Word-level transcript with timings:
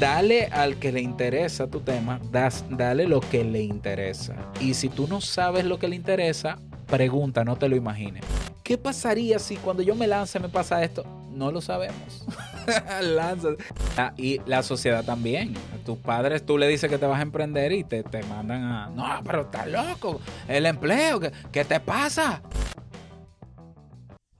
dale 0.00 0.46
al 0.46 0.76
que 0.76 0.90
le 0.90 1.02
interesa 1.02 1.66
tu 1.66 1.80
tema, 1.80 2.18
das, 2.32 2.64
dale 2.70 3.06
lo 3.06 3.20
que 3.20 3.44
le 3.44 3.62
interesa. 3.62 4.34
Y 4.58 4.72
si 4.72 4.88
tú 4.88 5.06
no 5.06 5.20
sabes 5.20 5.66
lo 5.66 5.78
que 5.78 5.88
le 5.88 5.94
interesa, 5.94 6.58
pregunta, 6.86 7.44
no 7.44 7.56
te 7.56 7.68
lo 7.68 7.76
imagines. 7.76 8.24
¿Qué 8.62 8.78
pasaría 8.78 9.38
si 9.38 9.56
cuando 9.56 9.82
yo 9.82 9.94
me 9.94 10.06
lance 10.06 10.40
me 10.40 10.48
pasa 10.48 10.82
esto? 10.82 11.04
No 11.32 11.52
lo 11.52 11.60
sabemos. 11.60 12.26
Lánzate. 13.02 13.62
Ah, 13.96 14.12
y 14.16 14.40
la 14.46 14.62
sociedad 14.62 15.04
también. 15.04 15.54
Tus 15.84 15.98
padres 15.98 16.46
tú 16.46 16.56
le 16.56 16.66
dices 16.66 16.88
que 16.88 16.98
te 16.98 17.06
vas 17.06 17.18
a 17.18 17.22
emprender 17.22 17.72
y 17.72 17.84
te, 17.84 18.02
te 18.02 18.22
mandan 18.22 18.62
a... 18.64 18.90
No, 18.90 19.06
pero 19.24 19.42
estás 19.42 19.66
loco. 19.68 20.20
El 20.48 20.66
empleo, 20.66 21.20
¿qué, 21.20 21.32
qué 21.52 21.64
te 21.64 21.78
pasa? 21.78 22.42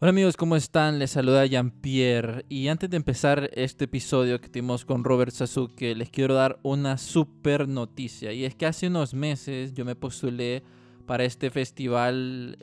Hola 0.02 0.10
amigos, 0.12 0.38
¿cómo 0.38 0.56
están? 0.56 0.98
Les 0.98 1.10
saluda 1.10 1.44
Jean-Pierre 1.44 2.46
y 2.48 2.68
antes 2.68 2.88
de 2.88 2.96
empezar 2.96 3.50
este 3.52 3.84
episodio 3.84 4.40
que 4.40 4.48
tuvimos 4.48 4.86
con 4.86 5.04
Robert 5.04 5.30
Sasuke, 5.30 5.94
les 5.94 6.08
quiero 6.08 6.32
dar 6.32 6.58
una 6.62 6.96
super 6.96 7.68
noticia 7.68 8.32
y 8.32 8.46
es 8.46 8.54
que 8.54 8.64
hace 8.64 8.86
unos 8.86 9.12
meses 9.12 9.74
yo 9.74 9.84
me 9.84 9.94
postulé 9.94 10.62
para 11.04 11.24
este 11.24 11.50
festival 11.50 12.56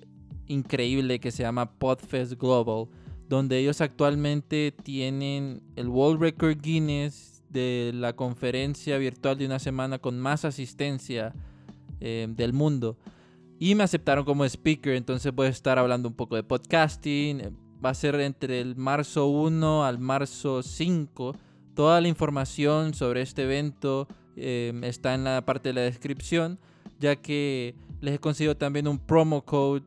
increíble 0.48 1.20
que 1.20 1.30
se 1.30 1.44
llama 1.44 1.74
Podfest 1.74 2.42
Global, 2.42 2.88
donde 3.30 3.60
ellos 3.60 3.82
actualmente 3.82 4.74
tienen 4.84 5.62
el 5.76 5.90
World 5.90 6.20
Record 6.20 6.60
Guinness 6.60 7.44
de 7.50 7.92
la 7.94 8.14
conferencia 8.14 8.98
virtual 8.98 9.38
de 9.38 9.46
una 9.46 9.60
semana 9.60 10.00
con 10.00 10.20
más 10.20 10.44
asistencia 10.44 11.36
eh, 12.00 12.26
del 12.32 12.54
mundo. 12.54 12.98
Y 13.60 13.74
me 13.74 13.84
aceptaron 13.84 14.24
como 14.24 14.46
speaker, 14.46 14.94
entonces 14.94 15.34
voy 15.34 15.48
a 15.48 15.50
estar 15.50 15.80
hablando 15.80 16.08
un 16.08 16.16
poco 16.16 16.36
de 16.36 16.44
podcasting. 16.44 17.58
Va 17.84 17.90
a 17.90 17.94
ser 17.96 18.16
entre 18.22 18.62
el 18.62 18.76
marzo 18.76 19.28
1 19.28 19.86
al 19.86 19.98
marzo 19.98 20.62
5. 20.62 21.36
Toda 21.74 22.00
la 22.02 22.08
información 22.08 22.94
sobre 22.94 23.22
este 23.22 23.44
evento 23.44 24.08
eh, 24.36 24.80
está 24.84 25.16
en 25.16 25.24
la 25.24 25.44
parte 25.44 25.70
de 25.70 25.74
la 25.74 25.82
descripción, 25.82 26.60
ya 27.00 27.16
que 27.16 27.76
les 28.00 28.16
he 28.16 28.20
conseguido 28.20 28.56
también 28.56 28.88
un 28.88 29.00
promo 29.00 29.44
code 29.44 29.84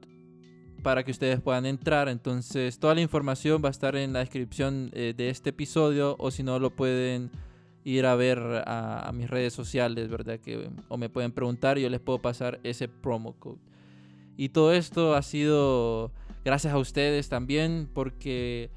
para 0.82 1.04
que 1.04 1.12
ustedes 1.12 1.40
puedan 1.40 1.66
entrar. 1.66 2.08
Entonces, 2.08 2.78
toda 2.78 2.96
la 2.96 3.00
información 3.00 3.62
va 3.64 3.68
a 3.68 3.72
estar 3.72 3.94
en 3.94 4.12
la 4.12 4.20
descripción 4.20 4.90
eh, 4.94 5.14
de 5.16 5.30
este 5.30 5.50
episodio, 5.50 6.16
o 6.18 6.32
si 6.32 6.42
no, 6.42 6.58
lo 6.58 6.70
pueden 6.70 7.30
ir 7.84 8.06
a 8.06 8.14
ver 8.14 8.38
a, 8.66 9.10
mis 9.14 9.28
redes 9.28 9.52
sociales, 9.52 10.08
¿verdad? 10.08 10.38
Que, 10.38 10.68
o 10.88 10.96
me 10.96 11.08
pueden 11.08 11.32
preguntar 11.32 11.78
y 11.78 11.82
yo 11.82 11.88
les 11.88 12.00
puedo 12.00 12.18
pasar 12.18 12.60
ese 12.62 12.88
promo 12.88 13.34
code. 13.38 13.58
Y 14.36 14.50
todo 14.50 14.72
esto 14.72 15.14
ha 15.14 15.22
sido 15.22 16.12
gracias 16.44 16.72
a 16.72 16.78
ustedes 16.78 17.28
también, 17.28 17.88
porque 17.92 18.70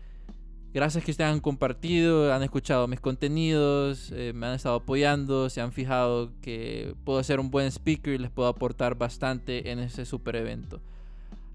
gracias 0.74 1.04
que 1.04 1.12
ustedes 1.12 1.32
han 1.32 1.40
compartido, 1.40 2.34
han 2.34 2.44
escuchado 2.44 2.88
mis 2.88 3.00
contenidos, 3.00 4.12
eh, 4.12 4.34
me 4.34 4.48
han 4.48 4.54
estado 4.54 4.76
apoyando, 4.76 5.50
se 5.50 5.62
han 5.62 5.72
fijado 5.72 6.32
que 6.42 6.96
puedo 7.06 7.24
ser 7.24 7.40
un 7.40 7.52
buen 7.52 7.68
speaker 7.68 8.14
y 8.14 8.18
les 8.18 8.32
puedo 8.32 8.50
aportar 8.50 8.96
bastante 8.96 9.72
en 9.72 9.80
ese 9.80 10.06
super 10.06 10.36
evento. 10.36 10.82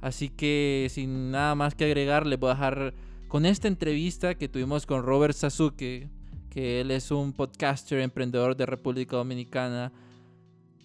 Así 0.00 0.28
que 0.28 0.86
sin 0.90 1.30
nada 1.32 1.54
más 1.54 1.74
que 1.74 1.84
agregar, 1.84 2.26
les 2.26 2.38
voy 2.38 2.50
a 2.50 2.54
dejar 2.54 2.94
con 3.26 3.44
esta 3.44 3.68
entrevista 3.68 4.36
que 4.36 4.48
tuvimos 4.48 4.86
con 4.86 5.02
Robert 5.02 5.34
Sasuke, 5.34 6.08
que 6.50 6.80
él 6.80 6.90
es 6.90 7.10
un 7.10 7.32
podcaster, 7.32 8.00
emprendedor 8.00 8.56
de 8.56 8.66
República 8.66 9.16
Dominicana. 9.16 9.92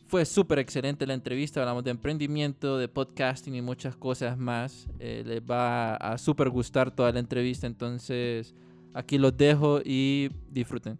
Fue 0.07 0.25
súper 0.25 0.59
excelente 0.59 1.07
la 1.07 1.13
entrevista, 1.13 1.59
hablamos 1.59 1.83
de 1.83 1.91
emprendimiento, 1.91 2.77
de 2.77 2.87
podcasting 2.87 3.55
y 3.55 3.61
muchas 3.61 3.95
cosas 3.95 4.37
más. 4.37 4.87
Eh, 4.99 5.23
les 5.25 5.41
va 5.41 5.95
a 5.95 6.17
súper 6.17 6.49
gustar 6.49 6.91
toda 6.91 7.11
la 7.11 7.19
entrevista, 7.19 7.65
entonces 7.65 8.53
aquí 8.93 9.17
los 9.17 9.35
dejo 9.35 9.79
y 9.83 10.29
disfruten. 10.51 10.97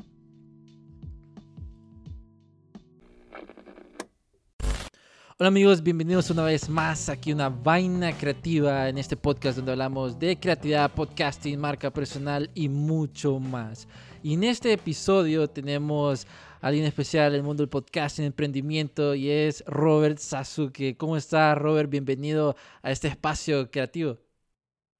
Hola 5.39 5.47
amigos, 5.47 5.81
bienvenidos 5.81 6.29
una 6.29 6.43
vez 6.43 6.69
más 6.69 7.09
aquí 7.09 7.31
a 7.31 7.33
una 7.33 7.49
vaina 7.49 8.15
creativa 8.15 8.87
en 8.87 8.99
este 8.99 9.17
podcast 9.17 9.57
donde 9.57 9.71
hablamos 9.71 10.19
de 10.19 10.39
creatividad, 10.39 10.91
podcasting, 10.93 11.59
marca 11.59 11.91
personal 11.91 12.51
y 12.53 12.69
mucho 12.69 13.39
más. 13.39 13.87
Y 14.21 14.35
en 14.35 14.43
este 14.43 14.71
episodio 14.71 15.47
tenemos 15.47 16.27
a 16.61 16.67
alguien 16.67 16.85
especial 16.85 17.33
en 17.33 17.39
el 17.39 17.43
mundo 17.43 17.63
del 17.63 17.69
podcasting, 17.69 18.25
emprendimiento 18.25 19.15
y 19.15 19.31
es 19.31 19.63
Robert 19.65 20.19
Sasuke. 20.19 20.95
¿Cómo 20.97 21.17
está 21.17 21.55
Robert? 21.55 21.89
Bienvenido 21.89 22.55
a 22.83 22.91
este 22.91 23.07
espacio 23.07 23.71
creativo. 23.71 24.19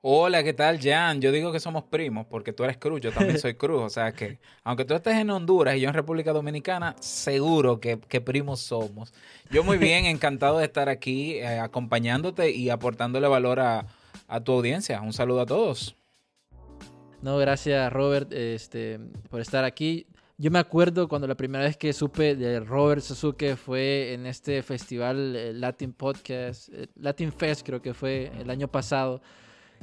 Hola, 0.05 0.43
¿qué 0.43 0.51
tal, 0.51 0.81
Jan? 0.81 1.21
Yo 1.21 1.31
digo 1.31 1.53
que 1.53 1.61
somos 1.61 1.85
primos 1.85 2.25
porque 2.25 2.51
tú 2.51 2.65
eres 2.65 2.75
Cruz, 2.75 2.99
yo 2.99 3.13
también 3.13 3.39
soy 3.39 3.53
Cruz. 3.53 3.83
O 3.83 3.89
sea 3.89 4.11
que, 4.11 4.37
aunque 4.65 4.83
tú 4.83 4.93
estés 4.95 5.15
en 5.15 5.29
Honduras 5.29 5.77
y 5.77 5.79
yo 5.79 5.87
en 5.87 5.93
República 5.93 6.33
Dominicana, 6.33 6.93
seguro 6.99 7.79
que, 7.79 7.95
primos 8.19 8.59
somos. 8.59 9.13
Yo 9.49 9.63
muy 9.63 9.77
bien, 9.79 10.03
encantado 10.03 10.57
de 10.57 10.65
estar 10.65 10.89
aquí 10.89 11.35
eh, 11.35 11.57
acompañándote 11.57 12.51
y 12.51 12.69
aportándole 12.69 13.29
valor 13.29 13.61
a, 13.61 13.85
tu 14.43 14.51
audiencia. 14.51 14.99
Un 14.99 15.13
saludo 15.13 15.39
a 15.39 15.45
todos. 15.45 15.95
No, 17.21 17.37
gracias 17.37 17.93
Robert 17.93 18.33
este, 18.33 18.99
por 19.29 19.39
estar 19.39 19.63
aquí. 19.63 20.05
Yo 20.37 20.51
me 20.51 20.59
acuerdo 20.59 21.07
cuando 21.07 21.27
la 21.27 21.35
primera 21.35 21.63
vez 21.63 21.77
que 21.77 21.93
supe 21.93 22.35
de 22.35 22.59
Robert 22.59 23.01
Sasuke 23.01 23.55
fue 23.55 24.11
en 24.11 24.25
este 24.25 24.63
festival 24.63 25.33
eh, 25.37 25.53
Latin 25.53 25.93
Podcast, 25.93 26.67
eh, 26.73 26.87
Latin 26.95 27.31
Fest 27.31 27.65
creo 27.65 27.81
que 27.81 27.93
fue 27.93 28.33
el 28.37 28.49
año 28.49 28.67
pasado 28.67 29.21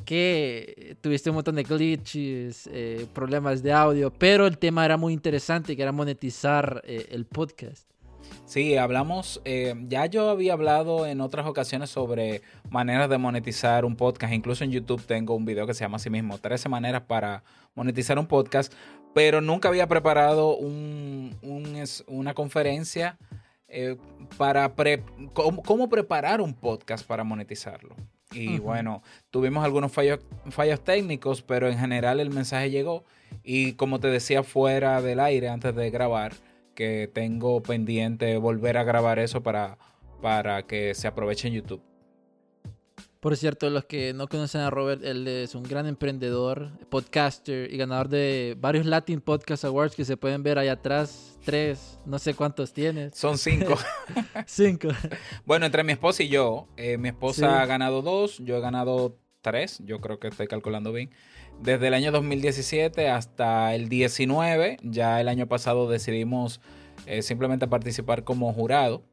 que 0.05 0.97
tuviste 1.01 1.31
un 1.31 1.37
montón 1.37 1.57
de 1.57 1.63
glitches, 1.63 2.69
eh, 2.73 3.07
problemas 3.13 3.63
de 3.63 3.73
audio, 3.73 4.13
pero 4.13 4.47
el 4.47 4.59
tema 4.59 4.85
era 4.85 4.97
muy 4.97 5.13
interesante, 5.13 5.77
que 5.77 5.83
era 5.83 5.93
monetizar 5.93 6.83
eh, 6.85 7.07
el 7.11 7.27
podcast. 7.27 7.89
Sí, 8.45 8.77
hablamos, 8.77 9.41
eh, 9.45 9.75
ya 9.89 10.07
yo 10.07 10.29
había 10.29 10.53
hablado 10.53 11.07
en 11.07 11.21
otras 11.21 11.47
ocasiones 11.47 11.91
sobre 11.91 12.43
maneras 12.69 13.09
de 13.09 13.19
monetizar 13.19 13.85
un 13.85 13.97
podcast, 13.97 14.33
incluso 14.33 14.65
en 14.65 14.71
YouTube 14.71 15.05
tengo 15.05 15.35
un 15.35 15.45
video 15.45 15.67
que 15.67 15.75
se 15.75 15.85
llama 15.85 15.97
así 15.97 16.11
mismo, 16.11 16.39
13 16.39 16.69
maneras 16.69 17.03
para 17.03 17.43
monetizar 17.75 18.19
un 18.19 18.27
podcast, 18.27 18.73
pero 19.15 19.41
nunca 19.41 19.69
había 19.69 19.87
preparado 19.89 20.57
una 20.57 22.35
conferencia 22.35 23.19
para 24.37 24.73
cómo 25.33 25.89
preparar 25.89 26.41
un 26.41 26.55
podcast 26.55 27.07
para 27.07 27.25
monetizarlo. 27.25 27.97
Y 28.33 28.59
bueno, 28.59 29.03
tuvimos 29.31 29.65
algunos 29.65 29.91
fallos, 29.91 30.21
fallos 30.51 30.81
técnicos, 30.83 31.43
pero 31.43 31.69
en 31.69 31.79
general 31.79 32.21
el 32.21 32.31
mensaje 32.31 32.71
llegó. 32.71 33.05
Y 33.43 33.73
como 33.73 33.99
te 33.99 34.09
decía 34.09 34.43
fuera 34.43 35.03
del 35.03 35.21
aire 35.21 35.49
antes 35.49 35.75
de 35.75 35.91
grabar, 35.91 36.33
que 36.75 37.11
tengo 37.13 37.63
pendiente 37.63 38.37
volver 38.37 38.79
a 38.79 38.85
grabar 38.85 39.19
eso 39.19 39.43
para, 39.43 39.79
para 40.23 40.63
que 40.67 40.95
se 40.95 41.09
aproveche 41.09 41.49
en 41.49 41.55
YouTube. 41.55 41.83
Por 43.21 43.37
cierto, 43.37 43.69
los 43.69 43.85
que 43.85 44.15
no 44.15 44.29
conocen 44.29 44.63
a 44.63 44.71
Robert, 44.71 45.05
él 45.05 45.29
es 45.29 45.55
un 45.55 45.63
gran 45.63 45.87
emprendedor, 45.87 46.71
podcaster 46.89 47.71
y 47.71 47.77
ganador 47.77 48.09
de 48.09 48.57
varios 48.59 48.87
Latin 48.87 49.21
Podcast 49.21 49.67
Awards 49.67 49.95
que 49.95 50.07
se 50.07 50.17
pueden 50.17 50.43
ver 50.43 50.59
ahí 50.59 50.69
atrás. 50.69 51.39
Tres, 51.45 52.01
no 52.07 52.19
sé 52.19 52.33
cuántos 52.33 52.73
tienes. 52.73 53.15
Son 53.15 53.37
cinco. 53.37 53.75
cinco. 54.47 54.89
bueno, 55.45 55.67
entre 55.67 55.85
mi 55.85 55.93
esposa 55.93 56.23
y 56.23 56.29
yo, 56.29 56.67
eh, 56.79 56.97
mi 56.97 57.11
esposa 57.11 57.61
ha 57.61 57.67
ganado 57.67 58.01
dos, 58.01 58.39
yo 58.39 58.57
he 58.57 58.61
ganado 58.63 59.19
tres, 59.43 59.83
yo 59.85 60.01
creo 60.01 60.19
que 60.19 60.29
estoy 60.29 60.47
calculando 60.47 60.91
bien. 60.91 61.11
Desde 61.61 61.89
el 61.89 61.95
año 61.95 62.13
2017 62.13 63.11
hasta 63.11 63.75
el 63.75 63.91
19, 63.91 64.79
ya 64.83 65.21
el 65.21 65.29
año 65.29 65.47
pasado 65.47 65.91
decidimos 65.91 66.63
eh, 67.05 67.21
simplemente 67.21 67.69
participar 67.69 68.25
como 68.25 68.51
jurado 68.55 69.05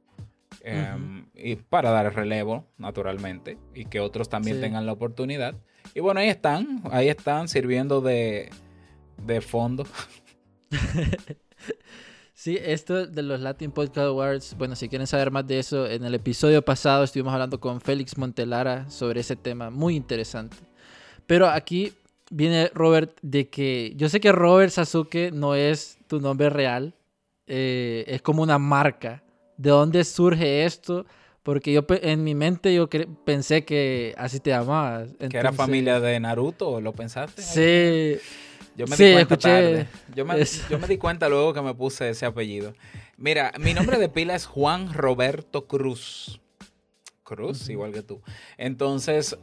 Em, 0.69 1.27
y 1.33 1.55
para 1.55 1.91
dar 1.91 2.07
el 2.07 2.13
relevo, 2.13 2.65
naturalmente, 2.77 3.57
y 3.73 3.85
que 3.85 4.01
otros 4.01 4.27
también 4.27 4.59
tengan 4.59 4.85
la 4.85 4.91
oportunidad. 4.91 5.55
Y 5.95 6.01
bueno, 6.01 6.19
ahí 6.19 6.27
están, 6.27 6.81
ahí 6.91 7.07
están 7.07 7.47
sirviendo 7.47 8.01
de, 8.01 8.49
de 9.25 9.41
fondo. 9.41 9.85
Sí, 12.33 12.55
esto 12.61 13.07
de 13.07 13.23
los 13.23 13.39
Latin 13.39 13.71
Podcast 13.71 14.05
Awards, 14.05 14.55
bueno, 14.59 14.75
si 14.75 14.87
quieren 14.87 15.07
saber 15.07 15.31
más 15.31 15.47
de 15.47 15.57
eso, 15.57 15.87
en 15.87 16.05
el 16.05 16.13
episodio 16.13 16.61
pasado 16.61 17.03
estuvimos 17.03 17.33
hablando 17.33 17.59
con 17.59 17.81
Félix 17.81 18.15
Montelara 18.15 18.87
sobre 18.91 19.21
ese 19.21 19.35
tema, 19.35 19.71
muy 19.71 19.95
interesante. 19.95 20.55
Pero 21.25 21.47
aquí 21.49 21.93
viene 22.29 22.69
Robert 22.75 23.17
de 23.23 23.49
que 23.49 23.91
yo 23.95 24.07
sé 24.07 24.19
que 24.19 24.31
Robert 24.31 24.71
Sasuke 24.71 25.31
no 25.33 25.55
es 25.55 25.97
tu 26.05 26.21
nombre 26.21 26.51
real, 26.51 26.93
eh, 27.47 28.05
es 28.07 28.21
como 28.21 28.43
una 28.43 28.59
marca 28.59 29.23
de 29.57 29.69
dónde 29.69 30.03
surge 30.03 30.65
esto, 30.65 31.05
porque 31.43 31.73
yo 31.73 31.85
en 31.89 32.23
mi 32.23 32.35
mente 32.35 32.73
yo 32.73 32.87
pensé 33.25 33.65
que 33.65 34.13
así 34.17 34.39
te 34.39 34.51
llamabas. 34.51 35.09
¿Que 35.29 35.37
era 35.37 35.51
familia 35.51 35.99
de 35.99 36.19
Naruto? 36.19 36.81
¿Lo 36.81 36.93
pensaste? 36.93 37.41
Sí. 37.41 38.21
Yo 38.75 38.85
me 38.85 38.95
di 38.95 39.13
cuenta 39.13 39.37
tarde. 39.37 39.87
Yo 40.13 40.23
me, 40.23 40.45
yo 40.69 40.77
me, 40.77 40.87
di 40.87 40.97
cuenta 40.97 41.27
luego 41.29 41.51
que 41.53 41.61
me 41.61 41.73
puse 41.73 42.09
ese 42.09 42.27
apellido. 42.27 42.75
Mira, 43.17 43.51
mi 43.59 43.73
nombre 43.73 43.97
de 43.97 44.07
pila 44.07 44.35
es 44.35 44.45
Juan 44.45 44.93
Roberto 44.93 45.65
Cruz. 45.65 46.39
Cruz, 47.23 47.67
igual 47.69 47.91
que 47.91 48.03
tú. 48.03 48.21
Entonces, 48.57 49.35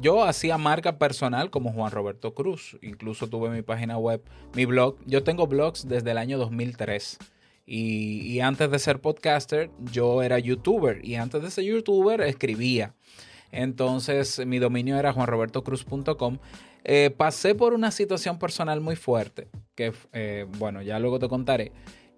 yo 0.00 0.24
hacía 0.24 0.56
marca 0.56 0.98
personal 0.98 1.50
como 1.50 1.72
Juan 1.72 1.90
Roberto 1.90 2.34
Cruz. 2.34 2.78
Incluso 2.80 3.28
tuve 3.28 3.50
mi 3.50 3.62
página 3.62 3.98
web, 3.98 4.22
mi 4.54 4.64
blog. 4.64 4.96
Yo 5.04 5.22
tengo 5.22 5.46
blogs 5.46 5.86
desde 5.86 6.12
el 6.12 6.18
año 6.18 6.38
2003. 6.38 7.18
Y, 7.72 8.40
antes 8.40 8.68
de 8.68 8.80
ser 8.80 9.00
podcaster, 9.00 9.70
yo 9.92 10.24
era 10.24 10.40
youtuber. 10.40 11.04
Y 11.04 11.14
antes 11.14 11.40
de 11.40 11.52
ser 11.52 11.62
youtuber, 11.62 12.20
escribía. 12.20 12.96
Entonces, 13.52 14.44
mi 14.44 14.58
dominio 14.58 14.98
era 14.98 15.12
juanrobertocruz.com. 15.12 16.38
Eh, 16.82 17.14
pasé 17.16 17.54
por 17.54 17.72
una 17.72 17.92
situación 17.92 18.40
personal 18.40 18.80
muy 18.80 18.96
fuerte, 18.96 19.46
que, 19.76 19.92
eh, 20.12 20.46
bueno, 20.58 20.82
ya 20.82 20.98
luego 20.98 21.20
te 21.20 21.28
contaré. 21.28 21.70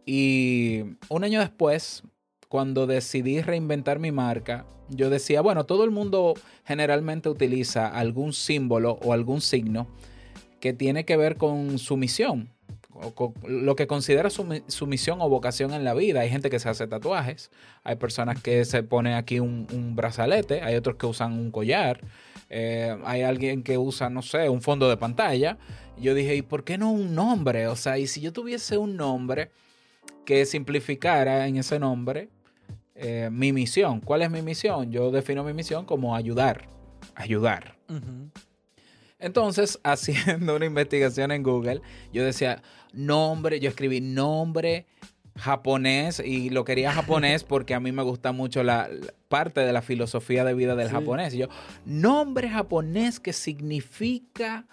Y 0.07 0.85
un 1.11 1.23
año 1.23 1.41
después, 1.41 2.03
cuando 2.49 2.87
decidí 2.87 3.43
reinventar 3.43 3.99
mi 3.99 4.11
marca, 4.11 4.65
yo 4.89 5.11
decía, 5.11 5.43
bueno, 5.43 5.67
todo 5.67 5.85
el 5.85 5.91
mundo 5.91 6.33
generalmente 6.65 7.29
utiliza 7.29 7.89
algún 7.89 8.33
símbolo 8.33 8.99
o 9.03 9.13
algún 9.13 9.43
signo 9.43 9.87
que 10.61 10.73
tiene 10.73 11.05
que 11.05 11.19
ver 11.19 11.37
con 11.37 11.79
su 11.79 11.99
misión, 11.99 12.49
o 13.03 13.35
lo 13.47 13.77
que 13.77 13.87
considera 13.87 14.31
su, 14.31 14.63
su, 14.69 14.87
misión 14.87 15.21
o 15.21 15.29
vocación 15.29 15.73
en 15.73 15.85
la 15.85 15.95
vida. 15.95 16.21
Hay 16.21 16.31
gente 16.31 16.51
que 16.51 16.59
se 16.59 16.69
hace 16.69 16.87
tatuajes, 16.87 17.51
hay 17.85 17.97
personas 17.97 18.41
que 18.43 18.65
se 18.65 18.83
ponen 18.83 19.15
aquí 19.15 19.41
un, 19.41 19.67
un 19.73 19.97
brazalete, 19.97 20.63
hay 20.63 20.77
otros 20.77 20.97
que 20.97 21.07
usan 21.07 21.33
un 21.33 21.51
collar, 21.51 22.01
eh, 22.49 22.97
hay 23.05 23.23
alguien 23.23 23.63
que 23.63 23.79
usa, 23.79 24.11
no 24.11 24.23
sé, 24.23 24.49
un 24.49 24.63
fondo 24.63 24.89
de 24.89 24.97
pantalla. 24.97 25.59
Yo 25.99 26.15
dije, 26.15 26.37
¿y 26.37 26.43
por 26.43 26.65
qué 26.65 26.79
no 26.79 26.91
un 26.93 27.15
nombre? 27.15 27.67
O 27.69 27.77
sea, 27.77 27.99
y 27.99 28.07
si 28.07 28.21
yo 28.21 28.33
tuviese 28.33 28.79
un 28.79 28.97
nombre 28.97 29.51
que 30.25 30.47
simplificara 30.47 31.47
en 31.47 31.57
ese 31.57 31.79
nombre 31.79 32.29
eh, 32.95 33.31
mi 33.33 33.53
misión. 33.53 34.01
¿Cuál 34.01 34.23
es 34.23 34.31
mi 34.31 34.43
misión? 34.43 34.93
Yo 34.93 35.11
defino 35.11 35.43
mi 35.45 35.53
misión 35.53 35.87
como 35.87 36.15
ayudar. 36.15 36.69
Ayudar. 37.15 37.77
Entonces, 39.19 39.81
haciendo 39.85 40.57
una 40.57 40.67
investigación 40.67 41.31
en 41.33 41.43
Google, 41.43 41.81
yo 42.13 42.25
decía, 42.25 42.63
nombre, 42.93 43.61
yo 43.61 43.69
escribí 43.69 44.01
nombre 44.01 44.87
japonés 45.37 46.21
y 46.25 46.51
lo 46.51 46.65
quería 46.65 46.93
japonés 46.93 47.45
porque 47.49 47.75
a 47.75 47.81
mí 47.81 47.93
me 47.93 48.03
gusta 48.03 48.33
mucho 48.33 48.63
la, 48.63 48.89
parte 49.29 49.61
de 49.61 49.73
la 49.73 49.83
filosofía 49.83 50.45
de 50.45 50.55
vida 50.55 50.77
del 50.77 50.89
japonés. 50.89 51.35
Y 51.35 51.39
yo, 51.39 51.49
nombre 51.85 52.49
japonés 52.49 53.19
que 53.19 53.33
significa 53.33 54.67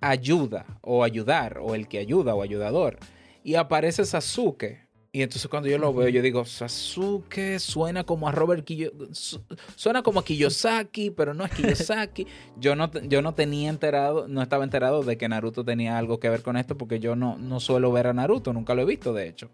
ayuda 0.00 0.66
o 0.82 1.02
ayudar 1.02 1.58
o 1.58 1.74
el 1.74 1.88
que 1.88 1.98
ayuda 1.98 2.34
o 2.34 2.42
ayudador. 2.42 2.98
Y 3.42 3.54
aparece 3.54 4.04
Sasuke. 4.04 4.87
Y 5.10 5.22
entonces 5.22 5.48
cuando 5.48 5.70
yo 5.70 5.78
lo 5.78 5.94
veo, 5.94 6.08
yo 6.08 6.20
digo, 6.20 6.44
Sasuke 6.44 7.58
suena 7.58 8.04
como 8.04 8.28
a 8.28 8.32
Robert 8.32 8.62
Kiyosaki, 8.64 9.42
suena 9.74 10.02
como 10.02 10.20
a 10.20 10.24
Kiyosaki, 10.24 11.10
pero 11.10 11.32
no 11.32 11.46
es 11.46 11.52
Kiyosaki. 11.52 12.26
Yo 12.60 12.74
no, 12.74 12.90
yo 12.92 13.22
no 13.22 13.34
tenía 13.34 13.70
enterado, 13.70 14.26
no 14.26 14.42
estaba 14.42 14.64
enterado 14.64 15.02
de 15.04 15.16
que 15.16 15.28
Naruto 15.28 15.64
tenía 15.64 15.96
algo 15.96 16.18
que 16.18 16.28
ver 16.28 16.42
con 16.42 16.56
esto 16.56 16.76
porque 16.76 16.98
yo 16.98 17.14
no, 17.14 17.38
no 17.38 17.60
suelo 17.60 17.92
ver 17.92 18.08
a 18.08 18.12
Naruto, 18.12 18.52
nunca 18.52 18.74
lo 18.74 18.82
he 18.82 18.84
visto 18.84 19.12
de 19.12 19.28
hecho. 19.28 19.48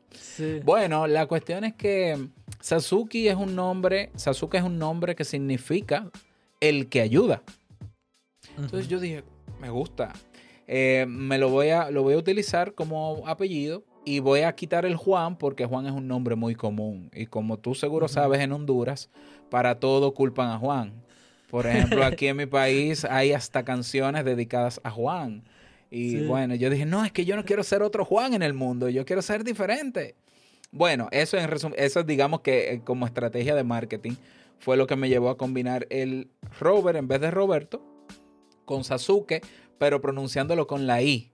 Bueno, 0.64 1.06
la 1.06 1.26
cuestión 1.26 1.64
es 1.64 1.74
que 1.74 2.28
Sasuke 2.60 3.28
es 3.28 3.36
un 3.36 3.54
nombre, 3.54 4.10
Sasuke 4.16 4.54
es 4.54 4.62
un 4.62 4.78
nombre 4.78 5.14
que 5.14 5.24
significa 5.24 6.10
el 6.60 6.88
que 6.88 7.02
ayuda. 7.02 7.42
Entonces 8.56 8.88
yo 8.88 8.98
dije, 8.98 9.22
me 9.60 9.68
gusta. 9.68 10.12
Eh, 10.66 11.04
me 11.06 11.36
lo 11.36 11.50
voy, 11.50 11.68
a, 11.68 11.90
lo 11.90 12.02
voy 12.02 12.14
a 12.14 12.18
utilizar 12.18 12.72
como 12.72 13.22
apellido 13.26 13.84
y 14.04 14.18
voy 14.20 14.40
a 14.40 14.54
quitar 14.54 14.84
el 14.84 14.96
Juan 14.96 15.36
porque 15.36 15.64
Juan 15.64 15.86
es 15.86 15.92
un 15.92 16.06
nombre 16.06 16.34
muy 16.34 16.54
común. 16.54 17.10
Y 17.14 17.26
como 17.26 17.58
tú 17.58 17.74
seguro 17.74 18.08
sabes, 18.08 18.40
en 18.40 18.52
Honduras, 18.52 19.10
para 19.50 19.80
todo 19.80 20.14
culpan 20.14 20.50
a 20.50 20.58
Juan. 20.58 20.92
Por 21.50 21.66
ejemplo, 21.66 22.04
aquí 22.04 22.26
en 22.26 22.36
mi 22.36 22.46
país 22.46 23.04
hay 23.04 23.32
hasta 23.32 23.64
canciones 23.64 24.24
dedicadas 24.24 24.80
a 24.84 24.90
Juan. 24.90 25.42
Y 25.90 26.26
bueno, 26.26 26.54
yo 26.56 26.70
dije, 26.70 26.86
no, 26.86 27.04
es 27.04 27.12
que 27.12 27.24
yo 27.24 27.36
no 27.36 27.44
quiero 27.44 27.62
ser 27.62 27.82
otro 27.82 28.04
Juan 28.04 28.34
en 28.34 28.42
el 28.42 28.52
mundo, 28.52 28.88
yo 28.88 29.04
quiero 29.04 29.22
ser 29.22 29.44
diferente. 29.44 30.16
Bueno, 30.72 31.08
eso 31.12 31.36
en 31.36 31.48
resumen, 31.48 31.78
eso 31.78 32.02
digamos 32.02 32.40
que 32.40 32.72
eh, 32.72 32.80
como 32.82 33.06
estrategia 33.06 33.54
de 33.54 33.62
marketing 33.62 34.14
fue 34.58 34.76
lo 34.76 34.88
que 34.88 34.96
me 34.96 35.08
llevó 35.08 35.30
a 35.30 35.36
combinar 35.36 35.86
el 35.90 36.28
Robert 36.58 36.98
en 36.98 37.06
vez 37.06 37.20
de 37.20 37.30
Roberto 37.30 37.80
con 38.64 38.82
Sasuke, 38.82 39.40
pero 39.78 40.00
pronunciándolo 40.00 40.66
con 40.66 40.88
la 40.88 41.00
I 41.00 41.33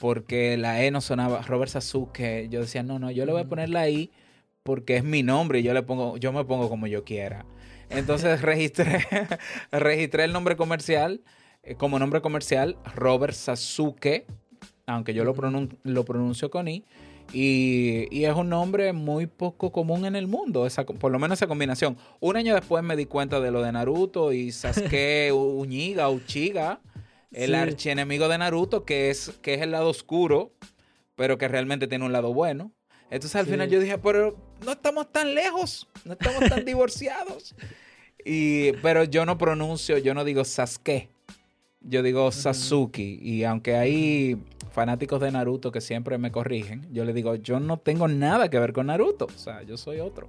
porque 0.00 0.56
la 0.56 0.82
E 0.82 0.90
no 0.90 1.02
sonaba 1.02 1.42
Robert 1.42 1.70
Sasuke. 1.70 2.48
Yo 2.50 2.62
decía, 2.62 2.82
no, 2.82 2.98
no, 2.98 3.10
yo 3.10 3.26
le 3.26 3.32
voy 3.32 3.42
a 3.42 3.48
poner 3.48 3.68
la 3.68 3.88
I 3.88 4.10
porque 4.62 4.96
es 4.96 5.04
mi 5.04 5.22
nombre 5.22 5.60
y 5.60 5.62
yo 5.62 5.74
le 5.74 5.82
pongo, 5.82 6.16
yo 6.16 6.32
me 6.32 6.44
pongo 6.44 6.68
como 6.68 6.86
yo 6.86 7.04
quiera. 7.04 7.44
Entonces 7.90 8.40
registré, 8.42 9.06
registré 9.70 10.24
el 10.24 10.32
nombre 10.32 10.56
comercial 10.56 11.20
eh, 11.62 11.74
como 11.74 11.98
nombre 11.98 12.22
comercial 12.22 12.78
Robert 12.94 13.34
Sasuke, 13.34 14.26
aunque 14.86 15.12
yo 15.12 15.22
lo, 15.24 15.34
lo 15.84 16.04
pronuncio 16.04 16.50
con 16.50 16.66
I. 16.68 16.84
Y, 17.32 18.24
es 18.24 18.34
un 18.34 18.48
nombre 18.48 18.92
muy 18.92 19.26
poco 19.26 19.70
común 19.70 20.04
en 20.04 20.16
el 20.16 20.26
mundo, 20.26 20.66
esa, 20.66 20.84
por 20.84 21.12
lo 21.12 21.18
menos 21.18 21.38
esa 21.38 21.46
combinación. 21.46 21.96
Un 22.18 22.36
año 22.36 22.54
después 22.54 22.82
me 22.82 22.96
di 22.96 23.04
cuenta 23.04 23.38
de 23.38 23.52
lo 23.52 23.62
de 23.62 23.70
Naruto 23.70 24.32
y 24.32 24.50
Sasuke 24.50 25.30
Uñiga, 25.34 26.08
Uchiga 26.08 26.80
el 27.32 27.54
archienemigo 27.54 28.28
de 28.28 28.38
Naruto, 28.38 28.84
que 28.84 29.10
es, 29.10 29.32
que 29.42 29.54
es 29.54 29.62
el 29.62 29.70
lado 29.70 29.88
oscuro, 29.88 30.52
pero 31.14 31.38
que 31.38 31.48
realmente 31.48 31.86
tiene 31.86 32.04
un 32.04 32.12
lado 32.12 32.32
bueno. 32.32 32.72
Entonces 33.10 33.36
al 33.36 33.46
final 33.46 33.68
yo 33.68 33.80
dije, 33.80 33.98
pero 33.98 34.36
no 34.64 34.72
estamos 34.72 35.10
tan 35.10 35.34
lejos, 35.34 35.88
no 36.04 36.12
estamos 36.12 36.48
tan 36.48 36.64
divorciados. 36.64 37.54
Y, 38.24 38.72
pero 38.82 39.04
yo 39.04 39.26
no 39.26 39.38
pronuncio, 39.38 39.98
yo 39.98 40.14
no 40.14 40.24
digo 40.24 40.44
Sasuke, 40.44 41.08
yo 41.80 42.02
digo 42.02 42.30
Sasuke. 42.30 43.18
Y 43.20 43.44
aunque 43.44 43.76
hay 43.76 44.36
fanáticos 44.72 45.20
de 45.20 45.32
Naruto 45.32 45.72
que 45.72 45.80
siempre 45.80 46.18
me 46.18 46.30
corrigen, 46.30 46.86
yo 46.92 47.04
le 47.04 47.12
digo, 47.12 47.34
yo 47.34 47.58
no 47.58 47.78
tengo 47.78 48.06
nada 48.06 48.48
que 48.48 48.58
ver 48.58 48.72
con 48.72 48.86
Naruto, 48.86 49.26
o 49.26 49.38
sea, 49.38 49.62
yo 49.62 49.76
soy 49.76 50.00
otro. 50.00 50.28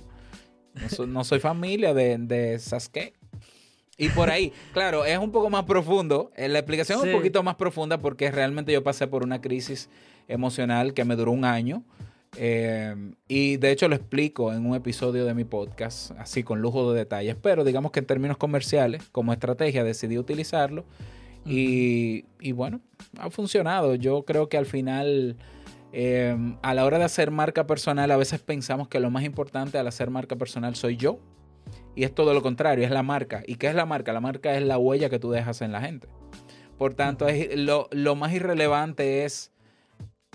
No 1.08 1.24
soy, 1.26 1.40
familia 1.40 1.94
de, 1.94 2.18
de 2.18 2.58
Sasuke. 2.58 3.14
Y 3.98 4.10
por 4.10 4.30
ahí, 4.30 4.52
claro, 4.74 5.06
es 5.06 5.18
un 5.18 5.32
poco 5.32 5.50
más 5.50 5.66
profundo. 5.66 6.32
Eh, 6.36 6.48
la 6.48 6.60
explicación 6.60 7.00
es 7.00 7.06
un 7.06 7.12
poquito 7.12 7.44
más 7.44 7.56
profunda 7.56 8.02
porque 8.02 8.32
realmente 8.32 8.72
yo 8.72 8.84
pasé 8.84 9.08
por 9.08 9.24
una 9.24 9.42
crisis 9.42 9.90
emocional 10.28 10.94
que 10.94 11.06
me 11.06 11.16
duró 11.16 11.32
un 11.32 11.46
año. 11.46 11.84
Eh, 12.38 12.96
y 13.28 13.58
de 13.58 13.72
hecho 13.72 13.90
lo 13.90 13.96
explico 13.96 14.54
en 14.54 14.66
un 14.66 14.76
episodio 14.76 15.26
de 15.26 15.34
mi 15.34 15.44
podcast, 15.44 16.12
así 16.18 16.44
con 16.44 16.62
lujo 16.62 16.94
de 16.94 17.00
detalles. 17.00 17.36
Pero 17.42 17.64
digamos 17.64 17.92
que 17.92 18.00
en 18.00 18.06
términos 18.06 18.38
comerciales, 18.38 19.04
como 19.12 19.34
estrategia, 19.34 19.84
decidí 19.84 20.18
utilizarlo. 20.18 20.86
y, 21.44 22.24
bueno, 22.54 22.82
ha 23.20 23.30
funcionado. 23.30 23.96
Yo 23.96 24.24
creo 24.26 24.48
que 24.48 24.58
al 24.58 24.66
final, 24.66 25.38
eh, 25.92 26.36
a 26.62 26.74
la 26.74 26.86
hora 26.86 26.98
de 26.98 27.04
hacer 27.04 27.32
marca 27.32 27.68
personal, 27.68 28.10
a 28.12 28.18
veces 28.18 28.40
pensamos 28.40 28.88
que 28.88 29.00
lo 29.00 29.10
más 29.10 29.24
importante 29.24 29.78
al 29.78 29.88
hacer 29.88 30.10
marca 30.10 30.36
personal 30.36 30.76
soy 30.76 30.98
yo 30.98 31.20
y 31.96 32.04
es 32.04 32.14
todo 32.14 32.34
lo 32.34 32.42
contrario, 32.42 32.86
es 32.86 32.92
la 32.92 33.04
marca. 33.04 33.44
¿Y 33.46 33.56
qué 33.56 33.68
es 33.68 33.76
la 33.76 33.86
marca? 33.86 34.14
La 34.14 34.22
marca 34.22 34.56
es 34.56 34.64
la 34.64 34.78
huella 34.78 35.10
que 35.10 35.20
tú 35.20 35.32
dejas 35.32 35.62
en 35.62 35.72
la 35.72 35.82
gente. 35.82 36.08
Por 36.78 36.94
tanto, 36.94 37.28
lo, 37.56 37.88
lo 37.92 38.16
más 38.16 38.34
irrelevante 38.34 39.26
es 39.26 39.52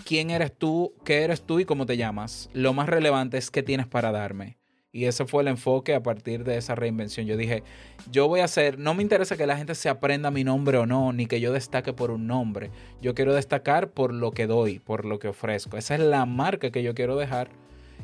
quién 0.05 0.29
eres 0.29 0.53
tú, 0.57 0.93
qué 1.03 1.23
eres 1.23 1.41
tú 1.41 1.59
y 1.59 1.65
cómo 1.65 1.85
te 1.85 1.97
llamas. 1.97 2.49
Lo 2.53 2.73
más 2.73 2.87
relevante 2.87 3.37
es 3.37 3.51
qué 3.51 3.63
tienes 3.63 3.87
para 3.87 4.11
darme. 4.11 4.57
Y 4.93 5.05
ese 5.05 5.25
fue 5.25 5.43
el 5.43 5.49
enfoque 5.49 5.93
a 5.93 6.01
partir 6.01 6.43
de 6.43 6.57
esa 6.57 6.73
reinvención. 6.73 7.27
Yo 7.27 7.37
dije, 7.37 7.63
yo 8.09 8.27
voy 8.27 8.39
a 8.39 8.45
hacer, 8.45 8.79
no 8.79 8.93
me 8.93 9.03
interesa 9.03 9.35
que 9.35 9.45
la 9.45 9.57
gente 9.57 9.75
se 9.75 9.89
aprenda 9.89 10.31
mi 10.31 10.43
nombre 10.43 10.77
o 10.77 10.85
no, 10.85 11.11
ni 11.11 11.25
que 11.25 11.41
yo 11.41 11.51
destaque 11.51 11.93
por 11.93 12.09
un 12.09 12.25
nombre. 12.25 12.71
Yo 13.01 13.13
quiero 13.13 13.33
destacar 13.33 13.89
por 13.91 14.13
lo 14.13 14.31
que 14.31 14.47
doy, 14.47 14.79
por 14.79 15.05
lo 15.05 15.19
que 15.19 15.27
ofrezco. 15.27 15.77
Esa 15.77 15.95
es 15.95 16.01
la 16.01 16.25
marca 16.25 16.71
que 16.71 16.83
yo 16.83 16.95
quiero 16.95 17.17
dejar. 17.17 17.49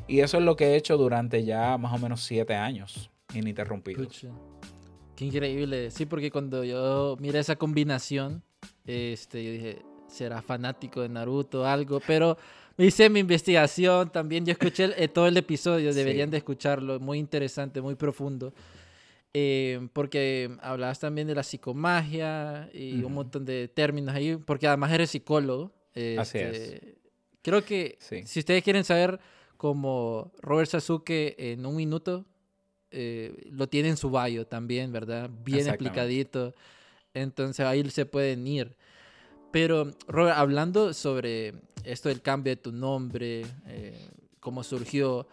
Y 0.06 0.20
eso 0.20 0.36
es 0.36 0.44
lo 0.44 0.56
que 0.56 0.66
he 0.66 0.76
hecho 0.76 0.98
durante 0.98 1.44
ya 1.44 1.78
más 1.78 1.94
o 1.94 1.98
menos 1.98 2.22
siete 2.22 2.54
años 2.54 3.10
ininterrumpidos. 3.34 4.26
Qué 5.16 5.24
increíble. 5.26 5.90
Sí, 5.90 6.06
porque 6.06 6.30
cuando 6.30 6.64
yo 6.64 7.16
miré 7.20 7.38
esa 7.38 7.56
combinación, 7.56 8.42
este, 8.84 9.44
yo 9.44 9.52
dije, 9.52 9.82
será 10.08 10.42
fanático 10.42 11.02
de 11.02 11.08
Naruto 11.08 11.62
o 11.62 11.64
algo, 11.64 12.00
pero 12.06 12.36
hice 12.78 13.08
mi 13.08 13.20
investigación 13.20 14.10
también. 14.10 14.44
Yo 14.44 14.52
escuché 14.52 14.90
eh, 14.96 15.08
todo 15.08 15.26
el 15.26 15.36
episodio, 15.36 15.94
deberían 15.94 16.30
de 16.30 16.38
escucharlo, 16.38 16.98
muy 17.00 17.18
interesante, 17.18 17.80
muy 17.80 17.94
profundo. 17.94 18.52
Eh, 19.36 19.88
porque 19.92 20.56
hablabas 20.60 21.00
también 21.00 21.26
de 21.26 21.34
la 21.34 21.42
psicomagia 21.42 22.70
y 22.72 23.02
un 23.02 23.14
montón 23.14 23.44
de 23.44 23.66
términos 23.66 24.14
ahí, 24.14 24.36
porque 24.36 24.68
además 24.68 24.92
eres 24.92 25.10
psicólogo. 25.10 25.72
Así 26.18 26.38
es. 26.38 26.58
Este, 26.58 26.98
creo 27.42 27.64
que 27.64 27.98
si 27.98 28.38
ustedes 28.38 28.62
quieren 28.62 28.84
saber 28.84 29.18
como 29.56 30.32
Robert 30.40 30.70
Sasuke 30.70 31.34
en 31.38 31.66
un 31.66 31.76
minuto, 31.76 32.26
eh, 32.96 33.48
lo 33.50 33.68
tiene 33.68 33.88
en 33.88 33.96
su 33.96 34.10
bio 34.10 34.46
también, 34.46 34.92
¿verdad? 34.92 35.28
Bien 35.44 35.66
explicadito. 35.66 36.54
Entonces 37.12 37.66
ahí 37.66 37.88
se 37.90 38.06
pueden 38.06 38.46
ir. 38.46 38.76
Pero, 39.50 39.90
Robert, 40.06 40.36
hablando 40.36 40.92
sobre 40.94 41.54
esto 41.84 42.08
del 42.08 42.22
cambio 42.22 42.52
de 42.52 42.56
tu 42.56 42.72
nombre, 42.72 43.44
eh, 43.66 44.08
cómo 44.40 44.62
surgió, 44.62 45.26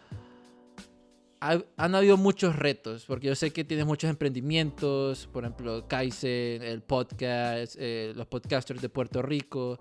han 1.40 1.94
habido 1.94 2.16
muchos 2.16 2.54
retos, 2.54 3.04
porque 3.04 3.26
yo 3.26 3.34
sé 3.34 3.52
que 3.52 3.64
tienes 3.64 3.84
muchos 3.84 4.08
emprendimientos, 4.08 5.28
por 5.32 5.42
ejemplo, 5.42 5.88
Kaizen, 5.88 6.62
el 6.62 6.82
podcast, 6.82 7.74
eh, 7.78 8.12
los 8.14 8.26
podcasters 8.26 8.80
de 8.80 8.88
Puerto 8.88 9.22
Rico, 9.22 9.78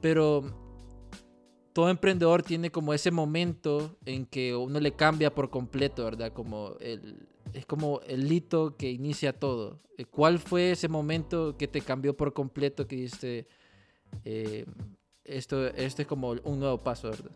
pero 0.00 0.69
todo 1.72 1.88
emprendedor 1.88 2.42
tiene 2.42 2.70
como 2.70 2.94
ese 2.94 3.10
momento 3.10 3.96
en 4.04 4.26
que 4.26 4.54
uno 4.54 4.80
le 4.80 4.92
cambia 4.92 5.32
por 5.34 5.50
completo, 5.50 6.04
¿verdad? 6.04 6.32
Como 6.32 6.74
el, 6.80 7.28
es 7.52 7.66
como 7.66 8.00
el 8.06 8.30
hito 8.30 8.76
que 8.76 8.90
inicia 8.90 9.32
todo. 9.32 9.80
Eh, 9.96 10.04
¿Cuál 10.04 10.38
fue 10.38 10.72
ese 10.72 10.88
momento 10.88 11.56
que 11.56 11.68
te 11.68 11.80
cambió 11.80 12.16
por 12.16 12.32
completo 12.32 12.86
que 12.86 12.96
dijiste, 12.96 13.46
eh, 14.24 14.66
esto, 15.24 15.68
esto 15.68 16.02
es 16.02 16.08
como 16.08 16.30
un 16.30 16.58
nuevo 16.58 16.78
paso, 16.82 17.10
¿verdad? 17.10 17.30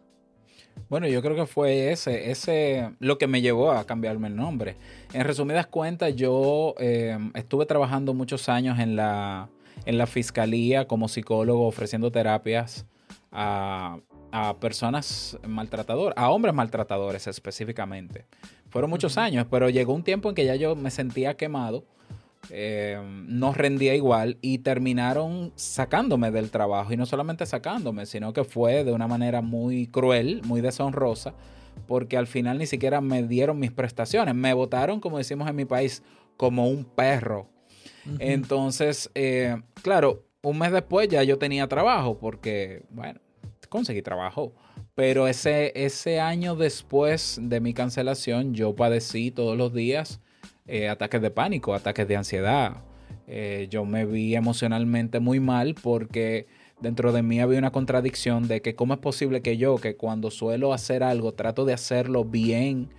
Bueno, 0.88 1.06
yo 1.06 1.22
creo 1.22 1.36
que 1.36 1.46
fue 1.46 1.92
ese, 1.92 2.32
ese 2.32 2.90
lo 2.98 3.16
que 3.16 3.28
me 3.28 3.40
llevó 3.40 3.70
a 3.70 3.84
cambiarme 3.84 4.26
el 4.26 4.34
nombre. 4.34 4.76
En 5.12 5.22
resumidas 5.24 5.68
cuentas, 5.68 6.16
yo 6.16 6.74
eh, 6.78 7.16
estuve 7.34 7.66
trabajando 7.66 8.12
muchos 8.12 8.48
años 8.48 8.80
en 8.80 8.96
la, 8.96 9.48
en 9.86 9.96
la 9.96 10.06
fiscalía 10.08 10.88
como 10.88 11.06
psicólogo 11.08 11.68
ofreciendo 11.68 12.10
terapias 12.10 12.86
a, 13.30 13.98
a 14.34 14.58
personas 14.58 15.38
maltratadoras, 15.46 16.14
a 16.18 16.30
hombres 16.30 16.54
maltratadores 16.54 17.26
específicamente. 17.28 18.26
Fueron 18.68 18.90
muchos 18.90 19.16
años, 19.16 19.46
pero 19.48 19.70
llegó 19.70 19.94
un 19.94 20.02
tiempo 20.02 20.28
en 20.28 20.34
que 20.34 20.44
ya 20.44 20.56
yo 20.56 20.74
me 20.74 20.90
sentía 20.90 21.36
quemado 21.36 21.84
eh, 22.50 23.00
no 23.28 23.52
rendía 23.52 23.94
igual 23.94 24.38
y 24.40 24.58
terminaron 24.58 25.52
sacándome 25.54 26.30
del 26.30 26.50
trabajo. 26.50 26.92
Y 26.92 26.96
no 26.96 27.06
solamente 27.06 27.46
sacándome, 27.46 28.06
sino 28.06 28.32
que 28.32 28.44
fue 28.44 28.84
de 28.84 28.92
una 28.92 29.06
manera 29.06 29.40
muy 29.40 29.86
cruel, 29.86 30.42
muy 30.44 30.60
deshonrosa, 30.60 31.34
porque 31.86 32.16
al 32.16 32.26
final 32.26 32.58
ni 32.58 32.66
siquiera 32.66 33.00
me 33.00 33.22
dieron 33.22 33.58
mis 33.58 33.72
prestaciones. 33.72 34.34
Me 34.34 34.52
votaron, 34.52 35.00
como 35.00 35.18
decimos 35.18 35.48
en 35.48 35.56
mi 35.56 35.64
país, 35.64 36.02
como 36.36 36.68
un 36.68 36.84
perro. 36.84 37.48
Entonces, 38.18 39.10
eh, 39.14 39.62
claro, 39.82 40.24
un 40.42 40.58
mes 40.58 40.72
después 40.72 41.08
ya 41.08 41.22
yo 41.22 41.38
tenía 41.38 41.66
trabajo, 41.68 42.18
porque, 42.18 42.82
bueno, 42.90 43.20
conseguí 43.74 44.02
trabajo. 44.02 44.52
Pero 44.94 45.26
ese, 45.26 45.72
ese 45.74 46.20
año 46.20 46.54
después 46.54 47.40
de 47.42 47.58
mi 47.58 47.74
cancelación, 47.74 48.54
yo 48.54 48.76
padecí 48.76 49.32
todos 49.32 49.58
los 49.58 49.74
días 49.74 50.20
eh, 50.68 50.88
ataques 50.88 51.20
de 51.20 51.32
pánico, 51.32 51.74
ataques 51.74 52.06
de 52.06 52.14
ansiedad. 52.14 52.84
Eh, 53.26 53.66
yo 53.68 53.84
me 53.84 54.06
vi 54.06 54.36
emocionalmente 54.36 55.18
muy 55.18 55.40
mal 55.40 55.74
porque 55.74 56.46
dentro 56.80 57.10
de 57.10 57.24
mí 57.24 57.40
había 57.40 57.58
una 57.58 57.72
contradicción 57.72 58.46
de 58.46 58.62
que 58.62 58.76
cómo 58.76 58.94
es 58.94 59.00
posible 59.00 59.42
que 59.42 59.56
yo, 59.56 59.74
que 59.78 59.96
cuando 59.96 60.30
suelo 60.30 60.72
hacer 60.72 61.02
algo, 61.02 61.32
trato 61.32 61.64
de 61.64 61.72
hacerlo 61.72 62.24
bien. 62.24 62.90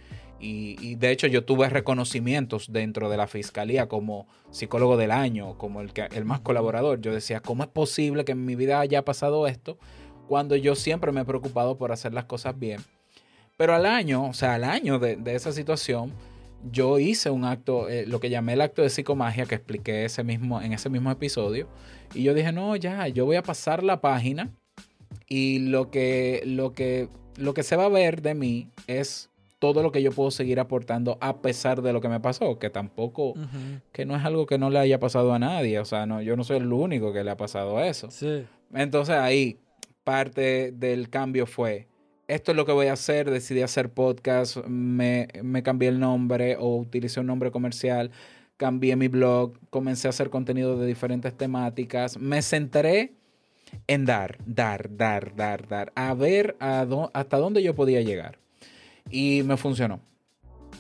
Y, 0.42 0.96
de 0.96 1.10
hecho 1.10 1.26
yo 1.28 1.46
tuve 1.46 1.70
reconocimientos 1.70 2.72
dentro 2.72 3.10
de 3.10 3.16
la 3.16 3.26
fiscalía 3.26 3.88
como 3.88 4.28
psicólogo 4.52 4.98
del 4.98 5.12
año, 5.12 5.58
como 5.58 5.80
el, 5.80 5.94
que, 5.94 6.10
el 6.14 6.26
más 6.26 6.42
colaborador. 6.42 7.00
Yo 7.00 7.14
decía, 7.14 7.40
¿cómo 7.40 7.64
es 7.64 7.70
posible 7.70 8.26
que 8.26 8.34
en 8.34 8.44
mi 8.44 8.56
vida 8.56 8.82
haya 8.82 9.06
pasado 9.06 9.48
esto 9.48 9.80
cuando 10.28 10.56
yo 10.56 10.76
siempre 10.76 11.12
me 11.12 11.22
he 11.22 11.26
preocupado 11.26 11.78
por 11.78 11.92
hacer 11.92 12.14
las 12.14 12.26
cosas 12.26 12.58
bien? 12.58 12.82
Pero 13.58 13.74
al 13.74 13.86
año, 13.86 14.30
o 14.30 14.34
sea, 14.34 14.56
al 14.56 14.64
año 14.64 15.00
de, 15.00 15.16
de 15.16 15.36
esa 15.36 15.52
situación, 15.52 16.12
yo 16.72 17.00
hice 17.00 17.30
un 17.30 17.46
acto, 17.46 17.90
eh, 17.90 18.06
lo 18.08 18.20
que 18.20 18.30
llamé 18.30 18.54
el 18.54 18.62
acto 18.62 18.82
de 18.82 18.90
psicomagia, 18.90 19.46
que 19.46 19.56
expliqué 19.56 20.06
ese 20.06 20.24
mismo, 20.24 20.62
en 20.62 20.74
ese 20.74 20.90
mismo 20.90 21.12
episodio. 21.12 21.68
Y 22.14 22.24
yo 22.24 22.34
dije, 22.34 22.52
no, 22.52 22.76
ya, 22.76 23.08
yo 23.08 23.26
voy 23.26 23.36
a 23.36 23.44
pasar 23.44 23.84
la 23.84 24.02
página 24.02 24.52
y 25.28 25.60
lo 25.60 25.92
que, 25.92 26.44
lo 26.46 26.74
que, 26.74 27.10
lo 27.38 27.54
que 27.54 27.64
se 27.64 27.76
va 27.76 27.86
a 27.86 27.90
ver 27.90 28.22
de 28.22 28.36
mí 28.36 28.68
es 28.88 29.30
todo 29.60 29.82
lo 29.82 29.92
que 29.92 30.02
yo 30.02 30.12
puedo 30.12 30.32
seguir 30.32 30.60
aportando 30.60 31.18
a 31.22 31.38
pesar 31.38 31.82
de 31.82 31.94
lo 31.94 32.02
que 32.02 32.10
me 32.10 32.20
pasó, 32.20 32.60
que 32.60 32.70
tampoco, 32.70 33.34
que 33.92 34.06
no 34.06 34.16
es 34.16 34.24
algo 34.24 34.46
que 34.46 34.58
no 34.58 34.70
le 34.70 34.80
haya 34.80 35.00
pasado 35.00 35.34
a 35.34 35.40
nadie, 35.40 35.80
o 35.80 35.86
sea, 35.86 36.06
no, 36.06 36.22
yo 36.22 36.36
no 36.36 36.44
soy 36.44 36.58
el 36.58 36.72
único 36.72 37.14
que 37.14 37.24
le 37.24 37.32
ha 37.32 37.38
pasado 37.38 37.82
eso. 37.82 38.10
Entonces 38.74 39.16
ahí 39.16 39.58
parte 40.06 40.72
del 40.72 41.10
cambio 41.10 41.48
fue, 41.48 41.88
esto 42.28 42.52
es 42.52 42.56
lo 42.56 42.66
que 42.66 42.72
voy 42.72 42.88
a 42.88 42.94
hacer, 42.94 43.30
decidí 43.30 43.62
hacer 43.62 43.90
podcast, 43.90 44.58
me, 44.68 45.28
cambié 45.64 45.90
el 45.90 46.00
nombre 46.00 46.56
o 46.58 46.78
utilicé 46.78 47.20
un 47.20 47.28
nombre 47.28 47.52
comercial, 47.52 48.12
cambié 48.56 48.96
mi 48.96 49.10
blog, 49.10 49.60
comencé 49.70 50.08
a 50.08 50.12
hacer 50.12 50.30
contenido 50.30 50.78
de 50.78 50.88
diferentes 50.88 51.36
temáticas, 51.36 52.18
me 52.18 52.42
centré 52.42 53.14
en 53.88 54.06
dar, 54.06 54.38
dar, 54.46 54.96
dar, 54.96 55.36
dar, 55.36 55.68
dar, 55.68 55.92
a 55.96 56.14
ver 56.14 56.56
hasta 56.60 57.38
dónde 57.38 57.62
yo 57.62 57.76
podía 57.76 58.02
llegar. 58.02 58.40
Y 59.10 59.44
me 59.44 59.58
funcionó. 59.58 60.00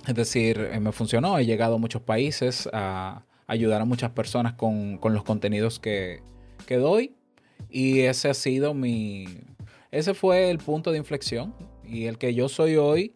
Es 0.08 0.15
decir, 0.15 0.70
eh, 0.72 0.79
me 0.79 0.91
funcionó, 0.91 1.38
he 1.38 1.46
llegado 1.46 1.75
a 1.75 1.77
muchos 1.79 2.01
países 2.01 2.70
a 2.74 3.24
ayudar 3.48 3.82
a 3.82 3.86
muchas 3.86 4.12
personas 4.12 4.53
con, 4.53 5.00
los 5.01 5.24
contenidos 5.24 5.79
que, 5.79 6.22
que 6.65 6.77
doy 6.77 7.14
y 7.69 8.01
ese 8.01 8.29
ha 8.29 8.33
sido 8.33 8.74
mi, 8.74 9.25
ese 9.91 10.13
fue 10.13 10.50
el 10.50 10.57
punto 10.57 10.91
de 10.91 10.97
inflexión 10.97 11.53
y 11.83 12.05
el 12.05 12.17
que 12.17 12.33
yo 12.33 12.50
soy 12.50 12.75
hoy 12.75 13.13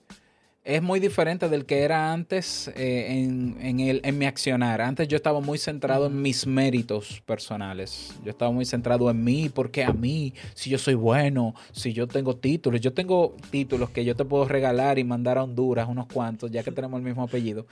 es 0.63 0.83
muy 0.83 0.99
diferente 0.99 1.49
del 1.49 1.65
que 1.65 1.79
era 1.79 2.13
antes 2.13 2.67
eh, 2.75 3.23
en, 3.59 3.79
el, 3.79 4.01
en 4.03 4.17
mi 4.17 4.25
accionar. 4.25 4.81
Antes 4.81 5.07
yo 5.07 5.15
estaba 5.15 5.39
muy 5.39 5.57
centrado 5.57 6.05
en 6.05 6.21
mis 6.21 6.45
méritos 6.45 7.23
personales. 7.25 8.13
Yo 8.23 8.29
estaba 8.29 8.51
muy 8.51 8.65
centrado 8.65 9.09
en 9.09 9.23
mí, 9.23 9.49
porque 9.49 9.83
a 9.83 9.93
mí, 9.93 10.33
si 10.53 10.69
yo 10.69 10.77
soy 10.77 10.93
bueno, 10.93 11.55
si 11.71 11.93
yo 11.93 12.07
tengo 12.07 12.35
títulos. 12.35 12.81
Yo 12.81 12.93
tengo 12.93 13.35
títulos 13.49 13.89
que 13.89 14.05
yo 14.05 14.15
te 14.15 14.25
puedo 14.25 14.45
regalar 14.45 14.99
y 14.99 15.03
mandar 15.03 15.39
a 15.39 15.43
Honduras 15.43 15.87
unos 15.89 16.05
cuantos, 16.05 16.51
ya 16.51 16.61
que 16.61 16.71
tenemos 16.71 16.99
el 16.99 17.05
mismo 17.05 17.23
apellido. 17.23 17.65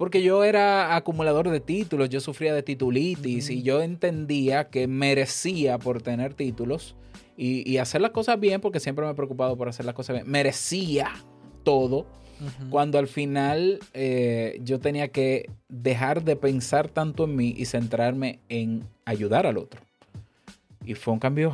Porque 0.00 0.22
yo 0.22 0.44
era 0.44 0.96
acumulador 0.96 1.50
de 1.50 1.60
títulos, 1.60 2.08
yo 2.08 2.20
sufría 2.20 2.54
de 2.54 2.62
titulitis 2.62 3.50
y 3.50 3.62
yo 3.62 3.82
entendía 3.82 4.70
que 4.70 4.86
merecía 4.86 5.76
por 5.76 6.00
tener 6.00 6.32
títulos 6.32 6.96
y, 7.36 7.76
hacer 7.76 8.00
las 8.00 8.12
cosas 8.12 8.40
bien, 8.40 8.62
porque 8.62 8.80
siempre 8.80 9.04
me 9.04 9.10
he 9.10 9.14
preocupado 9.14 9.58
por 9.58 9.68
hacer 9.68 9.84
las 9.84 9.94
cosas 9.94 10.14
bien, 10.14 10.30
merecía 10.30 11.10
todo, 11.64 12.06
cuando 12.70 12.98
al 12.98 13.08
final 13.08 13.78
eh, 13.92 14.58
yo 14.62 14.80
tenía 14.80 15.08
que 15.08 15.50
dejar 15.68 16.24
de 16.24 16.34
pensar 16.34 16.88
tanto 16.88 17.24
en 17.24 17.36
mí 17.36 17.54
y 17.54 17.66
centrarme 17.66 18.40
en 18.48 18.84
ayudar 19.04 19.44
al 19.44 19.58
otro. 19.58 19.82
Y 20.82 20.94
fue 20.94 21.12
un 21.12 21.20
cambio 21.20 21.52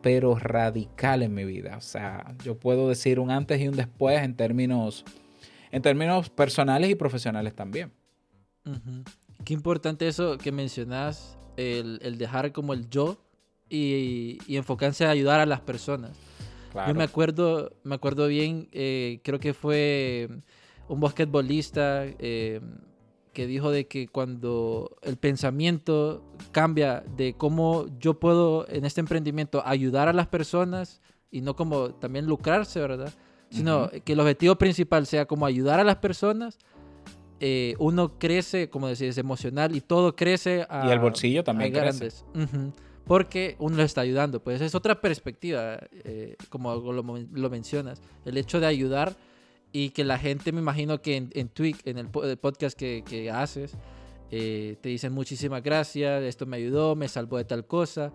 pero 0.00 0.38
radical 0.38 1.22
en 1.22 1.34
mi 1.34 1.44
vida. 1.44 1.76
O 1.76 1.82
sea, 1.82 2.34
yo 2.42 2.56
puedo 2.56 2.88
decir 2.88 3.20
un 3.20 3.30
antes 3.30 3.60
y 3.60 3.68
un 3.68 3.76
después 3.76 4.22
en 4.22 4.34
términos, 4.34 5.04
en 5.72 5.82
términos 5.82 6.30
personales 6.30 6.90
y 6.90 6.94
profesionales 6.94 7.54
también. 7.54 7.90
Qué 9.44 9.54
importante 9.54 10.06
eso 10.06 10.38
que 10.38 10.52
mencionas, 10.52 11.36
el, 11.56 11.98
el 12.02 12.16
dejar 12.16 12.52
como 12.52 12.74
el 12.74 12.88
yo 12.88 13.18
y, 13.68 14.38
y 14.46 14.56
enfocarse 14.56 15.04
a 15.04 15.10
ayudar 15.10 15.40
a 15.40 15.46
las 15.46 15.60
personas. 15.60 16.12
Yo 16.86 16.94
me 16.94 17.04
acuerdo, 17.04 17.72
me 17.82 17.94
acuerdo 17.94 18.26
bien, 18.28 18.68
eh, 18.72 19.20
creo 19.24 19.38
que 19.38 19.52
fue 19.52 20.28
un 20.88 21.00
basquetbolista 21.00 22.04
eh, 22.06 22.60
que 23.32 23.46
dijo 23.46 23.70
de 23.70 23.86
que 23.86 24.08
cuando 24.08 24.96
el 25.02 25.16
pensamiento 25.16 26.24
cambia 26.50 27.02
de 27.16 27.34
cómo 27.34 27.86
yo 27.98 28.18
puedo 28.18 28.66
en 28.68 28.84
este 28.84 29.00
emprendimiento 29.00 29.62
ayudar 29.66 30.08
a 30.08 30.12
las 30.12 30.28
personas 30.28 31.02
y 31.30 31.42
no 31.42 31.56
como 31.56 31.94
también 31.94 32.26
lucrarse, 32.26 32.80
¿verdad? 32.80 33.12
Sino 33.52 33.90
que 34.04 34.14
el 34.14 34.20
objetivo 34.20 34.56
principal 34.56 35.06
sea 35.06 35.26
como 35.26 35.46
ayudar 35.46 35.78
a 35.78 35.84
las 35.84 35.96
personas, 35.96 36.58
eh, 37.40 37.74
uno 37.78 38.18
crece, 38.18 38.70
como 38.70 38.88
decís, 38.88 39.18
emocional 39.18 39.76
y 39.76 39.80
todo 39.80 40.16
crece 40.16 40.66
a... 40.68 40.86
Y 40.88 40.90
el 40.90 40.98
bolsillo 40.98 41.44
también 41.44 41.72
crece 41.72 42.10
porque 43.04 43.56
uno 43.58 43.76
le 43.76 43.84
está 43.84 44.00
ayudando. 44.00 44.42
Pues 44.42 44.60
es 44.60 44.74
otra 44.74 45.00
perspectiva, 45.00 45.78
eh, 46.04 46.36
como 46.48 46.74
lo, 46.74 47.50
mencionas, 47.50 48.00
el 48.24 48.36
hecho 48.36 48.60
de 48.60 48.66
ayudar 48.66 49.16
y 49.72 49.90
que 49.90 50.04
la 50.04 50.18
gente, 50.18 50.52
me 50.52 50.60
imagino 50.60 51.00
que 51.00 51.16
en, 51.16 51.30
en 51.34 51.50
en 51.84 51.98
el, 51.98 52.08
podcast 52.38 52.78
que, 52.78 53.30
haces, 53.32 53.76
eh, 54.30 54.76
te 54.80 54.88
dicen 54.90 55.12
muchísimas 55.12 55.62
gracias, 55.62 56.22
esto 56.22 56.46
me 56.46 56.58
ayudó, 56.58 56.94
me 56.94 57.08
salvó 57.08 57.38
de 57.38 57.44
tal 57.44 57.66
cosa. 57.66 58.12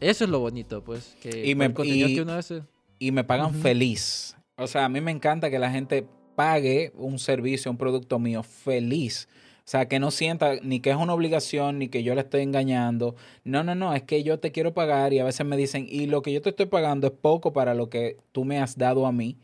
Eso 0.00 0.24
es 0.24 0.30
lo 0.30 0.40
bonito, 0.40 0.82
pues, 0.82 1.16
que 1.20 1.48
y 1.48 1.54
me, 1.54 1.66
el 1.66 1.74
contenido 1.74 2.08
que 2.08 2.22
uno 2.22 2.32
hace. 2.32 2.62
Y 2.98 3.10
me 3.10 3.24
pagan 3.24 3.54
feliz. 3.54 4.33
O 4.56 4.66
sea, 4.66 4.84
a 4.84 4.88
mí 4.88 5.00
me 5.00 5.10
encanta 5.10 5.50
que 5.50 5.58
la 5.58 5.70
gente 5.70 6.06
pague 6.36 6.92
un 6.96 7.18
servicio, 7.18 7.70
un 7.70 7.76
producto 7.78 8.18
mío 8.18 8.42
feliz 8.42 9.28
o 9.66 9.70
sea, 9.70 9.88
que 9.88 9.98
no 9.98 10.10
sienta 10.10 10.56
ni 10.62 10.80
que 10.80 10.90
es 10.90 10.96
una 10.96 11.14
obligación, 11.14 11.78
ni 11.78 11.88
que 11.88 12.02
yo 12.02 12.14
le 12.14 12.20
estoy 12.20 12.42
engañando. 12.42 13.14
No, 13.44 13.64
no, 13.64 13.74
no, 13.74 13.94
es 13.94 14.02
que 14.02 14.22
yo 14.22 14.38
te 14.38 14.52
quiero 14.52 14.74
pagar 14.74 15.14
y 15.14 15.20
a 15.20 15.24
veces 15.24 15.46
me 15.46 15.56
dicen, 15.56 15.86
y 15.88 16.06
lo 16.06 16.20
que 16.20 16.34
yo 16.34 16.42
te 16.42 16.50
estoy 16.50 16.66
pagando 16.66 17.06
es 17.06 17.14
poco 17.14 17.54
para 17.54 17.72
lo 17.72 17.88
que 17.88 18.18
tú 18.32 18.44
me 18.44 18.60
has 18.60 18.76
dado 18.76 19.06
a 19.06 19.12
mí, 19.12 19.38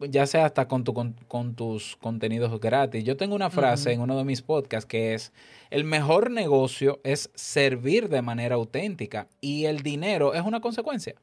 ya 0.00 0.26
sea 0.26 0.46
hasta 0.46 0.66
con, 0.66 0.82
tu, 0.82 0.92
con, 0.92 1.54
tus 1.54 1.94
contenidos 1.96 2.58
gratis. 2.58 3.04
Yo 3.04 3.16
tengo 3.16 3.36
una 3.36 3.48
frase 3.48 3.92
en 3.92 4.00
uno 4.00 4.18
de 4.18 4.24
mis 4.24 4.42
podcasts 4.42 4.86
que 4.86 5.14
es, 5.14 5.32
el 5.70 5.84
mejor 5.84 6.32
negocio 6.32 7.00
es 7.04 7.30
servir 7.36 8.08
de 8.08 8.22
manera 8.22 8.56
auténtica 8.56 9.28
y 9.40 9.66
el 9.66 9.84
dinero 9.84 10.34
es 10.34 10.42
una 10.42 10.60
consecuencia. 10.60 11.14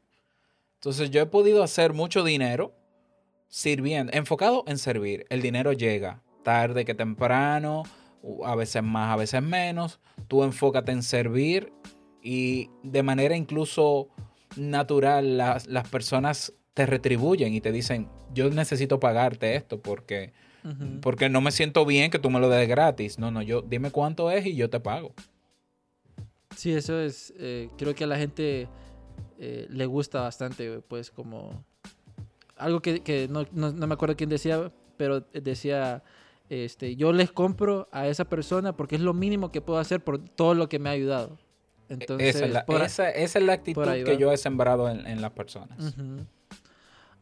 Entonces 0.75 1.09
yo 1.11 1.21
he 1.21 1.25
podido 1.25 1.63
hacer 1.63 1.91
mucho 1.91 2.23
dinero 2.23 2.76
sirviendo, 3.47 4.13
enfocado 4.13 4.63
en 4.67 4.77
servir. 4.77 5.25
El 5.29 5.41
dinero 5.41 5.73
llega 5.73 6.21
tarde 6.43 6.85
que 6.85 6.95
temprano, 6.95 7.83
a 8.45 8.55
veces 8.55 8.83
más, 8.83 9.11
a 9.11 9.15
veces 9.15 9.41
menos. 9.41 9.99
Tú 10.27 10.43
enfócate 10.43 10.91
en 10.91 11.03
servir 11.03 11.73
y 12.21 12.69
de 12.83 13.03
manera 13.03 13.35
incluso 13.35 14.09
natural 14.55 15.37
las, 15.37 15.67
las 15.67 15.87
personas 15.89 16.53
te 16.73 16.85
retribuyen 16.85 17.53
y 17.53 17.61
te 17.61 17.71
dicen, 17.71 18.09
yo 18.33 18.49
necesito 18.49 18.99
pagarte 18.99 19.55
esto 19.55 19.81
porque, 19.81 20.31
porque 21.01 21.29
no 21.29 21.41
me 21.41 21.51
siento 21.51 21.85
bien 21.85 22.11
que 22.11 22.19
tú 22.19 22.29
me 22.29 22.39
lo 22.39 22.49
des 22.49 22.67
gratis. 22.67 23.17
No, 23.17 23.31
no, 23.31 23.41
yo 23.41 23.61
dime 23.61 23.91
cuánto 23.91 24.29
es 24.31 24.45
y 24.45 24.55
yo 24.55 24.69
te 24.69 24.79
pago. 24.79 25.13
Sí, 26.55 26.71
eso 26.71 26.99
es, 26.99 27.33
eh, 27.37 27.69
creo 27.77 27.93
que 27.93 28.03
a 28.03 28.07
la 28.07 28.17
gente 28.17 28.67
eh, 29.39 29.67
le 29.69 29.85
gusta 29.85 30.21
bastante, 30.21 30.81
pues 30.81 31.11
como 31.11 31.63
algo 32.57 32.81
que, 32.81 33.27
no, 33.29 33.45
me 33.73 33.93
acuerdo 33.93 34.15
quién 34.15 34.29
decía, 34.29 34.71
pero 34.97 35.21
decía, 35.33 36.03
este, 36.49 36.95
yo 36.95 37.13
les 37.13 37.31
compro 37.31 37.87
a 37.91 38.07
esa 38.07 38.25
persona 38.25 38.75
porque 38.75 38.95
es 38.95 39.01
lo 39.01 39.13
mínimo 39.13 39.51
que 39.51 39.61
puedo 39.61 39.79
hacer 39.79 40.03
por 40.03 40.19
todo 40.19 40.53
lo 40.53 40.69
que 40.69 40.79
me 40.79 40.89
ha 40.89 40.93
ayudado. 40.93 41.37
Entonces, 41.89 42.35
esa, 42.35 43.09
es 43.09 43.41
la, 43.41 43.53
actitud 43.53 43.85
que 44.03 44.17
yo 44.17 44.31
he 44.31 44.37
sembrado 44.37 44.89
en, 44.89 45.21
las 45.21 45.31
personas. 45.31 45.95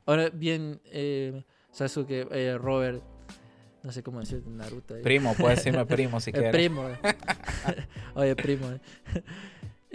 Ahora 0.05 0.29
bien, 0.29 0.81
eh, 0.85 1.43
Sasuke, 1.71 2.27
eh, 2.31 2.57
Robert, 2.57 3.03
no 3.85 3.91
sé 3.91 4.01
cómo 4.01 4.19
decir 4.19 4.43
Naruto. 4.47 4.95
Primo, 5.03 5.35
puedes 5.35 5.59
decirme 5.59 5.85
primo 5.85 6.19
si 6.19 6.31
quieres. 6.31 6.51
Primo. 6.51 6.87
Oye, 8.15 8.35
primo. 8.35 8.79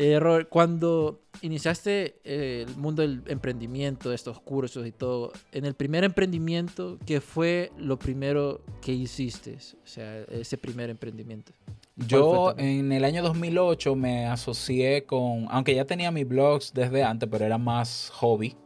Eh, 0.03 0.19
Robert, 0.19 0.49
cuando 0.49 1.21
iniciaste 1.43 2.21
eh, 2.25 2.65
el 2.67 2.75
mundo 2.77 3.03
del 3.03 3.23
emprendimiento, 3.27 4.15
estos 4.15 4.41
cursos 4.41 4.87
y 4.87 4.93
todo, 4.93 5.31
en 5.53 5.67
el 5.67 5.75
primer 5.75 6.05
emprendimiento, 6.05 6.97
¿qué 7.05 7.21
fue 7.21 7.71
lo 7.77 7.99
primero 7.99 8.63
que 8.81 8.93
hiciste? 8.93 9.59
O 9.85 9.87
sea, 9.87 10.23
ese 10.31 10.57
primer 10.57 10.89
emprendimiento. 10.89 11.53
Yo 11.97 12.55
en 12.57 12.93
el 12.93 13.05
año 13.05 13.23
2008 13.23 13.95
me 13.95 14.25
asocié 14.25 15.05
con, 15.05 15.49
aunque 15.51 15.75
ya 15.75 15.85
tenía 15.85 16.11
mis 16.11 16.27
blogs 16.27 16.73
desde 16.73 17.05
antes, 17.05 17.29
pero 17.31 17.45
era 17.45 17.59
más 17.59 18.11
hobby, 18.15 18.57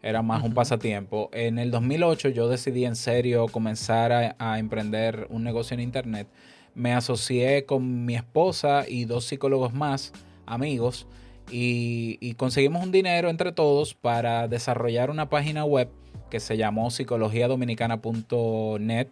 era 0.00 0.22
más 0.22 0.42
un 0.42 0.54
pasatiempo. 0.54 1.28
En 1.34 1.58
el 1.58 1.70
2008 1.70 2.30
yo 2.30 2.48
decidí 2.48 2.86
en 2.86 2.96
serio 2.96 3.48
comenzar 3.48 4.12
a, 4.12 4.34
a 4.38 4.58
emprender 4.58 5.26
un 5.28 5.44
negocio 5.44 5.74
en 5.74 5.80
internet. 5.80 6.26
Me 6.74 6.94
asocié 6.94 7.66
con 7.66 8.06
mi 8.06 8.14
esposa 8.14 8.88
y 8.88 9.04
dos 9.04 9.26
psicólogos 9.26 9.74
más 9.74 10.14
amigos 10.52 11.06
y, 11.50 12.34
conseguimos 12.34 12.84
un 12.84 12.92
dinero 12.92 13.28
entre 13.28 13.52
todos 13.52 13.94
para 13.94 14.48
desarrollar 14.48 15.10
una 15.10 15.28
página 15.28 15.64
web 15.64 15.88
que 16.30 16.40
se 16.40 16.56
llamó 16.56 16.90
psicologiadominicana.net 16.90 19.08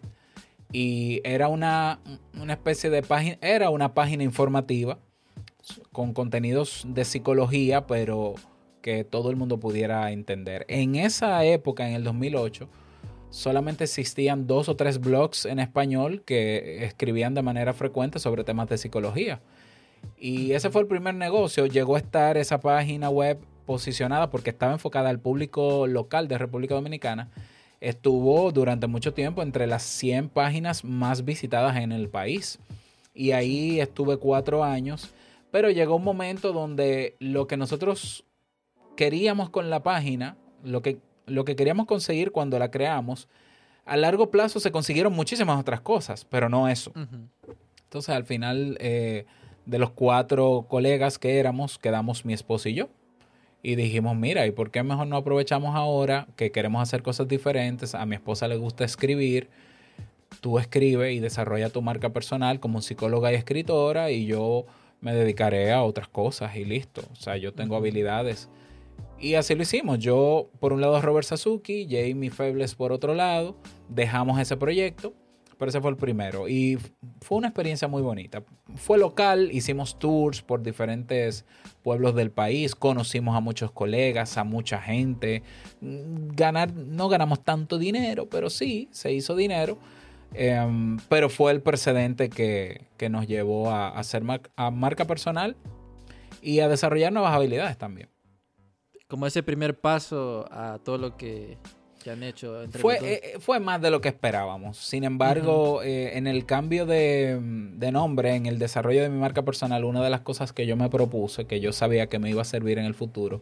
y 0.71 1.21
era 1.23 1.47
una, 1.47 1.99
una 2.39 2.53
especie 2.53 2.89
de 2.89 3.01
página, 3.01 3.37
era 3.41 3.69
una 3.69 3.93
página 3.93 4.23
informativa 4.23 4.99
con 5.91 6.13
contenidos 6.13 6.85
de 6.87 7.05
psicología, 7.05 7.87
pero 7.87 8.35
que 8.81 9.03
todo 9.03 9.29
el 9.29 9.35
mundo 9.35 9.59
pudiera 9.59 10.11
entender. 10.11 10.65
En 10.69 10.95
esa 10.95 11.43
época, 11.43 11.87
en 11.87 11.95
el 11.95 12.03
2008, 12.03 12.69
solamente 13.29 13.83
existían 13.83 14.47
dos 14.47 14.69
o 14.69 14.75
tres 14.75 14.99
blogs 14.99 15.45
en 15.45 15.59
español 15.59 16.23
que 16.25 16.85
escribían 16.85 17.33
de 17.33 17.41
manera 17.41 17.73
frecuente 17.73 18.19
sobre 18.19 18.43
temas 18.43 18.69
de 18.69 18.77
psicología. 18.77 19.41
Y 20.19 20.51
ese 20.51 20.69
fue 20.69 20.81
el 20.81 20.87
primer 20.87 21.15
negocio. 21.15 21.65
Llegó 21.65 21.95
a 21.95 21.99
estar 21.99 22.37
esa 22.37 22.59
página 22.59 23.09
web 23.09 23.39
posicionada 23.65 24.29
porque 24.29 24.49
estaba 24.49 24.73
enfocada 24.73 25.09
al 25.09 25.19
público 25.19 25.87
local 25.87 26.27
de 26.27 26.37
República 26.37 26.75
Dominicana. 26.75 27.29
Estuvo 27.79 28.51
durante 28.51 28.87
mucho 28.87 29.13
tiempo 29.13 29.41
entre 29.41 29.67
las 29.67 29.83
100 29.83 30.29
páginas 30.29 30.83
más 30.83 31.23
visitadas 31.23 31.77
en 31.77 31.93
el 31.93 32.09
país. 32.09 32.59
Y 33.13 33.31
ahí 33.31 33.79
estuve 33.79 34.17
cuatro 34.17 34.63
años. 34.63 35.13
Pero 35.51 35.69
llegó 35.69 35.95
un 35.95 36.03
momento 36.03 36.51
donde 36.51 37.15
lo 37.19 37.47
que 37.47 37.57
nosotros 37.57 38.25
queríamos 38.97 39.49
con 39.49 39.69
la 39.69 39.81
página, 39.81 40.35
lo 40.63 40.81
que, 40.81 40.99
lo 41.25 41.45
que 41.45 41.55
queríamos 41.55 41.85
conseguir 41.85 42.31
cuando 42.31 42.59
la 42.59 42.71
creamos, 42.71 43.29
a 43.85 43.95
largo 43.95 44.29
plazo 44.29 44.59
se 44.59 44.71
consiguieron 44.71 45.13
muchísimas 45.13 45.59
otras 45.59 45.79
cosas, 45.79 46.25
pero 46.25 46.49
no 46.49 46.67
eso. 46.67 46.91
Entonces 47.85 48.13
al 48.13 48.25
final... 48.25 48.77
Eh, 48.81 49.25
de 49.69 49.77
los 49.77 49.91
cuatro 49.91 50.65
colegas 50.67 51.19
que 51.19 51.39
éramos, 51.39 51.77
quedamos 51.77 52.25
mi 52.25 52.33
esposo 52.33 52.69
y 52.69 52.73
yo. 52.73 52.89
Y 53.61 53.75
dijimos, 53.75 54.15
mira, 54.15 54.47
¿y 54.47 54.51
por 54.51 54.71
qué 54.71 54.81
mejor 54.81 55.05
no 55.07 55.17
aprovechamos 55.17 55.75
ahora 55.75 56.27
que 56.35 56.51
queremos 56.51 56.81
hacer 56.81 57.03
cosas 57.03 57.27
diferentes? 57.27 57.93
A 57.93 58.05
mi 58.05 58.15
esposa 58.15 58.47
le 58.47 58.57
gusta 58.57 58.83
escribir. 58.83 59.47
Tú 60.41 60.57
escribe 60.57 61.13
y 61.13 61.19
desarrolla 61.19 61.69
tu 61.69 61.81
marca 61.83 62.09
personal 62.09 62.59
como 62.59 62.81
psicóloga 62.81 63.31
y 63.31 63.35
escritora 63.35 64.09
y 64.09 64.25
yo 64.25 64.65
me 65.01 65.13
dedicaré 65.13 65.71
a 65.71 65.83
otras 65.83 66.07
cosas 66.07 66.55
y 66.55 66.65
listo. 66.65 67.01
O 67.11 67.15
sea, 67.15 67.37
yo 67.37 67.53
tengo 67.53 67.75
habilidades. 67.75 68.49
Y 69.19 69.35
así 69.35 69.53
lo 69.53 69.61
hicimos. 69.61 69.99
Yo, 69.99 70.49
por 70.59 70.73
un 70.73 70.81
lado, 70.81 70.99
Robert 70.99 71.27
Sasuki, 71.27 71.87
Jamie 71.89 72.31
Febles 72.31 72.73
por 72.73 72.91
otro 72.91 73.13
lado. 73.13 73.55
Dejamos 73.89 74.39
ese 74.39 74.57
proyecto 74.57 75.13
pero 75.59 75.69
ese 75.69 75.81
fue 75.81 75.91
el 75.91 75.97
primero. 75.97 76.47
Y 76.47 76.79
fue 77.21 77.37
una 77.37 77.49
experiencia 77.49 77.89
muy 77.89 78.01
bonita. 78.01 78.43
Fue 78.75 78.97
local, 78.97 79.49
hicimos 79.51 79.99
tours 79.99 80.41
por 80.41 80.63
diferentes 80.63 81.45
pueblos 81.83 82.15
del 82.15 82.31
país, 82.31 82.75
conocimos 82.75 83.35
a 83.35 83.41
muchos 83.41 83.69
colegas, 83.71 84.37
a 84.37 84.45
mucha 84.45 84.81
gente. 84.81 85.43
Ganar, 85.81 86.73
no 86.73 87.09
ganamos 87.09 87.43
tanto 87.43 87.77
dinero, 87.77 88.29
pero 88.29 88.49
sí, 88.49 88.87
se 88.91 89.11
hizo 89.11 89.35
dinero. 89.35 89.77
Em, 90.33 90.97
pero 91.09 91.27
fue 91.27 91.51
el 91.51 91.61
precedente 91.61 92.29
que, 92.29 92.87
nos 93.09 93.27
llevó 93.27 93.69
a, 93.69 93.89
hacer 93.89 94.23
a 94.55 94.71
marca 94.71 95.05
personal 95.05 95.57
y 96.41 96.61
a 96.61 96.69
desarrollar 96.69 97.11
nuevas 97.11 97.33
habilidades 97.33 97.77
también. 97.77 98.07
Como 99.09 99.25
ese 99.25 99.43
primer 99.43 99.77
paso 99.77 100.47
a 100.51 100.79
todo 100.81 100.97
lo 100.97 101.17
que 101.17 101.57
que 102.03 102.11
han 102.11 102.23
hecho. 102.23 102.65
fue, 102.71 102.97
eh, 103.01 103.35
fue 103.39 103.59
más 103.59 103.81
de 103.81 103.91
lo 103.91 104.01
que 104.01 104.09
esperábamos. 104.09 104.77
Sin 104.77 105.03
embargo, 105.03 105.83
eh, 105.83 106.17
en 106.17 106.27
el 106.27 106.45
cambio 106.45 106.85
de, 106.85 107.39
nombre, 107.91 108.35
en 108.35 108.45
el 108.45 108.59
desarrollo 108.59 109.01
de 109.01 109.09
mi 109.09 109.19
marca 109.19 109.43
personal, 109.43 109.83
una 109.83 110.01
de 110.01 110.09
las 110.09 110.21
cosas 110.21 110.53
que 110.53 110.65
yo 110.65 110.75
me 110.75 110.89
propuse, 110.89 111.45
que 111.45 111.59
yo 111.59 111.73
sabía 111.73 112.07
que 112.07 112.19
me 112.19 112.29
iba 112.29 112.41
a 112.41 112.45
servir 112.45 112.79
en 112.79 112.85
el 112.85 112.93
futuro, 112.93 113.41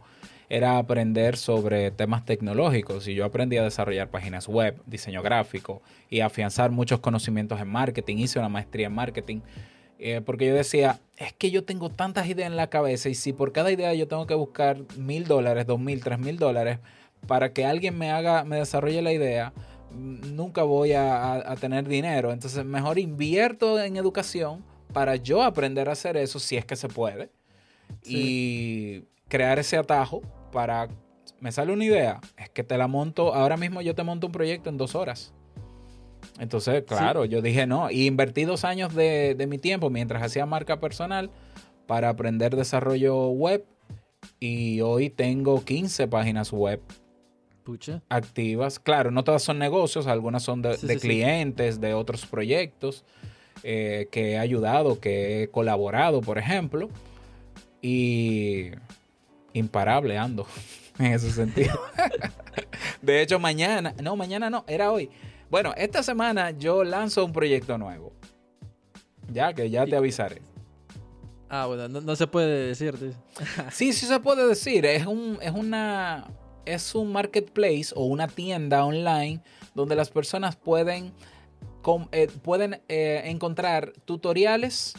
era 0.50 0.78
aprender 0.78 1.38
sobre 1.38 1.92
temas 1.92 2.26
tecnológicos. 2.26 3.08
Y 3.08 3.16
yo 3.16 3.26
aprendí 3.26 3.58
a 3.58 3.64
desarrollar 3.64 4.10
páginas 4.10 4.48
web, 4.48 4.82
diseño 4.86 5.22
gráfico 5.22 5.82
y 6.10 6.22
afianzar 6.22 6.72
muchos 6.72 7.00
conocimientos 7.00 7.60
en 7.62 7.68
marketing. 7.68 8.18
Hice 8.18 8.40
una 8.40 8.50
maestría 8.50 8.88
en 8.88 8.94
marketing. 8.94 9.42
Eh, 10.00 10.22
porque 10.24 10.46
yo 10.46 10.54
decía, 10.54 11.00
es 11.18 11.34
que 11.34 11.50
yo 11.50 11.64
tengo 11.64 11.90
tantas 11.90 12.28
ideas 12.28 12.50
en 12.50 12.56
la 12.56 12.70
cabeza 12.70 13.10
y 13.10 13.16
si 13.16 13.34
por 13.34 13.52
cada 13.52 13.72
idea 13.72 13.94
yo 13.96 14.08
tengo 14.08 14.28
que 14.28 14.36
buscar 14.36 14.78
mil 14.96 15.26
dólares, 15.26 15.66
dos 15.66 15.80
mil, 15.80 16.04
tres 16.04 16.20
mil 16.20 16.38
dólares, 16.38 16.78
para 17.28 17.54
que 17.54 17.66
alguien 17.66 17.98
me 17.98 18.12
haga, 18.12 18.44
me 18.44 18.58
desarrolle 18.58 19.02
la 19.02 19.12
idea, 19.12 19.54
nunca 19.92 20.64
voy 20.64 20.94
a, 20.94 21.56
tener 21.60 21.88
dinero. 21.88 22.32
Entonces, 22.32 22.66
mejor 22.66 23.00
invierto 23.00 23.80
en 23.80 23.98
educación 23.98 24.64
para 24.94 25.16
yo 25.16 25.44
aprender 25.44 25.90
a 25.90 25.94
hacer 25.94 26.18
eso 26.18 26.40
si 26.40 26.58
es 26.58 26.66
que 26.66 26.76
se 26.76 26.88
puede. 26.88 27.30
Y 28.04 29.04
crear 29.28 29.60
ese 29.60 29.78
atajo 29.78 30.22
para. 30.52 30.88
Me 31.40 31.52
sale 31.52 31.72
una 31.72 31.86
idea, 31.86 32.20
es 32.38 32.50
que 32.50 32.64
te 32.64 32.78
la 32.78 32.88
monto. 32.88 33.34
Ahora 33.34 33.58
mismo 33.58 33.82
yo 33.82 33.94
te 33.94 34.04
monto 34.04 34.28
un 34.28 34.34
proyecto 34.34 34.70
en 34.70 34.78
dos 34.78 34.96
horas. 34.96 35.34
Entonces, 36.40 36.84
claro, 36.84 37.26
yo 37.26 37.42
dije 37.42 37.68
no. 37.68 37.92
Y 37.92 38.08
invertí 38.08 38.46
dos 38.46 38.64
años 38.64 38.96
de, 38.96 39.36
de 39.36 39.48
mi 39.48 39.58
tiempo 39.58 39.90
mientras 39.90 40.24
hacía 40.24 40.46
marca 40.46 40.80
personal 40.80 41.30
para 41.86 42.10
aprender 42.10 42.56
desarrollo 42.56 43.28
web. 43.30 43.66
Y 44.40 44.82
hoy 44.82 45.10
tengo 45.10 45.64
15 45.64 46.08
páginas 46.08 46.52
web 46.52 46.82
activas. 48.10 48.80
Claro, 48.80 49.12
no 49.12 49.24
todas 49.24 49.44
son 49.44 49.60
negocios, 49.60 50.08
algunas 50.08 50.44
son 50.44 50.62
de, 50.62 50.78
clientes, 51.00 51.80
de 51.80 51.94
otros 51.94 52.26
proyectos 52.26 53.04
eh, 53.64 54.08
que 54.12 54.34
he 54.34 54.38
ayudado, 54.38 55.00
que 55.00 55.44
he 55.44 55.50
colaborado, 55.50 56.22
por 56.22 56.38
ejemplo. 56.38 56.90
Y 57.82 58.72
imparable 59.54 60.18
ando 60.18 60.48
en 61.00 61.14
ese 61.14 61.32
sentido. 61.32 61.80
de 63.02 63.22
hecho, 63.22 63.40
mañana, 63.40 63.94
no, 64.02 64.16
mañana 64.16 64.50
no, 64.50 64.64
era 64.68 64.92
hoy. 64.92 65.10
Bueno, 65.50 65.74
esta 65.78 66.04
semana 66.04 66.52
yo 66.52 66.84
lanzo 66.84 67.24
un 67.24 67.32
proyecto 67.32 67.78
nuevo. 67.78 68.14
Ya, 69.32 69.54
que 69.54 69.70
ya 69.70 69.86
te 69.86 69.96
avisaré. 69.96 70.42
Ah, 71.50 71.66
bueno, 71.66 71.88
no, 71.88 72.16
se 72.16 72.28
puede 72.28 72.68
decir. 72.68 72.96
sí, 73.72 73.94
sí 73.94 74.06
se 74.06 74.20
puede 74.20 74.48
decir. 74.48 74.86
Es, 74.86 75.06
un, 75.06 75.38
es 75.42 75.52
una 75.52 76.28
es 76.68 76.96
un 76.96 77.12
marketplace 77.12 77.88
o 77.96 78.04
una 78.06 78.28
tienda 78.28 78.86
online 78.86 79.42
donde 79.74 79.96
las 79.96 80.10
personas 80.10 80.56
pueden, 80.56 81.14
eh, 82.12 82.28
pueden 82.42 82.82
eh, 82.88 83.22
encontrar 83.26 83.94
tutoriales 84.06 84.94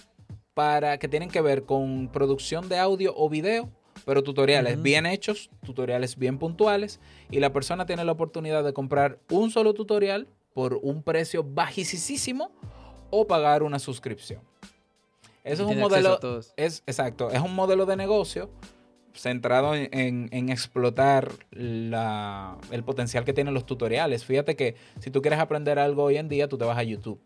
para 0.54 0.98
que 0.98 1.08
tienen 1.08 1.30
que 1.30 1.40
ver 1.40 1.64
con 1.64 2.08
producción 2.08 2.68
de 2.68 2.78
audio 2.78 3.14
o 3.16 3.28
video, 3.28 3.70
pero 4.04 4.22
tutoriales 4.22 4.80
bien 4.82 5.06
hechos, 5.06 5.50
tutoriales 5.64 6.16
bien 6.16 6.38
puntuales, 6.38 7.00
y 7.30 7.40
la 7.40 7.52
persona 7.52 7.86
tiene 7.86 8.04
la 8.04 8.12
oportunidad 8.12 8.64
de 8.64 8.72
comprar 8.72 9.20
un 9.30 9.50
solo 9.50 9.74
tutorial 9.74 10.28
por 10.54 10.74
un 10.82 11.02
precio 11.02 11.44
bajísimo 11.44 12.50
o 13.10 13.26
pagar 13.26 13.62
una 13.62 13.78
suscripción. 13.78 14.40
Eso 15.44 15.62
es 15.62 15.70
un 15.70 15.78
modelo. 15.78 16.18
Es, 16.56 16.82
exacto, 16.86 17.30
es 17.30 17.40
un 17.40 17.54
modelo 17.54 17.86
de 17.86 17.96
negocio 17.96 18.50
centrado 19.18 19.74
en, 19.74 20.48
explotar 20.48 21.32
el 21.50 22.84
potencial 22.84 23.24
que 23.24 23.32
tienen 23.32 23.54
los 23.54 23.66
tutoriales. 23.66 24.24
Fíjate 24.24 24.56
que 24.56 24.76
si 25.00 25.10
tú 25.10 25.20
quieres 25.20 25.40
aprender 25.40 25.78
algo 25.78 26.04
hoy 26.04 26.16
en 26.16 26.28
día, 26.28 26.48
tú 26.48 26.56
te 26.56 26.64
vas 26.64 26.78
a 26.78 26.82
YouTube. 26.84 27.20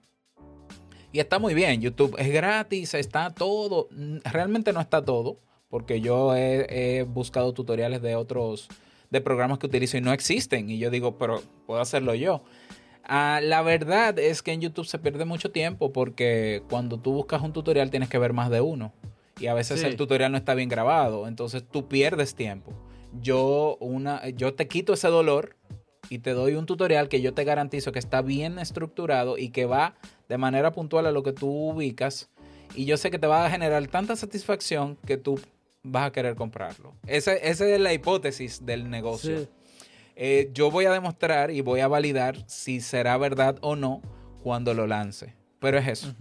Y 1.13 1.21
está 1.21 1.39
muy 1.39 1.53
bien, 1.53 1.83
YouTube 1.83 2.17
es 2.19 2.33
gratis, 2.33 2.95
está 2.95 3.31
todo. 3.31 3.89
Realmente 4.25 4.73
no 4.73 4.81
está 4.81 5.05
todo, 5.05 5.39
porque 5.69 6.01
yo 6.01 6.35
he, 6.35 7.05
buscado 7.07 7.53
tutoriales 7.53 8.01
de 8.01 8.17
otros, 8.17 8.69
de 9.11 9.21
programas 9.21 9.59
que 9.59 9.67
utilizo 9.67 9.99
y 9.99 10.01
no 10.01 10.13
existen. 10.13 10.71
Y 10.71 10.79
yo 10.79 10.91
digo, 10.91 11.19
pero 11.19 11.43
puedo 11.67 11.83
hacerlo 11.83 12.15
yo. 12.15 12.43
Ah, 13.05 13.41
la 13.43 13.61
verdad 13.61 14.19
es 14.19 14.43
que 14.43 14.53
en 14.53 14.63
YouTube 14.63 14.87
se 14.87 14.99
pierde 14.99 15.27
mucho 15.27 15.51
tiempo 15.51 15.93
porque 15.93 16.63
cuando 16.71 16.99
tú 16.99 17.13
buscas 17.13 17.43
un 17.43 17.53
tutorial 17.53 17.91
tienes 17.91 18.09
que 18.09 18.17
ver 18.17 18.33
más 18.33 18.49
de 18.49 18.61
uno 18.61 18.93
y 19.39 19.47
a 19.47 19.55
veces 19.55 19.83
el 19.83 19.97
tutorial 19.97 20.33
no 20.33 20.39
está 20.39 20.55
bien 20.55 20.69
grabado, 20.69 21.27
entonces 21.27 21.65
tú 21.69 21.89
pierdes 21.89 22.35
tiempo. 22.35 22.73
Yo, 23.21 23.77
una, 23.81 24.29
yo 24.31 24.55
te 24.55 24.69
quito 24.69 24.93
ese 24.93 25.09
dolor 25.09 25.57
y 26.09 26.19
te 26.19 26.33
doy 26.33 26.55
un 26.55 26.67
tutorial 26.67 27.09
que 27.09 27.21
yo 27.21 27.35
te 27.35 27.45
garantizo 27.45 27.93
que 27.93 27.99
está 27.99 28.23
bien 28.23 28.59
estructurado 28.59 29.39
y 29.39 29.51
que 29.51 29.67
va 29.67 29.95
de 30.29 30.39
manera 30.39 30.73
puntual 30.73 31.07
a 31.07 31.13
lo 31.13 31.23
que 31.23 31.33
tú 31.33 31.49
ubicas. 31.49 32.31
Y 32.75 32.87
yo 32.87 32.97
sé 32.97 33.11
que 33.11 33.19
te 33.19 33.27
va 33.27 33.45
a 33.45 33.51
generar 33.51 33.87
tanta 33.89 34.17
satisfacción 34.17 34.97
que 35.07 35.17
tú 35.17 35.39
vas 35.83 36.07
a 36.07 36.13
querer 36.13 36.35
comprarlo. 36.35 36.95
Esa, 37.07 37.35
esa 37.35 37.67
es 37.67 37.81
la 37.81 37.93
hipótesis 37.93 38.65
del 38.65 38.89
negocio. 38.89 39.49
Eh, 40.17 40.51
yo 40.53 40.71
voy 40.71 40.85
a 40.85 40.93
demostrar 40.93 41.51
y 41.51 41.61
voy 41.61 41.81
a 41.81 41.89
validar 41.89 42.37
si 42.47 42.81
será 42.81 43.17
verdad 43.17 43.57
o 43.61 43.77
no 43.77 44.03
cuando 44.43 44.75
lo 44.75 44.87
lance. 44.87 45.35
Pero 45.59 45.79
es 45.79 45.89
eso. 45.89 46.15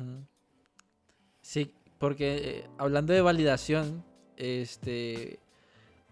Sí, 1.42 1.74
porque 2.02 2.36
eh, 2.36 2.64
hablando 2.80 3.14
de 3.14 3.22
validación, 3.22 4.04
este, 4.36 5.40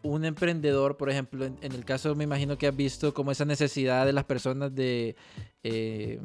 un 0.03 0.23
emprendedor, 0.23 0.97
por 0.97 1.09
ejemplo, 1.09 1.45
en, 1.45 1.57
el 1.61 1.83
caso 1.83 2.13
me 2.13 2.25
imagino 2.25 2.59
que 2.59 2.67
has 2.67 2.75
visto 2.75 3.11
como 3.11 3.31
esa 3.31 3.43
necesidad 3.43 4.05
de 4.05 4.13
las 4.13 4.23
personas 4.23 4.73
de, 4.75 5.15
eh, 5.63 6.19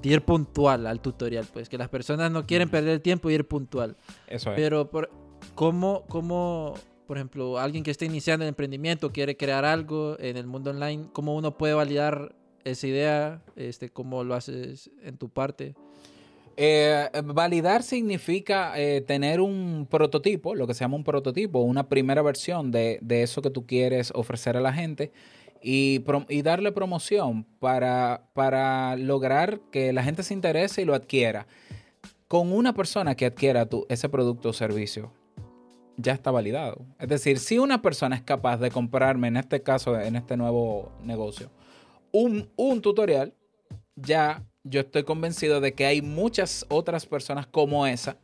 ir 0.00 0.22
puntual 0.22 0.86
al 0.86 1.00
tutorial, 1.00 1.44
pues 1.52 1.68
que 1.68 1.76
las 1.76 1.88
personas 1.88 2.30
no 2.30 2.46
quieren 2.46 2.70
perder 2.70 2.92
el 2.92 3.00
tiempo 3.00 3.28
y 3.28 3.34
ir 3.34 3.48
puntual. 3.48 3.96
Eso 4.28 4.50
es. 4.50 4.56
Pero 4.56 4.88
por, 4.88 5.10
¿cómo, 5.56 6.04
¿cómo, 6.08 6.74
por 7.08 7.16
ejemplo, 7.16 7.58
alguien 7.58 7.82
que 7.82 7.90
esté 7.90 8.04
iniciando 8.04 8.44
el 8.44 8.50
emprendimiento, 8.50 9.10
quiere 9.10 9.36
crear 9.36 9.64
algo 9.64 10.16
en 10.20 10.36
el 10.36 10.46
mundo 10.46 10.70
online, 10.70 11.08
cómo 11.12 11.34
uno 11.34 11.58
puede 11.58 11.74
validar 11.74 12.36
esa 12.62 12.86
idea? 12.86 13.42
Este, 13.56 13.90
¿Cómo 13.90 14.22
lo 14.22 14.36
haces 14.36 14.92
en 15.02 15.18
tu 15.18 15.30
parte? 15.30 15.74
Eh, 16.56 17.08
validar 17.24 17.82
significa 17.82 18.78
eh, 18.78 19.00
tener 19.00 19.40
un 19.40 19.86
prototipo, 19.90 20.54
lo 20.54 20.66
que 20.66 20.74
se 20.74 20.80
llama 20.84 20.96
un 20.96 21.04
prototipo, 21.04 21.60
una 21.60 21.88
primera 21.88 22.22
versión 22.22 22.70
de, 22.70 23.00
eso 23.08 23.42
que 23.42 23.50
tú 23.50 23.66
quieres 23.66 24.12
ofrecer 24.14 24.56
a 24.56 24.60
la 24.60 24.72
gente 24.72 25.12
y, 25.62 26.04
darle 26.42 26.72
promoción 26.72 27.44
para, 27.58 28.28
para, 28.34 28.96
lograr 28.96 29.60
que 29.72 29.92
la 29.92 30.04
gente 30.04 30.22
se 30.22 30.34
interese 30.34 30.82
y 30.82 30.84
lo 30.84 30.94
adquiera. 30.94 31.46
Con 32.28 32.52
una 32.52 32.72
persona 32.72 33.14
que 33.14 33.26
adquiera 33.26 33.68
ese 33.88 34.08
producto 34.08 34.50
o 34.50 34.52
servicio, 34.52 35.12
ya 35.96 36.12
está 36.12 36.30
validado. 36.30 36.84
Es 36.98 37.08
decir, 37.08 37.38
si 37.38 37.58
una 37.58 37.82
persona 37.82 38.16
es 38.16 38.22
capaz 38.22 38.58
de 38.58 38.70
comprarme, 38.70 39.28
en 39.28 39.36
este 39.36 39.62
caso, 39.62 39.98
en 39.98 40.16
este 40.16 40.36
nuevo 40.36 40.92
negocio, 41.02 41.50
un, 42.12 42.50
un 42.56 42.80
tutorial, 42.80 43.34
ya 43.96 44.44
yo 44.64 44.80
estoy 44.80 45.04
convencido 45.04 45.60
de 45.60 45.74
que 45.74 45.84
hay 45.86 46.02
muchas 46.02 46.64
otras 46.68 47.06
personas 47.06 47.46
como 47.46 47.86
esa 47.86 48.16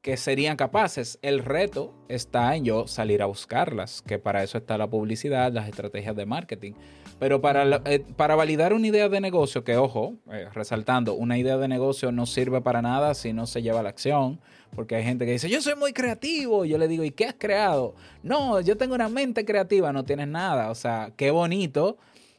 que 0.00 0.16
serían 0.16 0.56
capaces. 0.56 1.18
El 1.20 1.40
reto 1.40 1.92
está 2.08 2.54
en 2.54 2.64
yo 2.64 2.86
salir 2.86 3.22
a 3.22 3.26
buscarlas, 3.26 4.02
que 4.02 4.20
para 4.20 4.44
eso 4.44 4.56
está 4.56 4.78
la 4.78 4.88
publicidad, 4.88 5.52
las 5.52 5.68
estrategias 5.68 6.14
de 6.14 6.24
marketing. 6.24 6.74
Pero 7.18 7.40
para, 7.40 7.82
eh, 7.86 8.04
para 8.16 8.36
validar 8.36 8.72
una 8.72 8.86
idea 8.86 9.08
de 9.08 9.20
negocio, 9.20 9.64
que 9.64 9.76
ojo, 9.76 10.14
eh, 10.30 10.46
resaltando, 10.52 11.14
una 11.14 11.38
idea 11.38 11.56
de 11.56 11.66
negocio 11.66 12.12
no 12.12 12.26
sirve 12.26 12.60
para 12.60 12.82
nada 12.82 13.14
si 13.14 13.32
no 13.32 13.46
se 13.46 13.62
lleva 13.62 13.80
a 13.80 13.82
la 13.82 13.88
acción, 13.88 14.40
porque 14.76 14.94
hay 14.94 15.02
gente 15.02 15.26
que 15.26 15.32
dice, 15.32 15.48
yo 15.48 15.60
soy 15.60 15.74
muy 15.74 15.92
creativo, 15.92 16.64
yo 16.64 16.78
le 16.78 16.86
digo, 16.86 17.02
¿y 17.02 17.10
qué 17.10 17.24
has 17.24 17.34
creado? 17.36 17.96
No, 18.22 18.60
yo 18.60 18.76
tengo 18.76 18.94
una 18.94 19.08
mente 19.08 19.44
creativa, 19.44 19.92
no 19.92 20.04
tienes 20.04 20.28
nada, 20.28 20.70
o 20.70 20.76
sea, 20.76 21.10
qué 21.16 21.32
bonito, 21.32 21.96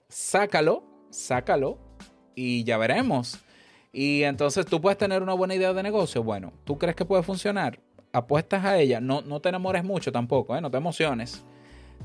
sácalo, 0.08 0.84
sácalo, 1.10 1.87
y 2.38 2.64
ya 2.64 2.78
veremos. 2.78 3.40
Y 3.92 4.22
entonces 4.22 4.68
tú 4.68 4.80
puedes 4.80 5.00
tener 5.00 5.24
una 5.24 5.34
buena 5.34 5.56
idea 5.56 5.74
de 5.74 5.82
negocio. 5.82 6.22
Bueno, 6.22 6.54
¿tú 6.66 6.78
crees 6.78 6.96
que 6.96 7.04
puede 7.04 7.24
funcionar? 7.24 7.80
Apuestas 8.14 8.64
a 8.64 8.78
ella. 8.78 9.02
No, 9.02 9.22
no 9.22 9.42
te 9.42 9.50
enamores 9.50 9.84
mucho 9.84 10.12
tampoco, 10.12 10.56
¿eh? 10.56 10.62
no 10.62 10.70
te 10.70 10.78
emociones. 10.78 11.44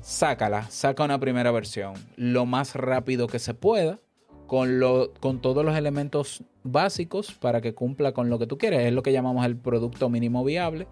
Sácala, 0.01 0.71
saca 0.71 1.05
una 1.05 1.21
primera 1.21 1.51
versión 1.51 1.93
lo 2.17 2.47
más 2.47 2.75
rápido 2.75 3.27
que 3.27 3.39
se 3.39 3.53
pueda, 3.53 4.01
con, 4.47 4.81
lo, 4.81 5.13
con 5.21 5.43
todos 5.43 5.67
los 5.67 5.77
elementos 5.77 6.43
básicos 6.63 7.33
para 7.33 7.61
que 7.61 7.75
cumpla 7.75 8.13
con 8.13 8.31
lo 8.31 8.39
que 8.39 8.47
tú 8.47 8.57
quieres. 8.57 8.87
Es 8.87 8.93
lo 8.95 9.03
que 9.03 9.13
llamamos 9.13 9.45
el 9.45 9.59
producto 9.59 10.09
mínimo 10.09 10.45
viable 10.45 10.87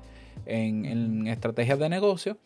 en, 0.44 0.84
en 0.84 1.26
estrategias 1.28 1.78
de 1.78 1.88
negocio. 1.88 2.36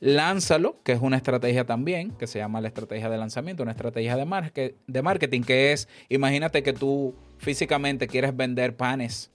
Lánzalo, 0.00 0.82
que 0.82 0.92
es 0.92 1.00
una 1.00 1.16
estrategia 1.16 1.64
también, 1.64 2.12
que 2.12 2.26
se 2.26 2.38
llama 2.38 2.60
la 2.60 2.68
estrategia 2.68 3.08
de 3.08 3.16
lanzamiento, 3.16 3.62
una 3.62 3.72
estrategia 3.72 4.16
de, 4.16 4.74
de 4.86 5.02
marketing, 5.02 5.42
que 5.42 5.72
es, 5.72 5.88
imagínate 6.08 6.62
que 6.62 6.72
tú 6.72 7.14
físicamente 7.38 8.06
quieres 8.06 8.36
vender 8.36 8.76
panes 8.76 9.30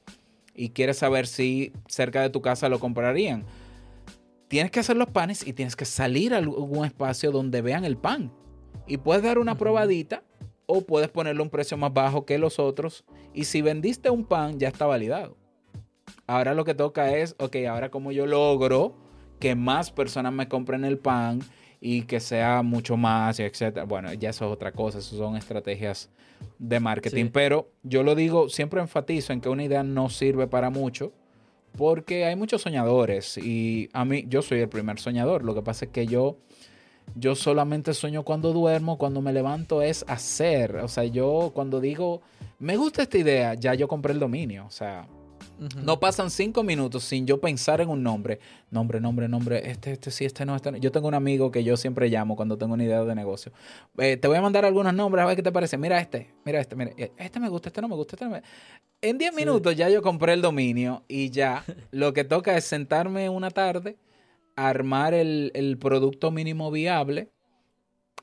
y 0.54 0.70
quieres 0.70 0.98
saber 0.98 1.28
si 1.28 1.74
cerca 1.88 2.22
de 2.22 2.30
tu 2.30 2.42
casa 2.42 2.70
lo 2.70 2.80
comprarían. 2.80 3.46
Tienes 4.48 4.72
que 4.72 4.82
hacer 4.82 4.98
los 4.98 5.10
panes 5.10 5.48
y 5.48 5.54
tienes 5.54 5.76
que 5.76 5.86
salir 5.86 6.34
a 6.34 6.38
algún 6.38 6.86
espacio 6.86 7.32
donde 7.32 7.62
vean 7.62 7.86
el 7.86 7.98
pan. 7.98 8.32
Y 8.86 8.98
puedes 8.98 9.24
dar 9.24 9.40
una 9.40 9.58
probadita 9.58 10.24
o 10.66 10.82
puedes 10.82 11.10
ponerle 11.10 11.42
un 11.42 11.50
precio 11.50 11.78
más 11.78 11.94
bajo 11.94 12.26
que 12.26 12.38
los 12.38 12.60
otros. 12.60 13.06
Y 13.34 13.46
si 13.46 13.62
vendiste 13.62 14.10
un 14.10 14.26
pan, 14.26 14.60
ya 14.60 14.68
está 14.68 14.86
validado. 14.86 15.38
Ahora 16.28 16.54
lo 16.54 16.66
que 16.66 16.74
toca 16.74 17.16
es, 17.16 17.36
ok, 17.40 17.56
ahora 17.70 17.90
como 17.90 18.12
yo 18.12 18.26
logro 18.26 18.96
que 19.42 19.56
más 19.56 19.92
personas 19.92 20.32
me 20.32 20.48
compren 20.48 20.86
el 20.86 20.98
pan 20.98 21.42
y 21.82 22.04
que 22.04 22.20
sea 22.20 22.62
mucho 22.62 22.96
más, 22.96 23.40
etcétera. 23.40 23.86
Bueno, 23.86 24.14
ya 24.14 24.30
eso 24.30 24.46
es 24.46 24.52
otra 24.52 24.72
cosa, 24.72 25.00
eso 25.00 25.18
son 25.18 25.36
estrategias 25.36 26.10
de 26.60 26.80
marketing. 26.80 27.30
Pero 27.34 27.72
yo 27.84 28.04
lo 28.04 28.16
digo, 28.16 28.48
siempre 28.50 28.80
enfatizo 28.80 29.34
en 29.34 29.42
que 29.42 29.50
una 29.50 29.64
idea 29.64 29.84
no 29.84 30.10
sirve 30.10 30.48
para 30.48 30.70
mucho, 30.70 31.12
porque 31.76 32.26
hay 32.26 32.36
muchos 32.36 32.62
soñadores 32.62 33.38
y 33.38 33.90
a 33.94 34.06
mí, 34.06 34.26
yo 34.28 34.44
soy 34.44 34.60
el 34.60 34.70
primer 34.70 35.00
soñador. 35.00 35.44
Lo 35.44 35.56
que 35.56 35.64
pasa 35.64 35.86
es 35.86 35.92
que 35.92 36.06
yo, 36.06 36.38
yo 37.16 37.34
solamente 37.34 37.96
sueño 37.96 38.24
cuando 38.24 38.54
duermo, 38.54 39.00
cuando 39.00 39.22
me 39.22 39.34
levanto 39.34 39.82
es 39.82 40.06
hacer. 40.08 40.76
O 40.78 40.88
sea, 40.88 41.06
yo 41.06 41.52
cuando 41.56 41.82
digo, 41.82 42.22
me 42.60 42.78
gusta 42.78 43.02
esta 43.02 43.18
idea, 43.18 43.56
ya 43.56 43.74
yo 43.74 43.88
compré 43.88 44.14
el 44.14 44.20
dominio. 44.20 44.66
O 44.68 44.72
sea, 44.72 45.08
no 45.60 46.00
pasan 46.00 46.32
cinco 46.32 46.64
minutos 46.64 47.04
sin 47.04 47.28
yo 47.28 47.40
pensar 47.40 47.82
en 47.82 47.90
un 47.90 48.02
nombre. 48.02 48.40
Nombre, 48.72 49.00
nombre, 49.00 49.28
nombre. 49.28 49.70
Este, 49.70 49.92
este 49.92 50.10
sí, 50.10 50.26
este 50.26 50.46
no, 50.46 50.56
este 50.56 50.72
no. 50.72 50.78
Yo 50.78 50.92
tengo 50.92 51.08
un 51.08 51.14
amigo 51.14 51.52
que 51.52 51.64
yo 51.64 51.78
siempre 51.78 52.10
llamo 52.10 52.36
cuando 52.36 52.58
tengo 52.58 52.74
una 52.74 52.84
idea 52.84 53.04
de 53.04 53.14
negocio. 53.14 53.52
Eh, 53.98 54.18
te 54.18 54.28
voy 54.28 54.38
a 54.38 54.42
mandar 54.42 54.66
algunos 54.66 54.94
nombres 54.94 55.24
a 55.24 55.28
ver 55.28 55.36
qué 55.36 55.44
te 55.44 55.52
parece. 55.52 55.78
Mira 55.78 56.00
este, 56.00 56.34
mira 56.46 56.60
este, 56.60 56.76
mira. 56.76 56.92
Eh, 56.98 57.12
este 57.18 57.40
me 57.40 57.50
gusta, 57.50 57.70
este 57.70 57.82
no 57.82 57.88
me 57.88 57.96
gusta, 57.96 58.16
este 58.16 58.26
no 58.26 58.32
me... 58.32 58.44
En 59.02 59.18
diez 59.18 59.34
minutos 59.34 59.76
ya 59.76 59.90
yo 59.90 60.02
compré 60.02 60.34
el 60.34 60.42
dominio 60.42 61.04
y 61.08 61.30
ya 61.30 61.64
lo 61.92 62.14
que 62.14 62.24
toca 62.24 62.58
es 62.58 62.66
sentarme 62.66 63.30
una 63.30 63.52
tarde, 63.52 63.98
armar 64.56 65.14
el, 65.14 65.52
el 65.54 65.78
producto 65.78 66.32
mínimo 66.32 66.72
viable 66.72 67.30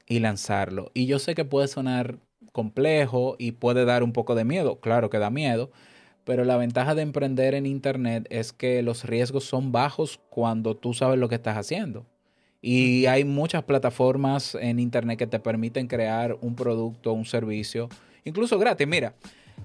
y 0.07 0.19
lanzarlo. 0.19 0.91
Y 0.93 1.07
yo 1.07 1.19
sé 1.19 1.35
que 1.35 1.45
puede 1.45 1.69
sonar 1.69 2.19
complejo 2.53 3.37
y 3.39 3.53
puede 3.53 3.85
dar 3.85 4.03
un 4.03 4.13
poco 4.13 4.35
de 4.35 4.45
miedo. 4.45 4.81
Claro 4.81 5.11
que 5.11 5.19
da 5.19 5.31
miedo 5.31 5.71
pero 6.29 6.45
la 6.45 6.59
ventaja 6.59 6.95
de 6.95 7.01
emprender 7.01 7.55
en 7.55 7.65
Internet 7.65 8.27
es 8.29 8.53
que 8.53 8.83
los 8.83 9.05
riesgos 9.05 9.45
son 9.45 9.73
bajos 9.73 10.21
cuando 10.29 10.77
tú 10.77 10.93
sabes 10.93 11.19
lo 11.19 11.27
que 11.27 11.37
estás 11.37 11.57
haciendo. 11.57 12.05
Y 12.61 13.07
hay 13.07 13.25
muchas 13.25 13.65
plataformas 13.65 14.55
en 14.55 14.79
Internet 14.79 15.19
que 15.19 15.27
te 15.27 15.41
permiten 15.41 15.87
crear 15.87 16.37
un 16.43 16.55
producto, 16.55 17.15
un 17.15 17.25
servicio, 17.25 17.89
incluso 18.25 18.59
gratis. 18.59 18.87
Mira, 18.87 19.15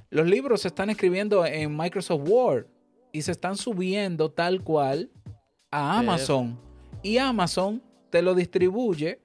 los 0.10 0.26
libros 0.26 0.62
se 0.62 0.70
están 0.70 0.90
escribiendo 0.90 1.46
en 1.46 1.76
Microsoft 1.76 2.30
Word 2.30 2.68
y 3.12 3.24
se 3.24 3.34
están 3.34 3.58
subiendo 3.58 4.32
tal 4.32 4.64
cual 4.64 5.12
a 5.70 6.00
Amazon. 6.00 6.58
Y 7.02 7.18
Amazon 7.18 7.84
te 8.10 8.22
lo 8.22 8.36
distribuye 8.36 9.20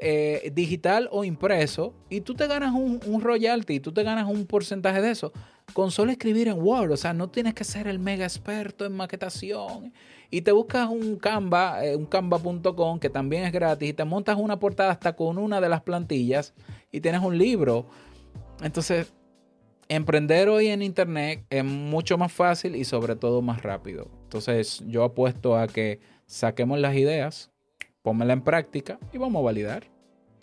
eh, 0.00 0.50
digital 0.54 1.06
o 1.12 1.22
impreso 1.22 1.92
y 2.08 2.22
tú 2.22 2.32
te 2.32 2.46
ganas 2.46 2.72
un, 2.72 2.98
un 3.04 3.20
royalty, 3.20 3.78
tú 3.78 3.92
te 3.92 4.02
ganas 4.04 4.26
un 4.26 4.46
porcentaje 4.46 5.02
de 5.02 5.10
eso 5.10 5.34
con 5.72 5.90
solo 5.90 6.12
escribir 6.12 6.48
en 6.48 6.60
Word. 6.62 6.92
O 6.92 6.96
sea, 6.96 7.12
no 7.12 7.28
tienes 7.28 7.54
que 7.54 7.64
ser 7.64 7.86
el 7.86 7.98
mega 7.98 8.24
experto 8.24 8.84
en 8.84 8.92
maquetación. 8.92 9.92
Y 10.30 10.42
te 10.42 10.52
buscas 10.52 10.88
un 10.88 11.16
Canva, 11.16 11.84
eh, 11.84 11.94
un 11.94 12.06
canva.com 12.06 12.98
que 12.98 13.10
también 13.10 13.44
es 13.44 13.52
gratis 13.52 13.90
y 13.90 13.92
te 13.92 14.04
montas 14.04 14.36
una 14.38 14.58
portada 14.58 14.90
hasta 14.90 15.14
con 15.14 15.38
una 15.38 15.60
de 15.60 15.68
las 15.68 15.82
plantillas 15.82 16.54
y 16.90 17.00
tienes 17.00 17.20
un 17.20 17.36
libro. 17.36 17.86
Entonces, 18.62 19.12
emprender 19.88 20.48
hoy 20.48 20.68
en 20.68 20.82
Internet 20.82 21.44
es 21.50 21.64
mucho 21.64 22.16
más 22.16 22.32
fácil 22.32 22.76
y 22.76 22.84
sobre 22.84 23.16
todo 23.16 23.42
más 23.42 23.62
rápido. 23.62 24.08
Entonces 24.24 24.82
yo 24.86 25.04
apuesto 25.04 25.56
a 25.56 25.66
que 25.66 26.00
saquemos 26.26 26.78
las 26.78 26.96
ideas, 26.96 27.50
pónmela 28.00 28.32
en 28.32 28.42
práctica 28.42 28.98
y 29.12 29.18
vamos 29.18 29.40
a 29.40 29.44
validar. 29.44 29.84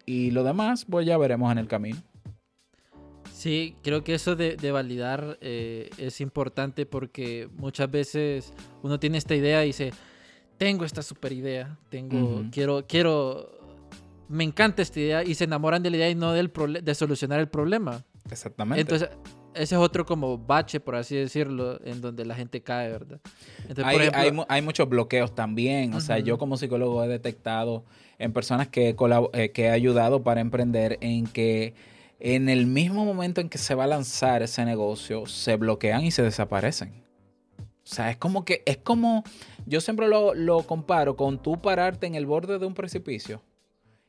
Y 0.06 0.32
lo 0.32 0.44
demás, 0.44 0.86
pues 0.86 1.06
ya 1.06 1.18
veremos 1.18 1.52
en 1.52 1.58
el 1.58 1.68
camino. 1.68 1.98
Sí, 3.40 3.78
creo 3.84 4.04
que 4.04 4.16
eso 4.16 4.36
de, 4.36 4.72
validar 4.72 5.38
eh, 5.40 5.90
es 5.98 6.20
importante 6.20 6.86
porque 6.86 7.48
muchas 7.56 7.90
veces 7.90 8.54
uno 8.84 9.00
tiene 9.00 9.18
esta 9.18 9.34
idea 9.34 9.64
y 9.64 9.68
dice, 9.68 9.94
tengo 10.58 10.84
esta 10.84 11.02
super 11.02 11.32
idea, 11.32 11.78
tengo, 11.88 12.44
quiero, 12.52 12.86
quiero, 12.86 13.50
me 14.28 14.44
encanta 14.44 14.82
esta 14.82 15.00
idea 15.00 15.24
y 15.24 15.36
se 15.36 15.46
enamoran 15.46 15.82
de 15.82 15.90
la 15.90 15.96
idea 15.96 16.10
y 16.10 16.16
no 16.16 16.34
del 16.34 16.52
de 16.84 16.94
solucionar 16.94 17.40
el 17.40 17.48
problema. 17.48 18.04
Exactamente. 18.30 18.82
Entonces, 18.82 19.10
ese 19.54 19.76
es 19.76 19.82
otro 19.82 20.06
como 20.06 20.38
bache, 20.38 20.82
por 20.82 20.98
así 20.98 21.16
decirlo, 21.16 21.80
en 21.86 22.02
donde 22.02 22.26
la 22.26 22.36
gente 22.36 22.62
cae, 22.62 22.92
¿verdad? 22.92 23.22
hay, 24.50 24.62
muchos 24.62 24.90
bloqueos 24.90 25.34
también. 25.34 25.94
O 25.94 26.02
sea, 26.02 26.20
yo 26.20 26.38
como 26.38 26.58
psicólogo 26.58 27.06
he 27.06 27.08
detectado 27.08 27.86
en 28.18 28.34
personas 28.34 28.68
que 28.68 28.98
eh, 29.32 29.52
que 29.54 29.64
he 29.64 29.70
ayudado 29.70 30.24
para 30.24 30.42
emprender 30.42 30.98
en 31.00 31.26
que 31.26 31.74
en 32.20 32.50
el 32.50 32.66
mismo 32.66 33.06
momento 33.06 33.40
en 33.40 33.50
que 33.50 33.58
se 33.58 33.76
va 33.76 33.86
a 33.86 33.88
lanzar 33.88 34.44
ese 34.44 34.66
negocio, 34.66 35.26
se 35.26 35.56
bloquean 35.56 36.04
y 36.04 36.12
se 36.12 36.22
desaparecen. 36.22 37.04
O 37.58 37.92
sea, 37.92 38.12
es 38.12 38.18
como 38.18 38.46
que, 38.46 38.62
es 38.66 38.78
como, 38.78 39.24
yo 39.66 39.82
siempre 39.82 40.08
lo, 40.08 40.64
comparo 40.68 41.16
con 41.16 41.42
tú 41.42 41.60
pararte 41.62 42.08
en 42.08 42.16
el 42.16 42.26
borde 42.26 42.60
de 42.60 42.66
un 42.66 42.74
precipicio 42.74 43.42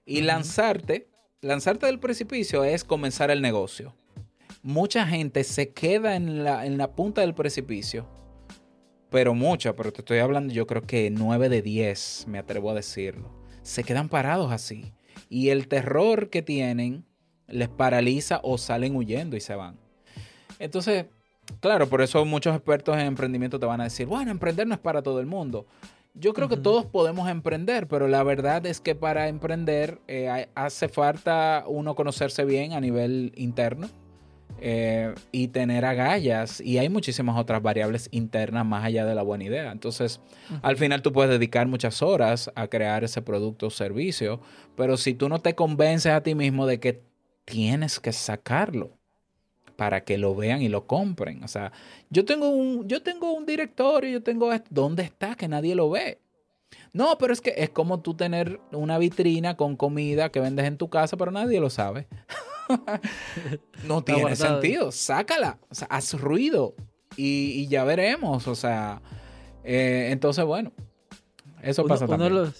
y 0.04 0.22
lanzarte, 0.22 1.08
lanzarte 1.40 1.86
del 1.86 2.00
precipicio 2.00 2.64
es 2.64 2.84
comenzar 2.84 3.30
el 3.30 3.40
negocio. 3.40 3.94
Mucha 4.62 5.06
gente 5.06 5.44
se 5.44 5.72
queda 5.72 6.16
en 6.16 6.44
la, 6.44 6.66
en 6.66 6.76
la 6.76 6.92
punta 6.92 7.22
del 7.22 7.34
precipicio, 7.34 8.06
pero 9.08 9.34
mucha, 9.34 9.74
pero 9.74 9.92
te 9.92 10.02
estoy 10.02 10.18
hablando, 10.18 10.52
yo 10.52 10.66
creo 10.66 10.82
que 10.82 11.10
9 11.10 11.48
de 11.48 11.62
10, 11.62 12.26
me 12.28 12.38
atrevo 12.38 12.70
a 12.70 12.74
decirlo, 12.74 13.30
se 13.62 13.84
quedan 13.84 14.08
parados 14.08 14.52
así. 14.52 14.92
Y 15.28 15.50
el 15.50 15.68
terror 15.68 16.28
que 16.28 16.42
tienen 16.42 17.06
les 17.50 17.68
paraliza 17.68 18.40
o 18.42 18.58
salen 18.58 18.96
huyendo 18.96 19.36
y 19.36 19.40
se 19.40 19.54
van. 19.54 19.76
Entonces, 20.58 21.06
claro, 21.60 21.88
por 21.88 22.02
eso 22.02 22.24
muchos 22.24 22.54
expertos 22.54 22.96
en 22.96 23.06
emprendimiento 23.06 23.58
te 23.58 23.66
van 23.66 23.80
a 23.80 23.84
decir, 23.84 24.06
bueno, 24.06 24.30
emprender 24.30 24.66
no 24.66 24.74
es 24.74 24.80
para 24.80 25.02
todo 25.02 25.20
el 25.20 25.26
mundo. 25.26 25.66
Yo 26.14 26.34
creo 26.34 26.48
que 26.48 26.56
todos 26.56 26.86
podemos 26.86 27.28
emprender, 27.28 27.86
pero 27.86 28.08
la 28.08 28.22
verdad 28.24 28.66
es 28.66 28.80
que 28.80 28.94
para 28.94 29.28
emprender 29.28 30.00
eh, 30.08 30.48
hace 30.54 30.88
falta 30.88 31.64
uno 31.68 31.94
conocerse 31.94 32.44
bien 32.44 32.72
a 32.72 32.80
nivel 32.80 33.32
interno 33.36 33.88
eh, 34.60 35.14
y 35.30 35.48
tener 35.48 35.84
agallas. 35.84 36.60
Y 36.60 36.78
hay 36.78 36.88
muchísimas 36.88 37.38
otras 37.38 37.62
variables 37.62 38.08
internas 38.10 38.66
más 38.66 38.84
allá 38.84 39.06
de 39.06 39.14
la 39.14 39.22
buena 39.22 39.44
idea. 39.44 39.70
Entonces, 39.70 40.20
al 40.62 40.76
final 40.76 41.00
tú 41.00 41.12
puedes 41.12 41.30
dedicar 41.30 41.68
muchas 41.68 42.02
horas 42.02 42.50
a 42.56 42.66
crear 42.66 43.04
ese 43.04 43.22
producto 43.22 43.68
o 43.68 43.70
servicio, 43.70 44.40
pero 44.76 44.96
si 44.96 45.14
tú 45.14 45.28
no 45.28 45.38
te 45.38 45.54
convences 45.54 46.12
a 46.12 46.22
ti 46.22 46.34
mismo 46.34 46.66
de 46.66 46.80
que 46.80 47.02
tienes 47.50 47.98
que 47.98 48.12
sacarlo 48.12 48.96
para 49.76 50.04
que 50.04 50.18
lo 50.18 50.34
vean 50.34 50.62
y 50.62 50.68
lo 50.68 50.86
compren. 50.86 51.42
O 51.42 51.48
sea, 51.48 51.72
yo 52.10 52.24
tengo 52.24 52.48
un, 52.48 52.86
yo 52.88 53.02
tengo 53.02 53.32
un 53.32 53.44
directorio, 53.44 54.10
yo 54.10 54.22
tengo 54.22 54.52
esto. 54.52 54.68
¿Dónde 54.70 55.02
está? 55.02 55.34
Que 55.34 55.48
nadie 55.48 55.74
lo 55.74 55.90
ve. 55.90 56.20
No, 56.92 57.18
pero 57.18 57.32
es 57.32 57.40
que 57.40 57.54
es 57.56 57.70
como 57.70 58.00
tú 58.00 58.14
tener 58.14 58.60
una 58.72 58.98
vitrina 58.98 59.56
con 59.56 59.76
comida 59.76 60.30
que 60.30 60.38
vendes 60.38 60.66
en 60.66 60.76
tu 60.76 60.88
casa, 60.88 61.16
pero 61.16 61.30
nadie 61.32 61.60
lo 61.60 61.70
sabe. 61.70 62.06
no 63.84 64.04
tiene 64.04 64.36
sentido. 64.36 64.92
Sácala. 64.92 65.58
O 65.68 65.74
sea, 65.74 65.88
haz 65.90 66.14
ruido. 66.14 66.74
Y, 67.16 67.66
ya 67.66 67.82
veremos. 67.84 68.46
O 68.46 68.54
sea, 68.54 69.02
eh, 69.64 70.08
entonces, 70.10 70.44
bueno. 70.44 70.72
Eso 71.62 71.84
pasa 71.86 72.06
también 72.06 72.52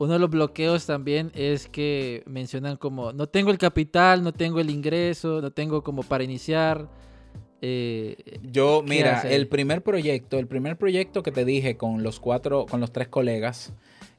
uno 0.00 0.14
de 0.14 0.18
los 0.18 0.30
bloqueos 0.30 0.86
también 0.86 1.30
es 1.34 1.68
que 1.68 2.22
mencionan 2.24 2.78
como 2.78 3.12
no 3.12 3.26
tengo 3.26 3.50
el 3.50 3.58
capital, 3.58 4.24
no 4.24 4.32
tengo 4.32 4.58
el 4.58 4.70
ingreso, 4.70 5.42
no 5.42 5.50
tengo 5.50 5.82
como 5.82 6.02
para 6.02 6.24
iniciar. 6.24 6.88
Eh, 7.60 8.16
Yo, 8.42 8.82
mira, 8.82 9.20
el 9.20 9.46
primer 9.46 9.82
proyecto, 9.82 10.38
el 10.38 10.46
primer 10.46 10.78
proyecto 10.78 11.22
que 11.22 11.32
te 11.32 11.44
dije 11.44 11.76
con 11.76 12.02
los 12.02 12.18
cuatro, 12.18 12.64
con 12.64 12.80
los 12.80 12.92
tres 12.92 13.08
colegas, 13.08 13.74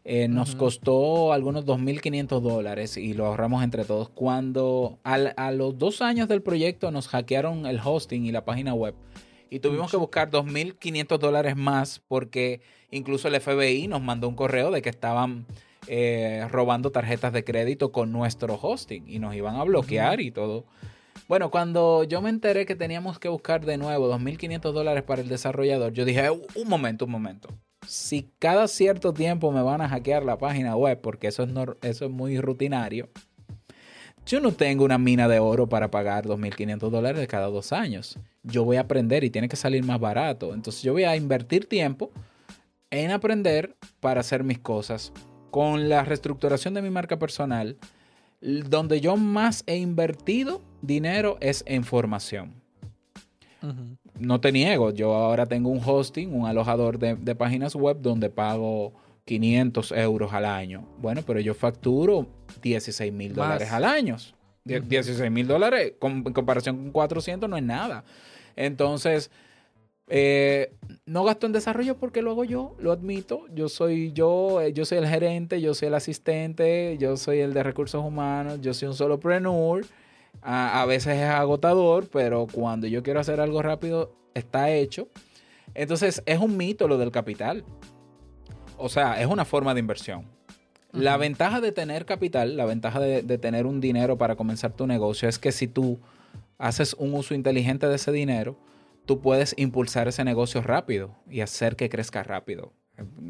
eh, 0.05 0.27
nos 0.27 0.55
costó 0.55 1.33
algunos 1.33 1.65
2.500 1.65 2.41
dólares 2.41 2.97
y 2.97 3.15
lo 3.15 3.25
ahorramos 3.25 3.63
entre 3.63 3.83
todos. 3.83 4.07
Cuando 4.09 4.99
a 5.03 5.51
los 5.51 5.79
dos 5.79 6.03
años 6.03 6.27
del 6.27 6.43
proyecto 6.43 6.91
nos 6.91 7.07
hackearon 7.07 7.65
el 7.65 7.79
hosting 7.83 8.23
y 8.27 8.31
la 8.31 8.45
página 8.45 8.75
web 8.75 8.93
y 9.49 9.59
tuvimos 9.59 9.89
que 9.89 9.97
buscar 9.97 10.29
2.500 10.29 11.17
dólares 11.17 11.55
más 11.57 12.03
porque 12.07 12.61
incluso 12.91 13.27
el 13.27 13.41
FBI 13.41 13.87
nos 13.87 14.01
mandó 14.03 14.29
un 14.29 14.35
correo 14.35 14.69
de 14.69 14.83
que 14.83 14.89
estaban 14.89 15.47
eh, 15.87 16.47
robando 16.49 16.91
tarjetas 16.91 17.33
de 17.33 17.43
crédito 17.43 17.91
con 17.91 18.11
nuestro 18.11 18.59
hosting 18.61 19.07
y 19.07 19.19
nos 19.19 19.35
iban 19.35 19.55
a 19.55 19.63
bloquear 19.63 20.21
y 20.21 20.31
todo. 20.31 20.65
Bueno, 21.27 21.49
cuando 21.49 22.03
yo 22.03 22.21
me 22.21 22.29
enteré 22.29 22.65
que 22.65 22.75
teníamos 22.75 23.17
que 23.17 23.29
buscar 23.29 23.65
de 23.65 23.77
nuevo 23.77 24.13
2.500 24.13 24.71
dólares 24.73 25.03
para 25.03 25.21
el 25.21 25.29
desarrollador, 25.29 25.93
yo 25.93 26.05
dije, 26.05 26.29
un 26.29 26.67
momento, 26.67 27.05
un 27.05 27.11
momento. 27.11 27.49
Si 27.87 28.29
cada 28.37 28.67
cierto 28.67 29.13
tiempo 29.13 29.51
me 29.51 29.61
van 29.61 29.81
a 29.81 29.89
hackear 29.89 30.23
la 30.23 30.37
página 30.37 30.75
web, 30.75 30.99
porque 31.01 31.27
eso 31.27 31.43
es, 31.43 31.49
eso 31.81 32.05
es 32.05 32.11
muy 32.11 32.39
rutinario, 32.39 33.09
yo 34.25 34.39
no 34.39 34.51
tengo 34.51 34.85
una 34.85 34.99
mina 34.99 35.27
de 35.27 35.39
oro 35.39 35.67
para 35.67 35.89
pagar 35.89 36.25
2.500 36.25 36.89
dólares 36.89 37.27
cada 37.27 37.47
dos 37.47 37.73
años. 37.73 38.19
Yo 38.43 38.63
voy 38.63 38.77
a 38.77 38.81
aprender 38.81 39.23
y 39.23 39.31
tiene 39.31 39.49
que 39.49 39.55
salir 39.55 39.83
más 39.83 39.99
barato. 39.99 40.53
Entonces 40.53 40.83
yo 40.83 40.93
voy 40.93 41.05
a 41.05 41.15
invertir 41.15 41.65
tiempo 41.65 42.11
en 42.91 43.11
aprender 43.11 43.75
para 43.99 44.19
hacer 44.19 44.43
mis 44.43 44.59
cosas 44.59 45.11
con 45.51 45.89
la 45.89 46.03
reestructuración 46.03 46.73
de 46.73 46.81
mi 46.81 46.89
marca 46.89 47.19
personal, 47.19 47.77
donde 48.41 49.01
yo 49.01 49.17
más 49.17 49.63
he 49.67 49.77
invertido 49.77 50.61
dinero 50.81 51.37
es 51.41 51.63
en 51.67 51.83
formación. 51.83 52.53
No 54.17 54.41
te 54.41 54.51
niego, 54.51 54.91
yo 54.91 55.13
ahora 55.13 55.45
tengo 55.45 55.69
un 55.69 55.81
hosting, 55.85 56.33
un 56.33 56.47
alojador 56.47 56.97
de, 56.97 57.35
páginas 57.35 57.75
web 57.75 57.97
donde 58.01 58.29
pago 58.31 58.93
500 59.25 59.91
euros 59.91 60.33
al 60.33 60.45
año. 60.45 60.87
Bueno, 60.97 61.21
pero 61.25 61.39
yo 61.39 61.53
facturo 61.53 62.25
16 62.63 63.13
mil 63.13 63.33
dólares 63.35 63.71
al 63.71 63.83
año. 63.83 64.17
16 64.63 65.29
mil 65.29 65.47
dólares 65.47 65.93
en 66.01 66.33
comparación 66.33 66.77
con 66.77 66.91
400 66.91 67.49
no 67.49 67.57
es 67.57 67.63
nada. 67.63 68.03
Entonces, 68.55 69.29
eh, 70.13 70.75
no 71.05 71.23
gasto 71.23 71.45
en 71.45 71.53
desarrollo 71.53 71.97
porque 71.97 72.21
lo 72.21 72.31
hago 72.31 72.43
yo, 72.43 72.75
lo 72.79 72.91
admito. 72.91 73.45
Yo 73.55 73.69
soy 73.69 74.11
yo, 74.11 74.59
eh, 74.59 74.73
yo 74.73 74.83
soy 74.83 74.97
el 74.97 75.07
gerente, 75.07 75.61
yo 75.61 75.73
soy 75.73 75.87
el 75.87 75.93
asistente, 75.93 76.97
yo 76.99 77.15
soy 77.15 77.39
el 77.39 77.53
de 77.53 77.63
recursos 77.63 78.03
humanos, 78.03 78.59
yo 78.61 78.73
soy 78.73 78.89
un 78.89 78.93
solopreneur. 78.93 79.85
A, 80.41 80.81
a 80.81 80.85
veces 80.85 81.17
es 81.17 81.23
agotador, 81.23 82.09
pero 82.09 82.45
cuando 82.51 82.87
yo 82.87 83.03
quiero 83.03 83.21
hacer 83.21 83.39
algo 83.39 83.61
rápido, 83.61 84.13
está 84.33 84.69
hecho. 84.69 85.07
Entonces, 85.75 86.21
es 86.25 86.39
un 86.39 86.57
mito 86.57 86.89
lo 86.89 86.97
del 86.97 87.11
capital. 87.11 87.63
O 88.77 88.89
sea, 88.89 89.21
es 89.21 89.27
una 89.27 89.45
forma 89.45 89.73
de 89.73 89.79
inversión. 89.79 90.25
La 90.91 91.15
ventaja 91.15 91.61
de 91.61 91.71
tener 91.71 92.05
capital, 92.05 92.57
la 92.57 92.65
ventaja 92.65 92.99
de, 92.99 93.21
de 93.21 93.37
tener 93.37 93.65
un 93.65 93.79
dinero 93.79 94.17
para 94.17 94.35
comenzar 94.35 94.73
tu 94.73 94.87
negocio 94.87 95.29
es 95.29 95.39
que 95.39 95.53
si 95.53 95.69
tú 95.69 95.99
haces 96.57 96.95
un 96.95 97.13
uso 97.13 97.33
inteligente 97.33 97.87
de 97.87 97.95
ese 97.95 98.11
dinero, 98.11 98.57
tú 99.05 99.21
puedes 99.21 99.53
impulsar 99.57 100.07
ese 100.07 100.23
negocio 100.23 100.61
rápido 100.61 101.15
y 101.29 101.41
hacer 101.41 101.75
que 101.75 101.89
crezca 101.89 102.23
rápido. 102.23 102.73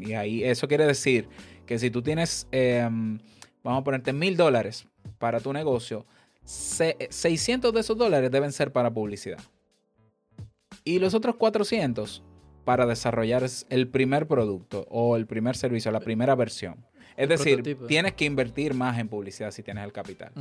Y 0.00 0.12
ahí 0.14 0.44
eso 0.44 0.68
quiere 0.68 0.86
decir 0.86 1.28
que 1.66 1.78
si 1.78 1.90
tú 1.90 2.02
tienes, 2.02 2.46
em, 2.50 3.18
vamos 3.62 3.80
a 3.80 3.84
ponerte 3.84 4.12
mil 4.12 4.36
dólares 4.36 4.86
para 5.18 5.40
tu 5.40 5.52
negocio, 5.52 6.06
600 6.44 7.72
de 7.72 7.80
esos 7.80 7.96
dólares 7.96 8.30
deben 8.30 8.52
ser 8.52 8.72
para 8.72 8.92
publicidad. 8.92 9.40
Y 10.84 10.98
los 10.98 11.14
otros 11.14 11.36
400 11.36 12.22
para 12.64 12.86
desarrollar 12.86 13.44
el 13.70 13.88
primer 13.88 14.26
producto 14.26 14.86
o 14.90 15.16
el 15.16 15.26
primer 15.26 15.56
servicio, 15.56 15.90
la 15.90 16.00
primera 16.00 16.34
versión. 16.34 16.86
Es 17.16 17.28
decir, 17.28 17.76
tienes 17.86 18.14
que 18.14 18.24
invertir 18.24 18.74
más 18.74 18.98
en 18.98 19.08
publicidad 19.08 19.50
si 19.50 19.62
tienes 19.62 19.84
el 19.84 19.92
capital. 19.92 20.32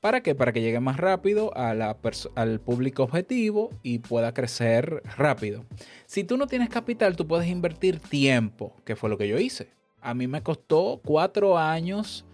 ¿Para 0.00 0.22
qué? 0.22 0.36
Para 0.36 0.52
que 0.52 0.60
llegue 0.60 0.78
más 0.78 0.96
rápido 0.96 1.52
al 1.56 2.60
público 2.60 3.02
objetivo 3.02 3.70
y 3.82 3.98
pueda 3.98 4.32
crecer 4.32 5.02
rápido. 5.16 5.64
Si 6.06 6.22
tú 6.22 6.36
no 6.36 6.46
tienes 6.46 6.68
capital, 6.68 7.16
tú 7.16 7.26
puedes 7.26 7.48
invertir 7.48 7.98
tiempo, 7.98 8.76
que 8.84 8.94
fue 8.94 9.10
lo 9.10 9.18
que 9.18 9.26
yo 9.26 9.38
hice. 9.38 9.72
A 10.00 10.14
mí 10.14 10.28
me 10.28 10.42
costó 10.42 11.00
cuatro 11.04 11.58
años 11.58 12.24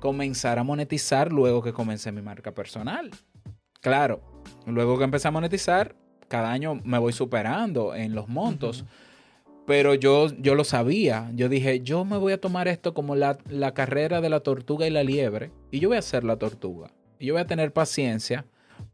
comenzar 0.00 0.58
a 0.58 0.64
monetizar 0.64 1.30
luego 1.30 1.62
que 1.62 1.72
comencé 1.72 2.10
mi 2.10 2.22
marca 2.22 2.52
personal. 2.52 3.12
Claro, 3.80 4.20
luego 4.66 4.98
que 4.98 5.04
empecé 5.04 5.28
a 5.28 5.30
monetizar, 5.30 5.94
cada 6.26 6.50
año 6.50 6.80
me 6.82 6.98
voy 6.98 7.12
superando 7.12 7.94
en 7.94 8.16
los 8.16 8.26
montos. 8.26 8.84
Pero 9.64 9.94
yo, 9.94 10.28
yo 10.38 10.56
lo 10.56 10.64
sabía. 10.64 11.30
Yo 11.34 11.48
dije, 11.48 11.80
yo 11.80 12.04
me 12.04 12.16
voy 12.16 12.32
a 12.32 12.40
tomar 12.40 12.66
esto 12.68 12.94
como 12.94 13.14
la, 13.14 13.38
la 13.48 13.74
carrera 13.74 14.20
de 14.20 14.30
la 14.30 14.40
tortuga 14.40 14.86
y 14.86 14.90
la 14.90 15.02
liebre. 15.02 15.50
Y 15.70 15.80
yo 15.80 15.88
voy 15.88 15.98
a 15.98 16.02
ser 16.02 16.24
la 16.24 16.36
tortuga. 16.36 16.92
Yo 17.20 17.34
voy 17.34 17.42
a 17.42 17.46
tener 17.46 17.72
paciencia 17.72 18.44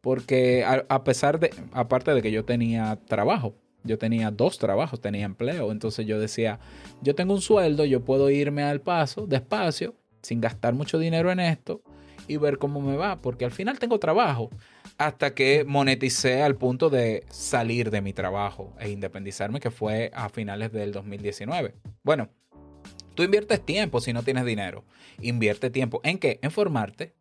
Porque 0.01 0.65
a, 0.65 1.05
pesar 1.05 1.41
de, 1.41 1.51
aparte 1.73 2.15
de 2.15 2.23
que 2.23 2.31
yo 2.31 2.45
tenía 2.45 2.99
trabajo, 3.07 3.55
yo 3.85 3.99
tenía 3.99 4.31
dos 4.31 4.59
trabajos, 4.59 5.01
tenía 5.01 5.25
empleo, 5.25 5.73
entonces 5.73 6.07
yo 6.07 6.19
decía, 6.19 6.61
yo 7.03 7.15
tengo 7.15 7.35
un 7.35 7.41
sueldo, 7.41 7.85
yo 7.85 8.05
puedo 8.05 8.31
irme 8.31 8.63
al 8.63 8.81
paso, 8.81 9.27
despacio, 9.27 9.95
sin 10.23 10.41
gastar 10.41 10.75
mucho 10.75 10.99
dinero 10.99 11.31
en 11.33 11.41
esto 11.41 11.83
y 12.29 12.37
ver 12.37 12.59
cómo 12.59 12.81
me 12.81 12.97
va, 12.97 13.21
porque 13.21 13.45
al 13.45 13.51
final 13.51 13.79
tengo 13.79 13.99
trabajo, 13.99 14.51
hasta 14.99 15.35
que 15.35 15.65
moneticé 15.65 16.43
al 16.43 16.57
punto 16.57 16.91
de 16.91 17.25
salir 17.31 17.91
de 17.91 18.03
mi 18.03 18.13
trabajo 18.13 18.73
e 18.79 18.91
independizarme, 18.91 19.61
que 19.61 19.71
fue 19.71 20.11
a 20.15 20.29
finales 20.29 20.73
del 20.73 20.93
2019. 20.93 21.75
Bueno, 22.03 22.29
tú 23.15 23.23
inviertes 23.23 23.65
tiempo 23.65 24.01
si 24.01 24.13
no 24.13 24.23
tienes 24.23 24.45
dinero. 24.45 24.85
Invierte 25.21 25.71
tiempo. 25.71 26.01
¿En 26.05 26.19
qué? 26.19 26.39
En 26.43 26.51
formarte. 26.51 27.15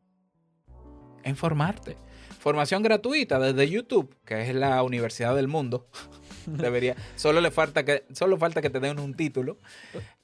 En 1.24 1.36
formarte. 1.36 1.98
Formación 2.40 2.82
gratuita 2.82 3.40
desde 3.40 3.70
YouTube, 3.70 4.16
que 4.26 4.42
es 4.42 4.56
la 4.56 4.82
universidad 4.84 5.36
del 5.36 5.48
mundo. 5.48 5.88
Debería. 6.48 6.96
Solo 7.16 7.40
le 7.42 7.52
falta 7.52 7.86
que, 7.86 8.04
solo 8.14 8.38
falta 8.38 8.62
que 8.62 8.70
te 8.70 8.80
den 8.80 9.00
un 9.00 9.14
título. 9.14 9.58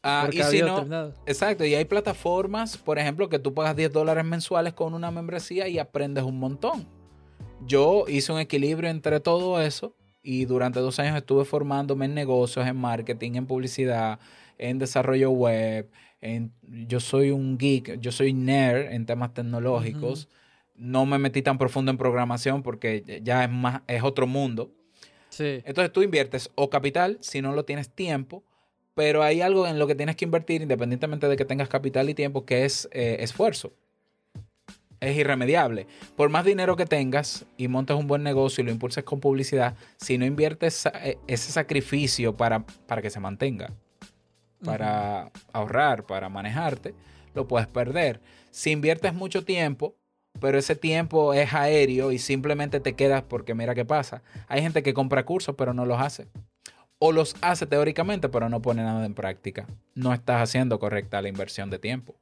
Ah, 0.01 0.27
y 0.31 0.41
si 0.43 0.61
no, 0.61 1.13
exacto. 1.25 1.63
Y 1.65 1.75
hay 1.75 1.85
plataformas, 1.85 2.77
por 2.77 2.97
ejemplo, 2.97 3.29
que 3.29 3.39
tú 3.39 3.53
pagas 3.53 3.75
10 3.75 3.91
dólares 3.91 4.25
mensuales 4.25 4.73
con 4.73 4.93
una 4.93 5.11
membresía 5.11 5.67
y 5.67 5.79
aprendes 5.79 6.23
un 6.23 6.39
montón. 6.39 6.87
Yo 7.65 8.05
hice 8.07 8.31
un 8.31 8.39
equilibrio 8.39 8.89
entre 8.89 9.19
todo 9.19 9.61
eso 9.61 9.95
y 10.23 10.45
durante 10.45 10.79
dos 10.79 10.99
años 10.99 11.15
estuve 11.15 11.45
formándome 11.45 12.05
en 12.05 12.13
negocios, 12.13 12.65
en 12.67 12.77
marketing, 12.77 13.33
en 13.35 13.45
publicidad, 13.45 14.19
en 14.57 14.79
desarrollo 14.79 15.31
web. 15.31 15.89
En, 16.19 16.51
yo 16.63 16.99
soy 16.99 17.31
un 17.31 17.57
geek, 17.57 17.99
yo 17.99 18.11
soy 18.11 18.33
nerd 18.33 18.91
en 18.91 19.05
temas 19.05 19.33
tecnológicos. 19.33 20.27
No 20.77 21.05
me 21.05 21.17
metí 21.17 21.41
tan 21.41 21.57
profundo 21.57 21.91
en 21.91 21.97
programación 21.97 22.63
porque 22.63 23.21
ya 23.23 23.43
es 23.43 23.49
más, 23.49 23.81
es 23.87 24.03
otro 24.03 24.27
mundo. 24.27 24.71
Entonces 25.39 25.91
tú 25.91 26.01
inviertes 26.01 26.51
o 26.55 26.69
capital 26.69 27.17
si 27.21 27.41
no 27.41 27.53
lo 27.53 27.65
tienes 27.65 27.89
tiempo, 27.89 28.43
pero 28.93 29.23
hay 29.23 29.41
algo 29.41 29.67
en 29.67 29.77
lo 29.77 29.85
que 29.85 29.95
tienes 29.95 30.15
que 30.15 30.25
invertir 30.25 30.61
independientemente 30.61 31.27
de 31.27 31.37
que 31.37 31.45
tengas 31.45 31.69
capital 31.69 32.09
y 32.09 32.13
tiempo, 32.13 32.45
que 32.45 32.65
es 32.65 32.89
eh, 32.91 33.17
esfuerzo. 33.19 33.73
Es 34.99 35.15
irremediable. 35.15 35.85
Por 36.15 36.29
más 36.29 36.43
dinero 36.43 36.75
que 36.75 36.87
tengas 36.87 37.45
y 37.57 37.67
montes 37.67 37.95
un 37.95 38.07
buen 38.07 38.23
negocio 38.23 38.63
y 38.63 38.65
lo 38.65 38.71
impulses 38.71 39.03
con 39.03 39.19
publicidad, 39.19 39.75
si 39.97 40.17
no 40.17 40.25
inviertes 40.25 40.87
eh, 40.87 41.19
ese 41.27 41.51
sacrificio 41.51 42.35
para, 42.35 42.65
para 42.87 43.03
que 43.03 43.11
se 43.11 43.19
mantenga, 43.19 43.71
para 44.65 45.31
ahorrar, 45.53 46.07
para 46.07 46.29
manejarte, 46.29 46.95
lo 47.35 47.47
puedes 47.47 47.67
perder. 47.67 48.19
Si 48.49 48.71
inviertes 48.71 49.13
mucho 49.13 49.45
tiempo, 49.45 49.95
pero 50.39 50.57
ese 50.57 50.75
tiempo 50.75 51.33
es 51.33 51.53
aéreo 51.53 52.11
y 52.11 52.19
simplemente 52.19 52.79
te 52.79 52.93
quedas 52.93 53.23
porque 53.23 53.53
mira 53.53 53.75
qué 53.75 53.85
pasa. 53.85 54.21
Hay 54.47 54.61
gente 54.61 54.83
que 54.83 54.93
compra 54.93 55.25
cursos 55.25 55.55
pero 55.57 55.73
no 55.73 55.85
los 55.85 55.99
hace. 55.99 56.27
O 56.99 57.11
los 57.11 57.35
hace 57.41 57.65
teóricamente 57.65 58.29
pero 58.29 58.49
no 58.49 58.61
pone 58.61 58.83
nada 58.83 59.05
en 59.05 59.13
práctica. 59.13 59.67
No 59.95 60.13
estás 60.13 60.41
haciendo 60.41 60.79
correcta 60.79 61.21
la 61.21 61.29
inversión 61.29 61.69
de 61.69 61.79
tiempo. 61.79 62.15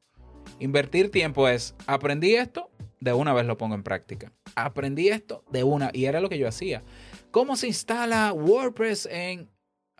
Invertir 0.59 1.11
tiempo 1.11 1.47
es, 1.47 1.75
aprendí 1.87 2.35
esto, 2.35 2.69
de 2.99 3.13
una 3.13 3.33
vez 3.33 3.45
lo 3.45 3.57
pongo 3.57 3.75
en 3.75 3.83
práctica. 3.83 4.31
Aprendí 4.55 5.09
esto 5.09 5.43
de 5.51 5.63
una 5.63 5.89
y 5.93 6.05
era 6.05 6.19
lo 6.19 6.29
que 6.29 6.37
yo 6.37 6.47
hacía. 6.47 6.83
¿Cómo 7.31 7.55
se 7.55 7.67
instala 7.67 8.31
WordPress 8.31 9.07
en... 9.11 9.49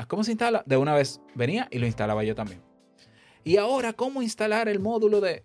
¿Cómo 0.08 0.24
se 0.24 0.32
instala? 0.32 0.64
De 0.66 0.78
una 0.78 0.94
vez 0.94 1.22
venía 1.36 1.68
y 1.72 1.80
lo 1.80 1.86
instalaba 1.86 2.24
yo 2.24 2.36
también. 2.36 2.62
Y 3.44 3.58
ahora, 3.58 3.94
¿cómo 3.94 4.22
instalar 4.22 4.68
el 4.68 4.80
módulo 4.80 5.22
de... 5.22 5.44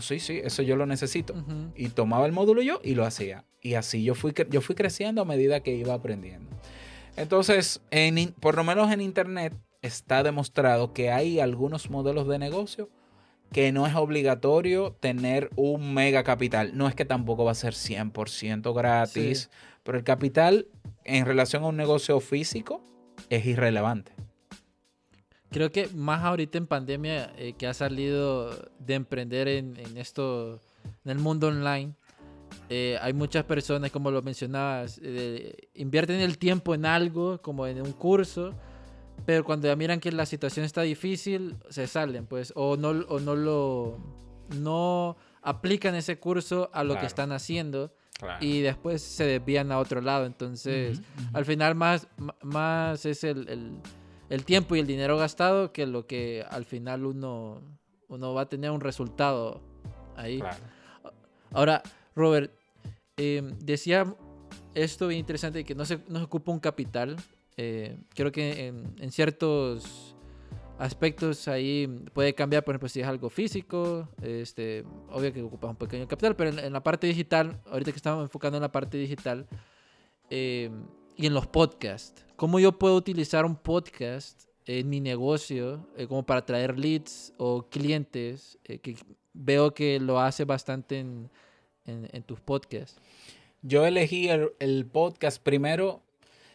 Ah, 0.00 0.02
sí, 0.02 0.18
sí, 0.18 0.40
eso 0.42 0.62
yo 0.62 0.76
lo 0.76 0.86
necesito. 0.86 1.34
Y 1.74 1.90
tomaba 1.90 2.24
el 2.24 2.32
módulo 2.32 2.62
yo 2.62 2.80
y 2.82 2.94
lo 2.94 3.04
hacía. 3.04 3.44
Y 3.60 3.74
así 3.74 4.02
yo 4.02 4.14
fui, 4.14 4.32
yo 4.48 4.62
fui 4.62 4.74
creciendo 4.74 5.20
a 5.20 5.26
medida 5.26 5.60
que 5.60 5.74
iba 5.74 5.92
aprendiendo. 5.92 6.50
Entonces, 7.18 7.82
en, 7.90 8.32
por 8.32 8.56
lo 8.56 8.64
menos 8.64 8.90
en 8.92 9.02
Internet 9.02 9.52
está 9.82 10.22
demostrado 10.22 10.94
que 10.94 11.10
hay 11.10 11.38
algunos 11.38 11.90
modelos 11.90 12.26
de 12.28 12.38
negocio 12.38 12.88
que 13.52 13.72
no 13.72 13.86
es 13.86 13.94
obligatorio 13.94 14.96
tener 15.00 15.50
un 15.54 15.92
mega 15.92 16.24
capital. 16.24 16.70
No 16.74 16.88
es 16.88 16.94
que 16.94 17.04
tampoco 17.04 17.44
va 17.44 17.50
a 17.50 17.54
ser 17.54 17.74
100% 17.74 18.74
gratis, 18.74 19.50
pero 19.82 19.98
el 19.98 20.04
capital 20.04 20.66
en 21.04 21.26
relación 21.26 21.62
a 21.64 21.66
un 21.66 21.76
negocio 21.76 22.20
físico 22.20 22.82
es 23.28 23.44
irrelevante. 23.44 24.12
Creo 25.50 25.72
que 25.72 25.88
más 25.88 26.22
ahorita 26.22 26.58
en 26.58 26.66
pandemia 26.66 27.32
eh, 27.36 27.54
que 27.54 27.66
ha 27.66 27.74
salido 27.74 28.50
de 28.78 28.94
emprender 28.94 29.48
en, 29.48 29.76
esto, 29.96 30.60
en 31.04 31.10
el 31.10 31.18
mundo 31.18 31.48
online, 31.48 31.94
eh, 32.68 32.98
hay 33.02 33.12
muchas 33.12 33.44
personas, 33.44 33.90
como 33.90 34.12
lo 34.12 34.22
mencionabas, 34.22 35.00
eh, 35.02 35.68
invierten 35.74 36.20
el 36.20 36.38
tiempo 36.38 36.74
en 36.74 36.86
algo, 36.86 37.42
como 37.42 37.66
en 37.66 37.82
un 37.82 37.92
curso, 37.92 38.54
pero 39.26 39.44
cuando 39.44 39.66
ya 39.66 39.74
miran 39.74 39.98
que 39.98 40.12
la 40.12 40.24
situación 40.24 40.64
está 40.64 40.82
difícil, 40.82 41.56
se 41.68 41.88
salen, 41.88 42.26
pues, 42.26 42.52
o 42.54 42.76
no, 42.76 42.90
o 42.90 43.18
no 43.18 43.34
lo, 43.34 43.98
no 44.56 45.16
aplican 45.42 45.96
ese 45.96 46.18
curso 46.20 46.70
a 46.72 46.84
lo 46.84 46.98
que 46.98 47.06
están 47.06 47.32
haciendo. 47.32 47.92
Y 48.38 48.60
después 48.60 49.00
se 49.00 49.24
desvían 49.24 49.72
a 49.72 49.78
otro 49.78 50.02
lado. 50.02 50.26
Entonces, 50.26 51.00
al 51.32 51.46
final 51.46 51.74
más, 51.74 52.06
más 52.42 53.06
es 53.06 53.24
el 53.24 53.48
el 53.48 53.80
tiempo 54.44 54.76
y 54.76 54.78
el 54.78 54.86
dinero 54.86 55.18
gastado 55.18 55.72
que 55.72 55.86
lo 55.86 56.06
que 56.06 56.44
al 56.48 56.64
final 56.64 57.04
uno, 57.04 57.60
uno 58.08 58.32
va 58.32 58.42
a 58.42 58.48
tener 58.48 58.70
un 58.70 58.80
resultado 58.80 59.60
ahí. 60.16 60.40
Ahora, 61.52 61.82
Robert, 62.14 62.52
em, 63.16 63.58
decía 63.58 64.14
esto 64.74 65.08
bien 65.08 65.20
interesante 65.20 65.64
que 65.64 65.74
no 65.74 65.84
se, 65.84 65.98
no 66.08 66.22
ocupa 66.22 66.52
un 66.52 66.60
capital. 66.60 67.16
Eh, 67.56 67.98
creo 68.14 68.30
que 68.30 68.68
en, 68.68 69.12
ciertos 69.12 70.14
aspectos 70.78 71.48
ahí 71.48 71.86
puede 72.14 72.34
cambiar, 72.34 72.64
por 72.64 72.74
ejemplo, 72.74 72.88
si 72.88 73.00
es 73.00 73.06
algo 73.06 73.28
físico, 73.28 74.08
este, 74.22 74.84
obvio 75.10 75.32
que 75.32 75.42
ocupa 75.42 75.68
un 75.68 75.76
pequeño 75.76 76.06
capital, 76.06 76.36
pero 76.36 76.50
en, 76.50 76.72
la 76.72 76.82
parte 76.82 77.06
digital, 77.06 77.60
ahorita 77.66 77.90
que 77.90 77.96
estamos 77.96 78.22
enfocando 78.22 78.56
en 78.56 78.62
la 78.62 78.72
parte 78.72 78.96
digital, 78.96 79.46
eh, 80.30 80.70
y 81.20 81.26
en 81.26 81.34
los 81.34 81.46
podcasts. 81.46 82.24
¿Cómo 82.36 82.58
yo 82.60 82.78
puedo 82.78 82.96
utilizar 82.96 83.44
un 83.44 83.54
podcast 83.54 84.44
en 84.64 84.88
mi 84.88 85.00
negocio 85.00 85.86
eh, 85.98 86.06
como 86.06 86.24
para 86.24 86.46
traer 86.46 86.78
leads 86.78 87.34
o 87.36 87.68
clientes? 87.68 88.58
Eh, 88.64 88.78
que 88.78 88.96
veo 89.34 89.74
que 89.74 90.00
lo 90.00 90.18
hace 90.18 90.46
bastante 90.46 90.98
en, 90.98 91.30
en, 91.84 92.22
tus 92.22 92.40
podcasts. 92.40 92.98
Yo 93.60 93.84
elegí 93.84 94.30
el, 94.30 94.86
podcast 94.86 95.42
primero. 95.42 96.02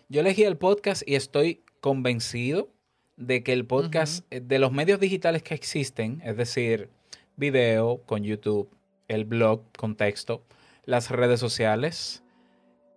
Yo 0.10 0.21
elegí 0.21 0.43
el 0.43 0.58
podcast 0.58 1.04
y 1.06 1.13
estoy 1.13 1.62
convencido 1.80 2.69
de 3.17 3.43
que 3.43 3.54
el 3.54 3.67
podcast, 3.67 4.25
eh, 4.32 4.39
de 4.39 4.58
los 4.58 4.71
medios 4.71 4.99
digitales 4.99 5.43
que 5.43 5.54
existen, 5.54 6.23
es 6.25 6.38
decir, 6.38 6.89
video 7.36 8.01
con 8.08 8.23
YouTube, 8.23 8.67
el 9.10 9.25
blog 9.25 9.62
con 9.78 9.95
texto, 9.95 10.43
las 10.86 11.12
redes 11.12 11.39
sociales, 11.39 12.23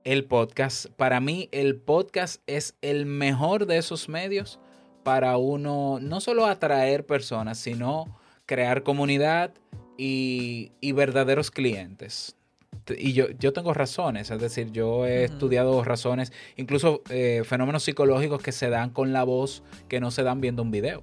el 0.08 0.24
podcast. 0.24 0.86
Para 0.96 1.20
mí 1.20 1.50
el 1.52 1.76
podcast 1.76 2.40
es 2.46 2.74
el 2.80 3.04
mejor 3.04 3.66
de 3.66 3.76
esos 3.76 4.08
medios 4.08 4.58
para 5.02 5.36
uno 5.36 5.98
no 6.00 6.22
solo 6.22 6.46
atraer 6.46 7.04
personas, 7.04 7.58
sino 7.58 8.18
crear 8.46 8.84
comunidad 8.84 9.52
y, 9.98 10.72
verdaderos 10.92 11.50
clientes. 11.50 12.36
Y 12.96 13.12
yo, 13.12 13.28
yo 13.38 13.52
tengo 13.52 13.74
razones, 13.74 14.30
es 14.30 14.40
decir, 14.40 14.72
yo 14.72 15.04
he 15.04 15.24
estudiado 15.24 15.84
razones, 15.84 16.32
incluso 16.56 17.02
eh, 17.10 17.42
fenómenos 17.44 17.82
psicológicos 17.82 18.40
que 18.40 18.52
se 18.52 18.70
dan 18.70 18.88
con 18.88 19.12
la 19.12 19.24
voz 19.24 19.62
que 19.88 20.00
no 20.00 20.10
se 20.10 20.22
dan 20.22 20.40
viendo 20.40 20.62
un 20.62 20.70
video. 20.70 21.02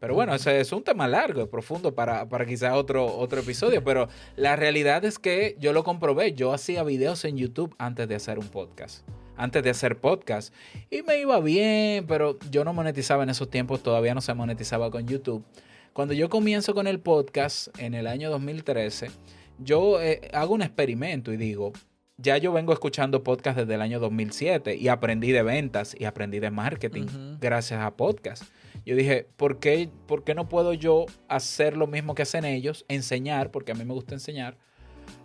Pero 0.00 0.14
bueno, 0.14 0.34
ese 0.34 0.60
es 0.60 0.72
un 0.72 0.82
tema 0.82 1.06
largo 1.06 1.42
y 1.42 1.46
profundo 1.46 1.94
para, 1.94 2.26
para 2.26 2.46
quizás 2.46 2.72
otro, 2.72 3.06
otro 3.18 3.40
episodio. 3.40 3.84
Pero 3.84 4.08
la 4.34 4.56
realidad 4.56 5.04
es 5.04 5.18
que 5.18 5.56
yo 5.60 5.74
lo 5.74 5.84
comprobé. 5.84 6.32
Yo 6.32 6.54
hacía 6.54 6.82
videos 6.82 7.24
en 7.26 7.36
YouTube 7.36 7.74
antes 7.78 8.08
de 8.08 8.14
hacer 8.14 8.38
un 8.38 8.48
podcast. 8.48 9.06
Antes 9.36 9.62
de 9.62 9.68
hacer 9.68 9.98
podcast. 9.98 10.54
Y 10.90 11.02
me 11.02 11.20
iba 11.20 11.38
bien, 11.40 12.06
pero 12.06 12.38
yo 12.50 12.64
no 12.64 12.72
monetizaba 12.72 13.24
en 13.24 13.30
esos 13.30 13.50
tiempos. 13.50 13.82
Todavía 13.82 14.14
no 14.14 14.22
se 14.22 14.32
monetizaba 14.32 14.90
con 14.90 15.06
YouTube. 15.06 15.44
Cuando 15.92 16.14
yo 16.14 16.30
comienzo 16.30 16.74
con 16.74 16.86
el 16.86 16.98
podcast 16.98 17.68
en 17.78 17.92
el 17.92 18.06
año 18.06 18.30
2013, 18.30 19.10
yo 19.58 20.00
eh, 20.00 20.30
hago 20.32 20.54
un 20.54 20.62
experimento 20.62 21.30
y 21.30 21.36
digo, 21.36 21.72
ya 22.16 22.38
yo 22.38 22.52
vengo 22.52 22.72
escuchando 22.72 23.22
podcast 23.22 23.58
desde 23.58 23.74
el 23.74 23.82
año 23.82 24.00
2007 24.00 24.76
y 24.76 24.88
aprendí 24.88 25.32
de 25.32 25.42
ventas 25.42 25.94
y 25.98 26.04
aprendí 26.04 26.38
de 26.38 26.50
marketing 26.50 27.06
gracias 27.38 27.80
a 27.80 27.90
podcast. 27.96 28.44
Yo 28.86 28.96
dije, 28.96 29.28
¿por 29.36 29.58
qué, 29.58 29.88
¿por 30.06 30.24
qué 30.24 30.34
no 30.34 30.48
puedo 30.48 30.72
yo 30.72 31.06
hacer 31.28 31.76
lo 31.76 31.86
mismo 31.86 32.14
que 32.14 32.22
hacen 32.22 32.44
ellos? 32.44 32.84
Enseñar, 32.88 33.50
porque 33.50 33.72
a 33.72 33.74
mí 33.74 33.84
me 33.84 33.94
gusta 33.94 34.14
enseñar. 34.14 34.56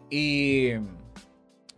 Y 0.10 0.72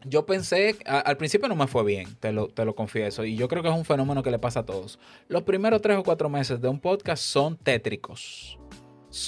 yo 0.06 0.26
pensé, 0.26 0.76
al 0.86 1.18
principio 1.18 1.48
no 1.48 1.56
me 1.56 1.68
fue 1.68 1.84
bien, 1.84 2.16
te 2.20 2.32
lo, 2.32 2.48
te 2.48 2.66
lo 2.66 2.76
confieso, 2.76 3.26
y 3.26 3.36
yo 3.36 3.48
creo 3.48 3.62
que 3.64 3.70
es 3.70 3.76
un 3.76 3.86
fenómeno 3.86 4.24
que 4.24 4.32
le 4.32 4.40
pasa 4.40 4.62
a 4.62 4.66
todos. 4.66 5.00
Los 5.28 5.44
primeros 5.44 5.82
tres 5.82 5.98
o 5.98 6.04
cuatro 6.04 6.30
meses 6.30 6.62
de 6.62 6.68
un 6.68 6.80
podcast 6.80 7.24
son 7.24 7.58
tétricos. 7.58 8.58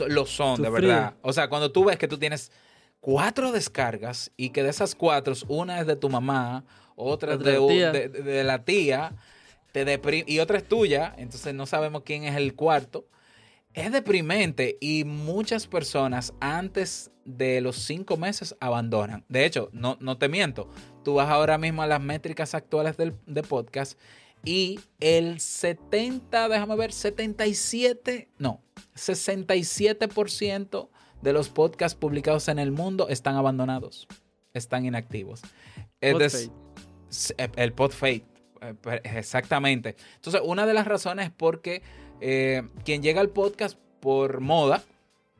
lo 0.07 0.25
son, 0.25 0.61
de 0.61 0.69
verdad. 0.69 1.15
O 1.21 1.33
sea, 1.33 1.49
cuando 1.49 1.71
tú 1.71 1.85
ves 1.85 1.97
que 1.97 2.07
tú 2.07 2.17
tienes 2.17 2.51
cuatro 2.99 3.51
descargas 3.51 4.31
y 4.37 4.49
que 4.49 4.63
de 4.63 4.69
esas 4.69 4.95
cuatro, 4.95 5.33
una 5.47 5.79
es 5.79 5.87
de 5.87 5.95
tu 5.95 6.09
mamá, 6.09 6.65
otra 6.95 7.33
es 7.33 7.39
Otra 7.39 7.51
de, 7.91 8.09
de- 8.09 8.21
de 8.23 8.43
la 8.43 8.63
tía, 8.65 9.13
te 9.71 9.99
y 10.27 10.39
otra 10.39 10.57
es 10.57 10.67
tuya, 10.67 11.13
entonces 11.17 11.53
no 11.53 11.65
sabemos 11.65 12.03
quién 12.03 12.23
es 12.23 12.35
el 12.35 12.55
cuarto. 12.55 13.07
Es 13.73 13.91
deprimente 13.91 14.77
y 14.81 15.03
muchas 15.03 15.67
personas 15.67 16.33
antes 16.39 17.11
de 17.23 17.61
los 17.61 17.75
cinco 17.75 18.17
meses 18.17 18.55
abandonan. 18.59 19.23
De 19.29 19.45
hecho, 19.45 19.69
no, 19.73 19.95
no 20.01 20.17
te 20.17 20.27
miento, 20.27 20.67
tú 21.03 21.13
vas 21.15 21.29
ahora 21.29 21.57
mismo 21.59 21.83
a 21.83 21.87
las 21.87 22.01
métricas 22.01 22.55
actuales 22.55 22.97
del, 22.97 23.13
de 23.27 23.43
podcast 23.43 23.97
y 24.43 24.79
el 24.99 25.39
70, 25.39 26.49
déjame 26.49 26.75
ver, 26.77 26.91
77, 26.91 28.29
no, 28.39 28.63
67% 28.95 30.89
de 31.21 31.33
los 31.33 31.49
podcasts 31.49 31.97
publicados 31.97 32.47
en 32.47 32.59
el 32.59 32.71
mundo 32.71 33.07
están 33.09 33.35
abandonados, 33.35 34.07
están 34.53 34.85
inactivos. 34.85 35.41
El 36.01 36.13
pod 36.13 36.21
fade. 36.31 36.51
eh, 37.37 37.49
per- 37.49 37.73
Exactamente. 39.03 39.95
Entonces, 40.15 40.41
una 40.43 40.65
de 40.65 40.73
las 40.73 40.87
razones 40.87 41.27
es 41.27 41.31
porque 41.31 41.81
eh, 42.21 42.63
quien 42.83 43.01
llega 43.01 43.21
al 43.21 43.29
podcast 43.29 43.77
por 43.99 44.39
moda, 44.41 44.83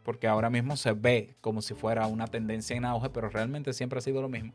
porque 0.04 0.28
ahora 0.28 0.50
mismo 0.50 0.78
se 0.78 0.94
ve 0.94 1.36
como 1.42 1.62
si 1.62 1.74
fuera 1.74 2.08
una 2.08 2.28
tendencia 2.28 2.76
en 2.76 2.86
auge, 2.86 3.10
pero 3.10 3.30
realmente 3.30 3.74
siempre 3.74 4.00
ha 4.00 4.02
sido 4.02 4.22
lo 4.22 4.30
mismo. 4.30 4.54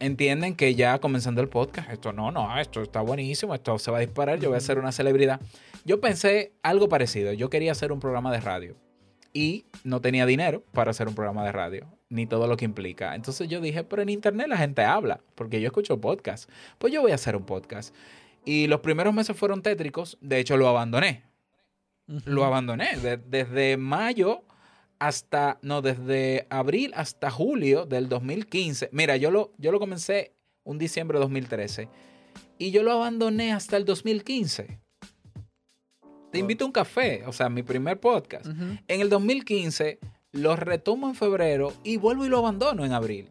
entienden 0.00 0.54
que 0.54 0.74
ya 0.74 0.98
comenzando 0.98 1.40
el 1.40 1.48
podcast, 1.48 1.90
esto 1.90 2.12
no, 2.12 2.30
no, 2.30 2.58
esto 2.58 2.82
está 2.82 3.00
buenísimo, 3.00 3.54
esto 3.54 3.78
se 3.78 3.90
va 3.90 3.98
a 3.98 4.00
disparar, 4.00 4.38
yo 4.38 4.50
voy 4.50 4.58
a 4.58 4.60
ser 4.60 4.78
una 4.78 4.92
celebridad. 4.92 5.40
Yo 5.84 6.00
pensé 6.00 6.52
algo 6.62 6.88
parecido, 6.88 7.32
yo 7.32 7.50
quería 7.50 7.72
hacer 7.72 7.92
un 7.92 8.00
programa 8.00 8.32
de 8.32 8.40
radio 8.40 8.85
y 9.36 9.66
no 9.84 10.00
tenía 10.00 10.24
dinero 10.24 10.62
para 10.72 10.90
hacer 10.92 11.08
un 11.08 11.14
programa 11.14 11.44
de 11.44 11.52
radio, 11.52 11.86
ni 12.08 12.26
todo 12.26 12.46
lo 12.46 12.56
que 12.56 12.64
implica. 12.64 13.14
Entonces 13.14 13.48
yo 13.48 13.60
dije, 13.60 13.84
pero 13.84 14.00
en 14.00 14.08
internet 14.08 14.48
la 14.48 14.56
gente 14.56 14.82
habla, 14.82 15.20
porque 15.34 15.60
yo 15.60 15.66
escucho 15.66 16.00
podcast, 16.00 16.48
pues 16.78 16.92
yo 16.92 17.02
voy 17.02 17.12
a 17.12 17.16
hacer 17.16 17.36
un 17.36 17.44
podcast. 17.44 17.94
Y 18.46 18.66
los 18.66 18.80
primeros 18.80 19.12
meses 19.12 19.36
fueron 19.36 19.60
tétricos, 19.60 20.16
de 20.22 20.38
hecho 20.38 20.56
lo 20.56 20.68
abandoné, 20.68 21.24
lo 22.24 22.44
abandoné 22.44 22.96
de- 22.96 23.16
desde 23.18 23.76
mayo 23.76 24.42
hasta, 24.98 25.58
no, 25.60 25.82
desde 25.82 26.46
abril 26.48 26.92
hasta 26.96 27.30
julio 27.30 27.84
del 27.84 28.08
2015. 28.08 28.88
Mira, 28.92 29.16
yo 29.16 29.30
lo, 29.30 29.52
yo 29.58 29.70
lo 29.72 29.78
comencé 29.78 30.32
un 30.64 30.78
diciembre 30.78 31.18
de 31.18 31.24
2013 31.24 31.88
y 32.58 32.70
yo 32.70 32.82
lo 32.82 32.92
abandoné 32.92 33.52
hasta 33.52 33.76
el 33.76 33.84
2015. 33.84 34.78
Te 36.32 36.38
invito 36.38 36.64
a 36.64 36.66
un 36.66 36.72
café, 36.72 37.22
o 37.26 37.32
sea, 37.32 37.48
mi 37.48 37.62
primer 37.62 37.98
podcast. 38.00 38.46
En 38.88 39.00
el 39.00 39.08
2015 39.08 39.98
lo 40.32 40.54
retomo 40.56 41.08
en 41.08 41.14
febrero 41.14 41.72
y 41.82 41.96
vuelvo 41.96 42.26
y 42.26 42.28
lo 42.28 42.38
abandono 42.38 42.84
en 42.84 42.92
abril. 42.92 43.30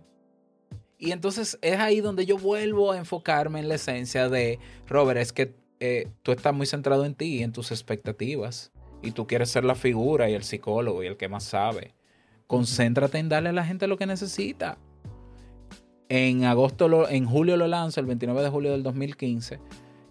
Y 0.98 1.12
entonces 1.12 1.60
es 1.62 1.78
ahí 1.80 2.00
donde 2.02 2.26
yo 2.26 2.38
vuelvo 2.38 2.92
a 2.94 2.98
enfocarme 2.98 3.60
en 3.60 3.68
la 3.68 3.76
esencia 3.76 4.30
de, 4.30 4.60
Robert, 4.88 5.20
es 5.20 5.34
que 5.34 5.54
eh, 5.80 6.08
tú 6.24 6.32
estás 6.32 6.54
muy 6.54 6.66
centrado 6.66 7.06
en 7.06 7.14
ti 7.16 7.38
y 7.40 7.44
en 7.44 7.52
tus 7.52 7.72
expectativas. 7.72 8.72
Y 9.04 9.12
tú 9.12 9.28
quieres 9.28 9.50
ser 9.50 9.66
la 9.66 9.76
figura 9.76 10.30
y 10.30 10.34
el 10.34 10.44
psicólogo 10.44 11.04
y 11.04 11.08
el 11.08 11.18
que 11.18 11.28
más 11.30 11.44
sabe. 11.44 11.94
Concéntrate 12.48 13.20
en 13.20 13.30
darle 13.30 13.50
a 13.50 13.54
la 13.54 13.66
gente 13.66 13.86
lo 13.88 13.98
que 13.98 14.06
necesita. 14.08 14.78
En 16.10 16.46
agosto, 16.46 16.88
lo- 16.88 17.10
en 17.10 17.26
julio 17.26 17.58
lo 17.58 17.68
lanzo, 17.68 18.00
el 18.00 18.06
29 18.06 18.42
de 18.42 18.50
julio 18.50 18.72
del 18.72 18.82
2015. 18.84 19.60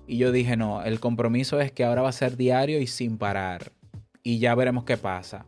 Y 0.07 0.19
yo 0.19 0.33
dije, 0.33 0.57
no, 0.57 0.83
el 0.83 1.01
compromiso 1.01 1.61
es 1.61 1.73
que 1.73 1.85
ahora 1.85 2.03
va 2.03 2.11
a 2.11 2.13
ser 2.13 2.37
diario 2.37 2.81
y 2.81 2.87
sin 2.87 3.19
parar. 3.19 3.73
Y 4.23 4.39
ya 4.39 4.55
veremos 4.55 4.85
qué 4.85 4.97
pasa. 4.97 5.47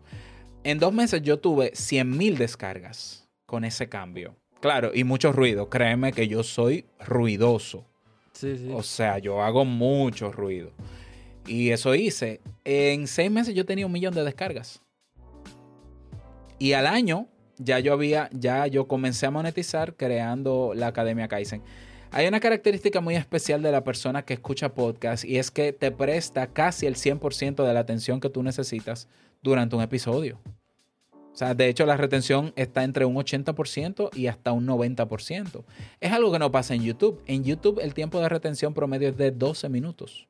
En 0.65 0.79
dos 0.79 0.93
meses 0.93 1.23
yo 1.23 1.39
tuve 1.39 1.73
100 1.75 2.17
mil 2.17 2.39
descargas 2.39 3.29
con 3.45 3.65
ese 3.65 3.89
cambio. 3.89 4.35
Claro, 4.61 4.91
y 4.95 5.05
mucho 5.05 5.33
ruido. 5.33 5.69
Créeme 5.69 6.13
que 6.13 6.29
yo 6.29 6.43
soy 6.43 6.87
ruidoso. 7.05 7.87
Sí, 8.33 8.57
sí. 8.57 8.71
O 8.73 8.83
sea, 8.83 9.19
yo 9.19 9.43
hago 9.43 9.65
mucho 9.65 10.33
ruido. 10.33 10.73
Y 11.47 11.71
eso 11.71 11.95
hice. 11.95 12.41
En 12.65 13.07
seis 13.07 13.31
meses 13.31 13.55
yo 13.55 13.65
tenía 13.65 13.87
un 13.87 13.93
millón 13.93 14.15
de 14.15 14.25
descargas. 14.25 14.83
Y 16.59 16.73
al 16.73 16.87
año 16.87 17.29
ya 17.59 17.79
yo 17.79 17.93
había, 17.93 18.29
ya 18.33 18.67
yo 18.67 18.89
comencé 18.89 19.27
a 19.27 19.31
monetizar 19.31 19.95
creando 19.95 20.73
la 20.75 20.89
Academia 20.89 21.29
Kaizen. 21.29 21.63
Hay 22.17 22.27
una 22.27 22.41
característica 22.41 23.03
muy 23.03 23.15
especial 23.15 23.61
de 23.61 23.71
la 23.71 23.85
persona 23.85 24.25
que 24.25 24.33
escucha 24.33 24.73
podcast 24.73 25.23
y 25.23 25.37
es 25.37 25.51
que 25.51 25.75
te 25.75 25.91
presta 25.91 26.47
casi 26.47 26.87
el 26.87 26.95
100% 26.95 27.63
de 27.63 27.75
la 27.75 27.81
atención 27.81 28.21
que 28.21 28.31
tú 28.31 28.43
necesitas 28.43 29.07
durante 29.43 29.77
un 29.77 29.83
episodio. 29.83 30.41
O 31.13 31.37
sea, 31.37 31.55
de 31.55 31.69
hecho 31.69 31.85
la 31.85 31.99
retención 31.99 32.55
está 32.57 32.85
entre 32.85 33.05
un 33.05 33.17
80% 33.17 34.17
y 34.17 34.29
hasta 34.29 34.53
un 34.53 34.67
90%. 34.67 35.63
Es 36.01 36.11
algo 36.11 36.33
que 36.33 36.39
no 36.39 36.51
pasa 36.51 36.75
en 36.75 36.85
YouTube. 36.85 37.21
En 37.27 37.45
YouTube 37.45 37.81
el 37.83 37.93
tiempo 37.93 38.19
de 38.19 38.31
retención 38.31 38.73
promedio 38.73 39.11
es 39.11 39.19
de 39.19 39.31
12 39.31 39.69
minutos. 39.69 40.27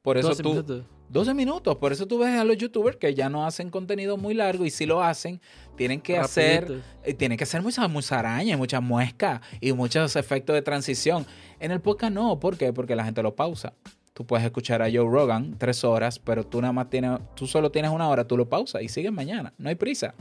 Por 0.00 0.16
eso 0.16 0.28
12 0.28 0.42
tú... 0.42 0.48
minutos. 0.48 0.84
12 1.08 1.34
minutos. 1.34 1.76
Por 1.76 1.92
eso 1.92 2.06
tú 2.06 2.18
ves 2.18 2.38
a 2.38 2.44
los 2.44 2.56
youtubers 2.56 2.96
que 2.96 3.14
ya 3.14 3.28
no 3.28 3.46
hacen 3.46 3.70
contenido 3.70 4.16
muy 4.16 4.34
largo 4.34 4.64
y 4.64 4.70
si 4.70 4.86
lo 4.86 5.02
hacen, 5.02 5.40
tienen 5.76 6.00
que 6.00 6.18
hacer, 6.18 6.62
Rapidito. 6.62 6.84
eh, 7.04 7.14
tienen 7.14 7.38
que 7.38 7.44
hacer 7.44 7.62
mucha 7.62 7.86
musaraña, 7.88 8.56
mucha 8.56 8.80
muesca 8.80 9.40
y 9.60 9.72
muchos 9.72 10.16
efectos 10.16 10.54
de 10.54 10.62
transición. 10.62 11.26
En 11.60 11.70
el 11.70 11.80
podcast 11.80 12.12
no, 12.12 12.38
¿por 12.40 12.56
qué? 12.56 12.72
Porque 12.72 12.96
la 12.96 13.04
gente 13.04 13.22
lo 13.22 13.34
pausa. 13.34 13.72
Tú 14.14 14.26
puedes 14.26 14.46
escuchar 14.46 14.80
a 14.80 14.86
Joe 14.86 15.08
Rogan 15.10 15.56
tres 15.58 15.84
horas, 15.84 16.18
pero 16.18 16.44
tú 16.44 16.60
nada 16.60 16.72
más 16.72 16.88
tienes, 16.88 17.18
tú 17.34 17.46
solo 17.46 17.70
tienes 17.70 17.90
una 17.90 18.08
hora, 18.08 18.26
tú 18.26 18.36
lo 18.36 18.48
pausas 18.48 18.82
y 18.82 18.88
sigues 18.88 19.12
mañana. 19.12 19.52
No 19.58 19.68
hay 19.68 19.74
prisa. 19.74 20.14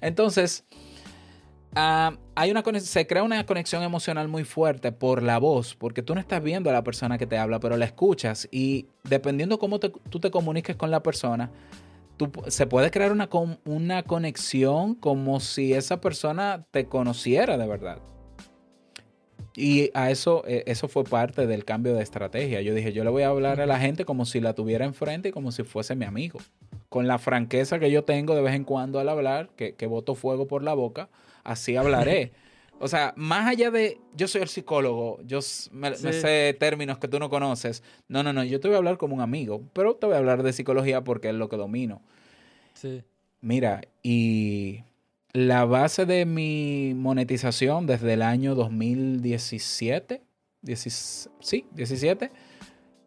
Entonces, 0.00 0.64
ah, 1.76 2.16
hay 2.34 2.50
una 2.50 2.62
se 2.80 3.06
crea 3.06 3.22
una 3.22 3.46
conexión 3.46 3.82
emocional 3.82 4.26
muy 4.28 4.42
fuerte 4.44 4.90
por 4.90 5.22
la 5.22 5.38
voz, 5.38 5.74
porque 5.74 6.02
tú 6.02 6.14
no 6.14 6.20
estás 6.20 6.42
viendo 6.42 6.70
a 6.70 6.72
la 6.72 6.82
persona 6.82 7.18
que 7.18 7.26
te 7.26 7.38
habla, 7.38 7.60
pero 7.60 7.76
la 7.76 7.84
escuchas 7.84 8.48
y 8.50 8.86
dependiendo 9.04 9.58
cómo 9.58 9.78
te- 9.78 9.92
tú 10.10 10.18
te 10.18 10.30
comuniques 10.30 10.74
con 10.74 10.90
la 10.90 11.02
persona, 11.02 11.50
tú 12.16 12.30
se 12.48 12.66
puede 12.66 12.90
crear 12.90 13.12
una, 13.12 13.28
una 13.64 14.02
conexión 14.02 14.94
como 14.94 15.38
si 15.38 15.74
esa 15.74 16.00
persona 16.00 16.66
te 16.70 16.86
conociera 16.86 17.56
de 17.56 17.66
verdad. 17.68 17.98
Y 19.58 19.90
a 19.94 20.10
eso, 20.10 20.42
eh, 20.46 20.64
eso 20.66 20.86
fue 20.86 21.04
parte 21.04 21.46
del 21.46 21.64
cambio 21.64 21.94
de 21.94 22.02
estrategia. 22.02 22.60
Yo 22.60 22.74
dije, 22.74 22.92
yo 22.92 23.04
le 23.04 23.10
voy 23.10 23.22
a 23.22 23.28
hablar 23.28 23.58
a 23.62 23.66
la 23.66 23.78
gente 23.78 24.04
como 24.04 24.26
si 24.26 24.40
la 24.40 24.52
tuviera 24.54 24.84
enfrente 24.84 25.30
y 25.30 25.32
como 25.32 25.50
si 25.50 25.62
fuese 25.62 25.96
mi 25.96 26.04
amigo. 26.04 26.40
Con 26.90 27.08
la 27.08 27.18
franqueza 27.18 27.78
que 27.78 27.90
yo 27.90 28.04
tengo 28.04 28.34
de 28.34 28.42
vez 28.42 28.54
en 28.54 28.64
cuando 28.64 29.00
al 29.00 29.08
hablar, 29.08 29.48
que, 29.56 29.74
que 29.74 29.86
boto 29.86 30.14
fuego 30.14 30.46
por 30.46 30.62
la 30.62 30.74
boca, 30.74 31.08
así 31.46 31.76
hablaré. 31.76 32.32
O 32.78 32.88
sea, 32.88 33.14
más 33.16 33.46
allá 33.46 33.70
de 33.70 33.98
yo 34.14 34.28
soy 34.28 34.42
el 34.42 34.48
psicólogo, 34.48 35.18
yo 35.24 35.40
me, 35.72 35.94
sé 35.94 36.54
términos 36.60 36.98
que 36.98 37.08
tú 37.08 37.18
no 37.18 37.30
conoces. 37.30 37.82
No, 38.06 38.22
no, 38.22 38.34
no, 38.34 38.44
yo 38.44 38.60
te 38.60 38.68
voy 38.68 38.74
a 38.74 38.78
hablar 38.78 38.98
como 38.98 39.14
un 39.14 39.22
amigo, 39.22 39.62
pero 39.72 39.96
te 39.96 40.06
voy 40.06 40.14
a 40.14 40.18
hablar 40.18 40.42
de 40.42 40.52
psicología 40.52 41.02
porque 41.02 41.30
es 41.30 41.34
lo 41.34 41.48
que 41.48 41.56
domino. 41.56 42.02
Sí. 42.74 43.02
Mira, 43.40 43.80
y 44.02 44.82
la 45.32 45.64
base 45.64 46.04
de 46.04 46.26
mi 46.26 46.92
monetización 46.94 47.86
desde 47.86 48.12
el 48.12 48.22
año 48.22 48.54
2017, 48.54 50.22
16 50.60 51.30
sí, 51.40 51.66
17, 51.72 52.30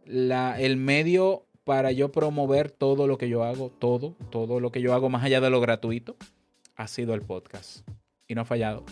la, 0.06 0.60
el 0.60 0.78
medio 0.78 1.46
para 1.64 1.92
yo 1.92 2.12
promover 2.12 2.72
todo 2.72 3.06
lo 3.06 3.20
que 3.20 3.30
yo 3.30 3.44
hago, 3.44 3.70
todo, 3.70 4.16
todo 4.32 4.60
lo 4.60 4.72
que 4.72 4.82
yo 4.82 4.96
hago 4.96 5.10
más 5.10 5.24
allá 5.24 5.42
de 5.42 5.52
lo 5.52 5.62
gratuito, 5.62 6.16
ha 6.76 6.88
sido 6.88 7.14
el 7.14 7.22
podcast. 7.22 7.88
Y 8.30 8.36
no 8.36 8.42
ha 8.42 8.46
fallado. 8.46 8.86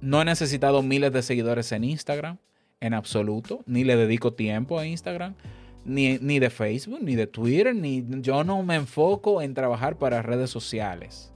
No 0.00 0.22
he 0.22 0.24
necesitado 0.24 0.80
miles 0.80 1.12
de 1.12 1.20
seguidores 1.22 1.72
en 1.72 1.82
Instagram, 1.82 2.38
en 2.80 2.94
absoluto, 2.94 3.64
ni 3.66 3.82
le 3.82 3.96
dedico 3.96 4.32
tiempo 4.32 4.78
a 4.78 4.86
Instagram, 4.86 5.34
ni, 5.84 6.18
ni 6.20 6.38
de 6.38 6.50
Facebook, 6.50 7.00
ni 7.02 7.16
de 7.16 7.26
Twitter, 7.26 7.74
ni 7.74 8.06
yo 8.20 8.44
no 8.44 8.62
me 8.62 8.76
enfoco 8.76 9.42
en 9.42 9.54
trabajar 9.54 9.98
para 9.98 10.22
redes 10.22 10.50
sociales. 10.50 11.32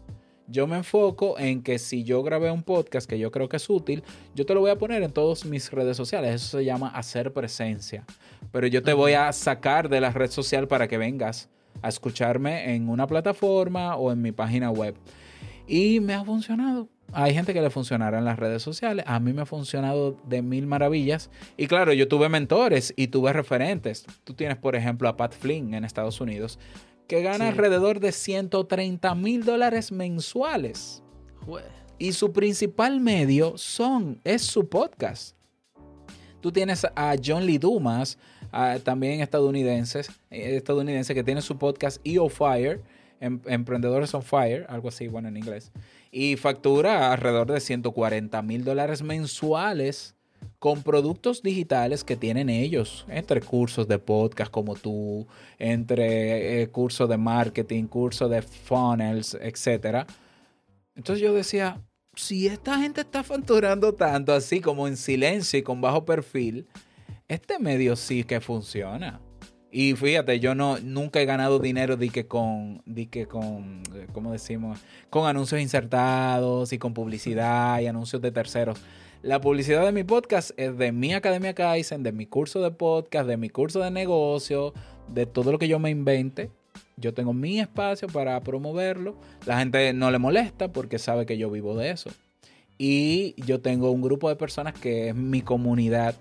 Yo 0.47 0.69
me 0.69 0.77
enfoco 0.77 1.39
en 1.41 1.63
que 1.63 1.81
si 1.81 2.05
yo 2.05 2.23
grabé 2.23 2.53
un 2.53 2.63
podcast 2.63 3.11
que 3.11 3.19
yo 3.19 3.33
creo 3.33 3.49
que 3.49 3.57
es 3.57 3.69
útil, 3.69 4.05
yo 4.37 4.47
te 4.47 4.55
lo 4.55 4.61
voy 4.61 4.71
a 4.71 4.79
poner 4.79 5.03
en 5.03 5.13
todas 5.13 5.45
mis 5.45 5.73
redes 5.73 5.97
sociales. 5.97 6.37
Eso 6.37 6.59
se 6.59 6.65
llama 6.65 6.89
hacer 6.89 7.33
presencia. 7.33 8.05
Pero 8.53 8.69
yo 8.69 8.83
te 8.83 8.93
voy 8.93 9.15
a 9.15 9.33
sacar 9.33 9.89
de 9.89 10.01
la 10.01 10.11
red 10.11 10.31
social 10.31 10.69
para 10.69 10.87
que 10.87 10.99
vengas 10.99 11.49
a 11.83 11.89
escucharme 11.89 12.75
en 12.75 12.89
una 12.89 13.09
plataforma 13.09 13.97
o 13.97 14.13
en 14.13 14.23
mi 14.23 14.31
página 14.31 14.71
web. 14.71 14.95
Y 15.69 16.01
me 16.01 16.15
ha 16.15 16.25
funcionado. 16.25 16.89
Hay 17.13 17.35
gente 17.35 17.53
que 17.55 17.61
le 17.61 17.71
funcionará 17.71 18.19
en 18.19 18.25
las 18.25 18.39
redes 18.39 18.63
sociales. 18.63 19.05
A 19.09 19.19
mí 19.21 19.33
me 19.33 19.43
ha 19.43 19.47
funcionado 19.47 20.17
de 20.27 20.43
mil 20.43 20.67
maravillas. 20.67 21.31
Y 21.57 21.67
claro, 21.67 21.93
yo 21.93 22.09
tuve 22.09 22.29
mentores 22.29 22.93
y 22.97 23.09
tuve 23.09 23.33
referentes. 23.33 24.05
Tú 24.25 24.35
tienes, 24.35 24.57
por 24.59 24.77
ejemplo, 24.77 25.09
a 25.09 25.17
Pat 25.17 25.33
Flynn 25.35 25.75
en 25.75 25.85
Estados 25.85 26.21
Unidos, 26.21 26.59
que 27.09 27.23
gana 27.23 27.47
Sí. 27.47 27.51
alrededor 27.51 28.01
de 28.01 28.13
130 28.13 29.15
mil 29.15 29.45
dólares 29.45 29.91
mensuales. 29.93 31.03
Jue- 31.47 31.63
Y 31.99 32.13
su 32.13 32.33
principal 32.33 33.01
medio 33.01 33.59
son, 33.59 34.21
es 34.25 34.43
su 34.43 34.69
podcast. 34.69 35.37
Tú 36.41 36.51
tienes 36.51 36.87
a 36.97 37.15
John 37.23 37.45
Lee 37.45 37.59
Dumas, 37.59 38.17
también 38.85 39.21
estadounidenses, 39.21 40.09
eh, 40.31 40.57
estadounidense, 40.57 41.15
que 41.15 41.23
tiene 41.23 41.43
su 41.43 41.59
podcast 41.59 42.01
EO 42.05 42.29
Fire. 42.29 42.81
em, 43.23 43.39
Emprendedores 43.45 44.15
on 44.15 44.23
Fire, 44.23 44.65
algo 44.71 44.89
así, 44.89 45.07
bueno, 45.07 45.29
en 45.29 45.37
inglés. 45.37 45.73
Y 46.11 46.37
factura 46.37 47.13
alrededor 47.13 47.53
de 47.53 47.61
140 47.61 48.43
mil 48.43 48.65
dólares 48.65 49.03
mensuales 49.03 50.17
con 50.59 50.83
productos 50.83 51.43
digitales 51.43 52.05
que 52.05 52.17
tienen 52.17 52.51
ellos, 52.51 53.07
entre 53.09 53.41
cursos 53.41 53.89
de 53.89 53.99
podcast 53.99 54.51
como 54.51 54.75
tú, 54.75 55.27
entre 55.59 56.63
eh, 56.63 56.69
cursos 56.69 57.09
de 57.09 57.17
marketing, 57.17 57.85
cursos 57.85 58.31
de 58.31 58.43
funnels, 58.43 59.35
etc. 59.41 60.07
Entonces 60.95 61.23
yo 61.23 61.33
decía, 61.33 61.81
si 62.15 62.47
esta 62.47 62.79
gente 62.79 63.01
está 63.03 63.23
facturando 63.23 63.95
tanto 63.95 64.33
así 64.33 64.61
como 64.61 64.87
en 64.87 64.97
silencio 64.97 65.59
y 65.59 65.63
con 65.63 65.81
bajo 65.81 66.05
perfil, 66.05 66.69
este 67.29 67.59
medio 67.59 67.97
sí 67.97 68.25
que 68.25 68.41
funciona. 68.41 69.21
Y 69.73 69.95
fíjate, 69.95 70.41
yo 70.41 70.55
no 70.55 70.79
nunca 70.81 71.21
he 71.21 71.27
ganado 71.27 71.61
dinero 71.61 71.97
de 71.97 72.09
que 72.09 72.27
con, 72.27 72.83
de 72.87 73.07
que 73.09 73.27
con, 73.27 73.83
eh, 73.95 74.09
¿cómo 74.13 74.33
decimos? 74.33 74.81
Con 75.11 75.29
anuncios 75.29 75.61
insertados 75.61 76.73
y 76.73 76.79
con 76.79 76.93
publicidad 76.93 77.81
y 77.81 77.87
anuncios 77.87 78.21
de 78.21 78.33
terceros. 78.33 78.81
La 79.23 79.41
publicidad 79.41 79.85
de 79.85 79.93
mi 79.93 80.03
podcast 80.03 80.51
es 80.57 80.77
de 80.77 80.91
mi 80.91 81.15
Academia 81.15 81.55
Kaizen, 81.55 82.03
de 82.03 82.11
mi 82.11 82.27
curso 82.27 82.63
de 82.63 82.73
podcast, 82.73 83.29
de 83.29 83.37
mi 83.37 83.49
curso 83.49 83.81
de 83.81 83.91
negocio, 83.93 84.73
de 85.09 85.27
todo 85.27 85.53
lo 85.53 85.59
que 85.59 85.69
yo 85.69 85.79
me 85.79 85.91
invente. 85.91 86.51
Yo 86.97 87.15
tengo 87.15 87.33
mi 87.33 87.61
espacio 87.61 88.09
para 88.09 88.41
promoverlo. 88.41 89.17
La 89.47 89.59
gente 89.59 89.93
no 89.93 90.11
le 90.11 90.19
molesta 90.19 90.73
porque 90.73 90.99
sabe 90.99 91.27
que 91.27 91.39
yo 91.39 91.51
vivo 91.51 91.77
de 91.77 91.91
eso. 91.91 92.11
Y 92.77 93.35
yo 93.45 93.61
tengo 93.61 93.91
un 93.91 94.03
grupo 94.03 94.29
de 94.29 94.37
personas 94.37 94.75
que 94.75 95.11
es 95.11 95.15
mi 95.15 95.43
comunidad, 95.43 96.17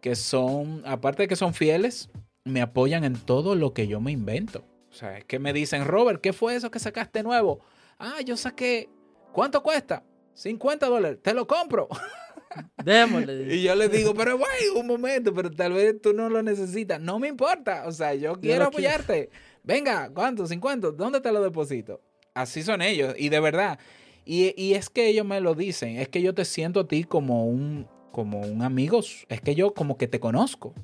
que 0.00 0.14
son, 0.14 0.82
aparte 0.84 1.22
de 1.22 1.28
que 1.28 1.36
son 1.36 1.54
fieles, 1.54 2.10
me 2.46 2.62
apoyan 2.62 3.04
en 3.04 3.16
todo 3.16 3.54
lo 3.54 3.74
que 3.74 3.88
yo 3.88 4.00
me 4.00 4.12
invento. 4.12 4.64
O 4.90 4.94
sea, 4.94 5.18
es 5.18 5.24
que 5.24 5.38
me 5.38 5.52
dicen, 5.52 5.84
Robert, 5.84 6.20
¿qué 6.20 6.32
fue 6.32 6.54
eso 6.54 6.70
que 6.70 6.78
sacaste 6.78 7.22
nuevo? 7.22 7.60
Ah, 7.98 8.20
yo 8.24 8.36
saqué, 8.36 8.88
¿cuánto 9.32 9.62
cuesta? 9.62 10.04
50 10.34 10.86
dólares, 10.86 11.18
te 11.22 11.34
lo 11.34 11.46
compro. 11.46 11.88
Démosle. 12.84 13.54
y 13.54 13.62
yo 13.62 13.74
les 13.74 13.90
digo, 13.90 14.14
pero 14.14 14.38
güey, 14.38 14.68
un 14.74 14.86
momento, 14.86 15.34
pero 15.34 15.50
tal 15.50 15.72
vez 15.72 16.00
tú 16.00 16.12
no 16.12 16.30
lo 16.30 16.42
necesitas. 16.42 17.00
No 17.00 17.18
me 17.18 17.28
importa, 17.28 17.84
o 17.86 17.92
sea, 17.92 18.14
yo 18.14 18.40
quiero 18.40 18.66
apoyarte. 18.66 19.28
Venga, 19.62 20.08
¿cuánto? 20.14 20.46
50, 20.46 20.92
¿dónde 20.92 21.20
te 21.20 21.32
lo 21.32 21.42
deposito? 21.42 22.00
Así 22.32 22.62
son 22.62 22.80
ellos, 22.80 23.14
y 23.18 23.28
de 23.28 23.40
verdad. 23.40 23.78
Y, 24.24 24.54
y, 24.60 24.74
es 24.74 24.88
que 24.88 25.08
ellos 25.08 25.26
me 25.26 25.40
lo 25.40 25.54
dicen, 25.54 25.98
es 25.98 26.08
que 26.08 26.22
yo 26.22 26.34
te 26.34 26.44
siento 26.44 26.80
a 26.80 26.88
ti 26.88 27.04
como 27.04 27.46
un, 27.46 27.86
como 28.12 28.40
un 28.40 28.62
amigo, 28.62 29.00
es 29.28 29.40
que 29.40 29.54
yo 29.54 29.74
como 29.74 29.96
que 29.96 30.08
te 30.08 30.20
conozco. 30.20 30.74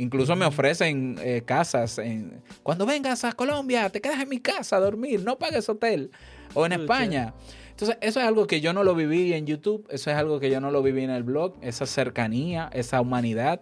Incluso 0.00 0.34
me 0.34 0.46
ofrecen 0.46 1.18
eh, 1.22 1.42
casas. 1.44 1.98
En, 1.98 2.42
Cuando 2.62 2.86
vengas 2.86 3.22
a 3.24 3.32
Colombia, 3.32 3.90
te 3.90 4.00
quedas 4.00 4.22
en 4.22 4.30
mi 4.30 4.38
casa 4.38 4.76
a 4.76 4.80
dormir, 4.80 5.22
no 5.22 5.38
pagues 5.38 5.68
hotel. 5.68 6.10
O 6.54 6.64
en 6.64 6.72
España. 6.72 7.34
Entonces, 7.68 7.98
eso 8.00 8.18
es 8.18 8.26
algo 8.26 8.46
que 8.46 8.62
yo 8.62 8.72
no 8.72 8.82
lo 8.82 8.94
viví 8.94 9.34
en 9.34 9.46
YouTube, 9.46 9.86
eso 9.90 10.10
es 10.10 10.16
algo 10.16 10.40
que 10.40 10.50
yo 10.50 10.58
no 10.58 10.70
lo 10.70 10.82
viví 10.82 11.04
en 11.04 11.10
el 11.10 11.22
blog, 11.22 11.54
esa 11.60 11.84
cercanía, 11.84 12.70
esa 12.72 13.00
humanidad. 13.02 13.60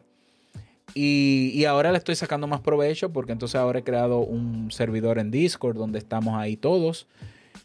Y, 0.95 1.51
y, 1.55 1.65
ahora 1.65 1.91
le 1.91 1.99
estoy 1.99 2.15
sacando 2.15 2.47
más 2.47 2.61
provecho 2.61 3.13
porque 3.13 3.33
entonces 3.33 3.57
ahora 3.57 3.81
he 3.81 3.85
creado 3.85 4.21
un 4.21 4.71
servidor 4.71 5.19
en 5.19 5.31
Discord 5.31 5.77
donde 5.77 5.99
estamos 5.99 6.39
ahí 6.39 6.57
todos 6.57 7.09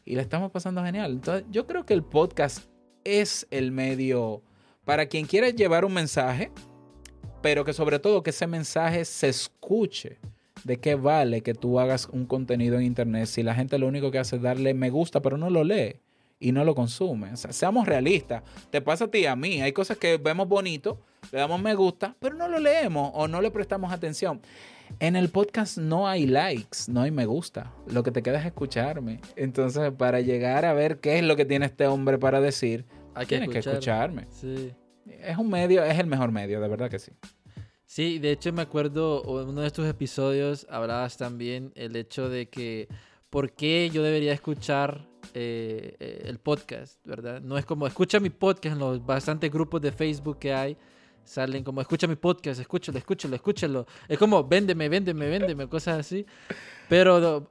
y 0.04 0.16
le 0.16 0.22
estamos 0.22 0.52
pasando 0.52 0.84
genial. 0.84 1.12
Entonces, 1.12 1.46
yo 1.52 1.68
creo 1.68 1.86
que 1.86 1.94
el 1.94 2.04
podcast 2.04 2.66
es 3.04 3.48
el 3.52 3.72
medio 3.72 4.42
para 4.84 5.06
quien 5.06 5.28
quiera 5.28 5.50
llevar 5.52 5.86
un 5.86 5.94
mensaje, 5.94 6.52
pero 7.44 7.66
que 7.66 7.74
sobre 7.74 8.00
todo 8.00 8.24
que 8.24 8.32
ese 8.32 8.48
mensaje 8.48 9.06
se 9.06 9.30
escuche. 9.30 10.18
¿De 10.64 10.78
qué 10.78 10.96
vale 10.96 11.42
que 11.42 11.54
tú 11.54 11.78
hagas 11.78 12.08
un 12.10 12.26
contenido 12.26 12.78
en 12.78 12.84
internet 12.84 13.26
si 13.26 13.44
la 13.44 13.54
gente 13.54 13.78
lo 13.78 13.86
único 13.86 14.12
que 14.12 14.18
hace 14.18 14.38
es 14.38 14.42
darle 14.42 14.74
me 14.74 14.90
gusta, 14.90 15.22
pero 15.22 15.38
no 15.38 15.50
lo 15.50 15.66
lee 15.66 15.98
y 16.40 16.54
no 16.54 16.64
lo 16.64 16.74
consume? 16.74 17.34
O 17.34 17.36
sea, 17.36 17.52
seamos 17.52 17.86
realistas. 17.86 18.44
Te 18.70 18.80
pasa 18.80 19.06
a 19.06 19.08
ti, 19.10 19.26
a 19.26 19.36
mí. 19.36 19.62
Hay 19.62 19.74
cosas 19.74 19.98
que 19.98 20.16
vemos 20.16 20.48
bonito, 20.48 21.02
le 21.34 21.40
damos 21.40 21.62
me 21.62 21.76
gusta, 21.76 22.16
pero 22.20 22.36
no 22.36 22.48
lo 22.48 22.60
leemos 22.60 23.12
o 23.14 23.28
no 23.28 23.42
le 23.42 23.52
prestamos 23.52 23.92
atención. 23.92 24.40
En 25.00 25.18
el 25.18 25.28
podcast 25.28 25.78
no 25.78 26.08
hay 26.08 26.26
likes, 26.26 26.78
no 26.88 27.02
hay 27.02 27.12
me 27.12 27.26
gusta. 27.26 27.74
Lo 27.88 28.04
que 28.04 28.12
te 28.12 28.24
queda 28.24 28.40
es 28.40 28.46
escucharme. 28.46 29.20
Entonces, 29.36 29.92
para 29.92 30.22
llegar 30.22 30.64
a 30.64 30.72
ver 30.72 31.00
qué 31.00 31.18
es 31.18 31.26
lo 31.26 31.36
que 31.36 31.44
tiene 31.44 31.66
este 31.66 31.88
hombre 31.88 32.18
para 32.18 32.40
decir, 32.40 32.86
hay 33.16 33.26
tienes 33.26 33.50
que, 33.50 33.60
escucharme. 33.60 34.28
Sí. 34.30 34.74
Es 35.06 35.38
un 35.38 35.50
medio, 35.50 35.84
es 35.84 36.00
el 36.00 36.08
mejor 36.08 36.32
medio, 36.32 36.62
de 36.62 36.68
verdad 36.70 36.90
que 36.90 37.00
sí. 37.00 37.12
Sí, 37.96 38.18
de 38.18 38.32
hecho 38.32 38.52
me 38.52 38.64
acuerdo 38.64 39.22
en 39.40 39.50
uno 39.50 39.62
de 39.62 39.68
estos 39.68 39.88
episodios 39.88 40.66
hablabas 40.68 41.16
también 41.16 41.72
el 41.76 41.96
hecho 41.96 42.28
de 42.28 42.50
que 42.50 42.88
por 43.30 43.52
qué 43.52 43.92
yo 43.94 44.02
debería 44.02 44.34
escuchar 44.34 45.08
eh, 45.36 45.96
eh, 46.00 46.24
el 46.26 46.40
podcast, 46.40 47.00
¿verdad? 47.06 47.40
No 47.42 47.56
es 47.56 47.68
como 47.68 47.86
escucha 47.86 48.20
mi 48.20 48.32
podcast 48.32 48.74
en 48.74 48.80
los 48.80 49.06
bastantes 49.06 49.52
grupos 49.52 49.80
de 49.80 49.92
Facebook 49.92 50.40
que 50.40 50.52
hay. 50.52 50.76
Salen 51.24 51.64
como 51.64 51.82
escucha 51.82 52.08
mi 52.08 52.16
podcast, 52.16 52.60
escúchalo, 52.60 52.98
escúchalo, 52.98 53.36
escúchalo. 53.36 53.86
Es 54.08 54.18
como 54.18 54.44
véndeme, 54.44 54.90
véndeme, 54.90 55.28
véndeme, 55.28 55.70
cosas 55.70 56.00
así. 56.00 56.26
Pero 56.90 57.48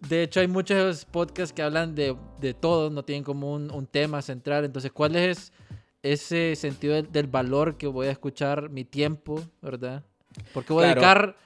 de 0.00 0.22
hecho 0.22 0.40
hay 0.40 0.48
muchos 0.48 1.06
podcasts 1.06 1.54
que 1.54 1.62
hablan 1.62 1.94
de, 1.94 2.14
de 2.42 2.52
todo, 2.52 2.90
no 2.90 3.06
tienen 3.06 3.24
como 3.24 3.54
un, 3.54 3.70
un 3.70 3.86
tema 3.86 4.20
central. 4.20 4.66
Entonces, 4.66 4.92
¿cuál 4.92 5.16
es 5.16 5.50
ese 6.02 6.56
sentido 6.56 7.02
del, 7.02 7.26
valor 7.26 7.76
que 7.76 7.86
voy 7.86 8.08
a 8.08 8.10
escuchar 8.10 8.70
mi 8.70 8.84
tiempo, 8.84 9.42
¿verdad? 9.60 10.04
Porque 10.54 10.72
voy 10.72 10.84
a 10.84 10.88
dedicar 10.88 11.36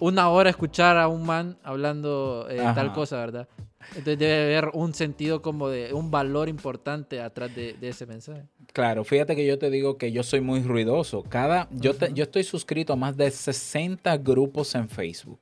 una 0.00 0.28
hora 0.28 0.48
a 0.48 0.50
escuchar 0.50 0.96
a 0.96 1.08
un 1.08 1.24
man 1.24 1.58
hablando 1.62 2.46
eh, 2.50 2.58
tal 2.74 2.92
cosa, 2.92 3.16
¿verdad? 3.16 3.48
Entonces 3.90 4.18
debe 4.18 4.56
haber 4.56 4.70
un 4.74 4.92
sentido 4.92 5.40
como 5.40 5.68
de 5.68 5.94
un 5.94 6.10
valor 6.10 6.48
importante 6.48 7.20
atrás 7.20 7.54
de, 7.54 7.76
ese 7.80 8.06
mensaje. 8.06 8.42
Claro, 8.72 9.04
fíjate 9.04 9.34
que 9.34 9.46
yo 9.46 9.58
te 9.58 9.70
digo 9.70 9.96
que 9.96 10.12
yo 10.12 10.22
soy 10.22 10.40
muy 10.40 10.62
ruidoso. 10.62 11.22
Cada, 11.22 11.68
yo, 11.70 11.92
yo 12.12 12.24
estoy 12.24 12.44
suscrito 12.44 12.92
a 12.92 12.96
más 12.96 13.16
de 13.16 13.30
60 13.30 14.16
grupos 14.18 14.74
en 14.74 14.88
Facebook. 14.88 15.40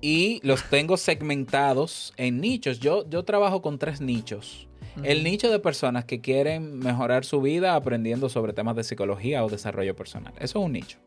Y 0.00 0.40
los 0.46 0.62
tengo 0.70 0.96
segmentados 0.96 2.12
en 2.16 2.40
nichos. 2.40 2.78
Yo, 2.78 3.08
yo 3.08 3.24
trabajo 3.24 3.60
con 3.60 3.78
tres 3.78 4.00
nichos. 4.00 4.67
El 5.02 5.24
nicho 5.24 5.50
de 5.50 5.58
personas 5.58 6.04
que 6.04 6.20
quieren 6.20 6.78
mejorar 6.78 7.24
su 7.24 7.40
vida 7.40 7.74
aprendiendo 7.74 8.28
sobre 8.28 8.52
temas 8.52 8.76
de 8.76 8.84
psicología 8.84 9.44
o 9.44 9.48
desarrollo 9.48 9.94
personal. 9.94 10.32
Eso 10.38 10.58
es 10.58 10.64
un 10.64 10.72
nicho. 10.72 10.98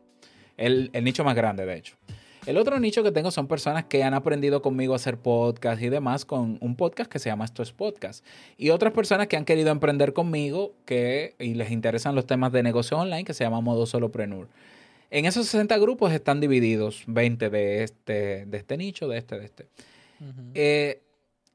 El, 0.56 0.90
nicho 1.02 1.24
más 1.24 1.34
grande, 1.34 1.66
de 1.66 1.76
hecho. 1.76 1.96
El 2.46 2.56
otro 2.56 2.80
nicho 2.80 3.02
que 3.02 3.12
tengo 3.12 3.30
son 3.30 3.46
personas 3.46 3.84
que 3.84 4.02
han 4.02 4.14
aprendido 4.14 4.62
conmigo 4.62 4.94
a 4.94 4.96
hacer 4.96 5.16
podcast 5.16 5.80
y 5.80 5.88
demás 5.88 6.24
con 6.24 6.58
un 6.60 6.74
podcast 6.74 7.10
que 7.10 7.18
se 7.18 7.28
llama 7.28 7.44
Esto 7.44 7.62
es 7.62 7.72
Podcast. 7.72 8.24
Y 8.56 8.70
otras 8.70 8.92
personas 8.92 9.28
que 9.28 9.36
han 9.36 9.44
querido 9.44 9.70
emprender 9.70 10.12
conmigo 10.12 10.72
que, 10.84 11.34
y 11.38 11.54
les 11.54 11.70
interesan 11.70 12.14
los 12.14 12.26
temas 12.26 12.50
de 12.50 12.62
negocio 12.62 12.98
online 12.98 13.24
que 13.24 13.34
se 13.34 13.44
llama 13.44 13.60
Modo 13.60 13.86
Solopreneur. 13.86 14.48
En 15.10 15.26
esos 15.26 15.46
60 15.46 15.78
grupos 15.78 16.12
están 16.12 16.40
divididos 16.40 17.04
20 17.06 17.50
de 17.50 17.84
este, 17.84 18.46
de 18.46 18.56
este 18.56 18.76
nicho, 18.76 19.06
de 19.06 19.18
este, 19.18 19.38
de 19.38 19.44
este 19.44 19.66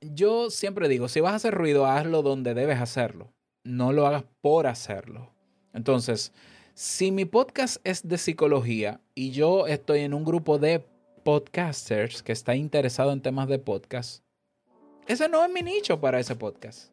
yo 0.02 0.50
siempre 0.50 0.88
digo, 0.88 1.08
si 1.08 1.20
vas 1.22 1.34
a 1.34 1.38
hacer 1.38 1.54
ruido, 1.54 1.86
hazlo 1.86 2.22
donde 2.22 2.54
debes 2.54 2.80
hacerlo. 2.80 3.34
No 3.64 3.92
lo 3.92 4.06
hagas 4.08 4.24
por 4.42 4.68
hacerlo. 4.68 5.34
Entonces, 5.74 6.34
si 6.74 7.12
mi 7.12 7.26
podcast 7.26 7.78
es 7.84 8.08
de 8.08 8.18
psicología 8.18 9.02
y 9.16 9.32
yo 9.32 9.68
estoy 9.68 10.02
en 10.02 10.14
un 10.14 10.24
grupo 10.24 10.58
de 10.60 10.86
podcasters 11.24 12.24
que 12.24 12.32
está 12.32 12.56
interesado 12.56 13.12
en 13.12 13.22
temas 13.22 13.48
de 13.48 13.60
podcast, 13.60 14.24
ese 15.08 15.30
no 15.30 15.44
es 15.44 15.52
mi 15.52 15.62
nicho 15.62 16.00
para 16.00 16.20
ese 16.20 16.36
podcast. 16.36 16.92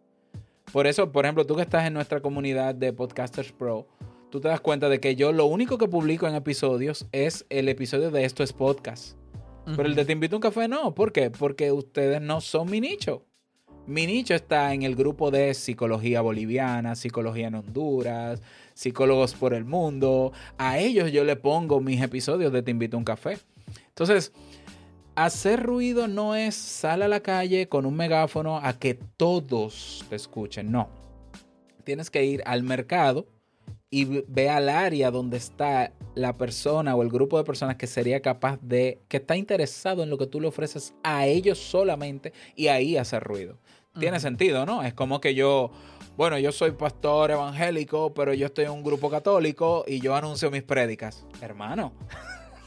Por 0.73 0.87
eso, 0.87 1.13
por 1.13 1.25
ejemplo, 1.25 1.47
tú 1.47 1.55
que 1.55 1.63
estás 1.63 1.87
en 1.87 1.95
nuestra 1.95 2.21
comunidad 2.21 2.75
de 2.75 2.93
Podcasters 2.93 3.53
Pro, 3.53 3.87
tú 4.31 4.41
te 4.41 4.49
das 4.49 4.61
cuenta 4.61 4.89
de 4.89 4.99
que 4.99 5.15
yo 5.15 5.33
lo 5.33 5.47
único 5.47 5.79
que 5.79 5.87
publico 5.87 6.27
en 6.27 6.35
episodios 6.35 7.07
es 7.13 7.47
el 7.49 7.69
episodio 7.69 8.11
de 8.11 8.25
Esto 8.25 8.43
es 8.43 8.53
Podcast. 8.53 9.17
Pero 9.65 9.85
el 9.85 9.95
de 9.95 10.05
Te 10.05 10.13
invito 10.13 10.37
a 10.37 10.39
un 10.39 10.43
café 10.43 10.69
no. 10.69 10.95
¿Por 10.95 11.13
qué? 11.13 11.31
Porque 11.31 11.73
ustedes 11.73 12.21
no 12.21 12.41
son 12.41 12.71
mi 12.71 12.81
nicho. 12.81 13.25
Mi 13.87 14.07
nicho 14.07 14.35
está 14.35 14.73
en 14.73 14.83
el 14.83 14.97
grupo 14.97 15.31
de 15.31 15.53
psicología 15.53 16.23
boliviana, 16.23 16.95
psicología 16.95 17.49
en 17.49 17.57
Honduras, 17.57 18.41
psicólogos 18.73 19.35
por 19.35 19.53
el 19.53 19.65
mundo. 19.65 20.33
A 20.57 20.79
ellos 20.79 21.13
yo 21.13 21.25
le 21.25 21.37
pongo 21.37 21.81
mis 21.81 22.01
episodios 22.03 22.53
de 22.53 22.63
Te 22.63 22.71
invito 22.71 22.97
a 22.97 22.99
un 22.99 23.05
café. 23.05 23.39
Entonces, 23.89 24.33
hacer 25.15 25.63
ruido 25.63 26.09
no 26.09 26.35
es 26.35 26.55
sal 26.55 27.03
a 27.03 27.09
la 27.09 27.21
calle 27.21 27.69
con 27.69 27.85
un 27.85 27.95
megáfono 27.95 28.59
a 28.59 28.79
que 28.79 28.95
todos 28.95 30.05
te 30.09 30.17
escuchen. 30.17 30.71
No. 30.73 30.89
Tienes 31.85 32.11
que 32.11 32.25
ir 32.25 32.43
al 32.47 32.63
mercado 32.63 33.27
y 33.95 34.25
ve 34.27 34.51
al 34.51 34.69
área 34.69 35.13
donde 35.13 35.37
está 35.37 35.93
la 36.17 36.37
persona 36.37 36.97
o 36.97 37.03
el 37.03 37.11
grupo 37.11 37.39
de 37.39 37.45
personas 37.45 37.77
que 37.77 37.87
sería 37.87 38.21
capaz 38.21 38.59
de, 38.61 39.01
que 39.07 39.19
está 39.19 39.37
interesado 39.37 40.03
en 40.03 40.11
lo 40.11 40.19
que 40.19 40.27
tú 40.27 40.41
le 40.41 40.49
ofreces 40.49 40.95
a 41.05 41.27
ellos 41.27 41.59
solamente 41.59 42.33
y 42.57 42.67
ahí 42.67 42.97
hacer 42.97 43.23
ruido. 43.23 43.57
Tiene 44.01 44.19
sentido, 44.19 44.67
¿no? 44.67 44.83
Es 44.83 44.95
como 44.95 45.21
que 45.21 45.37
yo, 45.37 45.71
bueno, 46.17 46.37
yo 46.41 46.51
soy 46.51 46.73
pastor 46.73 47.31
evangélico, 47.31 48.13
pero 48.13 48.35
yo 48.35 48.47
estoy 48.47 48.65
en 48.65 48.73
un 48.73 48.83
grupo 48.83 49.09
católico 49.09 49.85
y 49.87 50.01
yo 50.01 50.17
anuncio 50.17 50.51
mis 50.51 50.65
prédicas. 50.65 51.25
Hermano, 51.41 51.93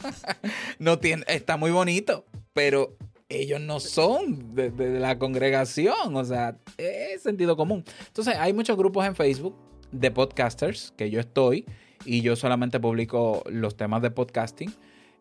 no 0.80 0.98
tiene, 1.00 1.26
está 1.28 1.58
muy 1.58 1.72
bonito, 1.72 2.24
pero 2.54 2.95
ellos 3.28 3.60
no 3.60 3.82
son 3.82 4.56
de, 4.56 4.72
de 4.72 4.98
la 5.02 5.20
congregación, 5.20 6.16
o 6.16 6.24
sea, 6.24 6.58
es 6.78 7.22
sentido 7.22 7.58
común. 7.58 7.84
Entonces, 8.08 8.38
hay 8.38 8.54
muchos 8.54 8.78
grupos 8.78 9.06
en 9.06 9.14
Facebook 9.14 9.68
de 9.92 10.12
podcasters 10.12 10.94
que 10.98 11.10
yo 11.10 11.20
estoy 11.20 11.66
y 12.06 12.22
yo 12.22 12.36
solamente 12.36 12.80
publico 12.80 13.44
los 13.50 13.76
temas 13.76 14.02
de 14.02 14.12
podcasting. 14.12 14.74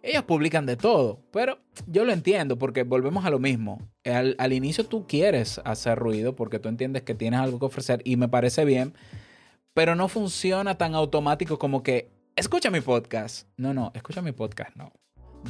Ellos 0.03 0.23
publican 0.25 0.67
de 0.67 0.77
todo, 0.77 1.19
pero 1.33 1.59
yo 1.87 2.05
lo 2.05 2.13
entiendo 2.13 2.59
porque 2.59 2.85
volvemos 2.85 3.25
a 3.25 3.31
lo 3.31 3.39
mismo. 3.39 3.81
Al, 4.05 4.37
al, 4.39 4.53
inicio 4.53 4.85
tú 4.85 5.07
quieres 5.07 5.61
hacer 5.65 5.99
ruido 5.99 6.37
porque 6.37 6.59
tú 6.59 6.69
entiendes 6.69 7.03
que 7.03 7.15
tienes 7.15 7.41
algo 7.41 7.59
que 7.59 7.67
ofrecer 7.67 8.03
y 8.05 8.17
me 8.17 8.29
parece 8.29 8.65
bien, 8.65 8.95
pero 9.75 9.97
no 9.97 10.09
funciona 10.09 10.79
tan 10.79 10.95
automático 10.95 11.59
como 11.59 11.83
que 11.83 12.09
escucha 12.37 12.71
mi 12.71 12.81
podcast. 12.81 13.49
No, 13.57 13.75
no, 13.75 13.91
escucha 13.95 14.23
mi 14.23 14.33
podcast, 14.33 14.77
no. 14.77 14.93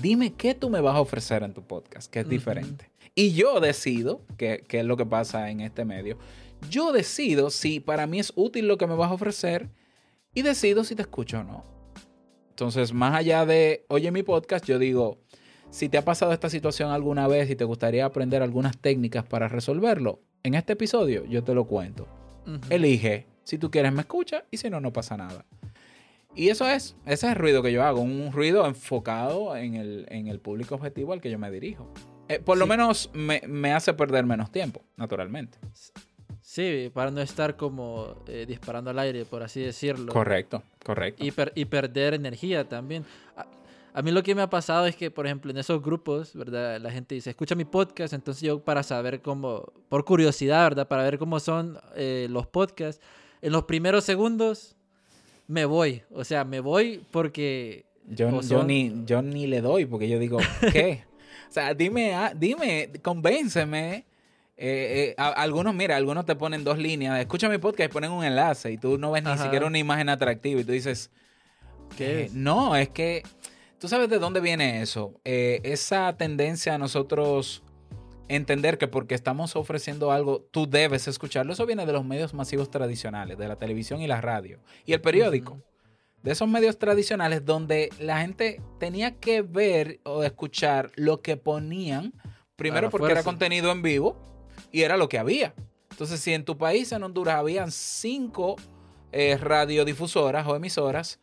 Dime 0.01 0.33
qué 0.33 0.55
tú 0.55 0.71
me 0.71 0.81
vas 0.81 0.97
a 0.97 1.01
ofrecer 1.01 1.43
en 1.43 1.53
tu 1.53 1.63
podcast, 1.63 2.11
que 2.11 2.21
es 2.21 2.29
diferente. 2.29 2.91
Y 3.15 3.33
yo 3.33 3.61
decido, 3.61 4.23
que, 4.37 4.65
que 4.67 4.81
es 4.81 4.85
lo 4.85 4.97
que 4.97 5.07
pasa 5.07 5.51
en 5.51 5.61
este 5.61 5.85
medio, 5.85 6.19
yo 6.71 6.93
decido 6.93 7.51
si 7.51 7.81
para 7.81 8.07
mí 8.07 8.19
es 8.19 8.33
útil 8.37 8.69
lo 8.69 8.79
que 8.79 8.87
me 8.87 8.95
vas 8.95 9.11
a 9.11 9.15
ofrecer 9.15 9.71
y 10.35 10.43
decido 10.43 10.85
si 10.85 10.95
te 10.95 11.03
escucho 11.03 11.41
o 11.41 11.45
no. 11.45 11.65
Entonces, 12.51 12.93
más 12.93 13.15
allá 13.15 13.45
de, 13.45 13.85
oye 13.89 14.11
mi 14.11 14.23
podcast, 14.23 14.65
yo 14.65 14.79
digo, 14.79 15.19
si 15.71 15.89
te 15.89 15.99
ha 15.99 16.05
pasado 16.05 16.33
esta 16.33 16.49
situación 16.49 16.91
alguna 16.91 17.29
vez 17.29 17.51
y 17.51 17.57
te 17.57 17.65
gustaría 17.65 18.05
aprender 18.05 18.43
algunas 18.43 18.79
técnicas 18.79 19.25
para 19.25 19.49
resolverlo, 19.49 20.21
en 20.43 20.55
este 20.55 20.75
episodio 20.75 21.25
yo 21.27 21.45
te 21.45 21.55
lo 21.55 21.67
cuento. 21.67 22.07
Elige, 22.71 23.27
si 23.43 23.59
tú 23.59 23.71
quieres 23.71 23.93
me 23.93 24.01
escucha 24.01 24.45
y 24.51 24.57
si 24.57 24.71
no, 24.71 24.81
no 24.81 24.93
pasa 24.93 25.17
nada. 25.17 25.45
Y 26.35 26.51
eso 26.51 26.69
es, 26.69 26.97
ese 27.07 27.27
es 27.27 27.33
el 27.33 27.35
ruido 27.35 27.63
que 27.63 27.73
yo 27.73 27.83
hago, 27.83 28.01
un 28.01 28.31
ruido 28.31 28.67
enfocado 28.67 29.57
en 29.57 29.75
el, 29.75 30.07
en 30.11 30.29
el 30.29 30.39
público 30.39 30.75
objetivo 30.75 31.13
al 31.13 31.21
que 31.21 31.31
yo 31.31 31.39
me 31.39 31.51
dirijo. 31.51 31.91
Eh, 32.29 32.41
por 32.41 32.59
lo 32.59 32.67
menos 32.67 33.11
me, 33.15 33.43
me, 33.47 33.73
hace 33.73 33.95
perder 33.95 34.27
menos 34.27 34.51
tiempo, 34.51 34.83
naturalmente. 34.97 35.59
Sí, 36.57 36.91
para 36.95 37.11
no 37.11 37.21
estar 37.21 37.55
como 37.55 38.15
eh, 38.27 38.47
disparando 38.49 38.89
al 38.89 38.99
aire, 38.99 39.27
por 39.27 39.43
así 39.43 39.61
decirlo. 39.61 40.11
Correcto, 40.11 40.63
correcto. 40.83 41.23
Y, 41.23 41.31
per 41.31 41.53
y 41.55 41.67
perder 41.67 42.15
energía 42.15 42.67
también. 42.67 43.05
A, 43.37 43.45
a, 43.93 44.01
mí 44.01 44.11
lo 44.11 44.23
que 44.23 44.35
me 44.35 44.41
ha 44.41 44.49
pasado 44.49 44.87
es 44.87 44.97
que, 44.97 45.11
por 45.11 45.27
ejemplo, 45.27 45.51
en 45.51 45.59
esos 45.59 45.83
grupos, 45.83 46.35
¿verdad? 46.35 46.81
La 46.81 46.91
gente 46.91 47.15
dice, 47.15 47.29
escucha 47.29 47.55
mi 47.55 47.67
podcast, 47.67 48.15
entonces 48.15 48.43
yo 48.43 48.59
para 48.59 48.83
saber 48.83 49.21
cómo, 49.21 49.71
por 49.91 50.07
curiosidad, 50.07 50.63
¿verdad? 50.63 50.89
Para 50.89 51.03
ver 51.03 51.19
cómo 51.19 51.41
son 51.41 51.79
eh, 51.95 52.27
los 52.31 52.47
podcasts, 52.47 53.03
en 53.43 53.53
los 53.53 53.65
primeros 53.65 54.05
segundos 54.05 54.77
me 55.49 55.67
voy. 55.67 56.05
O 56.11 56.25
sea, 56.25 56.47
me 56.47 56.61
voy 56.61 57.03
porque... 57.11 57.85
Yo, 58.07 58.31
son... 58.41 58.49
yo, 58.49 58.63
ni, 58.65 59.03
yo 59.05 59.21
ni 59.21 59.47
le 59.47 59.61
doy 59.61 59.85
porque 59.85 60.09
yo 60.09 60.19
digo, 60.19 60.39
¿qué? 60.73 61.05
o 61.51 61.53
sea, 61.53 61.75
dime, 61.75 62.15
ah, 62.15 62.33
dime, 62.35 62.93
convénceme. 63.03 64.07
Eh, 64.59 65.11
eh, 65.11 65.15
a, 65.19 65.29
algunos, 65.29 65.75
mira, 65.75 65.97
algunos 65.97 66.25
te 66.25 66.35
ponen 66.35 66.65
dos 66.65 66.79
líneas. 66.79 67.19
Escucha 67.21 67.49
mi 67.49 67.59
podcast 67.59 67.91
y 67.91 67.93
ponen 67.93 68.11
un 68.11 68.25
enlace 68.25 68.73
y 68.73 68.79
tú 68.79 68.97
no 68.97 69.13
ves 69.13 69.23
ni 69.23 69.37
siquiera 69.37 69.67
una 69.67 69.79
imagen 69.79 70.09
atractiva 70.09 70.61
y 70.61 70.65
tú 70.65 70.73
dices, 70.73 71.11
¿qué? 71.97 72.23
Eh, 72.23 72.31
no, 72.33 72.75
es 72.75 72.89
que 72.89 73.23
tú 73.79 73.89
sabes 73.89 74.09
de 74.09 74.19
dónde 74.19 74.41
viene 74.41 74.81
eso. 74.81 75.21
Eh, 75.25 75.61
esa 75.63 76.17
tendencia 76.17 76.75
a 76.75 76.79
nosotros 76.79 77.63
entender 78.29 78.79
que 78.79 78.89
porque 78.89 79.15
estamos 79.15 79.57
ofreciendo 79.57 80.11
algo, 80.11 80.41
tú 80.51 80.67
debes 80.69 81.07
escucharlo. 81.07 81.53
Eso 81.53 81.67
viene 81.67 81.85
de 81.85 81.93
los 81.93 82.05
medios 82.05 82.33
masivos 82.33 82.71
tradicionales, 82.71 83.37
de 83.37 83.49
la 83.49 83.57
televisión 83.57 84.01
y 84.01 84.07
la 84.07 84.23
radio 84.23 84.59
y 84.87 84.95
el 84.95 85.03
periódico. 85.03 85.55
Uh 85.55 85.57
-huh. 85.57 85.63
De 86.23 86.33
esos 86.33 86.49
medios 86.49 86.79
tradicionales 86.79 87.45
donde 87.45 87.91
la 88.01 88.21
gente 88.21 88.61
tenía 88.81 89.13
que 89.17 89.43
ver 89.43 90.01
o 90.03 90.25
escuchar 90.25 90.91
lo 90.97 91.21
que 91.21 91.37
ponían, 91.37 92.15
primero 92.57 92.91
porque 92.91 93.03
fuerza. 93.03 93.21
era 93.21 93.23
contenido 93.23 93.71
en 93.71 93.83
vivo 93.83 94.27
y 94.73 94.83
era 94.83 94.97
lo 94.97 95.09
que 95.09 95.19
había. 95.19 95.55
Entonces, 95.91 96.21
si 96.21 96.35
en 96.35 96.45
tu 96.45 96.59
país, 96.59 96.93
en 96.93 97.03
Honduras, 97.03 97.37
habían 97.37 97.71
cinco 97.71 98.57
eh, 99.13 99.39
radiodifusoras 99.39 100.47
o 100.47 100.55
emisoras, 100.55 101.19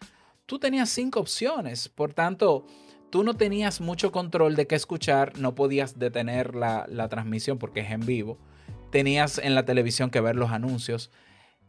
tú 0.46 0.60
tenías 0.60 0.90
cinco 0.90 1.20
opciones. 1.20 1.90
Por 1.90 2.14
tanto, 2.14 2.66
tú 3.12 3.24
no 3.24 3.36
tenías 3.36 3.82
mucho 3.82 4.12
control 4.12 4.56
de 4.56 4.66
qué 4.66 4.76
escuchar, 4.76 5.38
no 5.38 5.54
podías 5.54 6.00
detener 6.00 6.56
la, 6.56 6.86
la, 6.90 7.10
transmisión 7.10 7.60
porque 7.60 7.82
es 7.82 7.92
en 7.92 8.06
vivo, 8.06 8.40
tenías 8.90 9.38
en 9.38 9.54
la 9.54 9.66
televisión 9.66 10.10
que 10.10 10.22
ver 10.22 10.36
los 10.36 10.52
anuncios. 10.52 11.12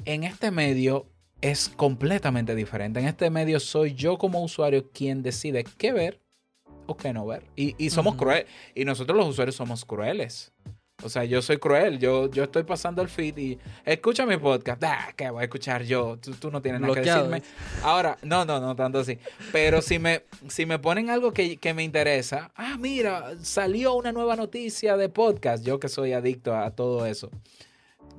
En 0.07 0.25
este 0.25 0.51
medio 0.51 1.07
es 1.43 1.69
completamente 1.69 2.55
diferente. 2.55 3.01
En 3.01 3.07
este 3.07 3.29
medio 3.29 3.61
soy 3.61 3.93
yo 3.93 4.17
como 4.17 4.43
usuario 4.43 4.91
quien 4.91 5.23
decide 5.23 5.65
qué 5.77 5.93
ver 5.93 6.23
o 6.87 6.97
qué 6.97 7.13
no 7.13 7.27
ver. 7.27 7.45
Y, 7.55 7.75
y 7.77 7.91
somos 7.91 8.15
uh 8.15 8.17
-huh. 8.17 8.21
crueles. 8.21 8.47
Y 8.75 8.87
nosotros 8.87 9.15
los 9.17 9.29
usuarios 9.29 9.57
somos 9.57 9.85
crueles. 9.85 10.53
O 11.05 11.09
sea, 11.09 11.25
yo 11.25 11.43
soy 11.43 11.59
cruel. 11.59 11.99
Yo, 11.99 12.31
yo 12.31 12.45
estoy 12.45 12.63
pasando 12.63 13.03
el 13.03 13.09
feed 13.09 13.37
y 13.37 13.59
escucha 13.85 14.25
mi 14.25 14.37
podcast. 14.37 14.83
Ah, 14.85 15.13
¿qué 15.15 15.31
voy 15.31 15.43
a 15.43 15.45
escuchar 15.45 15.85
yo? 15.85 16.19
Tú, 16.19 16.33
tú 16.33 16.51
no 16.51 16.63
tienes 16.63 16.81
nada 16.81 16.93
Bloqueado. 16.93 17.29
que 17.29 17.35
decirme. 17.35 17.55
Ahora, 17.83 18.17
no, 18.23 18.45
no, 18.45 18.61
no 18.61 18.75
tanto 18.75 19.01
así. 19.01 19.19
Pero 19.53 19.83
si 19.83 19.99
me, 19.99 20.23
si 20.49 20.67
me 20.67 20.79
ponen 20.79 21.11
algo 21.11 21.33
que, 21.33 21.59
que, 21.59 21.75
me 21.75 21.85
interesa, 21.85 22.51
ah, 22.57 22.77
mira, 22.79 23.35
salió 23.43 23.95
una 23.95 24.13
nueva 24.13 24.35
noticia 24.37 24.97
de 24.97 25.09
podcast. 25.09 25.65
Yo 25.65 25.79
que 25.79 25.89
soy 25.89 26.13
adicto 26.13 26.55
a, 26.55 26.67
a 26.67 26.71
todo 26.71 27.07
eso. 27.07 27.31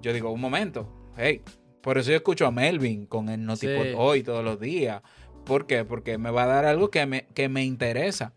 Yo 0.01 0.13
digo, 0.13 0.31
un 0.31 0.41
momento. 0.41 0.87
Hey, 1.17 1.41
por 1.81 1.97
eso 1.97 2.11
yo 2.11 2.17
escucho 2.17 2.45
a 2.45 2.51
Melvin 2.51 3.05
con 3.05 3.29
el 3.29 3.45
Notipod 3.45 3.83
sí. 3.83 3.93
hoy 3.95 4.23
todos 4.23 4.43
los 4.43 4.59
días. 4.59 5.01
¿Por 5.45 5.67
qué? 5.67 5.85
Porque 5.85 6.17
me 6.17 6.31
va 6.31 6.43
a 6.43 6.47
dar 6.47 6.65
algo 6.65 6.89
que 6.89 7.05
me, 7.05 7.25
que 7.33 7.49
me 7.49 7.63
interesa. 7.63 8.33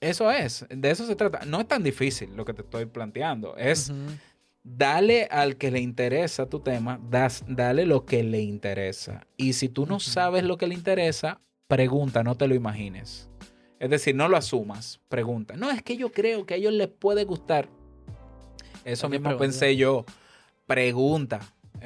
Eso 0.00 0.30
es, 0.30 0.66
de 0.68 0.90
eso 0.90 1.06
se 1.06 1.16
trata. 1.16 1.44
No 1.46 1.60
es 1.60 1.68
tan 1.68 1.82
difícil 1.82 2.36
lo 2.36 2.44
que 2.44 2.52
te 2.52 2.62
estoy 2.62 2.86
planteando. 2.86 3.56
Es 3.56 3.90
uh 3.90 3.94
-huh. 3.94 4.18
dale 4.62 5.24
al 5.30 5.56
que 5.56 5.70
le 5.70 5.80
interesa 5.80 6.46
tu 6.46 6.60
tema, 6.60 7.00
das, 7.10 7.44
dale 7.48 7.86
lo 7.86 8.04
que 8.04 8.22
le 8.22 8.40
interesa. 8.40 9.26
Y 9.36 9.54
si 9.54 9.68
tú 9.68 9.86
no 9.86 9.98
sabes 9.98 10.44
lo 10.44 10.58
que 10.58 10.66
le 10.66 10.74
interesa, 10.74 11.40
pregunta, 11.66 12.22
no 12.22 12.34
te 12.34 12.46
lo 12.46 12.54
imagines. 12.54 13.28
Es 13.78 13.90
decir, 13.90 14.14
no 14.14 14.28
lo 14.28 14.36
asumas, 14.36 15.00
pregunta. 15.08 15.56
No, 15.56 15.70
es 15.70 15.82
que 15.82 15.96
yo 15.96 16.10
creo 16.12 16.46
que 16.46 16.54
a 16.54 16.56
ellos 16.56 16.72
les 16.72 16.88
puede 16.88 17.24
gustar. 17.24 17.68
Eso 18.84 19.08
mismo 19.08 19.30
pregunta. 19.30 19.44
pensé 19.44 19.76
yo. 19.76 20.04
Pregunta. 20.66 21.40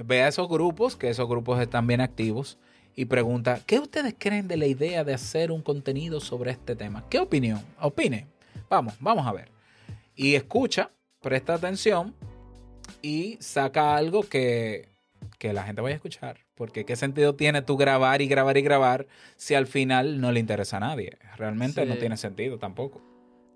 Ve 0.05 0.23
a 0.23 0.29
esos 0.29 0.49
grupos, 0.49 0.97
que 0.97 1.11
esos 1.11 1.29
grupos 1.29 1.61
están 1.61 1.87
bien 1.87 2.01
activos 2.01 2.59
y 2.97 3.05
pregunta, 3.07 3.61
¿qué 3.67 3.79
ustedes 3.79 4.15
creen 4.19 4.49
de 4.49 4.57
la 4.57 4.67
idea 4.67 5.05
de 5.05 5.15
hacer 5.15 5.53
un 5.53 5.63
contenido 5.63 6.21
sobre 6.21 6.51
este 6.51 6.77
tema? 6.77 7.09
¿Qué 7.09 7.19
opinión? 7.19 7.65
Opine. 7.81 8.27
Vamos, 8.69 8.95
vamos 9.01 9.27
a 9.27 9.33
ver. 9.33 9.51
Y 10.15 10.35
escucha, 10.35 10.91
presta 11.21 11.55
atención 11.55 12.15
y 13.03 13.39
saca 13.41 13.97
algo 13.97 14.23
que, 14.23 14.89
que 15.39 15.53
la 15.53 15.65
gente 15.65 15.81
vaya 15.81 15.95
a 15.95 15.97
escuchar. 15.97 16.39
Porque 16.55 16.85
qué 16.85 16.95
sentido 16.97 17.35
tiene 17.35 17.63
tú 17.63 17.77
grabar 17.77 18.21
y 18.21 18.29
grabar 18.29 18.59
y 18.59 18.63
grabar 18.63 19.07
si 19.37 19.55
al 19.55 19.67
final 19.67 20.21
no 20.21 20.31
le 20.31 20.41
interesa 20.41 20.77
a 20.77 20.81
nadie. 20.81 21.17
Realmente 21.37 21.83
sí. 21.83 21.89
no 21.89 21.97
tiene 21.97 22.17
sentido 22.17 22.59
tampoco. 22.59 23.01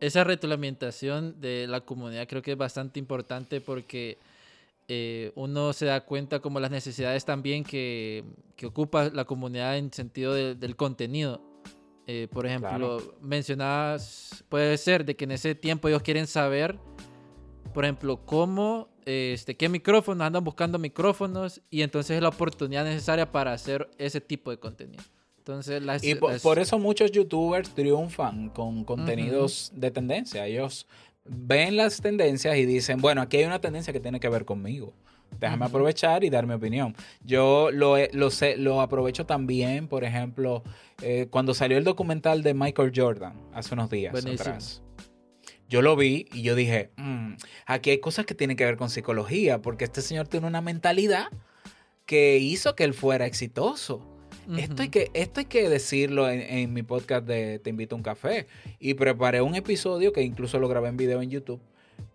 Esa 0.01 0.25
retroalimentación 0.25 1.41
de 1.41 1.67
la 1.67 1.83
comunidad 1.83 2.27
creo 2.27 2.43
que 2.43 2.53
es 2.53 2.59
bastante 2.59 2.99
importante 2.99 3.61
porque 3.61 4.19
eh, 4.89 5.33
uno 5.35 5.73
se 5.73 5.87
da 5.87 6.05
cuenta 6.05 6.41
como 6.41 6.61
las 6.61 6.71
necesidades 6.71 7.25
también 7.25 7.65
que, 7.65 8.25
que 8.57 8.67
ocupa 8.67 9.11
la 9.11 9.25
comunidad 9.25 9.79
en 9.79 9.93
sentido 9.93 10.35
de, 10.35 10.55
del 10.55 10.77
contenido. 10.77 11.41
Eh, 12.07 12.29
por 12.31 12.45
ejemplo, 12.45 12.69
claro. 12.69 13.15
mencionabas, 13.23 14.45
puede 14.51 14.77
ser 14.77 15.07
de 15.07 15.17
que 15.17 15.25
en 15.25 15.33
ese 15.33 15.55
tiempo 15.55 15.89
ellos 15.89 16.03
quieren 16.03 16.27
saber, 16.27 16.79
por 17.73 17.85
ejemplo, 17.85 18.21
cómo, 18.27 18.89
este, 19.07 19.57
qué 19.57 19.71
micrófonos, 19.71 20.27
andan 20.27 20.45
buscando 20.45 20.79
micrófonos 20.79 21.63
y 21.71 21.81
entonces 21.81 22.17
es 22.17 22.23
la 22.23 22.29
oportunidad 22.29 22.85
necesaria 22.85 23.33
para 23.33 23.55
hacer 23.55 23.89
ese 23.97 24.21
tipo 24.21 24.51
de 24.51 24.59
contenido. 24.59 25.03
Entonces, 25.39 25.83
las, 25.83 26.05
y 26.05 26.15
por, 26.15 26.33
las... 26.33 26.43
por, 26.43 26.59
eso 26.59 26.79
muchos 26.79 27.11
youtubers 27.11 27.71
triunfan 27.71 28.51
con 28.51 28.85
contenidos 28.85 29.71
uh 29.71 29.77
-huh. 29.77 29.81
de 29.81 29.91
tendencia. 29.91 30.47
Ellos 30.47 30.87
ven 31.25 31.77
las 31.77 32.01
tendencias 32.01 32.57
y 32.57 32.67
dicen, 32.67 33.01
bueno, 33.01 33.23
aquí 33.23 33.39
hay 33.39 33.45
una 33.45 33.61
tendencia 33.61 33.93
que 33.93 34.01
tiene 34.01 34.21
que 34.21 34.29
ver 34.29 34.45
conmigo. 34.45 34.95
Déjame 35.41 35.65
uh 35.65 35.67
-huh. 35.67 35.69
aprovechar 35.71 36.23
y 36.23 36.31
dar 36.31 36.47
mi 36.47 36.55
opinión. 36.55 36.95
Yo 37.25 37.71
lo, 37.73 37.97
lo, 38.13 38.31
sé, 38.31 38.57
lo 38.57 38.81
aprovecho 38.81 39.27
también, 39.27 39.89
por 39.89 40.05
ejemplo, 40.05 40.63
eh, 41.03 41.27
cuando 41.31 41.55
salió 41.55 41.77
el 41.77 41.85
documental 41.85 42.43
de 42.43 42.55
Michael 42.55 42.93
Jordan 42.95 43.41
hace 43.53 43.75
unos 43.75 43.91
días 43.91 44.13
Buenísimo. 44.13 44.43
atrás. 44.43 44.83
Yo 45.69 45.83
lo 45.83 45.97
vi 45.97 46.27
y 46.33 46.43
yo 46.43 46.55
dije, 46.55 46.91
mmm, 46.97 47.33
aquí 47.67 47.91
hay 47.91 47.99
cosas 47.99 48.27
que 48.27 48.35
tienen 48.35 48.57
que 48.57 48.65
ver 48.65 48.77
con 48.77 48.91
psicología, 48.91 49.61
porque 49.61 49.85
este 49.85 50.03
señor 50.03 50.29
tiene 50.29 50.47
una 50.47 50.61
mentalidad 50.61 51.27
que 52.07 52.39
hizo 52.39 52.77
que 52.77 52.85
él 52.85 52.95
fuera 52.95 53.27
exitoso. 53.27 54.07
Uh 54.47 54.53
-huh. 54.53 54.59
esto, 54.61 54.83
hay 54.83 54.89
que, 54.89 55.11
esto 55.15 55.41
hay 55.41 55.47
que 55.47 55.69
decirlo 55.69 56.29
en, 56.29 56.41
en, 56.41 56.73
mi 56.73 56.83
podcast 56.83 57.27
de 57.27 57.59
Te 57.59 57.71
invito 57.71 57.95
a 57.95 57.99
un 57.99 58.03
café. 58.03 58.47
Y 58.79 58.95
preparé 58.95 59.43
un 59.43 59.55
episodio 59.55 60.13
que 60.13 60.23
incluso 60.23 60.59
lo 60.59 60.69
grabé 60.69 60.89
en 60.89 60.97
video 60.97 61.23
en 61.23 61.31
YouTube, 61.31 61.61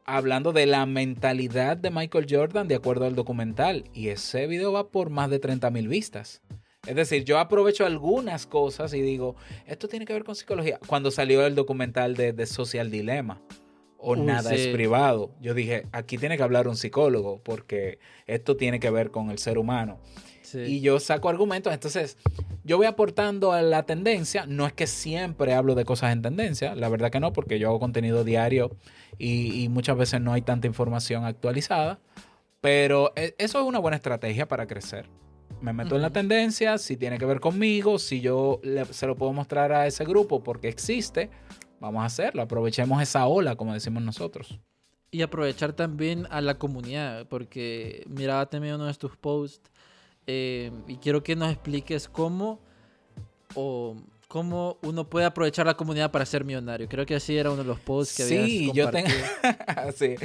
hablando 0.05 0.53
de 0.53 0.65
la 0.65 0.85
mentalidad 0.85 1.77
de 1.77 1.91
Michael 1.91 2.27
Jordan 2.29 2.67
de 2.67 2.75
acuerdo 2.75 3.05
al 3.05 3.15
documental. 3.15 3.85
Y 3.93 4.09
ese 4.09 4.47
video 4.47 4.71
va 4.71 4.89
por 4.89 5.09
más 5.09 5.29
de 5.29 5.39
30 5.39 5.69
mil 5.71 5.87
vistas. 5.87 6.41
Es 6.87 6.95
decir, 6.95 7.25
yo 7.25 7.39
aprovecho 7.39 7.85
algunas 7.85 8.45
cosas 8.47 8.93
y 8.93 9.01
digo, 9.01 9.35
esto 9.67 9.87
tiene 9.87 10.05
que 10.05 10.13
ver 10.13 10.23
con 10.23 10.35
psicología. 10.35 10.79
Cuando 10.87 11.11
salió 11.11 11.45
el 11.45 11.55
documental 11.55 12.15
de, 12.15 12.33
de 12.33 12.45
Social 12.45 12.89
Dilemma. 12.89 13.41
O 13.99 14.15
nada 14.15 14.53
es 14.53 14.67
privado. 14.67 15.31
Yo 15.41 15.53
dije, 15.53 15.85
aquí 15.91 16.17
tiene 16.17 16.37
que 16.37 16.43
hablar 16.43 16.67
un 16.67 16.75
psicólogo 16.75 17.41
porque 17.43 17.99
esto 18.27 18.55
tiene 18.55 18.79
que 18.79 18.89
ver 18.89 19.11
con 19.11 19.29
el 19.29 19.37
ser 19.37 19.57
humano. 19.57 19.99
Y 20.53 20.81
yo 20.81 20.99
saco 20.99 21.29
argumentos, 21.29 21.71
entonces 21.71 22.17
yo 22.63 22.77
voy 22.77 22.87
aportando 22.87 23.51
a 23.51 23.61
la 23.61 23.83
tendencia, 23.83 24.45
no 24.47 24.65
es 24.65 24.73
que 24.73 24.87
siempre 24.87 25.53
hablo 25.53 25.75
de 25.75 25.85
cosas 25.85 26.11
en 26.11 26.23
tendencia, 26.23 26.73
la 26.73 26.89
verdad 26.89 27.11
que 27.11 27.19
no, 27.19 27.33
porque 27.33 27.59
yo 27.59 27.69
hago 27.69 27.79
contenido 27.79 28.23
diario 28.23 28.75
y, 29.19 29.67
muchas 29.69 29.95
veces 29.95 30.21
no 30.21 30.33
hay 30.33 30.41
tanta 30.41 30.65
información 30.65 31.25
actualizada, 31.25 31.99
pero 32.61 33.13
e, 33.15 33.35
eso 33.37 33.59
es 33.59 33.65
una 33.65 33.77
buena 33.77 33.97
estrategia 33.97 34.47
para 34.47 34.65
crecer. 34.65 35.05
Me 35.61 35.73
meto 35.73 35.95
en 35.95 36.01
la 36.01 36.11
tendencia, 36.11 36.77
si 36.77 36.95
tiene 36.95 37.17
que 37.17 37.25
ver 37.25 37.39
conmigo, 37.39 37.99
si 37.99 38.21
yo 38.21 38.61
se 38.91 39.07
lo 39.07 39.15
puedo 39.15 39.33
mostrar 39.33 39.71
a 39.71 39.87
ese 39.87 40.05
grupo 40.05 40.41
porque 40.41 40.69
existe, 40.69 41.29
vamos 41.79 42.03
a 42.03 42.05
hacerlo, 42.05 42.41
aprovechemos 42.41 43.01
esa 43.01 43.27
ola, 43.27 43.55
como 43.55 43.73
decimos 43.73 44.03
nosotros. 44.03 44.59
Y 45.11 45.21
aprovechar 45.21 45.73
también 45.73 46.27
a 46.29 46.41
la 46.41 46.57
comunidad, 46.57 47.27
porque 47.27 48.03
miraba 48.07 48.45
también 48.47 48.75
uno 48.75 48.85
de 48.85 48.93
tus 48.93 49.17
posts 49.17 49.71
eh, 50.27 50.71
y 50.87 50.97
quiero 50.97 51.23
que 51.23 51.35
nos 51.35 51.51
expliques 51.51 52.07
cómo 52.07 52.59
o 53.55 53.95
cómo 54.27 54.77
uno 54.83 55.09
puede 55.09 55.25
aprovechar 55.25 55.65
la 55.65 55.73
comunidad 55.73 56.11
para 56.11 56.23
ser 56.25 56.45
millonario. 56.45 56.87
Creo 56.87 57.05
que 57.05 57.15
así 57.15 57.35
era 57.35 57.49
uno 57.49 57.63
de 57.63 57.67
los 57.67 57.79
posts 57.79 58.15
que 58.15 58.23
sí, 58.23 58.71
yo 58.73 58.91
tengo 58.91 59.09
sí. 59.95 60.15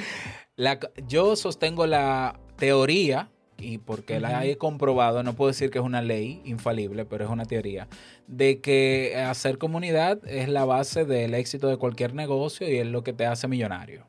yo 1.08 1.34
sostengo 1.36 1.86
la 1.86 2.38
teoría 2.56 3.30
y 3.58 3.78
porque 3.78 4.20
la 4.20 4.44
he 4.44 4.56
comprobado, 4.56 5.22
no 5.22 5.34
puedo 5.34 5.50
decir 5.50 5.70
que 5.70 5.78
es 5.78 5.84
una 5.84 6.02
ley 6.02 6.42
infalible, 6.44 7.04
pero 7.04 7.24
es 7.24 7.30
una 7.30 7.44
teoría, 7.44 7.88
de 8.26 8.60
que 8.60 9.16
hacer 9.16 9.58
comunidad 9.58 10.20
es 10.26 10.48
la 10.48 10.64
base 10.64 11.04
del 11.04 11.34
éxito 11.34 11.68
de 11.68 11.76
cualquier 11.76 12.14
negocio 12.14 12.68
y 12.68 12.76
es 12.76 12.86
lo 12.86 13.02
que 13.02 13.12
te 13.12 13.26
hace 13.26 13.48
millonario. 13.48 14.06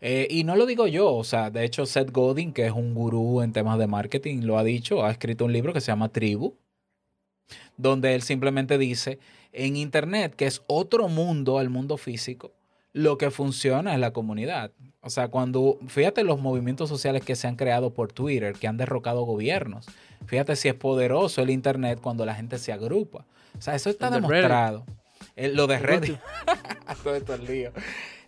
Eh, 0.00 0.28
y 0.30 0.44
no 0.44 0.54
lo 0.54 0.66
digo 0.66 0.86
yo, 0.86 1.12
o 1.12 1.24
sea, 1.24 1.50
de 1.50 1.64
hecho 1.64 1.84
Seth 1.84 2.12
Godin, 2.12 2.52
que 2.52 2.66
es 2.66 2.72
un 2.72 2.94
gurú 2.94 3.42
en 3.42 3.52
temas 3.52 3.78
de 3.78 3.88
marketing, 3.88 4.42
lo 4.42 4.58
ha 4.58 4.64
dicho, 4.64 5.04
ha 5.04 5.10
escrito 5.10 5.44
un 5.44 5.52
libro 5.52 5.72
que 5.72 5.80
se 5.80 5.88
llama 5.88 6.10
Tribu, 6.10 6.54
donde 7.76 8.14
él 8.14 8.22
simplemente 8.22 8.78
dice, 8.78 9.18
en 9.52 9.76
Internet, 9.76 10.34
que 10.36 10.46
es 10.46 10.62
otro 10.66 11.08
mundo 11.08 11.58
al 11.58 11.70
mundo 11.70 11.96
físico, 11.96 12.52
lo 12.92 13.18
que 13.18 13.30
funciona 13.30 13.94
es 13.94 14.00
la 14.00 14.12
comunidad. 14.12 14.72
O 15.00 15.10
sea, 15.10 15.28
cuando, 15.28 15.78
fíjate 15.86 16.24
los 16.24 16.40
movimientos 16.40 16.88
sociales 16.88 17.24
que 17.24 17.36
se 17.36 17.46
han 17.46 17.56
creado 17.56 17.94
por 17.94 18.12
Twitter, 18.12 18.54
que 18.54 18.66
han 18.66 18.76
derrocado 18.76 19.22
gobiernos. 19.22 19.86
Fíjate 20.26 20.56
si 20.56 20.68
es 20.68 20.74
poderoso 20.74 21.40
el 21.40 21.50
Internet 21.50 22.00
cuando 22.02 22.26
la 22.26 22.34
gente 22.34 22.58
se 22.58 22.72
agrupa. 22.72 23.24
O 23.56 23.62
sea, 23.62 23.74
eso 23.74 23.90
está 23.90 24.10
demostrado. 24.10 24.84
lo 25.36 25.66
de 25.66 25.78
Reddit. 25.78 26.18
Todo 27.04 27.14
esto 27.14 27.34
es 27.34 27.40
lío. 27.48 27.72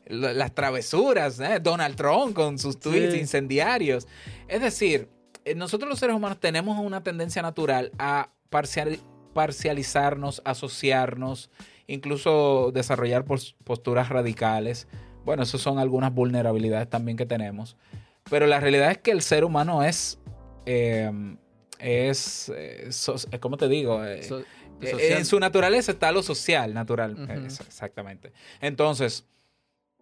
Las 0.07 0.55
travesuras, 0.55 1.39
¿eh? 1.41 1.61
Donald 1.61 1.97
Trump 1.97 2.35
con 2.35 2.59
sus 2.59 2.79
tweets 2.79 3.15
incendiarios. 3.15 4.07
Es 4.49 4.61
decir, 4.61 5.09
eh, 5.45 5.55
nosotros 5.55 5.89
los 5.89 5.99
seres 5.99 6.17
humanos 6.17 6.39
tenemos 6.41 6.79
una 6.79 7.03
tendencia 7.03 7.43
natural 7.43 7.93
a 7.99 8.31
parcializarnos, 9.35 10.43
asociarnos, 10.45 11.51
incluso 11.87 12.71
desarrollar 12.73 13.25
posturas 13.25 14.09
radicales. 14.09 14.89
Bueno, 15.25 15.43
esas 15.43 15.61
son 15.61 15.79
algunas 15.79 16.13
vulnerabilidades 16.13 16.89
también 16.89 17.17
que 17.17 17.27
tenemos. 17.27 17.77
Pero 18.29 18.47
la 18.47 18.61
realidad 18.61 18.91
es 18.91 18.99
que 18.99 19.11
el 19.11 19.23
ser 19.23 19.45
humano 19.45 19.83
es, 19.83 20.19
em, 20.67 21.37
es, 21.79 22.51
eh, 22.55 22.91
¿cómo 23.41 23.57
te 23.57 23.69
digo? 23.69 24.05
Eh, 24.05 24.21
eh, 24.83 25.17
en 25.17 25.25
su 25.25 25.39
naturaleza 25.41 25.93
está 25.93 26.13
lo 26.13 26.23
social, 26.23 26.73
natural. 26.73 27.17
Exactamente. 27.45 28.33
Entonces, 28.61 29.25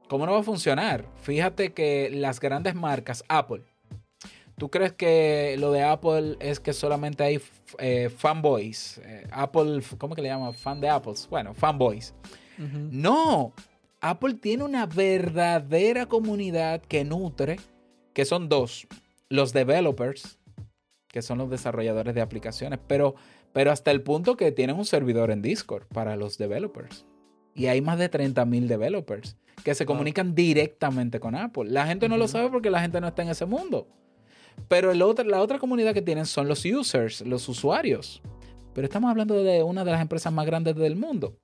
¿cómo 0.08 0.26
no 0.26 0.32
va 0.32 0.40
a 0.40 0.42
funcionar? 0.42 1.06
Fíjate 1.22 1.72
que 1.72 2.10
las 2.12 2.38
grandes 2.40 2.74
marcas, 2.74 3.24
Apple, 3.28 3.62
¿tú 4.56 4.70
crees 4.70 4.92
que 4.92 5.56
lo 5.58 5.72
de 5.72 5.82
Apple 5.82 6.36
es 6.40 6.60
que 6.60 6.72
solamente 6.72 7.24
hay 7.24 7.40
fanboys? 8.10 9.00
Apple, 9.30 9.82
¿cómo 9.96 10.14
que 10.14 10.22
le 10.22 10.28
llaman? 10.28 10.54
Fan 10.54 10.80
de 10.80 10.88
Apples. 10.88 11.26
Bueno, 11.30 11.54
fanboys. 11.54 12.14
No, 12.58 13.52
Apple 14.00 14.34
tiene 14.34 14.62
una 14.62 14.86
verdadera 14.86 16.06
comunidad 16.06 16.80
que 16.82 17.04
nutre, 17.04 17.58
que 18.12 18.24
son 18.24 18.48
dos, 18.48 18.86
los 19.28 19.52
developers, 19.52 20.38
que 21.08 21.20
son 21.20 21.38
los 21.38 21.50
desarrolladores 21.50 22.14
de 22.14 22.20
aplicaciones, 22.20 22.78
pero, 22.86 23.16
pero 23.52 23.72
hasta 23.72 23.90
el 23.90 24.02
punto 24.02 24.36
que 24.36 24.52
tienen 24.52 24.76
un 24.76 24.84
servidor 24.84 25.30
en 25.32 25.42
Discord 25.42 25.86
para 25.88 26.16
los 26.16 26.38
developers. 26.38 27.06
Y 27.54 27.66
hay 27.66 27.80
más 27.80 27.98
de 27.98 28.08
30.000 28.08 28.66
developers 28.66 29.36
que 29.64 29.74
se 29.74 29.84
comunican 29.84 30.34
directamente 30.34 31.18
con 31.18 31.34
Apple. 31.34 31.68
La 31.68 31.86
gente 31.86 32.08
no 32.08 32.16
lo 32.16 32.28
sabe 32.28 32.50
porque 32.50 32.70
la 32.70 32.80
gente 32.80 33.00
no 33.00 33.08
está 33.08 33.22
en 33.22 33.30
ese 33.30 33.46
mundo. 33.46 33.88
Pero 34.68 34.92
el 34.92 35.02
otro, 35.02 35.24
la 35.24 35.40
otra 35.40 35.58
comunidad 35.58 35.92
que 35.92 36.02
tienen 36.02 36.26
son 36.26 36.46
los 36.46 36.64
users, 36.64 37.22
los 37.22 37.48
usuarios. 37.48 38.22
Pero 38.74 38.86
estamos 38.86 39.10
hablando 39.10 39.42
de 39.42 39.64
una 39.64 39.84
de 39.84 39.90
las 39.90 40.00
empresas 40.00 40.32
más 40.32 40.46
grandes 40.46 40.76
del 40.76 40.94
mundo. 40.94 41.36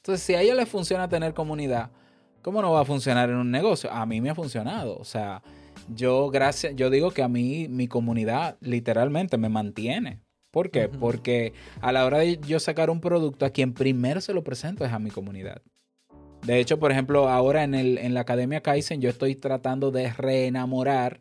Entonces, 0.00 0.24
si 0.24 0.34
a 0.34 0.40
ellos 0.40 0.56
les 0.56 0.68
funciona 0.68 1.08
tener 1.08 1.34
comunidad, 1.34 1.90
¿cómo 2.40 2.62
no 2.62 2.72
va 2.72 2.80
a 2.80 2.84
funcionar 2.86 3.28
en 3.28 3.36
un 3.36 3.50
negocio? 3.50 3.90
A 3.92 4.06
mí 4.06 4.22
me 4.22 4.30
ha 4.30 4.34
funcionado. 4.34 4.96
O 4.96 5.04
sea, 5.04 5.42
yo 5.94 6.30
gracias, 6.30 6.74
yo 6.74 6.88
digo 6.88 7.10
que 7.10 7.22
a 7.22 7.28
mí 7.28 7.68
mi 7.68 7.86
comunidad 7.86 8.56
literalmente 8.60 9.36
me 9.36 9.50
mantiene. 9.50 10.20
¿Por 10.50 10.70
qué? 10.70 10.88
Porque 10.88 11.52
a 11.82 11.92
la 11.92 12.06
hora 12.06 12.18
de 12.18 12.38
yo 12.38 12.58
sacar 12.60 12.88
un 12.88 13.00
producto, 13.00 13.44
a 13.44 13.50
quien 13.50 13.74
primero 13.74 14.22
se 14.22 14.32
lo 14.32 14.42
presento 14.42 14.86
es 14.86 14.92
a 14.92 14.98
mi 14.98 15.10
comunidad. 15.10 15.60
De 16.46 16.58
hecho, 16.58 16.78
por 16.78 16.90
ejemplo, 16.90 17.28
ahora 17.28 17.62
en, 17.62 17.74
el, 17.74 17.98
en 17.98 18.14
la 18.14 18.20
Academia 18.20 18.62
Kaizen 18.62 19.02
yo 19.02 19.10
estoy 19.10 19.36
tratando 19.36 19.90
de 19.90 20.10
reenamorar 20.10 21.20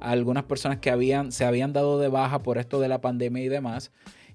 a 0.00 0.12
algunas 0.12 0.44
personas 0.44 0.78
que 0.78 0.90
habían, 0.90 1.32
se 1.32 1.44
habían 1.44 1.72
dado 1.72 1.98
de 1.98 2.08
baja 2.08 2.44
por 2.44 2.58
esto 2.58 2.78
de 2.78 2.88
la 2.88 3.00
pandemia 3.00 3.42
y 3.42 3.48
demás. 3.48 3.90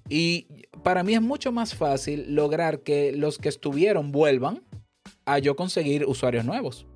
Y 0.08 0.46
para 0.82 1.02
mí 1.02 1.14
es 1.14 1.22
mucho 1.22 1.52
más 1.52 1.74
fácil 1.74 2.34
lograr 2.34 2.80
que 2.80 3.12
los 3.12 3.38
que 3.38 3.48
estuvieron 3.48 4.12
vuelvan 4.12 4.62
a 5.24 5.38
yo 5.38 5.56
conseguir 5.56 6.06
usuarios 6.06 6.44
nuevos. 6.44 6.86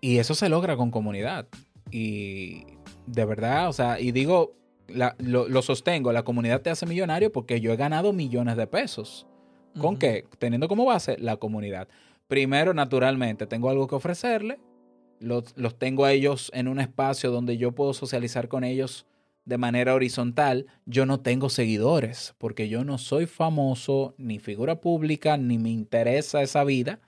Y 0.00 0.18
eso 0.18 0.34
se 0.34 0.48
logra 0.48 0.76
con 0.76 0.90
comunidad. 0.90 1.46
Y 1.90 2.64
de 3.06 3.24
verdad, 3.24 3.68
o 3.68 3.72
sea, 3.72 4.00
y 4.00 4.12
digo, 4.12 4.56
lo, 4.88 5.62
sostengo, 5.62 6.12
la 6.12 6.22
comunidad 6.22 6.62
te 6.62 6.70
hace 6.70 6.86
millonario 6.86 7.30
porque 7.32 7.60
yo 7.60 7.72
he 7.72 7.76
ganado 7.76 8.12
millones 8.12 8.56
de 8.56 8.66
pesos. 8.66 9.26
¿Con 9.78 9.98
qué? 9.98 10.24
Teniendo 10.38 10.68
como 10.68 10.84
base 10.84 11.16
la 11.18 11.36
comunidad. 11.36 11.88
Primero, 12.28 12.74
naturalmente, 12.74 13.46
tengo 13.46 13.70
algo 13.70 13.86
que 13.86 13.94
ofrecerle. 13.94 14.58
Los, 15.20 15.52
los 15.56 15.78
tengo 15.78 16.06
a 16.06 16.12
ellos 16.12 16.50
en 16.54 16.66
un 16.66 16.80
espacio 16.80 17.30
donde 17.30 17.58
yo 17.58 17.72
puedo 17.72 17.92
socializar 17.92 18.48
con 18.48 18.64
ellos 18.64 19.06
de 19.44 19.58
manera 19.58 19.94
horizontal, 19.94 20.66
yo 20.86 21.06
no 21.06 21.20
tengo 21.20 21.48
seguidores, 21.48 22.34
porque 22.38 22.68
yo 22.68 22.84
no 22.84 22.98
soy 22.98 23.26
famoso, 23.26 24.14
ni 24.18 24.38
figura 24.38 24.80
pública, 24.80 25.36
ni 25.36 25.58
me 25.58 25.70
interesa 25.70 26.42
esa 26.42 26.64
vida. 26.64 27.00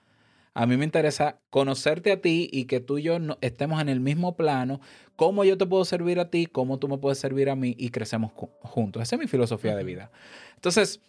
A 0.54 0.66
mí 0.66 0.76
me 0.76 0.84
interesa 0.84 1.38
conocerte 1.50 2.12
a 2.12 2.20
ti 2.20 2.48
y 2.52 2.64
que 2.64 2.80
tú 2.80 2.98
y 2.98 3.04
yo 3.04 3.16
estemos 3.40 3.80
en 3.80 3.88
el 3.88 4.00
mismo 4.00 4.36
plano, 4.36 4.80
cómo 5.16 5.44
yo 5.44 5.56
te 5.56 5.66
puedo 5.66 5.84
servir 5.84 6.20
a 6.20 6.30
ti, 6.30 6.46
cómo 6.46 6.78
tú 6.78 6.88
me 6.88 6.98
puedes 6.98 7.18
servir 7.18 7.48
a 7.48 7.56
mí 7.56 7.74
y 7.78 7.90
crecemos 7.90 8.32
juntos. 8.34 9.02
Esa 9.02 9.16
es 9.16 9.20
mi 9.20 9.28
filosofía 9.28 9.74
de 9.74 9.84
vida. 9.84 10.10
Entonces, 10.56 11.00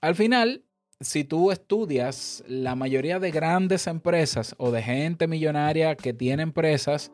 al 0.00 0.16
final, 0.16 0.64
si 1.00 1.24
tú 1.24 1.52
estudias 1.52 2.42
la 2.48 2.74
mayoría 2.74 3.18
de 3.20 3.30
grandes 3.30 3.86
empresas 3.86 4.54
o 4.58 4.70
de 4.70 4.82
gente 4.82 5.26
millonaria 5.26 5.94
que 5.94 6.12
tiene 6.12 6.42
empresas, 6.42 7.12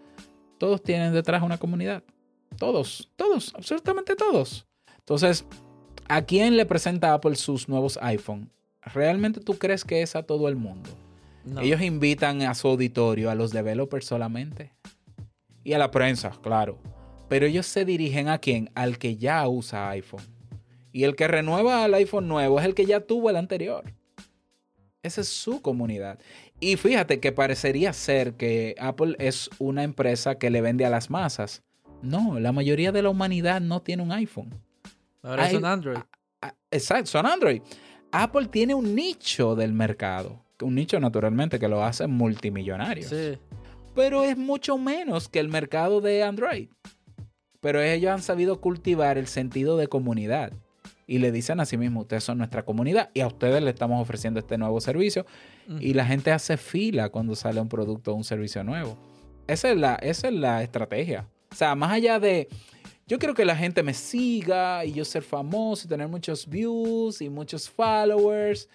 todos 0.58 0.82
tienen 0.82 1.12
detrás 1.12 1.42
una 1.42 1.58
comunidad. 1.58 2.02
Todos, 2.62 3.10
todos, 3.16 3.52
absolutamente 3.56 4.14
todos. 4.14 4.68
Entonces, 5.00 5.44
¿a 6.06 6.22
quién 6.22 6.56
le 6.56 6.64
presenta 6.64 7.12
Apple 7.12 7.34
sus 7.34 7.68
nuevos 7.68 7.98
iPhone? 8.00 8.52
¿Realmente 8.82 9.40
tú 9.40 9.58
crees 9.58 9.84
que 9.84 10.00
es 10.00 10.14
a 10.14 10.22
todo 10.22 10.46
el 10.46 10.54
mundo? 10.54 10.88
Ellos 11.60 11.82
invitan 11.82 12.40
a 12.42 12.54
su 12.54 12.68
auditorio, 12.68 13.30
a 13.30 13.34
los 13.34 13.50
developers 13.50 14.06
solamente. 14.06 14.70
Y 15.64 15.72
a 15.72 15.78
la 15.78 15.90
prensa, 15.90 16.30
claro. 16.40 16.78
Pero 17.28 17.46
ellos 17.46 17.66
se 17.66 17.84
dirigen 17.84 18.28
a 18.28 18.38
quién? 18.38 18.70
Al 18.76 18.96
que 18.96 19.16
ya 19.16 19.48
usa 19.48 19.90
iPhone. 19.90 20.22
Y 20.92 21.02
el 21.02 21.16
que 21.16 21.26
renueva 21.26 21.82
al 21.82 21.94
iPhone 21.94 22.28
nuevo 22.28 22.60
es 22.60 22.64
el 22.64 22.76
que 22.76 22.86
ya 22.86 23.00
tuvo 23.00 23.28
el 23.28 23.38
anterior. 23.38 23.92
Esa 25.02 25.22
es 25.22 25.28
su 25.28 25.62
comunidad. 25.62 26.20
Y 26.60 26.76
fíjate 26.76 27.18
que 27.18 27.32
parecería 27.32 27.92
ser 27.92 28.34
que 28.34 28.76
Apple 28.78 29.16
es 29.18 29.50
una 29.58 29.82
empresa 29.82 30.36
que 30.36 30.48
le 30.48 30.60
vende 30.60 30.86
a 30.86 30.90
las 30.90 31.10
masas. 31.10 31.64
No, 32.02 32.38
la 32.38 32.52
mayoría 32.52 32.92
de 32.92 33.02
la 33.02 33.10
humanidad 33.10 33.60
no 33.60 33.80
tiene 33.80 34.02
un 34.02 34.12
iPhone. 34.12 34.50
Ahora 35.22 35.48
son 35.50 35.64
Android. 35.64 35.98
Exacto, 36.70 37.06
son 37.06 37.26
Android. 37.26 37.62
Apple 38.10 38.46
tiene 38.48 38.74
un 38.74 38.94
nicho 38.94 39.54
del 39.54 39.72
mercado. 39.72 40.42
Un 40.60 40.74
nicho 40.74 40.98
naturalmente 41.00 41.58
que 41.58 41.68
lo 41.68 41.82
hace 41.82 42.06
multimillonario. 42.06 43.08
Sí. 43.08 43.38
Pero 43.94 44.22
es 44.24 44.36
mucho 44.36 44.78
menos 44.78 45.28
que 45.28 45.38
el 45.38 45.48
mercado 45.48 46.00
de 46.00 46.22
Android. 46.22 46.68
Pero 47.60 47.80
ellos 47.80 48.10
han 48.10 48.22
sabido 48.22 48.60
cultivar 48.60 49.18
el 49.18 49.28
sentido 49.28 49.76
de 49.76 49.86
comunidad. 49.86 50.52
y 51.06 51.18
le 51.18 51.30
dicen 51.30 51.60
a 51.60 51.66
sí 51.66 51.76
mismos, 51.76 52.02
ustedes 52.02 52.24
son 52.24 52.38
nuestra 52.38 52.64
comunidad 52.64 53.10
y 53.12 53.20
a 53.20 53.26
ustedes 53.26 53.62
le 53.62 53.70
estamos 53.70 54.00
ofreciendo 54.00 54.40
este 54.40 54.56
nuevo 54.56 54.80
servicio. 54.80 55.26
Y 55.78 55.94
la 55.94 56.04
gente 56.06 56.32
hace 56.32 56.56
fila 56.56 57.10
cuando 57.10 57.36
sale 57.36 57.60
un 57.60 57.68
producto 57.68 58.12
o 58.12 58.14
un 58.14 58.24
servicio 58.24 58.64
nuevo. 58.64 58.96
Esa 59.46 59.70
es, 59.70 59.76
la, 59.76 59.94
esa 59.96 60.28
es 60.28 60.34
la 60.34 60.62
estrategia. 60.62 61.28
O 61.52 61.54
sea, 61.54 61.74
más 61.74 61.92
allá 61.92 62.18
de, 62.18 62.48
yo 63.06 63.18
quiero 63.18 63.34
que 63.34 63.44
la 63.44 63.54
gente 63.54 63.82
me 63.82 63.92
siga 63.92 64.84
y 64.86 64.92
yo 64.92 65.04
ser 65.04 65.22
famoso 65.22 65.86
y 65.86 65.88
tener 65.88 66.08
muchos 66.08 66.48
views 66.48 67.20
y 67.20 67.28
muchos 67.28 67.68
followers. 67.68 68.68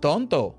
Tonto. 0.00 0.56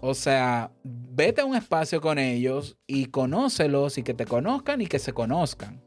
O 0.00 0.14
sea, 0.14 0.70
vete 0.84 1.40
a 1.40 1.46
un 1.46 1.56
espacio 1.56 2.00
con 2.00 2.18
ellos 2.18 2.76
y 2.86 3.06
conócelos 3.06 3.98
y 3.98 4.02
que 4.02 4.14
te 4.14 4.26
conozcan 4.26 4.82
y 4.82 4.86
que 4.86 4.98
se 4.98 5.12
conozcan. 5.12 5.82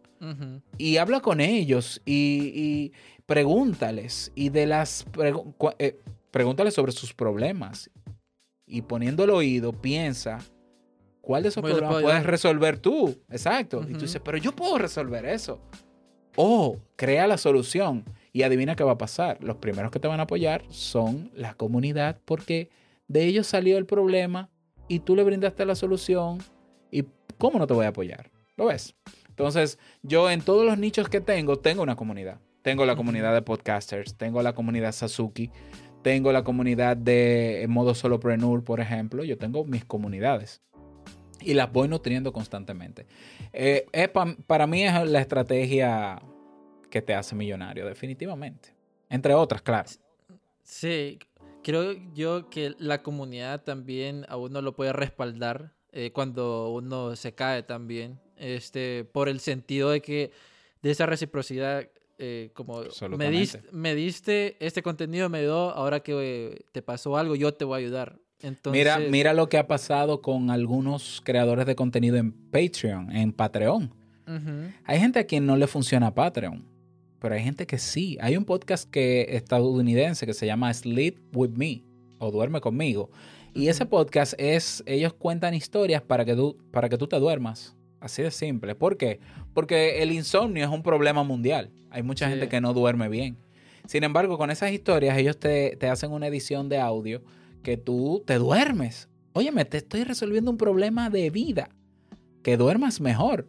Y 0.80 0.97
habla 0.97 1.22
con 1.22 1.39
ellos 1.39 2.01
y, 2.03 2.91
pregúntales. 3.28 4.32
Y 4.34 4.49
de 4.49 4.66
las 4.66 5.05
eh, 5.78 5.99
pregúntales 6.32 6.74
sobre 6.74 6.91
sus 6.91 7.14
problemas. 7.14 7.91
Y 8.66 8.82
poniendo 8.82 9.24
el 9.24 9.30
oído, 9.30 9.72
piensa 9.72 10.39
cuál 11.28 11.43
de 11.43 11.49
esos 11.49 11.61
problemas 11.61 12.01
puedes 12.01 12.25
resolver 12.25 12.80
tú. 12.80 13.13
Exacto. 13.30 13.86
Y 13.86 13.91
tú 13.91 13.99
dices, 13.99 14.21
pero 14.23 14.38
yo 14.38 14.53
puedo 14.53 14.78
resolver 14.78 15.25
eso. 15.25 15.59
O 16.38 16.78
crea 16.95 17.28
la 17.28 17.38
solución. 17.38 18.05
Y 18.32 18.43
adivina 18.43 18.78
qué 18.78 18.86
va 18.86 18.93
a 18.93 18.97
pasar. 18.97 19.43
Los 19.43 19.57
primeros 19.57 19.91
que 19.91 19.99
te 19.99 20.07
van 20.07 20.21
a 20.21 20.23
apoyar 20.23 20.63
son 20.69 21.30
la 21.36 21.53
comunidad 21.53 22.21
porque 22.23 22.69
de 23.09 23.25
ellos 23.25 23.45
salió 23.45 23.78
el 23.78 23.86
problema 23.86 24.49
y 24.88 24.99
tú 24.99 25.17
le 25.17 25.25
brindaste 25.25 25.65
la 25.65 25.75
solución. 25.75 26.38
¿Y 26.91 27.03
cómo 27.38 27.59
no 27.59 27.67
te 27.67 27.73
voy 27.73 27.88
a 27.88 27.89
apoyar? 27.89 28.32
¿Lo 28.55 28.67
ves? 28.67 28.95
Entonces, 29.28 29.80
yo 30.03 30.32
en 30.32 30.39
todos 30.39 30.65
los 30.65 30.78
nichos 30.78 31.09
que 31.09 31.19
tengo, 31.19 31.59
tengo 31.59 31.84
una 31.84 31.97
comunidad. 31.97 32.39
Tengo 32.61 32.86
la 32.86 32.95
comunidad 32.95 33.34
de 33.34 33.41
podcasters, 33.41 34.15
tengo 34.15 34.41
la 34.41 34.53
comunidad 34.53 34.93
Sasuki, 34.93 35.51
tengo 36.03 36.32
la 36.32 36.45
comunidad 36.45 36.95
de 36.95 37.65
modo 37.67 37.95
solopreneur, 37.95 38.63
por 38.63 38.80
ejemplo. 38.80 39.25
Yo 39.25 39.38
tengo 39.38 39.65
mis 39.65 39.84
comunidades 39.84 40.61
y 41.42 41.54
las 41.54 41.72
voy 41.72 41.88
nutriendo 41.88 42.32
constantemente. 42.34 43.06
Eh, 43.54 43.86
para 44.48 44.68
mí 44.68 44.84
es 44.84 45.10
la 45.10 45.20
estrategia 45.20 46.22
que 46.90 47.02
te 47.02 47.14
hace 47.14 47.36
millonario, 47.36 47.86
definitivamente. 47.86 48.74
Entre 49.10 49.34
otras, 49.34 49.62
claro. 49.62 49.90
Sí, 50.64 51.20
creo 51.64 51.94
yo 52.14 52.50
que 52.50 52.76
la 52.80 53.02
comunidad 53.02 53.64
también 53.64 54.26
a 54.30 54.38
uno 54.38 54.62
lo 54.62 54.76
puede 54.76 54.94
respaldar 54.94 55.74
eh, 55.92 56.12
cuando 56.12 56.70
uno 56.72 57.16
se 57.16 57.34
cae 57.34 57.64
también, 57.64 58.20
este, 58.36 59.06
por 59.06 59.30
el 59.30 59.40
sentido 59.40 59.90
de 59.90 60.02
que 60.02 60.32
de 60.82 60.92
esa 60.92 61.06
reciprocidad, 61.06 61.90
eh, 62.20 62.52
como 62.54 62.84
me 63.18 63.32
diste, 63.32 63.64
me 63.72 63.96
diste 63.96 64.58
este 64.60 64.84
contenido, 64.84 65.30
me 65.30 65.42
dio, 65.42 65.56
ahora 65.72 66.02
que 66.02 66.66
te 66.72 66.82
pasó 66.82 67.18
algo, 67.18 67.36
yo 67.36 67.54
te 67.54 67.66
voy 67.66 67.76
a 67.76 67.78
ayudar. 67.86 68.20
Entonces... 68.42 68.80
Mira, 68.80 69.00
mira 69.00 69.34
lo 69.34 69.50
que 69.50 69.58
ha 69.58 69.68
pasado 69.68 70.22
con 70.22 70.52
algunos 70.52 71.22
creadores 71.24 71.66
de 71.66 71.76
contenido 71.76 72.18
en 72.18 72.32
Patreon, 72.32 73.12
en 73.16 73.34
Patreon. 73.34 73.94
Hay 74.84 75.00
gente 75.00 75.20
a 75.20 75.24
quien 75.24 75.46
no 75.46 75.56
le 75.56 75.68
funciona 75.68 76.14
Patreon 76.14 76.78
pero 77.20 77.36
hay 77.36 77.44
gente 77.44 77.66
que 77.66 77.78
sí. 77.78 78.18
Hay 78.22 78.38
un 78.38 78.46
podcast 78.46 78.90
que 78.90 79.28
estadounidense 79.32 80.26
que 80.26 80.34
se 80.34 80.46
llama 80.46 80.74
Sleep 80.74 81.18
with 81.36 81.50
Me 81.52 81.84
o 82.20 82.32
Duerme 82.32 82.62
conmigo. 82.62 83.10
Y 83.54 83.70
ese 83.70 83.86
podcast 83.86 84.34
es, 84.38 84.84
ellos 84.86 85.14
cuentan 85.14 85.54
historias 85.54 86.02
para 86.02 86.26
que 86.26 86.36
tú, 86.36 86.58
para 86.72 86.90
que 86.90 86.98
tú 86.98 87.08
te 87.08 87.20
duermas. 87.20 87.76
Así 88.00 88.22
de 88.22 88.30
simple. 88.30 88.76
¿Por 88.76 88.98
qué? 88.98 89.20
Porque 89.54 90.04
el 90.04 90.12
insomnio 90.12 90.64
es 90.64 90.70
un 90.70 90.84
problema 90.84 91.24
mundial. 91.24 91.72
Hay 91.90 92.04
mucha 92.04 92.30
gente 92.30 92.48
que 92.48 92.62
no 92.62 92.74
duerme 92.74 93.10
bien. 93.10 93.38
Sin 93.88 94.04
embargo, 94.04 94.38
con 94.38 94.52
esas 94.52 94.72
historias, 94.72 95.18
ellos 95.18 95.40
te, 95.40 95.76
te 95.78 95.88
hacen 95.88 96.12
una 96.12 96.28
edición 96.28 96.70
de 96.70 96.80
audio 96.80 97.24
que 97.68 97.76
tú 97.76 98.24
te 98.26 98.36
duermes. 98.36 99.09
Óyeme, 99.34 99.65
te 99.65 99.76
estoy 99.76 100.05
resolviendo 100.05 100.49
un 100.49 100.57
problema 100.57 101.09
de 101.09 101.30
vida. 101.30 101.68
Que 102.41 102.55
duermas 102.55 103.01
mejor. 103.01 103.45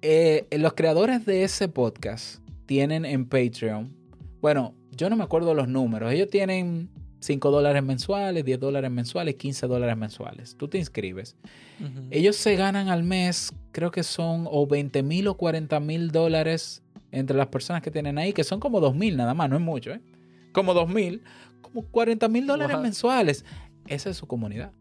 Eh, 0.00 0.46
los 0.52 0.72
creadores 0.72 1.26
de 1.26 1.44
ese 1.44 1.68
podcast 1.68 2.40
tienen 2.64 3.04
en 3.04 3.26
Patreon, 3.26 3.94
bueno, 4.40 4.74
yo 4.96 5.10
no 5.10 5.16
me 5.16 5.24
acuerdo 5.24 5.52
los 5.52 5.68
números, 5.68 6.14
ellos 6.14 6.30
tienen 6.30 6.88
5 7.18 7.50
dólares 7.50 7.82
mensuales, 7.82 8.42
10 8.42 8.58
dólares 8.58 8.90
mensuales, 8.90 9.34
15 9.34 9.66
dólares 9.66 9.98
mensuales. 9.98 10.56
Tú 10.56 10.68
te 10.68 10.78
inscribes. 10.78 11.36
Ellos 12.10 12.36
se 12.36 12.56
ganan 12.56 12.88
al 12.88 13.02
mes, 13.02 13.52
creo 13.72 13.90
que 13.90 14.02
son 14.02 14.48
o 14.50 14.66
20 14.66 15.02
mil 15.02 15.28
o 15.28 15.36
40 15.36 15.78
mil 15.80 16.10
dólares 16.10 16.82
entre 17.12 17.36
las 17.36 17.48
personas 17.48 17.82
que 17.82 17.90
tienen 17.90 18.16
ahí, 18.16 18.32
que 18.32 18.44
son 18.44 18.60
como 18.60 18.80
2 18.80 18.94
mil 18.94 19.18
nada 19.18 19.34
más, 19.34 19.50
no 19.50 19.56
es 19.56 19.62
mucho, 19.62 19.90
¿eh? 19.90 20.00
Como 20.52 20.72
2 20.72 20.88
mil, 20.88 21.22
como 21.72 21.86
40 21.88 22.28
mil 22.28 22.46
dólares 22.46 22.78
mensuales. 22.80 23.44
Esa 23.86 24.10
es 24.10 24.16
su 24.16 24.26
comunidad. 24.26 24.72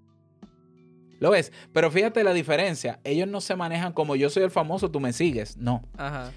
¿Lo 1.19 1.31
ves? 1.31 1.51
Pero 1.73 1.91
fíjate 1.91 2.23
la 2.23 2.33
diferencia. 2.33 2.99
Ellos 3.03 3.27
no 3.27 3.41
se 3.41 3.55
manejan 3.55 3.93
como 3.93 4.15
yo 4.15 4.29
soy 4.29 4.43
el 4.43 4.51
famoso, 4.51 4.89
tú 4.89 4.99
me 4.99 5.13
sigues. 5.13 5.57
No. 5.57 5.83
Ajá 5.97 6.31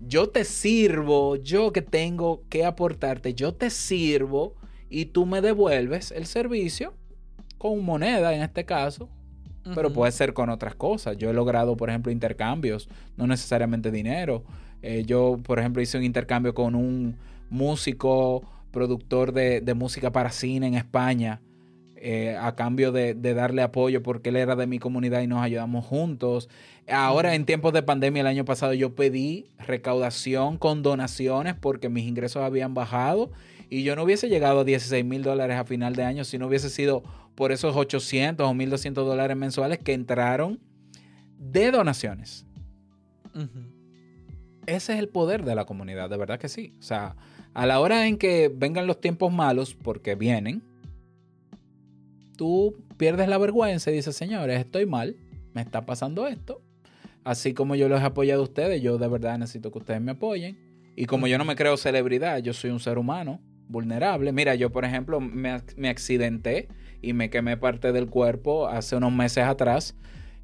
yo 0.00 0.28
te 0.28 0.44
sirvo, 0.44 1.36
yo 1.36 1.72
que 1.72 1.82
tengo 1.82 2.42
que 2.48 2.64
aportarte, 2.64 3.34
yo 3.34 3.54
te 3.54 3.70
sirvo 3.70 4.54
y 4.88 5.06
tú 5.06 5.26
me 5.26 5.40
devuelves 5.40 6.10
el 6.12 6.26
servicio 6.26 6.94
con 7.58 7.84
moneda 7.84 8.34
en 8.34 8.42
este 8.42 8.64
caso, 8.64 9.08
pero 9.74 9.92
puede 9.92 10.12
ser 10.12 10.32
con 10.32 10.48
otras 10.48 10.76
cosas. 10.76 11.16
Yo 11.16 11.30
he 11.30 11.32
logrado, 11.32 11.76
por 11.76 11.88
ejemplo, 11.88 12.12
intercambios, 12.12 12.88
no 13.16 13.26
necesariamente 13.26 13.90
dinero. 13.90 14.44
Eh, 14.82 15.02
yo, 15.04 15.38
por 15.42 15.58
ejemplo, 15.58 15.82
hice 15.82 15.98
un 15.98 16.04
intercambio 16.04 16.54
con 16.54 16.76
un 16.76 17.16
músico, 17.50 18.44
productor 18.76 19.32
de, 19.32 19.62
de 19.62 19.72
música 19.72 20.12
para 20.12 20.30
cine 20.30 20.66
en 20.66 20.74
España 20.74 21.40
eh, 21.98 22.36
a 22.38 22.54
cambio 22.54 22.92
de, 22.92 23.14
darle 23.14 23.62
apoyo 23.62 24.02
porque 24.02 24.28
él 24.28 24.36
era 24.36 24.54
de 24.54 24.66
mi 24.66 24.78
comunidad 24.78 25.22
y 25.22 25.26
nos 25.26 25.42
ayudamos 25.42 25.86
juntos. 25.86 26.50
Ahora 26.86 27.34
en 27.34 27.46
tiempos 27.46 27.72
de 27.72 27.82
pandemia 27.82 28.20
el 28.20 28.26
año 28.26 28.44
pasado 28.44 28.74
yo 28.74 28.94
pedí 28.94 29.46
recaudación 29.58 30.58
con 30.58 30.82
donaciones 30.82 31.54
porque 31.54 31.88
mis 31.88 32.04
ingresos 32.04 32.42
habían 32.42 32.74
bajado 32.74 33.30
y 33.70 33.82
yo 33.82 33.96
no 33.96 34.02
hubiese 34.02 34.28
llegado 34.28 34.60
a 34.60 34.64
16 34.64 35.06
mil 35.06 35.22
dólares 35.22 35.56
a 35.56 35.64
final 35.64 35.96
de 35.96 36.04
año 36.04 36.24
si 36.24 36.36
no 36.36 36.48
hubiese 36.48 36.68
sido 36.68 37.02
por 37.34 37.50
esos 37.50 37.74
800 37.74 38.46
o 38.46 38.52
1200 38.52 39.06
dólares 39.06 39.36
mensuales 39.38 39.78
que 39.78 39.94
entraron 39.94 40.60
de 41.38 41.70
donaciones. 41.70 42.44
Ese 44.66 44.94
es 44.94 44.98
el 44.98 45.08
poder 45.08 45.44
de 45.44 45.54
la 45.54 45.64
comunidad, 45.64 46.10
de 46.10 46.16
verdad 46.16 46.38
que 46.38 46.48
sí. 46.48 46.72
O 46.78 46.82
sea, 46.82 47.16
a 47.54 47.66
la 47.66 47.80
hora 47.80 48.06
en 48.06 48.18
que 48.18 48.52
vengan 48.54 48.86
los 48.86 49.00
tiempos 49.00 49.32
malos, 49.32 49.74
porque 49.74 50.14
vienen, 50.14 50.62
tú 52.36 52.76
pierdes 52.96 53.28
la 53.28 53.38
vergüenza 53.38 53.90
y 53.90 53.94
dices, 53.94 54.16
señores, 54.16 54.58
estoy 54.60 54.86
mal, 54.86 55.16
me 55.54 55.62
está 55.62 55.86
pasando 55.86 56.26
esto. 56.26 56.62
Así 57.24 57.54
como 57.54 57.74
yo 57.74 57.88
los 57.88 58.00
he 58.00 58.04
apoyado 58.04 58.42
a 58.42 58.44
ustedes, 58.44 58.82
yo 58.82 58.98
de 58.98 59.08
verdad 59.08 59.38
necesito 59.38 59.72
que 59.72 59.78
ustedes 59.78 60.00
me 60.00 60.12
apoyen. 60.12 60.58
Y 60.96 61.06
como 61.06 61.26
yo 61.26 61.38
no 61.38 61.44
me 61.44 61.56
creo 61.56 61.76
celebridad, 61.76 62.38
yo 62.38 62.52
soy 62.52 62.70
un 62.70 62.80
ser 62.80 62.98
humano 62.98 63.40
vulnerable. 63.68 64.32
Mira, 64.32 64.54
yo 64.54 64.70
por 64.70 64.84
ejemplo 64.84 65.20
me, 65.20 65.60
me 65.76 65.88
accidenté 65.88 66.68
y 67.02 67.12
me 67.12 67.30
quemé 67.30 67.56
parte 67.56 67.92
del 67.92 68.06
cuerpo 68.08 68.68
hace 68.68 68.96
unos 68.96 69.12
meses 69.12 69.44
atrás. 69.44 69.96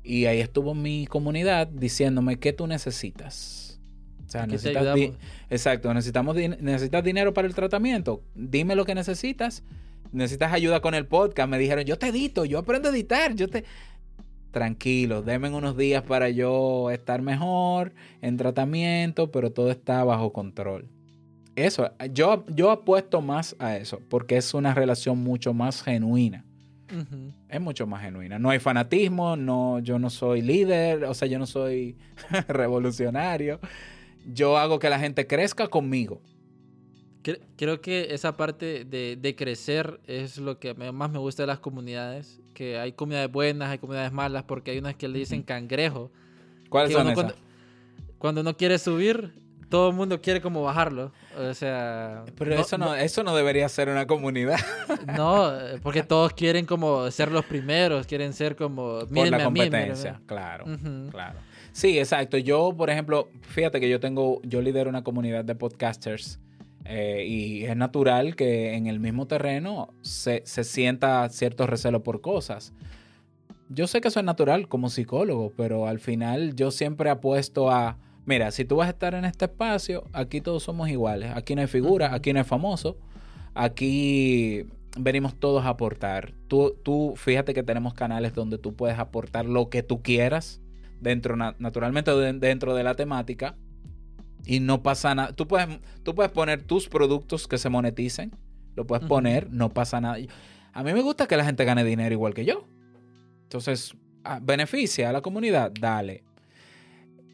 Y 0.02 0.26
ahí 0.26 0.40
estuvo 0.40 0.74
mi 0.74 1.06
comunidad 1.06 1.68
diciéndome 1.68 2.38
qué 2.38 2.52
tú 2.52 2.66
necesitas. 2.66 3.71
O 4.33 4.39
sea, 4.39 4.47
necesitas 4.47 4.99
exacto, 5.51 5.93
necesitamos 5.93 6.35
necesitas 6.37 7.05
dinero 7.05 7.35
para 7.35 7.47
el 7.47 7.55
tratamiento. 7.55 8.22
Dime 8.35 8.74
lo 8.74 8.87
que 8.87 8.95
necesitas 8.95 9.62
necesitas 10.12 10.53
ayuda 10.53 10.80
con 10.80 10.95
el 10.95 11.07
podcast. 11.07 11.49
Me 11.49 11.59
dijeron, 11.59 11.85
yo 11.85 11.99
te 11.99 12.09
edito, 12.09 12.45
yo 12.45 12.59
aprendo 12.59 12.89
a 12.89 12.93
editar, 12.93 13.35
yo 13.35 13.49
te... 13.49 13.64
Tranquilo, 14.53 15.22
denme 15.22 15.49
unos 15.49 15.78
días 15.78 16.03
para 16.03 16.28
yo 16.28 16.91
estar 16.91 17.22
mejor 17.22 17.95
en 18.20 18.37
tratamiento, 18.37 19.30
pero 19.30 19.51
todo 19.51 19.70
está 19.70 20.05
bajo 20.05 20.35
control. 20.35 20.89
Eso, 21.57 21.91
yo, 22.12 22.45
yo 22.49 22.70
apuesto 22.70 23.22
más 23.22 23.57
a 23.59 23.76
eso, 23.78 24.01
porque 24.11 24.37
es 24.37 24.53
una 24.53 24.74
relación 24.74 25.18
mucho 25.18 25.55
más 25.55 25.83
genuina. 25.83 26.45
Es 27.49 27.61
mucho 27.62 27.87
más 27.87 28.03
genuina. 28.03 28.39
No 28.39 28.51
hay 28.51 28.59
fanatismo, 28.59 29.37
no, 29.37 29.78
yo 29.78 29.99
no 29.99 30.11
soy 30.11 30.43
líder, 30.43 31.05
o 31.05 31.14
sea, 31.14 31.26
yo 31.26 31.39
no 31.39 31.47
soy 31.47 31.97
revolucionario. 32.49 33.59
Yo 34.26 34.58
hago 34.58 34.78
que 34.78 34.90
la 34.90 34.98
gente 34.98 35.26
crezca 35.26 35.68
conmigo. 35.68 36.20
Creo 37.56 37.80
que 37.80 38.08
esa 38.10 38.36
parte 38.36 38.84
de, 38.84 39.34
crecer 39.36 40.00
es 40.06 40.38
lo 40.38 40.58
que 40.58 40.74
más 40.74 41.10
me 41.10 41.18
gusta 41.18 41.44
de 41.44 41.46
las 41.46 41.60
comunidades. 41.60 42.40
Que 42.54 42.78
hay 42.78 42.92
comunidades 42.92 43.30
buenas, 43.30 43.70
hay 43.70 43.78
comunidades 43.78 44.12
malas, 44.12 44.44
porque 44.44 44.72
hay 44.72 44.78
unas 44.78 44.96
que 44.96 45.08
le 45.08 45.18
dicen 45.20 45.42
cangrejo. 45.42 46.10
¿Cuáles 46.68 46.92
son 46.92 47.08
esas? 47.08 47.34
Cuando, 48.18 48.40
uno 48.40 48.56
quiere 48.56 48.78
subir, 48.78 49.32
todo 49.68 49.90
el 49.90 49.96
mundo 49.96 50.20
quiere 50.20 50.40
como 50.40 50.62
bajarlo. 50.62 51.12
O 51.38 51.54
sea... 51.54 52.24
Pero 52.36 52.54
eso, 52.54 52.78
no, 52.78 52.94
eso 52.94 53.22
no 53.22 53.34
debería 53.34 53.68
ser 53.68 53.88
una 53.88 54.06
comunidad. 54.06 54.58
No, 55.16 55.52
porque 55.82 56.02
todos 56.02 56.32
quieren 56.32 56.66
como 56.66 57.10
ser 57.10 57.32
los 57.32 57.44
primeros, 57.44 58.06
quieren 58.06 58.32
ser 58.32 58.54
como... 58.54 59.00
Por 59.06 59.28
la 59.28 59.44
competencia, 59.44 60.20
claro, 60.26 60.64
claro. 61.10 61.38
Sí, 61.72 61.98
exacto. 61.98 62.36
Yo, 62.38 62.74
por 62.76 62.90
ejemplo, 62.90 63.28
fíjate 63.42 63.80
que 63.80 63.88
yo 63.88 63.98
tengo, 64.00 64.40
yo 64.42 64.60
lidero 64.60 64.90
una 64.90 65.02
comunidad 65.02 65.44
de 65.44 65.54
podcasters 65.54 66.38
Eh, 66.84 67.24
y 67.28 67.64
es 67.64 67.76
natural 67.76 68.34
que 68.34 68.74
en 68.74 68.88
el 68.88 68.98
mismo 68.98 69.26
terreno 69.26 69.94
se, 70.02 70.42
se 70.44 70.64
sienta 70.64 71.28
cierto 71.28 71.66
recelo 71.68 72.02
por 72.02 72.20
cosas. 72.20 72.72
Yo 73.68 73.86
sé 73.86 74.00
que 74.00 74.08
eso 74.08 74.18
es 74.18 74.26
natural 74.26 74.66
como 74.68 74.90
psicólogo, 74.90 75.52
pero 75.56 75.86
al 75.86 76.00
final 76.00 76.56
yo 76.56 76.72
siempre 76.72 77.08
apuesto 77.08 77.70
a, 77.70 77.98
mira, 78.26 78.50
si 78.50 78.64
tú 78.64 78.76
vas 78.76 78.88
a 78.88 78.90
estar 78.90 79.14
en 79.14 79.24
este 79.24 79.44
espacio, 79.44 80.04
aquí 80.12 80.40
todos 80.40 80.64
somos 80.64 80.88
iguales, 80.90 81.30
aquí 81.36 81.54
no 81.54 81.60
hay 81.60 81.68
figura, 81.68 82.14
aquí 82.14 82.32
no 82.32 82.40
hay 82.40 82.44
famoso, 82.44 82.96
aquí 83.54 84.66
venimos 84.98 85.36
todos 85.36 85.64
a 85.64 85.68
aportar. 85.70 86.32
Tú, 86.48 86.74
tú 86.82 87.14
fíjate 87.16 87.54
que 87.54 87.62
tenemos 87.62 87.94
canales 87.94 88.34
donde 88.34 88.58
tú 88.58 88.74
puedes 88.74 88.98
aportar 88.98 89.46
lo 89.46 89.68
que 89.68 89.84
tú 89.84 90.02
quieras, 90.02 90.60
dentro, 91.03 91.36
naturalmente 91.36 92.11
dentro 92.12 92.74
de 92.74 92.82
la 92.82 92.94
temática, 92.94 93.57
y 94.44 94.61
no 94.61 94.82
pasa 94.82 95.14
nada. 95.14 95.32
Tú 95.32 95.46
puedes, 95.46 95.68
tú 96.03 96.14
puedes 96.14 96.32
poner 96.32 96.62
tus 96.62 96.88
productos 96.88 97.46
que 97.46 97.59
se 97.59 97.68
moneticen, 97.68 98.32
lo 98.74 98.86
puedes 98.86 99.07
poner, 99.07 99.50
no 99.50 99.68
pasa 99.68 100.00
nada. 100.00 100.18
A 100.72 100.82
mí 100.82 100.92
me 100.92 101.03
gusta 101.03 101.26
que 101.26 101.36
la 101.36 101.44
gente 101.44 101.64
gane 101.64 101.84
dinero 101.84 102.12
igual 102.14 102.34
que 102.34 102.44
yo. 102.44 102.66
Entonces, 103.42 103.94
ah, 104.24 104.40
beneficia 104.42 105.11
a 105.11 105.12
la 105.12 105.20
comunidad, 105.20 105.70
dale. 105.78 106.24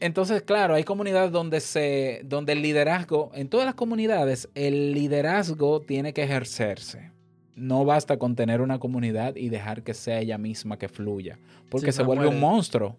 Entonces, 0.01 0.43
claro, 0.43 0.75
hay 0.75 0.85
comunidades 0.85 1.33
donde 1.33 1.61
se, 1.61 2.21
donde 2.25 2.53
el 2.53 2.63
liderazgo, 2.63 3.31
en 3.35 3.49
todas 3.49 3.67
las 3.67 3.75
comunidades, 3.75 4.49
el 4.55 4.93
liderazgo 4.93 5.81
tiene 5.81 6.13
que 6.13 6.23
ejercerse. 6.23 7.11
No 7.57 7.85
basta 7.85 8.19
con 8.19 8.37
tener 8.37 8.61
una 8.61 8.79
comunidad 8.79 9.35
y 9.35 9.49
dejar 9.49 9.83
que 9.83 9.95
sea 9.95 10.21
ella 10.21 10.39
misma 10.39 10.79
que 10.79 10.89
fluya, 10.89 11.39
porque 11.69 11.91
se 11.91 12.05
vuelve 12.05 12.29
un 12.29 12.39
monstruo. 12.39 12.97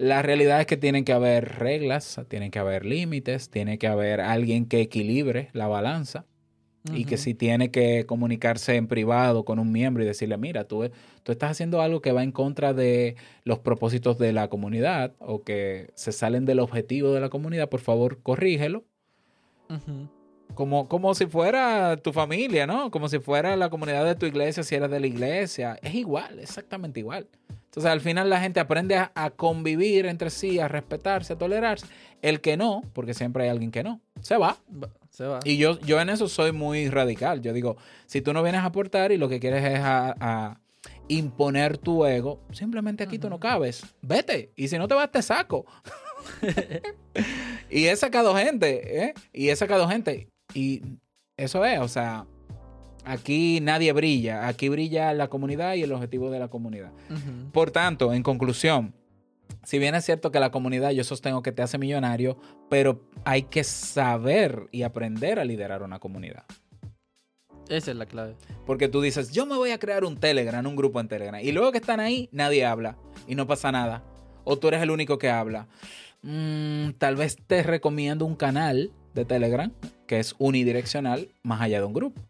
La 0.00 0.22
realidad 0.22 0.60
es 0.60 0.66
que 0.66 0.78
tienen 0.78 1.04
que 1.04 1.12
haber 1.12 1.58
reglas, 1.58 2.18
tienen 2.28 2.50
que 2.50 2.58
haber 2.58 2.86
límites, 2.86 3.50
tiene 3.50 3.76
que 3.76 3.86
haber 3.86 4.22
alguien 4.22 4.64
que 4.64 4.80
equilibre 4.80 5.50
la 5.52 5.68
balanza. 5.68 6.24
Y 6.94 7.04
que 7.04 7.18
si 7.18 7.34
tiene 7.34 7.70
que 7.70 8.06
comunicarse 8.06 8.76
en 8.76 8.86
privado 8.86 9.44
con 9.44 9.58
un 9.58 9.70
miembro 9.70 10.02
y 10.02 10.06
decirle, 10.06 10.38
mira, 10.38 10.64
tú, 10.64 10.90
tú 11.22 11.32
estás 11.32 11.50
haciendo 11.50 11.82
algo 11.82 12.00
que 12.00 12.12
va 12.12 12.22
en 12.22 12.32
contra 12.32 12.72
de 12.72 13.16
los 13.44 13.58
propósitos 13.58 14.16
de 14.16 14.32
la 14.32 14.48
comunidad 14.48 15.12
o 15.18 15.42
que 15.42 15.90
se 15.94 16.12
salen 16.12 16.46
del 16.46 16.60
objetivo 16.60 17.12
de 17.12 17.20
la 17.20 17.28
comunidad, 17.28 17.68
por 17.68 17.80
favor, 17.80 18.22
corrígelo. 18.22 18.86
como, 20.54 20.88
como 20.88 21.14
si 21.14 21.26
fuera 21.26 21.98
tu 21.98 22.14
familia, 22.14 22.66
¿no? 22.66 22.90
Como 22.90 23.10
si 23.10 23.18
fuera 23.18 23.54
la 23.54 23.68
comunidad 23.68 24.06
de 24.06 24.14
tu 24.14 24.24
iglesia, 24.24 24.62
si 24.62 24.74
eres 24.74 24.90
de 24.90 24.98
la 24.98 25.06
iglesia. 25.06 25.78
Es 25.82 25.94
igual, 25.94 26.38
exactamente 26.38 27.00
igual. 27.00 27.28
Entonces 27.70 27.92
al 27.92 28.00
final 28.00 28.28
la 28.28 28.40
gente 28.40 28.58
aprende 28.58 28.96
a, 28.96 29.30
convivir 29.30 30.06
entre 30.06 30.30
sí, 30.30 30.58
a 30.58 30.66
respetarse, 30.66 31.34
a 31.34 31.38
tolerarse. 31.38 31.86
El 32.20 32.40
que 32.40 32.56
no, 32.56 32.82
porque 32.92 33.14
siempre 33.14 33.44
hay 33.44 33.48
alguien 33.48 33.70
que 33.70 33.84
no, 33.84 34.00
se 34.20 34.36
va. 34.36 34.56
Se 35.10 35.24
va. 35.24 35.38
Y 35.44 35.56
yo, 35.56 35.78
yo 35.78 36.00
en 36.00 36.08
eso 36.08 36.28
soy 36.28 36.50
muy 36.50 36.90
radical. 36.90 37.42
Yo 37.42 37.52
digo, 37.52 37.76
si 38.06 38.22
tú 38.22 38.32
no 38.32 38.42
vienes 38.42 38.62
a 38.62 38.64
aportar 38.64 39.12
y 39.12 39.18
lo 39.18 39.28
que 39.28 39.38
quieres 39.38 39.64
es 39.64 39.78
a, 39.80 40.58
imponer 41.06 41.78
tu 41.78 42.04
ego, 42.06 42.40
simplemente 42.50 43.04
aquí 43.04 43.20
tú 43.20 43.30
no 43.30 43.38
cabes. 43.38 43.84
Vete. 44.02 44.50
Y 44.56 44.66
si 44.66 44.76
no 44.76 44.88
te 44.88 44.94
vas, 44.94 45.12
te 45.12 45.22
saco. 45.22 45.64
y 47.70 47.86
he 47.86 47.94
sacado 47.94 48.34
gente, 48.34 49.04
¿eh? 49.04 49.14
Y 49.32 49.50
he 49.50 49.56
sacado 49.56 49.88
gente. 49.88 50.28
Y 50.54 50.82
eso 51.36 51.64
es, 51.64 51.78
o 51.78 51.88
sea, 51.88 52.26
Aquí 53.04 53.60
nadie 53.60 53.92
brilla, 53.92 54.46
aquí 54.46 54.68
brilla 54.68 55.12
la 55.14 55.28
comunidad 55.28 55.74
y 55.74 55.82
el 55.82 55.92
objetivo 55.92 56.30
de 56.30 56.38
la 56.38 56.48
comunidad. 56.48 56.92
Por 57.52 57.70
tanto, 57.70 58.12
en 58.12 58.22
conclusión, 58.22 58.94
si 59.64 59.78
bien 59.78 59.94
es 59.94 60.04
cierto 60.04 60.30
que 60.30 60.40
la 60.40 60.50
comunidad 60.50 60.90
yo 60.90 61.04
sostengo 61.04 61.42
que 61.42 61.52
te 61.52 61.62
hace 61.62 61.78
millonario, 61.78 62.36
pero 62.68 63.02
hay 63.24 63.42
que 63.44 63.64
saber 63.64 64.68
y 64.70 64.82
aprender 64.82 65.38
a 65.38 65.44
liderar 65.44 65.82
una 65.82 65.98
comunidad. 65.98 66.44
Esa 67.68 67.92
es 67.92 67.96
la 67.96 68.06
clave. 68.06 68.34
Porque 68.66 68.88
tú 68.88 69.00
dices, 69.00 69.30
yo 69.30 69.46
me 69.46 69.56
voy 69.56 69.70
a 69.70 69.78
crear 69.78 70.04
un 70.04 70.16
Telegram, 70.16 70.66
un 70.66 70.76
grupo 70.76 70.98
en 71.00 71.08
Telegram. 71.08 71.40
Y 71.40 71.52
luego 71.52 71.70
que 71.70 71.78
están 71.78 72.00
ahí, 72.00 72.28
nadie 72.32 72.64
habla 72.64 72.96
y 73.28 73.34
no 73.34 73.46
pasa 73.46 73.70
nada. 73.70 74.02
O 74.44 74.58
tú 74.58 74.68
eres 74.68 74.82
el 74.82 74.90
único 74.90 75.18
que 75.18 75.30
habla. 75.30 75.68
Mm, 76.22 76.90
tal 76.98 77.16
vez 77.16 77.36
te 77.46 77.62
recomiendo 77.62 78.24
un 78.24 78.34
canal 78.34 78.90
de 79.14 79.24
Telegram 79.24 79.72
que 80.06 80.18
es 80.18 80.34
unidireccional 80.38 81.28
más 81.42 81.60
allá 81.60 81.78
de 81.78 81.86
un 81.86 81.92
grupo 81.92 82.29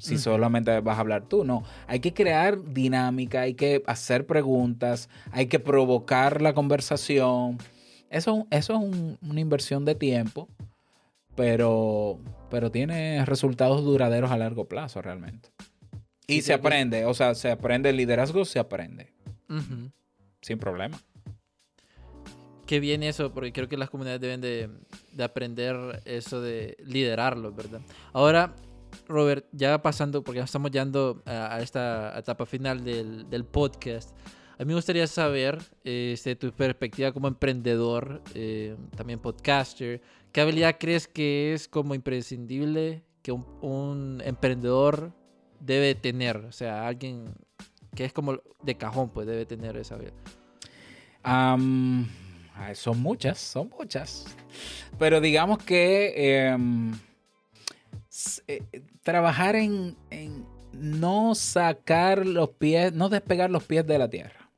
si 0.00 0.18
solamente 0.18 0.80
vas 0.80 0.96
a 0.96 1.00
hablar 1.00 1.26
tú. 1.26 1.44
No, 1.44 1.62
hay 1.86 2.00
que 2.00 2.14
crear 2.14 2.72
dinámica, 2.72 3.42
hay 3.42 3.54
que 3.54 3.82
hacer 3.86 4.26
preguntas, 4.26 5.08
hay 5.30 5.46
que 5.46 5.60
provocar 5.60 6.40
la 6.40 6.54
conversación. 6.54 7.58
Eso, 8.08 8.46
eso 8.50 8.74
es 8.74 9.16
una 9.20 9.40
inversión 9.40 9.84
de 9.84 9.94
tiempo, 9.94 10.48
pero, 11.36 12.18
pero 12.50 12.70
tiene 12.70 13.24
resultados 13.26 13.84
duraderos 13.84 14.30
a 14.30 14.38
largo 14.38 14.64
plazo 14.64 15.02
realmente. 15.02 15.50
Y 16.26 16.42
se 16.42 16.54
aprende, 16.54 17.04
o 17.04 17.14
sea, 17.14 17.34
se 17.34 17.50
aprende 17.50 17.90
el 17.90 17.96
liderazgo, 17.96 18.44
se 18.44 18.58
aprende. 18.58 19.12
Sin 20.40 20.58
problema. 20.58 20.98
Qué 22.66 22.78
bien 22.80 23.02
eso, 23.02 23.32
porque 23.34 23.52
creo 23.52 23.68
que 23.68 23.76
las 23.76 23.90
comunidades 23.90 24.20
deben 24.20 24.40
de, 24.40 24.70
de 25.12 25.24
aprender 25.24 26.02
eso 26.04 26.40
de 26.40 26.76
liderarlo, 26.84 27.52
¿verdad? 27.52 27.80
Ahora, 28.12 28.54
Robert, 29.08 29.46
ya 29.52 29.80
pasando, 29.82 30.22
porque 30.22 30.40
estamos 30.40 30.70
llegando 30.70 31.22
a, 31.26 31.60
esta 31.60 32.18
etapa 32.18 32.46
final 32.46 32.84
del, 32.84 33.44
podcast, 33.44 34.16
a 34.58 34.64
mí 34.64 34.68
me 34.68 34.74
gustaría 34.74 35.06
saber, 35.06 35.58
este, 35.84 36.36
tu 36.36 36.52
perspectiva 36.52 37.12
como 37.12 37.28
emprendedor, 37.28 38.22
eh, 38.34 38.76
también 38.96 39.18
podcaster, 39.18 40.02
¿qué 40.32 40.40
habilidad 40.40 40.76
crees 40.78 41.08
que 41.08 41.54
es 41.54 41.66
como 41.66 41.94
imprescindible 41.94 43.02
que 43.22 43.32
un, 43.32 44.22
emprendedor 44.24 45.12
debe 45.60 45.94
tener? 45.94 46.36
O 46.36 46.52
sea, 46.52 46.86
alguien 46.86 47.34
que 47.94 48.04
es 48.04 48.12
como 48.12 48.40
de 48.62 48.76
cajón, 48.76 49.10
pues 49.10 49.26
debe 49.26 49.46
tener 49.46 49.76
esa 49.76 49.94
habilidad. 49.96 50.14
son 52.74 53.00
muchas, 53.00 53.38
son 53.38 53.70
muchas. 53.70 54.26
Pero 54.98 55.20
digamos 55.20 55.58
que... 55.58 56.46
Em, 56.46 56.92
eh, 58.46 58.62
trabajar 59.02 59.56
en, 59.56 59.96
no 60.72 61.34
sacar 61.34 62.26
los 62.26 62.50
pies, 62.50 62.92
no 62.92 63.08
despegar 63.08 63.50
los 63.50 63.64
pies 63.64 63.86
de 63.86 63.98
la 63.98 64.08
tierra. 64.08 64.50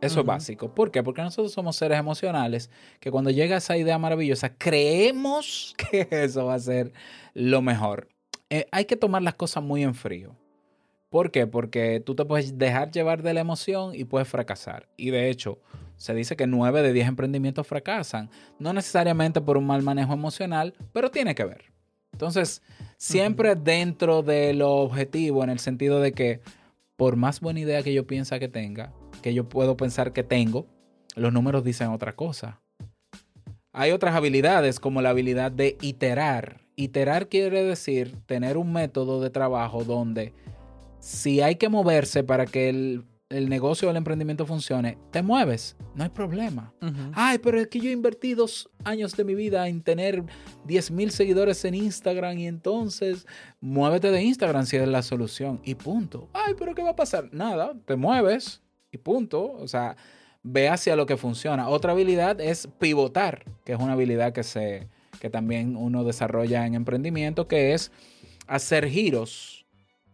Eso 0.00 0.20
es 0.20 0.26
básico. 0.26 0.74
¿Por 0.74 0.90
qué? 0.90 1.02
Porque 1.02 1.22
nosotros 1.22 1.52
somos 1.52 1.76
seres 1.76 1.98
emocionales 1.98 2.70
que 2.98 3.12
cuando 3.12 3.30
llega 3.30 3.58
esa 3.58 3.76
idea 3.76 3.98
maravillosa, 3.98 4.52
creemos 4.56 5.74
que 5.90 6.08
eso 6.10 6.46
va 6.46 6.54
a 6.54 6.58
ser 6.58 6.92
lo 7.34 7.62
mejor. 7.62 8.08
Eh, 8.50 8.66
hay 8.72 8.84
que 8.84 8.96
tomar 8.96 9.22
las 9.22 9.34
cosas 9.34 9.62
muy 9.62 9.82
en 9.82 9.94
frío. 9.94 10.36
¿Por 11.08 11.30
qué? 11.30 11.46
Porque 11.46 12.00
tú 12.00 12.14
te 12.14 12.24
puedes 12.24 12.58
dejar 12.58 12.90
llevar 12.90 13.22
de 13.22 13.34
la 13.34 13.40
emoción 13.40 13.94
y 13.94 14.04
puedes 14.04 14.26
fracasar. 14.26 14.88
Y 14.96 15.10
de 15.10 15.28
hecho, 15.28 15.60
se 15.96 16.14
dice 16.14 16.36
que 16.36 16.46
9 16.46 16.82
de 16.82 16.92
10 16.92 17.08
emprendimientos 17.08 17.66
fracasan. 17.66 18.30
No 18.58 18.72
necesariamente 18.72 19.40
por 19.40 19.56
un 19.56 19.66
mal 19.66 19.82
manejo 19.82 20.14
emocional, 20.14 20.74
pero 20.92 21.10
tiene 21.10 21.34
que 21.34 21.44
ver. 21.44 21.72
Entonces, 22.12 22.62
siempre 23.02 23.56
dentro 23.56 24.22
de 24.22 24.54
lo 24.54 24.76
objetivo, 24.76 25.42
en 25.42 25.50
el 25.50 25.58
sentido 25.58 26.00
de 26.00 26.12
que 26.12 26.40
por 26.96 27.16
más 27.16 27.40
buena 27.40 27.58
idea 27.58 27.82
que 27.82 27.92
yo 27.92 28.06
piensa 28.06 28.38
que 28.38 28.48
tenga, 28.48 28.92
que 29.22 29.34
yo 29.34 29.48
puedo 29.48 29.76
pensar 29.76 30.12
que 30.12 30.22
tengo, 30.22 30.66
los 31.16 31.32
números 31.32 31.64
dicen 31.64 31.88
otra 31.88 32.14
cosa. 32.14 32.60
Hay 33.72 33.90
otras 33.90 34.14
habilidades 34.14 34.78
como 34.78 35.02
la 35.02 35.10
habilidad 35.10 35.50
de 35.50 35.76
iterar. 35.80 36.60
Iterar 36.76 37.28
quiere 37.28 37.64
decir 37.64 38.14
tener 38.26 38.56
un 38.56 38.72
método 38.72 39.20
de 39.20 39.30
trabajo 39.30 39.82
donde 39.82 40.32
si 41.00 41.40
hay 41.40 41.56
que 41.56 41.68
moverse 41.68 42.22
para 42.22 42.46
que 42.46 42.68
el 42.68 43.02
el 43.32 43.48
negocio 43.48 43.88
o 43.88 43.90
el 43.90 43.96
emprendimiento 43.96 44.46
funcione, 44.46 44.98
te 45.10 45.22
mueves, 45.22 45.76
no 45.94 46.04
hay 46.04 46.10
problema. 46.10 46.72
Ay, 47.14 47.38
pero 47.38 47.60
es 47.60 47.68
que 47.68 47.80
yo 47.80 47.88
he 47.88 47.92
invertido 47.92 48.42
dos 48.42 48.70
años 48.84 49.14
de 49.16 49.24
mi 49.24 49.34
vida 49.34 49.68
en 49.68 49.82
tener 49.82 50.24
10 50.64 50.90
mil 50.90 51.10
seguidores 51.10 51.64
en 51.64 51.74
Instagram 51.74 52.38
y 52.38 52.46
entonces 52.46 53.26
muévete 53.60 54.10
de 54.10 54.22
Instagram 54.22 54.66
si 54.66 54.76
es 54.76 54.88
la 54.88 55.02
solución 55.02 55.60
y 55.64 55.74
punto. 55.74 56.28
Ay, 56.32 56.54
pero 56.58 56.74
¿qué 56.74 56.82
va 56.82 56.90
a 56.90 56.96
pasar? 56.96 57.28
Nada, 57.32 57.74
te 57.84 57.94
mueves 57.96 58.62
y 58.90 58.98
punto. 58.98 59.52
O 59.52 59.68
sea, 59.68 59.96
ve 60.42 60.68
hacia 60.68 60.96
lo 60.96 61.06
que 61.06 61.16
funciona. 61.16 61.68
Otra 61.68 61.92
habilidad 61.92 62.40
es 62.40 62.68
pivotar, 62.78 63.44
que 63.64 63.72
es 63.72 63.78
una 63.78 63.92
habilidad 63.92 64.32
que, 64.32 64.42
se, 64.42 64.88
que 65.20 65.30
también 65.30 65.76
uno 65.76 66.04
desarrolla 66.04 66.66
en 66.66 66.74
emprendimiento, 66.74 67.46
que 67.46 67.74
es 67.74 67.92
hacer 68.46 68.88
giros 68.88 69.61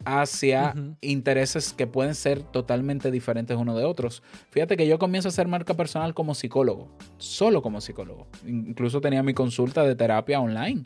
hacia 0.05 0.73
intereses 1.01 1.73
que 1.73 1.87
pueden 1.87 2.15
ser 2.15 2.41
totalmente 2.41 3.11
diferentes 3.11 3.57
uno 3.57 3.77
de 3.77 3.85
otros. 3.85 4.23
Fíjate 4.49 4.77
que 4.77 4.87
yo 4.87 4.99
comienzo 4.99 5.27
a 5.27 5.31
hacer 5.31 5.47
marca 5.47 5.73
personal 5.73 6.13
como 6.13 6.35
psicólogo, 6.35 6.89
solo 7.17 7.61
como 7.61 7.81
psicólogo. 7.81 8.27
Incluso 8.45 9.01
tenía 9.01 9.23
mi 9.23 9.33
consulta 9.33 9.83
de 9.83 9.95
terapia 9.95 10.39
online 10.39 10.85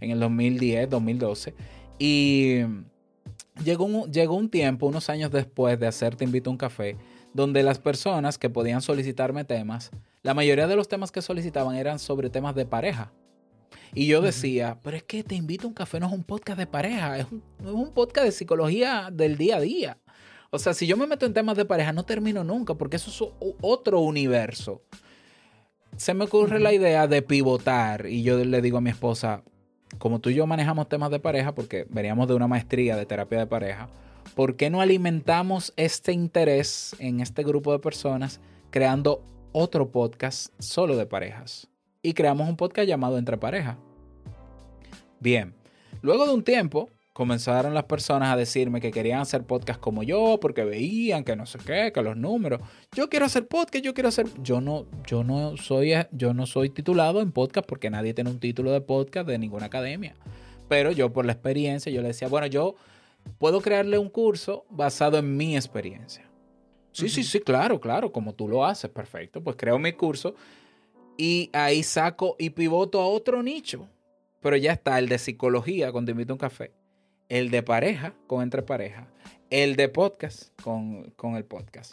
en 0.00 0.10
el 0.10 0.20
2010, 0.20 0.90
2012. 0.90 1.54
Y 1.98 2.60
llegó 3.64 3.84
un, 3.84 4.12
llegó 4.12 4.34
un 4.34 4.48
tiempo, 4.48 4.86
unos 4.86 5.08
años 5.08 5.30
después 5.30 5.78
de 5.78 5.86
hacer 5.86 6.16
Te 6.16 6.24
invito 6.24 6.50
a 6.50 6.52
un 6.52 6.58
café, 6.58 6.96
donde 7.32 7.62
las 7.62 7.78
personas 7.78 8.38
que 8.38 8.50
podían 8.50 8.82
solicitarme 8.82 9.44
temas, 9.44 9.90
la 10.22 10.34
mayoría 10.34 10.66
de 10.66 10.76
los 10.76 10.88
temas 10.88 11.12
que 11.12 11.22
solicitaban 11.22 11.76
eran 11.76 11.98
sobre 11.98 12.30
temas 12.30 12.54
de 12.54 12.66
pareja. 12.66 13.12
Y 13.94 14.06
yo 14.06 14.20
decía, 14.20 14.78
pero 14.82 14.96
es 14.96 15.02
que 15.02 15.24
te 15.24 15.34
invito 15.34 15.66
a 15.66 15.68
un 15.68 15.74
café, 15.74 15.98
no 16.00 16.06
es 16.06 16.12
un 16.12 16.24
podcast 16.24 16.58
de 16.58 16.66
pareja, 16.66 17.18
es 17.18 17.26
un, 17.30 17.42
es 17.60 17.70
un 17.70 17.92
podcast 17.92 18.26
de 18.26 18.32
psicología 18.32 19.10
del 19.12 19.36
día 19.36 19.56
a 19.56 19.60
día. 19.60 19.98
O 20.50 20.58
sea, 20.58 20.72
si 20.72 20.86
yo 20.86 20.96
me 20.96 21.06
meto 21.06 21.26
en 21.26 21.34
temas 21.34 21.56
de 21.56 21.64
pareja, 21.64 21.92
no 21.92 22.04
termino 22.04 22.42
nunca, 22.42 22.74
porque 22.74 22.96
eso 22.96 23.10
es 23.10 23.52
otro 23.60 24.00
universo. 24.00 24.82
Se 25.96 26.14
me 26.14 26.24
ocurre 26.24 26.58
la 26.58 26.72
idea 26.72 27.06
de 27.06 27.22
pivotar 27.22 28.06
y 28.06 28.22
yo 28.22 28.42
le 28.42 28.62
digo 28.62 28.78
a 28.78 28.80
mi 28.80 28.90
esposa, 28.90 29.42
como 29.98 30.20
tú 30.20 30.30
y 30.30 30.34
yo 30.34 30.46
manejamos 30.46 30.88
temas 30.88 31.10
de 31.10 31.18
pareja, 31.18 31.54
porque 31.54 31.86
veníamos 31.90 32.28
de 32.28 32.34
una 32.34 32.46
maestría 32.46 32.96
de 32.96 33.04
terapia 33.04 33.38
de 33.38 33.46
pareja, 33.46 33.88
¿por 34.34 34.56
qué 34.56 34.70
no 34.70 34.80
alimentamos 34.80 35.72
este 35.76 36.12
interés 36.12 36.94
en 36.98 37.20
este 37.20 37.42
grupo 37.42 37.72
de 37.72 37.78
personas 37.78 38.40
creando 38.70 39.22
otro 39.52 39.90
podcast 39.90 40.52
solo 40.58 40.96
de 40.96 41.06
parejas? 41.06 41.68
Y 42.08 42.14
creamos 42.14 42.48
un 42.48 42.56
podcast 42.56 42.88
llamado 42.88 43.18
Entre 43.18 43.36
Pareja. 43.36 43.76
Bien, 45.20 45.54
luego 46.00 46.26
de 46.26 46.32
un 46.32 46.42
tiempo, 46.42 46.88
comenzaron 47.12 47.74
las 47.74 47.84
personas 47.84 48.32
a 48.32 48.36
decirme 48.38 48.80
que 48.80 48.90
querían 48.90 49.20
hacer 49.20 49.44
podcast 49.44 49.78
como 49.78 50.02
yo 50.02 50.38
porque 50.40 50.64
veían 50.64 51.22
que 51.22 51.36
no 51.36 51.44
sé 51.44 51.58
qué, 51.58 51.92
que 51.92 52.00
los 52.00 52.16
números. 52.16 52.62
Yo 52.92 53.10
quiero 53.10 53.26
hacer 53.26 53.46
podcast, 53.46 53.84
yo 53.84 53.92
quiero 53.92 54.08
hacer 54.08 54.26
yo 54.42 54.62
no 54.62 54.86
yo 55.06 55.22
no 55.22 55.58
soy 55.58 55.92
yo 56.10 56.32
no 56.32 56.46
soy 56.46 56.70
titulado 56.70 57.20
en 57.20 57.30
podcast 57.30 57.68
porque 57.68 57.90
nadie 57.90 58.14
tiene 58.14 58.30
un 58.30 58.40
título 58.40 58.72
de 58.72 58.80
podcast 58.80 59.28
de 59.28 59.38
ninguna 59.38 59.66
academia. 59.66 60.14
Pero 60.66 60.92
yo 60.92 61.12
por 61.12 61.26
la 61.26 61.32
experiencia 61.32 61.92
yo 61.92 62.00
le 62.00 62.08
decía, 62.08 62.28
bueno, 62.28 62.46
yo 62.46 62.74
puedo 63.36 63.60
crearle 63.60 63.98
un 63.98 64.08
curso 64.08 64.64
basado 64.70 65.18
en 65.18 65.36
mi 65.36 65.56
experiencia. 65.56 66.24
Sí, 66.90 67.10
sí, 67.10 67.22
sí, 67.22 67.40
claro, 67.40 67.78
claro, 67.78 68.12
como 68.12 68.34
tú 68.34 68.48
lo 68.48 68.64
haces, 68.64 68.90
perfecto. 68.90 69.44
Pues 69.44 69.56
creo 69.56 69.78
mi 69.78 69.92
curso 69.92 70.34
y 71.18 71.50
ahí 71.52 71.82
saco 71.82 72.36
y 72.38 72.50
pivoto 72.50 73.02
a 73.02 73.06
otro 73.06 73.42
nicho. 73.42 73.86
Pero 74.40 74.56
ya 74.56 74.72
está 74.72 74.98
el 74.98 75.08
de 75.08 75.18
psicología 75.18 75.92
cuando 75.92 76.12
invito 76.12 76.32
a 76.32 76.36
un 76.36 76.38
café 76.38 76.72
el 77.28 77.50
de 77.50 77.62
pareja 77.62 78.14
con 78.26 78.42
entre 78.42 78.62
pareja, 78.62 79.06
el 79.50 79.76
de 79.76 79.88
podcast 79.88 80.50
con, 80.62 81.10
con 81.16 81.36
el 81.36 81.44
podcast. 81.44 81.92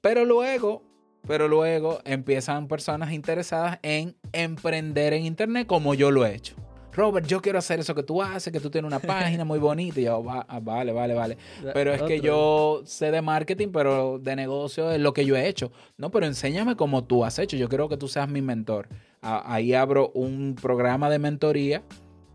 Pero 0.00 0.24
luego, 0.24 0.82
pero 1.26 1.48
luego 1.48 2.00
empiezan 2.04 2.68
personas 2.68 3.12
interesadas 3.12 3.78
en 3.82 4.16
emprender 4.32 5.12
en 5.14 5.24
internet 5.24 5.66
como 5.66 5.94
yo 5.94 6.10
lo 6.10 6.26
he 6.26 6.34
hecho. 6.34 6.56
Robert, 6.92 7.26
yo 7.26 7.40
quiero 7.40 7.58
hacer 7.58 7.80
eso 7.80 7.94
que 7.94 8.02
tú 8.02 8.22
haces, 8.22 8.52
que 8.52 8.60
tú 8.60 8.70
tienes 8.70 8.86
una 8.88 8.98
página 9.00 9.44
muy 9.44 9.58
bonita. 9.58 10.00
Y 10.00 10.04
yo, 10.04 10.24
ah, 10.28 10.60
vale, 10.60 10.92
vale, 10.92 11.14
vale. 11.14 11.38
Pero 11.72 11.94
es 11.94 12.02
que 12.02 12.20
yo 12.20 12.82
sé 12.84 13.10
de 13.10 13.22
marketing, 13.22 13.68
pero 13.72 14.18
de 14.18 14.36
negocio 14.36 14.90
es 14.90 15.00
lo 15.00 15.12
que 15.12 15.24
yo 15.24 15.36
he 15.36 15.48
hecho. 15.48 15.72
No, 15.96 16.10
pero 16.10 16.26
enséñame 16.26 16.76
cómo 16.76 17.04
tú 17.04 17.24
has 17.24 17.38
hecho. 17.38 17.56
Yo 17.56 17.68
quiero 17.68 17.88
que 17.88 17.96
tú 17.96 18.08
seas 18.08 18.28
mi 18.28 18.42
mentor. 18.42 18.88
Ahí 19.20 19.74
abro 19.74 20.10
un 20.14 20.56
programa 20.60 21.10
de 21.10 21.18
mentoría 21.18 21.82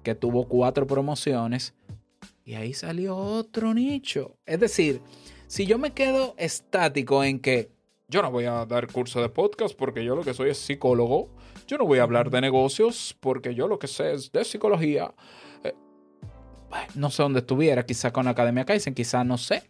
que 0.03 0.16
tuvo 0.16 0.47
cuatro 0.47 0.86
promociones 0.86 1.74
y 2.45 2.53
ahí 2.53 2.74
salió 2.74 3.18
otro 3.18 3.74
nicho. 3.74 4.38
Es 4.45 4.60
decir, 4.60 5.01
si 5.47 5.66
yo 5.66 5.80
me 5.80 5.93
quedo 5.93 6.36
estático 6.38 7.24
en 7.24 7.39
que 7.39 7.72
yo 8.08 8.22
no 8.22 8.30
voy 8.30 8.45
a 8.45 8.66
dar 8.68 8.86
curso 8.91 9.20
de 9.20 9.30
podcast 9.30 9.76
porque 9.76 10.06
yo 10.06 10.16
lo 10.16 10.24
que 10.24 10.36
soy 10.36 10.51
es 10.51 10.60
psicólogo, 10.60 11.35
yo 11.68 11.78
no 11.78 11.86
voy 11.86 11.99
a 11.99 12.03
hablar 12.03 12.30
de 12.30 12.41
negocios 12.41 13.16
porque 13.20 13.55
yo 13.55 13.68
lo 13.68 13.80
que 13.80 13.88
sé 13.88 14.13
es 14.13 14.32
de 14.32 14.43
psicología. 14.45 15.13
Eh, 15.63 15.74
no 16.95 17.09
sé 17.09 17.24
dónde 17.24 17.39
estuviera, 17.39 17.86
quizá 17.86 18.11
con 18.11 18.28
Academia 18.28 18.66
Kaizen, 18.66 18.93
quizá 18.93 19.24
no 19.24 19.38
sé. 19.38 19.70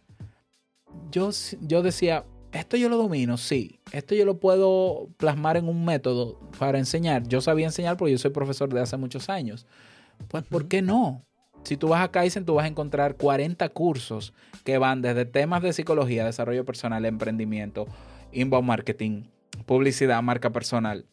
Yo, 1.10 1.30
yo 1.60 1.82
decía, 1.82 2.24
esto 2.52 2.76
yo 2.76 2.88
lo 2.88 2.96
domino, 2.96 3.36
sí. 3.36 3.80
Esto 3.92 4.14
yo 4.14 4.24
lo 4.24 4.38
puedo 4.38 5.08
plasmar 5.16 5.56
en 5.56 5.68
un 5.68 5.84
método 5.84 6.40
para 6.58 6.78
enseñar. 6.78 7.26
Yo 7.28 7.40
sabía 7.40 7.66
enseñar 7.66 7.96
porque 7.96 8.12
yo 8.12 8.18
soy 8.18 8.30
profesor 8.30 8.72
de 8.72 8.80
hace 8.80 8.96
muchos 8.96 9.28
años. 9.28 9.66
Pues, 10.28 10.44
¿por 10.44 10.68
qué 10.68 10.82
no? 10.82 11.22
Si 11.64 11.76
tú 11.76 11.88
vas 11.88 12.02
a 12.02 12.10
Kaizen, 12.10 12.44
tú 12.44 12.54
vas 12.54 12.64
a 12.64 12.68
encontrar 12.68 13.16
40 13.16 13.68
cursos 13.70 14.32
que 14.64 14.78
van 14.78 15.02
desde 15.02 15.24
temas 15.24 15.62
de 15.62 15.72
psicología, 15.72 16.24
desarrollo 16.24 16.64
personal, 16.64 17.04
emprendimiento, 17.04 17.86
inbound 18.32 18.66
marketing, 18.68 19.24
publicidad, 19.66 20.22
marca 20.22 20.50
personal. 20.50 21.06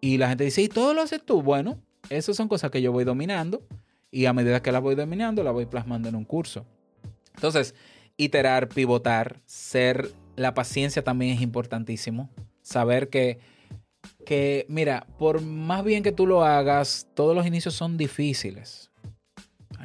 Y 0.00 0.18
la 0.18 0.28
gente 0.28 0.44
dice, 0.44 0.62
¿y 0.62 0.68
todo 0.68 0.94
lo 0.94 1.02
haces 1.02 1.22
tú? 1.24 1.42
Bueno, 1.42 1.78
esas 2.08 2.36
son 2.36 2.48
cosas 2.48 2.70
que 2.70 2.82
yo 2.82 2.92
voy 2.92 3.04
dominando 3.04 3.62
y 4.10 4.26
a 4.26 4.32
medida 4.32 4.62
que 4.62 4.72
las 4.72 4.82
voy 4.82 4.94
dominando, 4.94 5.42
las 5.42 5.52
voy 5.52 5.66
plasmando 5.66 6.08
en 6.08 6.16
un 6.16 6.24
curso. 6.24 6.66
Entonces, 7.34 7.74
iterar, 8.16 8.68
pivotar, 8.68 9.40
ser, 9.44 10.10
la 10.36 10.54
paciencia 10.54 11.04
también 11.04 11.34
es 11.34 11.42
importantísimo. 11.42 12.30
Saber 12.62 13.08
que 13.08 13.38
que, 14.24 14.66
mira, 14.68 15.06
por 15.18 15.42
más 15.42 15.84
bien 15.84 16.02
que 16.02 16.12
tú 16.12 16.26
lo 16.26 16.44
hagas, 16.44 17.08
todos 17.14 17.34
los 17.34 17.46
inicios 17.46 17.74
son 17.74 17.96
difíciles. 17.96 18.90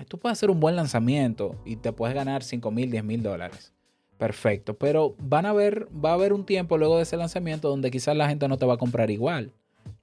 Tú 0.07 0.19
puedes 0.19 0.37
hacer 0.37 0.51
un 0.51 0.59
buen 0.59 0.75
lanzamiento 0.75 1.55
y 1.65 1.77
te 1.77 1.91
puedes 1.91 2.15
ganar 2.15 2.43
5 2.43 2.69
mil, 2.69 2.91
10 2.91 3.03
mil 3.03 3.23
dólares. 3.23 3.73
Perfecto, 4.17 4.77
pero 4.77 5.15
van 5.17 5.45
a 5.45 5.53
ver, 5.53 5.87
va 5.93 6.11
a 6.11 6.13
haber 6.13 6.31
un 6.31 6.45
tiempo 6.45 6.77
luego 6.77 6.97
de 6.97 7.03
ese 7.03 7.17
lanzamiento 7.17 7.69
donde 7.69 7.91
quizás 7.91 8.15
la 8.15 8.29
gente 8.29 8.47
no 8.47 8.57
te 8.57 8.65
va 8.65 8.75
a 8.75 8.77
comprar 8.77 9.09
igual. 9.09 9.51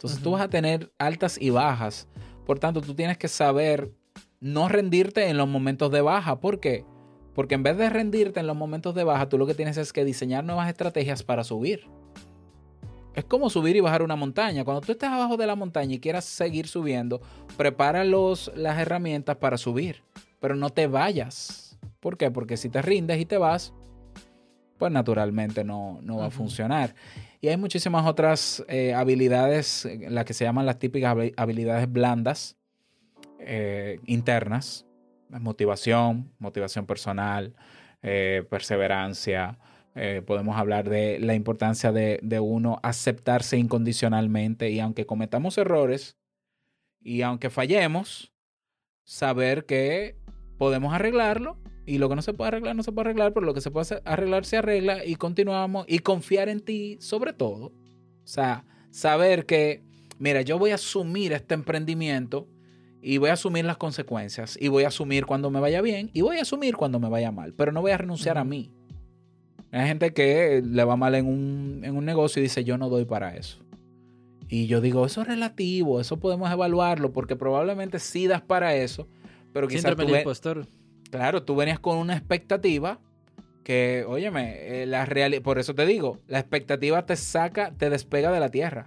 Entonces 0.02 0.20
tú 0.20 0.32
vas 0.32 0.42
a 0.42 0.48
tener 0.48 0.92
altas 0.98 1.38
y 1.40 1.50
bajas. 1.50 2.08
Por 2.44 2.58
tanto, 2.58 2.80
tú 2.80 2.92
tienes 2.92 3.18
que 3.18 3.28
saber 3.28 3.92
no 4.40 4.68
rendirte 4.68 5.28
en 5.28 5.36
los 5.36 5.46
momentos 5.46 5.92
de 5.92 6.00
baja. 6.00 6.40
¿Por 6.40 6.58
qué? 6.58 6.84
Porque 7.36 7.54
en 7.54 7.62
vez 7.62 7.76
de 7.76 7.88
rendirte 7.88 8.40
en 8.40 8.48
los 8.48 8.56
momentos 8.56 8.96
de 8.96 9.04
baja, 9.04 9.28
tú 9.28 9.38
lo 9.38 9.46
que 9.46 9.54
tienes 9.54 9.76
es 9.76 9.92
que 9.92 10.04
diseñar 10.04 10.42
nuevas 10.42 10.68
estrategias 10.68 11.22
para 11.22 11.44
subir. 11.44 11.86
Es 13.14 13.24
como 13.24 13.48
subir 13.48 13.76
y 13.76 13.80
bajar 13.80 14.02
una 14.02 14.16
montaña. 14.16 14.64
Cuando 14.64 14.80
tú 14.80 14.90
estés 14.90 15.08
abajo 15.08 15.36
de 15.36 15.46
la 15.46 15.54
montaña 15.54 15.94
y 15.94 16.00
quieras 16.00 16.24
seguir 16.24 16.66
subiendo, 16.66 17.20
prepara 17.56 18.02
los, 18.02 18.50
las 18.56 18.80
herramientas 18.80 19.36
para 19.36 19.56
subir. 19.56 20.02
Pero 20.40 20.56
no 20.56 20.70
te 20.70 20.88
vayas. 20.88 21.78
¿Por 22.00 22.16
qué? 22.16 22.32
Porque 22.32 22.56
si 22.56 22.68
te 22.68 22.82
rindes 22.82 23.20
y 23.20 23.24
te 23.24 23.38
vas, 23.38 23.72
pues 24.78 24.90
naturalmente 24.90 25.62
no, 25.62 26.00
va 26.18 26.26
a 26.26 26.30
funcionar. 26.30 26.96
Y 27.44 27.48
hay 27.48 27.56
muchísimas 27.56 28.06
otras 28.06 28.64
eh, 28.68 28.94
habilidades, 28.94 29.88
las 30.08 30.24
que 30.24 30.32
se 30.32 30.44
llaman 30.44 30.64
las 30.64 30.78
típicas 30.78 31.16
habilidades 31.36 31.90
blandas, 31.90 32.56
eh, 33.40 33.98
internas. 34.06 34.86
Motivación, 35.28 36.32
motivación 36.38 36.86
personal, 36.86 37.56
eh, 38.02 38.46
perseverancia, 38.48 39.58
podemos 40.26 40.56
hablar 40.56 40.88
de 40.88 41.18
la 41.18 41.34
importancia 41.34 41.90
de, 41.90 42.40
uno 42.40 42.78
aceptarse 42.82 43.58
incondicionalmente 43.58 44.70
y 44.70 44.80
aunque 44.80 45.04
cometamos 45.04 45.58
errores 45.58 46.16
y 47.00 47.22
aunque 47.22 47.50
fallemos, 47.50 48.32
saber 49.04 49.66
que 49.66 50.16
podemos 50.58 50.94
arreglarlo 50.94 51.58
y 51.84 51.98
lo 51.98 52.08
que 52.08 52.16
no 52.16 52.22
se 52.22 52.32
puede 52.32 52.48
arreglar 52.48 52.76
no 52.76 52.82
se 52.82 52.92
puede 52.92 53.08
arreglar, 53.08 53.32
pero 53.32 53.46
lo 53.46 53.54
que 53.54 53.60
se 53.60 53.70
puede 53.70 54.00
arreglar 54.04 54.44
se 54.44 54.56
arregla 54.56 55.04
y 55.04 55.16
continuamos 55.16 55.84
y 55.88 55.98
confiar 55.98 56.48
en 56.48 56.60
ti 56.60 56.96
sobre 57.00 57.32
todo. 57.32 57.66
O 57.66 58.26
sea, 58.26 58.64
saber 58.90 59.46
que, 59.46 59.82
mira, 60.18 60.42
yo 60.42 60.58
voy 60.58 60.70
a 60.70 60.76
asumir 60.76 61.32
este 61.32 61.54
emprendimiento 61.54 62.48
y 63.00 63.18
voy 63.18 63.30
a 63.30 63.32
asumir 63.32 63.64
las 63.64 63.78
consecuencias 63.78 64.56
y 64.60 64.68
voy 64.68 64.84
a 64.84 64.88
asumir 64.88 65.26
cuando 65.26 65.50
me 65.50 65.58
vaya 65.58 65.80
bien 65.80 66.10
y 66.12 66.20
voy 66.20 66.38
a 66.38 66.42
asumir 66.42 66.76
cuando 66.76 67.00
me 67.00 67.08
vaya 67.08 67.32
mal, 67.32 67.52
pero 67.54 67.72
no 67.72 67.80
voy 67.80 67.90
a 67.90 67.98
renunciar 67.98 68.38
a 68.38 68.44
mí. 68.44 68.70
Hay 69.72 69.88
gente 69.88 70.12
que 70.12 70.62
le 70.64 70.84
va 70.84 70.96
mal 70.96 71.14
en 71.14 71.26
un, 71.26 72.04
negocio 72.04 72.40
y 72.40 72.42
dice, 72.44 72.62
yo 72.62 72.76
no 72.78 72.90
doy 72.90 73.06
para 73.06 73.34
eso. 73.34 73.58
Y 74.48 74.66
yo 74.66 74.82
digo, 74.82 75.06
eso 75.06 75.22
es 75.22 75.26
relativo, 75.26 75.98
eso 75.98 76.18
podemos 76.18 76.52
evaluarlo, 76.52 77.12
porque 77.12 77.36
probablemente 77.36 77.98
sí 77.98 78.26
das 78.26 78.42
para 78.42 78.76
eso, 78.76 79.08
pero 79.52 79.66
quizás 79.66 79.96
tú 79.96 80.02
impostor. 80.02 80.66
Claro, 81.12 81.42
tú 81.42 81.54
venías 81.54 81.78
con 81.78 81.98
una 81.98 82.16
expectativa 82.16 82.98
que, 83.64 84.02
óyeme, 84.08 84.82
eh, 84.82 84.86
la 84.86 85.06
por 85.44 85.58
eso 85.58 85.74
te 85.74 85.84
digo, 85.84 86.18
la 86.26 86.38
expectativa 86.38 87.04
te 87.04 87.16
saca, 87.16 87.70
te 87.76 87.90
despega 87.90 88.32
de 88.32 88.40
la 88.40 88.48
tierra. 88.48 88.86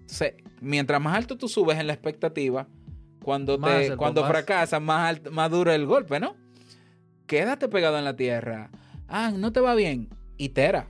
Entonces, 0.00 0.34
mientras 0.60 1.00
más 1.00 1.16
alto 1.16 1.38
tú 1.38 1.46
subes 1.46 1.78
en 1.78 1.86
la 1.86 1.92
expectativa, 1.92 2.66
cuando, 3.22 3.60
te, 3.60 3.96
cuando 3.96 4.26
fracasas, 4.26 4.82
más, 4.82 5.20
más 5.30 5.48
duro 5.52 5.72
el 5.72 5.86
golpe, 5.86 6.18
¿no? 6.18 6.34
Quédate 7.28 7.68
pegado 7.68 7.96
en 7.96 8.04
la 8.04 8.16
tierra 8.16 8.68
Ah, 9.06 9.30
no 9.32 9.52
te 9.52 9.60
va 9.60 9.76
bien. 9.76 10.08
Itera. 10.36 10.88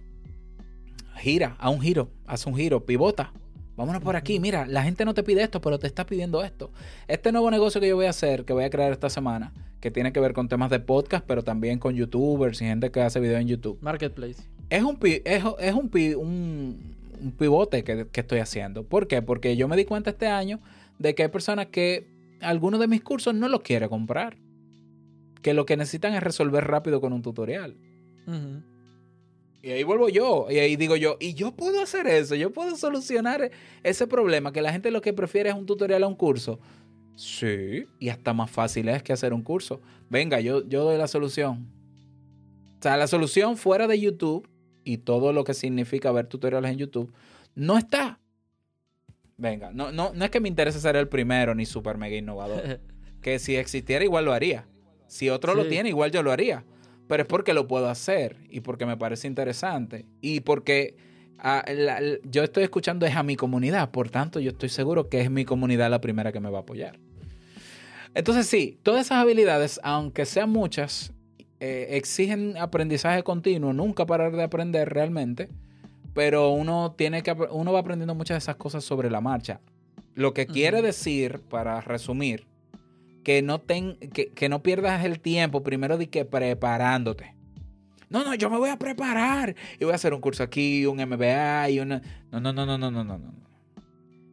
Gira, 1.19 1.55
a 1.59 1.69
un 1.69 1.83
giro, 1.83 2.11
haz 2.27 2.47
un 2.47 2.57
giro, 2.57 2.87
pivota. 2.87 3.35
Vámonos 3.81 4.03
por 4.03 4.15
aquí. 4.15 4.39
Mira, 4.41 4.67
la 4.67 4.83
gente 4.83 5.07
no 5.07 5.15
te 5.15 5.23
pide 5.23 5.43
esto, 5.43 5.63
pero 5.63 5.79
te 5.79 5.87
está 5.87 6.05
pidiendo 6.05 6.45
esto. 6.45 6.71
Este 7.09 7.33
nuevo 7.33 7.51
negocio 7.51 7.81
que 7.81 7.89
yo 7.89 7.97
voy 7.97 8.05
a 8.05 8.11
hacer, 8.11 8.45
que 8.45 8.53
voy 8.53 8.65
a 8.65 8.69
crear 8.69 8.93
esta 8.93 9.09
semana, 9.09 9.55
que 9.81 9.91
tiene 9.91 10.13
que 10.13 10.21
ver 10.21 10.35
con 10.35 10.49
temas 10.49 10.69
de 10.69 10.81
podcast, 10.81 11.25
pero 11.27 11.43
también 11.43 11.79
con 11.79 11.95
youtubers 11.95 12.61
y 12.61 12.67
gente 12.67 12.91
que 12.91 13.01
hace 13.01 13.21
videos 13.21 13.41
en 13.41 13.49
YouTube. 13.49 13.79
Marketplace. 13.81 14.43
Es 14.69 14.83
un, 14.83 14.99
es, 15.03 15.73
un, 15.73 15.91
un, 17.23 17.33
pivote 17.39 17.83
que, 17.83 18.07
que 18.07 18.21
estoy 18.21 18.41
haciendo. 18.41 18.85
¿Por 18.85 19.09
qué? 19.09 19.23
Porque 19.23 19.57
yo 19.57 19.67
me 19.67 19.79
di 19.79 19.87
cuenta 19.87 20.11
este 20.11 20.27
año 20.27 20.61
de 20.99 21.15
que 21.15 21.23
hay 21.23 21.31
personas 21.31 21.69
que 21.69 22.07
algunos 22.43 22.81
de 22.81 22.87
mis 22.87 23.01
cursos 23.01 23.33
no 23.33 23.49
los 23.49 23.63
quiere 23.63 23.89
comprar. 23.89 24.37
Que 25.41 25.55
lo 25.55 25.65
que 25.65 25.79
necesitan 25.79 26.13
es 26.13 26.23
resolver 26.23 26.67
rápido 26.67 27.01
con 27.01 27.15
un 27.15 27.23
tutorial. 27.23 27.79
Y 29.63 29.71
ahí 29.71 29.83
vuelvo 29.83 30.09
yo. 30.09 30.47
Y 30.51 30.59
ahí 30.59 30.77
digo 30.77 30.97
yo, 30.97 31.17
y 31.21 31.35
yo 31.35 31.53
puedo 31.53 31.83
hacer 31.83 32.07
eso. 32.07 32.35
Yo 32.35 32.53
puedo 32.53 32.77
solucionar 32.77 33.51
ese 33.83 34.07
problema 34.07 34.53
que 34.53 34.63
la 34.63 34.73
gente 34.73 34.91
lo 34.91 35.01
que 35.01 35.13
prefiere 35.13 35.51
es 35.51 35.55
un 35.55 35.67
tutorial 35.67 36.03
a 36.03 36.07
un 36.07 36.15
curso. 36.15 36.59
Sí, 37.17 37.85
y 37.99 38.09
hasta 38.09 38.33
más 38.33 38.51
fácil 38.51 38.89
es 38.89 39.03
que 39.03 39.13
hacer 39.13 39.35
un 39.35 39.43
curso. 39.43 39.81
Venga, 40.09 40.41
yo, 40.41 40.67
yo 40.67 40.85
doy 40.85 40.97
la 40.97 41.07
solución. 41.07 41.69
O 42.79 42.83
sea, 42.83 42.97
la 42.97 43.07
solución 43.07 43.59
fuera 43.59 43.87
de 43.87 44.01
YouTube 44.01 44.49
y 44.85 44.99
todo 44.99 45.35
lo 45.35 45.45
que 45.45 45.53
significa 45.53 46.11
ver 46.13 46.27
tutoriales 46.27 46.71
en 46.71 46.79
YouTube 46.79 47.13
no 47.55 47.77
está. 47.77 48.21
Venga, 49.37 49.71
no, 49.73 49.93
no, 49.93 50.13
no 50.15 50.25
es 50.25 50.31
que 50.31 50.41
me 50.41 50.49
interese 50.49 50.81
ser 50.81 50.97
el 50.97 51.09
primero 51.09 51.55
ni 51.55 51.67
super 51.67 51.99
mega 51.99 52.17
innovador. 52.17 52.81
que 53.21 53.39
si 53.39 53.57
existiera 53.57 54.03
igual 54.03 54.25
lo 54.25 54.33
haría. 54.33 54.67
Si 55.07 55.29
otro 55.29 55.55
lo 55.55 55.67
tiene, 55.67 55.89
igual 55.89 56.11
yo 56.13 56.23
lo 56.23 56.33
haría. 56.33 56.65
Pero 57.11 57.25
es 57.25 57.27
porque 57.27 57.55
lo 57.55 57.67
puedo 57.67 57.89
hacer 57.89 58.37
y 58.51 58.61
porque 58.61 58.87
me 58.87 58.97
parece 58.97 59.27
interesante 59.27 60.07
y 60.21 60.43
porque 60.43 60.95
ah, 61.41 61.65
yo 62.23 62.45
estoy 62.45 62.63
escuchando 62.63 63.05
es 63.05 63.17
a 63.17 63.25
mi 63.25 63.35
comunidad. 63.35 63.91
Por 63.91 64.11
tanto, 64.11 64.39
yo 64.39 64.53
estoy 64.53 64.69
seguro 64.69 65.09
que 65.09 65.21
es 65.21 65.29
mi 65.29 65.45
comunidad 65.45 65.91
la 65.91 66.01
primera 66.01 66.31
que 66.31 66.39
me 66.39 66.51
va 66.51 66.59
a 66.59 66.61
apoyar. 66.61 67.01
Entonces 68.15 68.47
sí, 68.47 68.79
todas 68.85 69.07
esas 69.07 69.19
habilidades, 69.19 69.81
aunque 69.83 70.25
sean 70.25 70.51
muchas, 70.51 71.13
eh, 71.59 71.89
exigen 71.97 72.57
aprendizaje 72.57 73.25
continuo, 73.25 73.73
nunca 73.73 74.07
parar 74.07 74.31
de 74.31 74.45
aprender 74.45 74.89
realmente, 74.89 75.49
pero 76.15 76.51
uno 76.51 76.95
tiene 76.97 77.25
que 77.25 77.33
uno 77.33 77.73
va 77.73 77.81
aprendiendo 77.81 78.15
muchas 78.15 78.37
de 78.37 78.39
esas 78.39 78.55
cosas 78.55 78.85
sobre 78.85 79.11
la 79.11 79.21
marcha. 79.21 79.61
Lo 80.15 80.33
que 80.33 80.47
quiere 80.47 80.81
decir, 80.81 81.41
para 81.41 81.81
resumir, 81.81 82.47
que 83.23 83.43
no, 83.43 83.61
ten, 83.61 83.97
que, 83.97 84.49
no 84.49 84.63
pierdas 84.63 85.05
el 85.05 85.21
tiempo 85.21 85.63
primero 85.63 85.99
de 85.99 86.09
que 86.09 86.25
preparándote. 86.25 87.35
No, 88.09 88.25
no, 88.25 88.35
yo 88.35 88.51
me 88.51 88.59
voy 88.59 88.71
a 88.71 88.79
preparar 88.79 89.55
y 89.79 89.85
voy 89.85 89.93
a 89.93 89.97
hacer 89.97 90.15
un 90.15 90.21
curso 90.21 90.43
aquí, 90.43 90.85
un 90.87 90.97
MBA 90.97 91.71
y 91.71 91.81
una... 91.81 92.03
No, 92.33 92.41
no, 92.41 92.53
no, 92.53 92.67
no, 92.67 92.77
no, 92.77 92.91
no, 92.91 93.05
no, 93.05 93.19
no. 93.19 93.35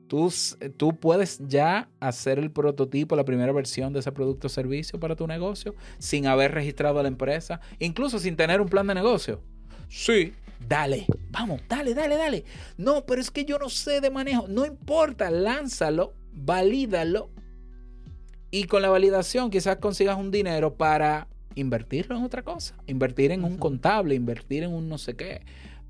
Tú, 0.07 0.33
tú 0.77 0.97
puedes 0.97 1.39
ya 1.47 1.89
hacer 1.99 2.39
el 2.39 2.49
prototipo, 2.49 3.15
la 3.15 3.25
primera 3.25 3.51
versión 3.51 3.91
de 3.91 3.99
ese 3.99 4.11
producto 4.11 4.47
o 4.47 4.49
servicio 4.49 4.99
para 4.99 5.17
tu 5.17 5.27
negocio 5.27 5.75
sin 5.99 6.27
haber 6.27 6.53
registrado 6.53 6.99
a 6.99 7.03
la 7.03 7.09
empresa, 7.09 7.59
incluso 7.77 8.17
sin 8.17 8.37
tener 8.37 8.61
un 8.61 8.69
plan 8.69 8.87
de 8.87 8.95
negocio. 8.95 9.43
Sí, 9.89 10.33
dale, 10.65 11.05
vamos, 11.29 11.61
dale, 11.67 11.93
dale, 11.93 12.15
dale. 12.15 12.45
No, 12.77 13.05
pero 13.05 13.21
es 13.21 13.29
que 13.29 13.43
yo 13.43 13.59
no 13.59 13.69
sé 13.69 13.99
de 13.99 14.09
manejo. 14.09 14.47
No 14.47 14.65
importa, 14.65 15.29
lánzalo, 15.29 16.13
valídalo 16.31 17.29
y 18.51 18.65
con 18.65 18.81
la 18.81 18.89
validación 18.89 19.49
quizás 19.49 19.77
consigas 19.77 20.17
un 20.17 20.31
dinero 20.31 20.75
para 20.75 21.27
invertirlo 21.55 22.15
en 22.15 22.23
otra 22.23 22.43
cosa. 22.43 22.75
Invertir 22.87 23.31
en 23.31 23.43
un 23.43 23.57
contable, 23.57 24.15
invertir 24.15 24.63
en 24.63 24.73
un 24.73 24.87
no 24.87 24.97
sé 24.97 25.15
qué. 25.15 25.41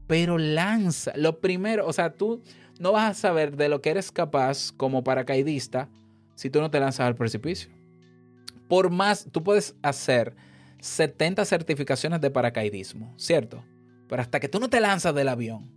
Pero 0.07 0.37
lanza. 0.37 1.11
Lo 1.15 1.39
primero, 1.39 1.85
o 1.85 1.93
sea, 1.93 2.13
tú 2.13 2.41
no 2.79 2.93
vas 2.93 3.11
a 3.11 3.19
saber 3.19 3.55
de 3.57 3.69
lo 3.69 3.81
que 3.81 3.89
eres 3.89 4.11
capaz 4.11 4.71
como 4.71 5.03
paracaidista 5.03 5.89
si 6.35 6.49
tú 6.49 6.61
no 6.61 6.71
te 6.71 6.79
lanzas 6.79 7.07
al 7.07 7.15
precipicio. 7.15 7.69
Por 8.67 8.89
más, 8.89 9.27
tú 9.31 9.43
puedes 9.43 9.75
hacer 9.81 10.35
70 10.79 11.45
certificaciones 11.45 12.21
de 12.21 12.29
paracaidismo, 12.29 13.13
¿cierto? 13.17 13.63
Pero 14.07 14.21
hasta 14.21 14.39
que 14.39 14.49
tú 14.49 14.59
no 14.59 14.69
te 14.69 14.79
lanzas 14.79 15.13
del 15.15 15.27
avión, 15.27 15.71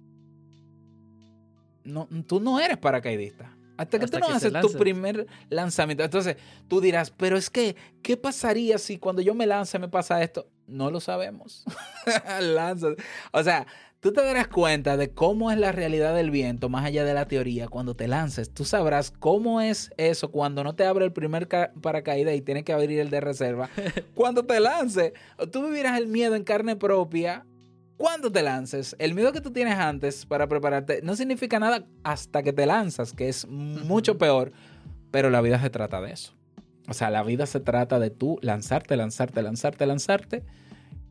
no, 1.85 2.09
tú 2.27 2.41
no 2.41 2.61
eres 2.61 2.79
paracaidista. 2.79 3.57
Hasta 3.81 3.99
que 3.99 4.07
tú 4.07 4.19
no 4.19 4.27
haces 4.27 4.53
tu 4.61 4.73
primer 4.75 5.27
lanzamiento. 5.49 6.05
Entonces 6.05 6.37
tú 6.69 6.83
dirás, 6.83 7.11
pero 7.11 7.39
es 7.39 7.49
que, 7.49 7.77
¿qué 8.03 8.19
pasaría 8.19 8.77
si 8.77 8.99
cuando 8.99 9.23
yo 9.23 9.35
me 9.35 9.47
lance 9.47 9.79
me 9.79 9.89
pasa 9.89 10.23
esto? 10.23 10.47
No 10.67 10.91
lo 10.91 11.01
sabemos. 11.01 11.65
Lánzate. 12.43 13.03
O 13.33 13.43
sea, 13.43 13.67
tú 14.01 14.13
te 14.13 14.23
darás 14.23 14.49
cuenta 14.49 14.99
de 14.99 15.13
cómo 15.15 15.51
es 15.51 15.57
la 15.57 15.73
realidad 15.73 16.15
del 16.15 16.31
viento 16.31 16.69
más 16.69 16.85
allá 16.85 17.05
de 17.05 17.15
la 17.15 17.27
teoría 17.27 17.69
cuando 17.69 17.97
te 17.97 18.07
lances. 18.07 18.53
Tú 18.53 18.67
sabrás 18.67 19.13
cómo 19.13 19.63
es 19.63 19.91
eso 19.97 20.31
cuando 20.31 20.63
no 20.63 20.75
te 20.75 20.85
abre 20.85 21.07
el 21.07 21.13
primer 21.13 21.49
paracaídas 21.49 22.35
y 22.35 22.43
tienes 22.43 22.65
que 22.65 22.75
abrir 22.75 23.01
el 23.01 23.09
de 23.09 23.21
reserva. 23.21 23.71
cuando 24.15 24.45
te 24.45 24.61
lances, 24.61 25.15
tú 25.51 25.65
vivirás 25.65 25.97
el 25.97 26.07
miedo 26.07 26.35
en 26.35 26.45
carne 26.45 26.77
propia 26.77 27.47
cuando 28.01 28.33
te 28.33 28.41
lances, 28.41 28.97
el 28.99 29.13
miedo 29.13 29.31
que 29.31 29.43
tú 29.43 29.51
tienes 29.51 29.75
antes 29.75 30.25
para 30.25 30.49
prepararte 30.49 31.03
no 31.03 31.15
significa 31.17 31.59
nada 31.61 31.85
hasta 32.03 32.43
que 32.43 32.55
te 32.55 32.65
lanzas, 32.65 33.13
que 33.13 33.29
es 33.29 33.47
mucho 33.47 34.17
peor, 34.17 34.53
pero 35.11 35.29
la 35.29 35.43
vida 35.43 35.61
se 35.61 35.69
trata 35.69 36.01
de 36.01 36.13
eso. 36.13 36.33
O 36.89 36.95
sea, 36.95 37.11
la 37.11 37.23
vida 37.23 37.45
se 37.45 37.61
trata 37.61 37.99
de 37.99 38.09
tú 38.09 38.39
lanzarte, 38.41 38.97
lanzarte, 38.97 39.43
lanzarte, 39.43 39.85
lanzarte. 39.85 40.45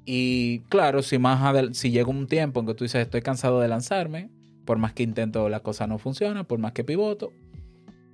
Y 0.03 0.61
claro, 0.61 1.03
si 1.03 1.19
más 1.19 1.77
si 1.77 1.91
llega 1.91 2.09
un 2.09 2.25
tiempo 2.25 2.59
en 2.59 2.65
que 2.65 2.73
tú 2.73 2.85
dices 2.85 3.03
estoy 3.03 3.21
cansado 3.21 3.59
de 3.59 3.67
lanzarme, 3.67 4.31
por 4.65 4.79
más 4.79 4.93
que 4.93 5.03
intento 5.03 5.47
la 5.47 5.59
cosa 5.59 5.85
no 5.85 5.99
funciona, 5.99 6.43
por 6.45 6.57
más 6.57 6.71
que 6.71 6.83
pivoto, 6.83 7.31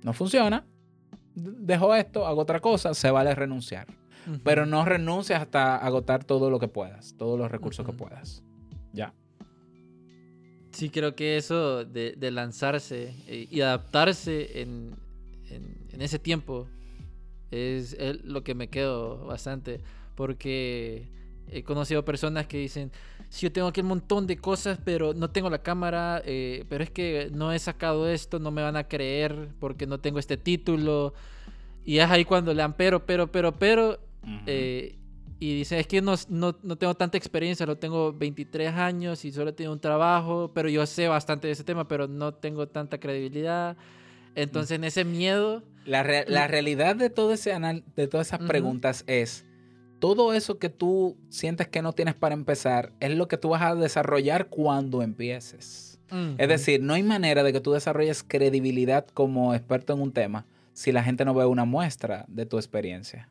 no 0.02 0.12
funciona, 0.12 0.66
dejo 1.34 1.94
esto, 1.94 2.26
hago 2.26 2.42
otra 2.42 2.60
cosa, 2.60 2.92
se 2.92 3.10
vale 3.10 3.34
renunciar. 3.34 3.86
Pero 4.44 4.66
no 4.66 4.84
renuncies 4.84 5.38
hasta 5.38 5.78
agotar 5.78 6.24
todo 6.24 6.50
lo 6.50 6.58
que 6.58 6.68
puedas, 6.68 7.14
todos 7.16 7.38
los 7.38 7.50
recursos 7.50 7.86
que 7.86 7.94
puedas. 7.94 8.42
Ya. 8.96 9.12
Sí, 10.72 10.90
creo 10.90 11.14
que 11.14 11.36
eso 11.36 11.84
de, 11.84 12.16
lanzarse 12.30 13.14
eh, 13.28 13.46
y 13.50 13.60
adaptarse 13.60 14.62
en, 14.62 14.96
ese 15.98 16.18
tiempo 16.18 16.66
es, 17.50 17.96
lo 18.24 18.42
que 18.42 18.54
me 18.54 18.68
quedo 18.68 19.26
bastante. 19.26 19.80
Porque 20.14 21.08
he 21.50 21.62
conocido 21.62 22.04
personas 22.04 22.46
que 22.46 22.58
dicen, 22.58 22.90
si 23.28 23.46
yo 23.46 23.52
tengo 23.52 23.68
aquí 23.68 23.82
un 23.82 23.88
montón 23.88 24.26
de 24.26 24.38
cosas, 24.38 24.78
pero 24.82 25.14
no 25.14 25.30
tengo 25.30 25.50
la 25.50 25.62
cámara, 25.62 26.22
eh, 26.24 26.64
pero 26.68 26.82
es 26.82 26.90
que 26.90 27.30
no 27.32 27.52
he 27.52 27.58
sacado 27.58 28.08
esto, 28.08 28.38
no 28.38 28.50
me 28.50 28.62
van 28.62 28.76
a 28.76 28.84
creer 28.84 29.48
porque 29.60 29.86
no 29.86 30.00
tengo 30.00 30.18
este 30.18 30.36
título. 30.36 31.12
Y 31.84 31.98
es 31.98 32.10
ahí 32.10 32.24
cuando 32.24 32.52
le 32.52 32.62
dan 32.62 32.74
pero, 32.76 33.04
pero, 33.04 33.30
pero, 33.30 33.52
pero 33.52 33.98
y 35.38 35.54
dice, 35.54 35.78
es 35.78 35.86
que 35.86 36.00
no, 36.00 36.14
no, 36.28 36.54
tengo 36.54 36.94
tanta 36.94 37.18
experiencia, 37.18 37.66
lo 37.66 37.76
tengo 37.76 38.12
23 38.12 38.72
años 38.72 39.24
y 39.24 39.32
solo 39.32 39.52
tengo 39.54 39.72
un 39.72 39.80
trabajo, 39.80 40.50
pero 40.54 40.68
yo 40.68 40.86
sé 40.86 41.08
bastante 41.08 41.46
de 41.46 41.52
ese 41.52 41.64
tema, 41.64 41.86
pero 41.86 42.08
no 42.08 42.32
tengo 42.32 42.68
tanta 42.68 42.98
credibilidad. 42.98 43.76
Entonces, 44.34 44.76
en 44.76 44.84
ese 44.84 45.04
miedo... 45.04 45.62
La, 45.84 46.02
realidad 46.02 46.96
de, 46.96 47.10
todo 47.10 47.32
ese 47.32 47.52
de 47.94 48.08
todas 48.08 48.28
esas 48.28 48.40
preguntas 48.40 49.04
es, 49.06 49.44
todo 49.98 50.32
eso 50.32 50.58
que 50.58 50.68
tú 50.68 51.16
sientes 51.28 51.68
que 51.68 51.80
no 51.80 51.92
tienes 51.92 52.14
para 52.14 52.34
empezar 52.34 52.92
es 52.98 53.14
lo 53.14 53.28
que 53.28 53.36
tú 53.36 53.50
vas 53.50 53.62
a 53.62 53.74
desarrollar 53.74 54.48
cuando 54.48 55.02
empieces. 55.02 56.00
Es 56.38 56.48
decir, 56.48 56.82
no 56.82 56.94
hay 56.94 57.02
manera 57.02 57.42
de 57.42 57.52
que 57.52 57.60
tú 57.60 57.72
desarrolles 57.72 58.22
credibilidad 58.22 59.06
como 59.08 59.54
experto 59.54 59.92
en 59.92 60.00
un 60.00 60.12
tema 60.12 60.46
si 60.72 60.92
la 60.92 61.02
gente 61.02 61.24
no 61.24 61.34
ve 61.34 61.46
una 61.46 61.64
muestra 61.64 62.24
de 62.28 62.46
tu 62.46 62.58
experiencia. 62.58 63.28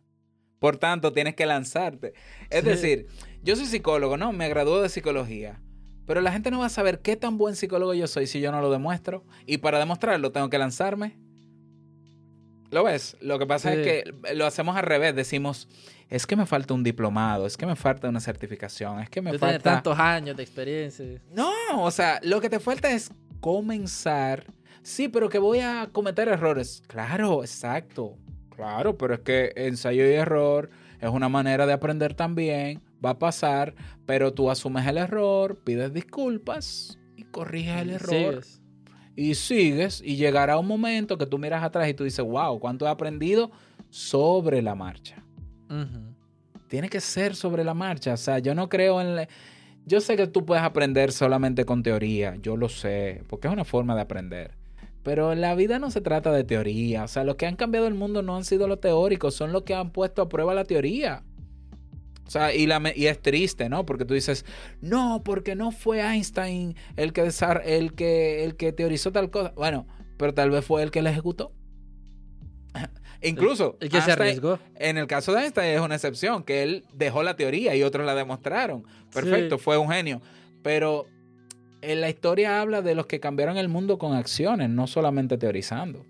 Por 0.65 0.77
tanto, 0.77 1.13
tienes 1.13 1.35
que 1.35 1.45
lanzarte. 1.45 2.15
Es 2.49 2.63
decir, 2.63 3.05
yo 3.43 3.55
soy 3.55 3.67
psicólogo, 3.67 4.17
¿no? 4.17 4.31
Me 4.31 4.49
graduó 4.49 4.81
de 4.81 4.89
psicología. 4.89 5.61
Pero 6.07 6.21
la 6.21 6.31
gente 6.31 6.49
no 6.49 6.57
va 6.57 6.65
a 6.65 6.69
saber 6.69 7.01
qué 7.01 7.15
tan 7.15 7.37
buen 7.37 7.55
psicólogo 7.55 7.93
yo 7.93 8.07
soy 8.07 8.25
si 8.25 8.41
yo 8.41 8.51
no 8.51 8.59
lo 8.61 8.71
demuestro. 8.71 9.23
Y 9.45 9.59
para 9.59 9.77
demostrarlo 9.77 10.31
tengo 10.31 10.49
que 10.49 10.57
lanzarme. 10.57 11.19
¿Lo 12.71 12.83
ves? 12.83 13.15
Lo 13.21 13.37
que 13.37 13.45
pasa 13.45 13.75
es 13.75 13.85
que 13.85 14.33
lo 14.33 14.47
hacemos 14.47 14.75
al 14.75 14.85
revés. 14.87 15.15
Decimos, 15.15 15.67
es 16.09 16.25
que 16.25 16.35
me 16.35 16.47
falta 16.47 16.73
un 16.73 16.81
diplomado, 16.81 17.45
es 17.45 17.57
que 17.57 17.67
me 17.67 17.75
falta 17.75 18.09
una 18.09 18.19
certificación, 18.19 19.01
es 19.01 19.09
que 19.11 19.21
me 19.21 19.37
falta... 19.37 19.59
tantos 19.59 19.99
años 19.99 20.35
de 20.35 20.41
experiencia. 20.41 21.21
No, 21.31 21.53
o 21.75 21.91
sea, 21.91 22.19
lo 22.23 22.41
que 22.41 22.49
te 22.49 22.59
falta 22.59 22.91
es 22.91 23.11
comenzar. 23.39 24.47
Sí, 24.81 25.09
pero 25.09 25.29
que 25.29 25.37
voy 25.37 25.59
a 25.59 25.89
cometer 25.91 26.27
errores. 26.27 26.81
Claro, 26.87 27.43
exacto. 27.43 28.17
Claro, 28.55 28.97
pero 28.97 29.13
es 29.15 29.19
que 29.19 29.53
ensayo 29.55 30.09
y 30.09 30.13
error 30.13 30.69
es 31.01 31.09
una 31.09 31.29
manera 31.29 31.65
de 31.65 31.73
aprender 31.73 32.13
también, 32.13 32.81
va 33.03 33.11
a 33.11 33.19
pasar, 33.19 33.75
pero 34.05 34.33
tú 34.33 34.49
asumes 34.49 34.87
el 34.87 34.97
error, 34.97 35.57
pides 35.63 35.93
disculpas 35.93 36.97
y 37.15 37.23
corriges 37.23 37.81
el 37.81 37.89
error. 37.91 38.43
Y 39.15 39.35
sigues 39.35 40.01
y 40.03 40.15
llegará 40.17 40.57
un 40.57 40.67
momento 40.67 41.17
que 41.17 41.25
tú 41.25 41.37
miras 41.37 41.63
atrás 41.63 41.87
y 41.87 41.93
tú 41.93 42.03
dices, 42.03 42.25
wow, 42.25 42.59
¿cuánto 42.59 42.85
he 42.85 42.89
aprendido 42.89 43.51
sobre 43.89 44.61
la 44.61 44.75
marcha? 44.75 45.23
Tiene 46.67 46.89
que 46.89 46.99
ser 46.99 47.35
sobre 47.35 47.63
la 47.63 47.73
marcha. 47.73 48.13
O 48.13 48.17
sea, 48.17 48.39
yo 48.39 48.55
no 48.55 48.67
creo 48.67 48.99
en... 49.01 49.27
Yo 49.85 50.01
sé 50.01 50.17
que 50.17 50.27
tú 50.27 50.45
puedes 50.45 50.63
aprender 50.63 51.11
solamente 51.11 51.63
con 51.63 51.83
teoría, 51.83 52.35
yo 52.41 52.57
lo 52.57 52.69
sé, 52.69 53.23
porque 53.27 53.47
es 53.47 53.53
una 53.53 53.65
forma 53.65 53.93
de 53.95 54.01
aprender. 54.01 54.57
Pero 55.05 55.35
la 55.35 55.53
vida 55.53 55.77
no 55.77 55.91
se 55.91 56.01
trata 56.01 56.31
de 56.31 56.43
teoría. 56.43 57.03
O 57.03 57.07
sea, 57.07 57.23
los 57.23 57.35
que 57.35 57.45
han 57.45 57.55
cambiado 57.55 57.85
el 57.85 57.93
mundo 57.93 58.23
no 58.23 58.35
han 58.35 58.43
sido 58.43 58.67
los 58.67 58.81
teóricos, 58.81 59.35
son 59.35 59.53
los 59.53 59.61
que 59.61 59.75
han 59.75 59.91
puesto 59.91 60.23
a 60.23 60.27
prueba 60.27 60.55
la 60.55 60.63
teoría. 60.65 61.21
O 62.25 62.29
sea, 62.31 62.55
y, 62.55 62.65
la, 62.65 62.81
y 62.95 63.05
es 63.05 63.21
triste, 63.21 63.69
¿no? 63.69 63.85
Porque 63.85 64.03
tú 64.03 64.15
dices, 64.15 64.45
no, 64.81 65.21
porque 65.23 65.53
no 65.55 65.71
fue 65.71 66.01
Einstein 66.01 66.75
el 66.95 67.13
que, 67.13 67.21
el 67.65 67.93
que, 67.93 68.43
el 68.45 68.55
que 68.55 68.71
teorizó 68.73 69.11
tal 69.11 69.29
cosa. 69.29 69.53
Bueno, 69.55 69.85
pero 70.17 70.33
tal 70.33 70.49
vez 70.49 70.65
fue 70.65 70.81
el 70.81 70.89
que 70.89 71.03
la 71.03 71.11
ejecutó. 71.11 71.53
Incluso, 73.21 73.77
el, 73.81 73.89
que 73.89 74.01
se 74.01 74.11
arriesgó. 74.11 74.57
En 74.73 74.97
el 74.97 75.05
caso 75.05 75.33
de 75.33 75.43
Einstein 75.43 75.75
es 75.75 75.81
una 75.81 75.93
excepción, 75.93 76.43
que 76.43 76.63
él 76.63 76.83
dejó 76.95 77.21
la 77.21 77.35
teoría 77.35 77.75
y 77.75 77.83
otros 77.83 78.07
la 78.07 78.15
demostraron. 78.15 78.83
Perfecto, 79.13 79.59
fue 79.59 79.77
un 79.77 79.91
genio. 79.91 80.19
Pero 80.63 81.05
en 81.91 82.01
la 82.01 82.09
historia 82.09 82.61
habla 82.61 82.81
de 82.81 82.95
los 82.95 83.05
que 83.05 83.19
cambiaron 83.19 83.57
el 83.57 83.69
mundo 83.69 83.97
con 83.97 84.13
acciones, 84.13 84.69
no 84.69 84.87
solamente 84.87 85.37
teorizando. 85.37 86.05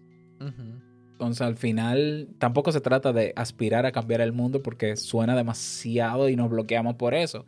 Entonces 1.11 1.41
al 1.41 1.55
final 1.55 2.27
tampoco 2.39 2.71
se 2.71 2.81
trata 2.81 3.13
de 3.13 3.33
aspirar 3.35 3.85
a 3.85 3.91
cambiar 3.91 4.21
el 4.21 4.33
mundo 4.33 4.61
porque 4.61 4.97
suena 4.97 5.35
demasiado 5.35 6.29
y 6.29 6.35
nos 6.35 6.49
bloqueamos 6.49 6.95
por 6.95 7.13
eso. 7.13 7.45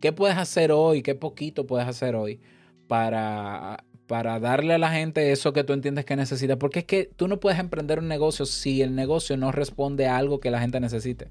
¿Qué 0.00 0.12
puedes 0.12 0.36
hacer 0.36 0.72
hoy? 0.72 1.02
¿Qué 1.02 1.14
poquito 1.14 1.66
puedes 1.66 1.86
hacer 1.86 2.16
hoy 2.16 2.40
para, 2.88 3.84
para 4.06 4.40
darle 4.40 4.74
a 4.74 4.78
la 4.78 4.90
gente 4.90 5.30
eso 5.30 5.52
que 5.52 5.62
tú 5.62 5.74
entiendes 5.74 6.04
que 6.04 6.16
necesita? 6.16 6.58
Porque 6.58 6.80
es 6.80 6.84
que 6.86 7.10
tú 7.14 7.28
no 7.28 7.38
puedes 7.38 7.58
emprender 7.58 7.98
un 7.98 8.08
negocio 8.08 8.46
si 8.46 8.82
el 8.82 8.94
negocio 8.94 9.36
no 9.36 9.52
responde 9.52 10.06
a 10.06 10.16
algo 10.16 10.40
que 10.40 10.50
la 10.50 10.60
gente 10.60 10.80
necesite. 10.80 11.30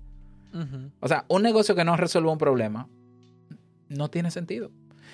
O 1.00 1.08
sea, 1.08 1.26
un 1.30 1.44
negocio 1.44 1.76
que 1.76 1.86
no 1.86 1.96
resuelva 1.96 2.32
un 2.32 2.38
problema 2.38 2.90
no 3.90 4.10
tiene 4.10 4.32
sentido. 4.32 4.72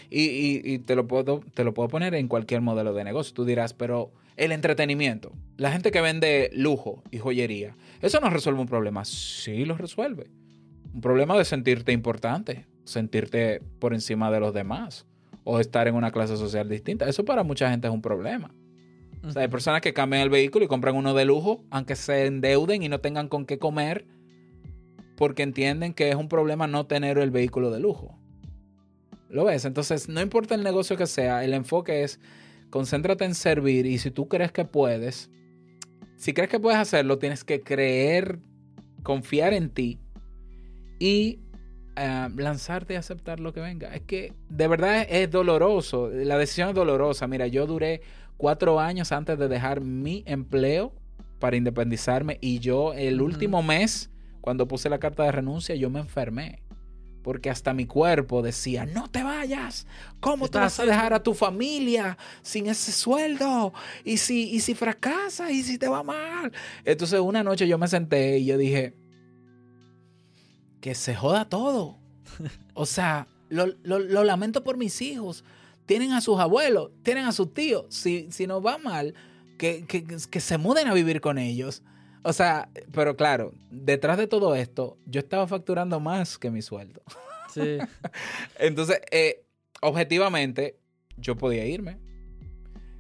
Y, 0.10 0.80
te, 0.80 0.96
lo 0.96 1.08
puedo, 1.08 1.42
te 1.54 1.64
lo 1.64 1.74
puedo 1.74 1.90
poner 1.90 2.16
en 2.16 2.28
cualquier 2.28 2.62
modelo 2.62 2.94
de 2.94 3.04
negocio. 3.04 3.34
Tú 3.34 3.46
dirás, 3.46 3.74
pero 3.74 4.12
el 4.38 4.52
entretenimiento, 4.52 5.32
la 5.58 5.72
gente 5.72 5.92
que 5.92 6.02
vende 6.02 6.50
lujo 6.54 7.04
y 7.12 7.18
joyería, 7.18 7.76
¿eso 8.02 8.20
no 8.20 8.30
resuelve 8.30 8.62
un 8.62 8.68
problema? 8.68 9.04
Sí, 9.06 9.66
lo 9.66 9.76
resuelve. 9.76 10.30
Un 10.94 11.02
problema 11.02 11.38
de 11.38 11.46
sentirte 11.46 11.92
importante, 11.92 12.66
sentirte 12.86 13.62
por 13.80 13.94
encima 13.94 14.32
de 14.32 14.40
los 14.40 14.54
demás 14.54 15.06
o 15.44 15.60
estar 15.60 15.88
en 15.88 15.96
una 15.96 16.12
clase 16.12 16.38
social 16.38 16.70
distinta. 16.70 17.08
Eso 17.08 17.26
para 17.26 17.44
mucha 17.44 17.70
gente 17.70 17.88
es 17.88 17.94
un 17.94 18.02
problema. 18.02 18.54
O 19.24 19.32
sea, 19.32 19.42
hay 19.42 19.48
personas 19.48 19.82
que 19.82 19.94
cambian 19.94 20.22
el 20.22 20.30
vehículo 20.30 20.66
y 20.66 20.68
compran 20.68 20.96
uno 20.96 21.14
de 21.14 21.26
lujo, 21.26 21.64
aunque 21.70 21.96
se 21.96 22.26
endeuden 22.26 22.84
y 22.84 22.90
no 22.90 23.00
tengan 23.00 23.28
con 23.28 23.46
qué 23.46 23.58
comer, 23.58 24.06
porque 25.18 25.44
entienden 25.44 25.94
que 25.94 26.10
es 26.10 26.16
un 26.16 26.30
problema 26.30 26.68
no 26.68 26.86
tener 26.86 27.18
el 27.18 27.32
vehículo 27.32 27.72
de 27.72 27.80
lujo. 27.80 28.18
¿Lo 29.30 29.46
ves? 29.46 29.66
Entonces, 29.66 30.08
no 30.08 30.22
importa 30.22 30.56
el 30.56 30.64
negocio 30.64 30.98
que 30.98 31.08
sea, 31.08 31.44
el 31.44 31.54
enfoque 31.54 32.04
es 32.04 32.20
concéntrate 32.70 33.26
en 33.26 33.36
servir 33.36 33.86
y 33.86 33.98
si 33.98 34.12
tú 34.12 34.28
crees 34.28 34.52
que 34.52 34.66
puedes, 34.66 35.30
si 36.16 36.34
crees 36.34 36.50
que 36.50 36.60
puedes 36.60 36.80
hacerlo, 36.80 37.18
tienes 37.18 37.44
que 37.44 37.62
creer, 37.62 38.40
confiar 39.04 39.54
en 39.54 39.70
ti 39.70 40.00
y 41.00 41.40
eh, 41.96 42.30
lanzarte 42.36 42.94
y 42.94 42.98
aceptar 42.98 43.40
lo 43.40 43.54
que 43.54 43.60
venga. 43.60 43.94
Es 43.94 44.02
que 44.02 44.34
de 44.50 44.68
verdad 44.68 45.06
es, 45.10 45.30
doloroso, 45.30 46.10
la 46.10 46.38
decisión 46.38 46.70
es 46.70 46.76
dolorosa. 46.76 47.28
Mira, 47.28 47.48
yo 47.48 47.68
duré 47.68 48.02
cuatro 48.38 48.80
años 48.80 49.12
antes 49.12 49.38
de 49.38 49.48
dejar 49.48 49.82
mi 49.82 50.24
empleo 50.26 50.94
para 51.40 51.58
independizarme 51.58 52.38
y 52.42 52.60
yo 52.60 52.94
el 52.94 53.22
último 53.22 53.62
mes, 53.62 54.10
cuando 54.42 54.68
puse 54.68 54.90
la 54.90 55.00
carta 55.00 55.24
de 55.24 55.32
renuncia, 55.32 55.76
yo 55.76 55.90
me 55.90 56.00
enfermé 56.00 56.62
porque 57.28 57.50
hasta 57.50 57.74
mi 57.74 57.86
cuerpo 57.86 58.42
decía, 58.42 58.86
no 58.86 59.10
te 59.10 59.22
vayas, 59.22 59.86
¿cómo 60.22 60.48
te 60.48 60.60
vas 60.60 60.80
a 60.80 60.86
dejar 60.86 61.14
a 61.14 61.22
tu 61.22 61.34
familia 61.34 62.18
sin 62.42 62.68
ese 62.68 62.94
sueldo? 62.94 63.74
¿Y 64.06 64.16
si, 64.16 64.50
y 64.50 64.62
si 64.62 64.74
fracasas? 64.76 65.52
¿Y 65.52 65.62
si 65.62 65.78
te 65.78 65.90
va 65.90 66.04
mal? 66.04 66.54
Entonces 66.86 67.20
una 67.20 67.44
noche 67.44 67.68
yo 67.68 67.78
me 67.78 67.90
senté 67.90 68.38
y 68.38 68.46
yo 68.46 68.58
dije, 68.58 68.94
que 70.80 70.96
se 70.96 71.16
joda 71.16 71.50
todo. 71.50 71.98
O 72.74 72.86
sea, 72.86 73.28
lo, 73.50 73.76
lamento 74.24 74.64
por 74.64 74.78
mis 74.78 75.02
hijos. 75.02 75.44
Tienen 75.86 76.14
a 76.14 76.22
sus 76.22 76.40
abuelos, 76.40 76.92
tienen 77.04 77.26
a 77.26 77.34
sus 77.34 77.54
tíos. 77.54 77.88
Si, 77.90 78.30
si 78.32 78.48
nos 78.48 78.66
va 78.66 78.78
mal, 78.78 79.16
que, 79.58 79.86
que 79.86 80.40
se 80.40 80.58
muden 80.58 80.88
a 80.88 80.94
vivir 80.94 81.20
con 81.20 81.40
ellos. 81.40 81.84
O 82.24 82.34
sea, 82.34 82.70
pero 82.92 83.16
claro, 83.16 83.54
detrás 83.72 84.18
de 84.18 84.28
todo 84.28 84.56
esto, 84.56 84.98
yo 85.06 85.20
estaba 85.20 85.48
facturando 85.48 86.00
más 86.00 86.38
que 86.38 86.52
mi 86.52 86.62
sueldo. 86.62 87.02
Sí. 87.54 87.78
Entonces, 88.60 89.00
eh, 89.12 89.46
objetivamente, 89.82 90.78
yo 91.18 91.36
podía 91.38 91.66
irme. 91.66 91.98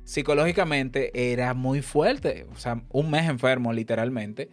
Psicológicamente 0.03 1.33
era 1.33 1.53
muy 1.53 1.81
fuerte. 1.81 2.45
O 2.53 2.57
sea, 2.57 2.83
un 2.89 3.11
mes 3.11 3.29
enfermo, 3.29 3.73
literalmente. 3.73 4.49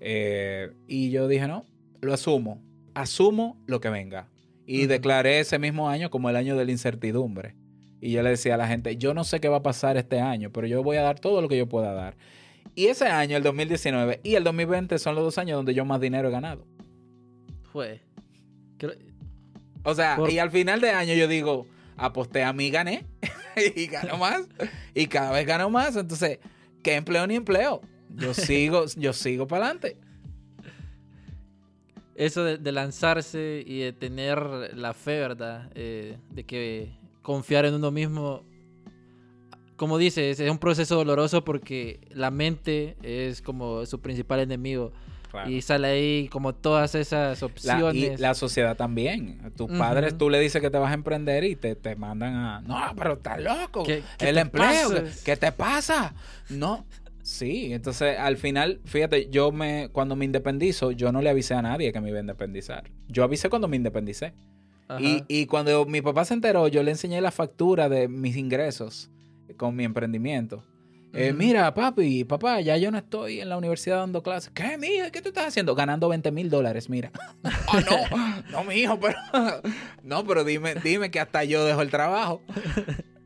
Eh, 0.00 0.72
y 0.86 1.10
yo 1.10 1.28
dije, 1.28 1.46
no, 1.46 1.64
lo 2.00 2.14
asumo. 2.14 2.62
Asumo 2.94 3.62
lo 3.66 3.80
que 3.80 3.90
venga. 3.90 4.28
Y 4.66 4.86
declaré 4.86 5.40
ese 5.40 5.58
mismo 5.58 5.90
año 5.90 6.10
como 6.10 6.30
el 6.30 6.36
año 6.36 6.56
de 6.56 6.64
la 6.64 6.70
incertidumbre. 6.70 7.54
Y 8.00 8.12
yo 8.12 8.22
le 8.22 8.30
decía 8.30 8.54
a 8.54 8.58
la 8.58 8.68
gente, 8.68 8.96
yo 8.96 9.14
no 9.14 9.24
sé 9.24 9.40
qué 9.40 9.48
va 9.48 9.58
a 9.58 9.62
pasar 9.62 9.96
este 9.96 10.20
año, 10.20 10.50
pero 10.50 10.66
yo 10.66 10.82
voy 10.82 10.96
a 10.98 11.02
dar 11.02 11.20
todo 11.20 11.40
lo 11.40 11.48
que 11.48 11.56
yo 11.56 11.68
pueda 11.68 11.92
dar. 11.92 12.16
Y 12.74 12.86
ese 12.86 13.06
año, 13.06 13.36
el 13.36 13.42
2019 13.42 14.20
y 14.22 14.34
el 14.34 14.44
2020 14.44 14.98
son 14.98 15.14
los 15.14 15.24
dos 15.24 15.38
años 15.38 15.56
donde 15.56 15.74
yo 15.74 15.84
más 15.84 16.00
dinero 16.00 16.28
he 16.28 16.32
ganado. 16.32 16.66
Fue. 17.72 18.00
O 19.84 19.94
sea, 19.94 20.18
y 20.28 20.38
al 20.38 20.50
final 20.50 20.80
de 20.80 20.90
año 20.90 21.14
yo 21.14 21.28
digo, 21.28 21.66
aposté 21.96 22.42
a 22.42 22.52
mí, 22.52 22.70
gané. 22.70 23.06
y 23.76 23.86
gano 23.86 24.16
más. 24.16 24.42
y 24.94 25.06
cada 25.06 25.32
vez 25.32 25.46
gano 25.46 25.70
más. 25.70 25.94
Entonces, 25.96 26.38
¿qué 26.82 26.94
empleo 26.94 27.26
ni 27.26 27.36
empleo? 27.36 27.80
Yo 28.10 28.34
sigo, 28.34 28.86
yo 28.96 29.12
sigo 29.12 29.46
para 29.46 29.66
adelante. 29.66 29.96
Eso 32.16 32.44
de, 32.44 32.72
lanzarse 32.72 33.64
y 33.66 33.80
de 33.80 33.92
tener 33.92 34.38
la 34.74 34.94
fe, 34.94 35.18
¿verdad? 35.18 35.70
Eh, 35.74 36.16
de 36.30 36.44
que 36.44 36.92
confiar 37.22 37.64
en 37.64 37.74
uno 37.74 37.90
mismo 37.90 38.44
como 39.76 39.98
dices, 39.98 40.38
es 40.40 40.50
un 40.50 40.58
proceso 40.58 40.96
doloroso 40.96 41.44
porque 41.44 42.00
la 42.10 42.30
mente 42.30 42.96
es 43.02 43.42
como 43.42 43.86
su 43.86 44.00
principal 44.00 44.40
enemigo. 44.40 44.92
Y 45.48 45.62
sale 45.62 45.88
ahí 45.88 46.28
como 46.28 46.54
todas 46.54 46.94
esas 46.94 47.42
opciones. 47.42 47.94
y 47.96 48.16
la 48.18 48.34
sociedad 48.34 48.76
también. 48.76 49.52
Tus 49.56 49.68
padres, 49.68 50.16
tú 50.16 50.30
le 50.30 50.38
dices 50.38 50.62
que 50.62 50.70
te 50.70 50.78
vas 50.78 50.92
a 50.92 50.94
emprender 50.94 51.42
y 51.42 51.56
te, 51.56 51.74
te 51.74 51.96
mandan 51.96 52.34
a... 52.34 52.60
No, 52.60 52.78
pero 52.96 53.14
estás 53.14 53.42
loco. 53.42 53.84
El 54.20 54.38
empleo, 54.38 54.90
¿qué, 55.24 55.36
te 55.36 55.50
pasa? 55.50 56.14
No. 56.48 56.84
Sí, 57.22 57.72
entonces 57.72 58.16
al 58.16 58.36
final, 58.36 58.80
fíjate, 58.84 59.28
yo 59.28 59.50
me, 59.50 59.88
cuando 59.90 60.14
me 60.14 60.24
independizo, 60.24 60.92
yo 60.92 61.10
no 61.10 61.20
le 61.20 61.30
avisé 61.30 61.54
a 61.54 61.62
nadie 61.62 61.92
que 61.92 62.00
me 62.00 62.10
iba 62.10 62.18
a 62.18 62.20
independizar. 62.20 62.84
Yo 63.08 63.24
avisé 63.24 63.48
cuando 63.48 63.66
me 63.66 63.76
independicé. 63.76 64.34
Y, 65.00 65.24
y, 65.26 65.46
cuando 65.46 65.86
mi 65.86 66.02
papá 66.02 66.26
se 66.26 66.34
enteró, 66.34 66.68
yo 66.68 66.82
le 66.82 66.90
enseñé 66.90 67.20
la 67.22 67.30
factura 67.30 67.88
de 67.88 68.06
mis 68.06 68.36
ingresos 68.36 69.10
con 69.56 69.74
mi 69.76 69.84
emprendimiento. 69.84 70.62
Eh, 71.16 71.32
mira, 71.32 71.72
papi, 71.72 72.24
papá, 72.24 72.60
ya 72.60 72.76
yo 72.76 72.90
no 72.90 72.98
estoy 72.98 73.40
en 73.40 73.48
la 73.48 73.56
universidad 73.56 73.98
dando 73.98 74.22
clases. 74.22 74.50
¿Qué, 74.52 74.76
mija? 74.76 75.10
¿Qué 75.10 75.22
tú 75.22 75.28
estás 75.28 75.46
haciendo? 75.46 75.76
Ganando 75.76 76.08
20 76.08 76.32
mil 76.32 76.50
dólares, 76.50 76.90
mira. 76.90 77.12
oh, 77.44 77.80
no, 78.10 78.42
no, 78.50 78.64
mi 78.64 78.74
hijo, 78.74 78.98
pero... 78.98 79.16
no, 80.02 80.24
pero 80.26 80.42
dime, 80.42 80.74
dime 80.74 81.12
que 81.12 81.20
hasta 81.20 81.44
yo 81.44 81.64
dejo 81.64 81.82
el 81.82 81.90
trabajo. 81.90 82.42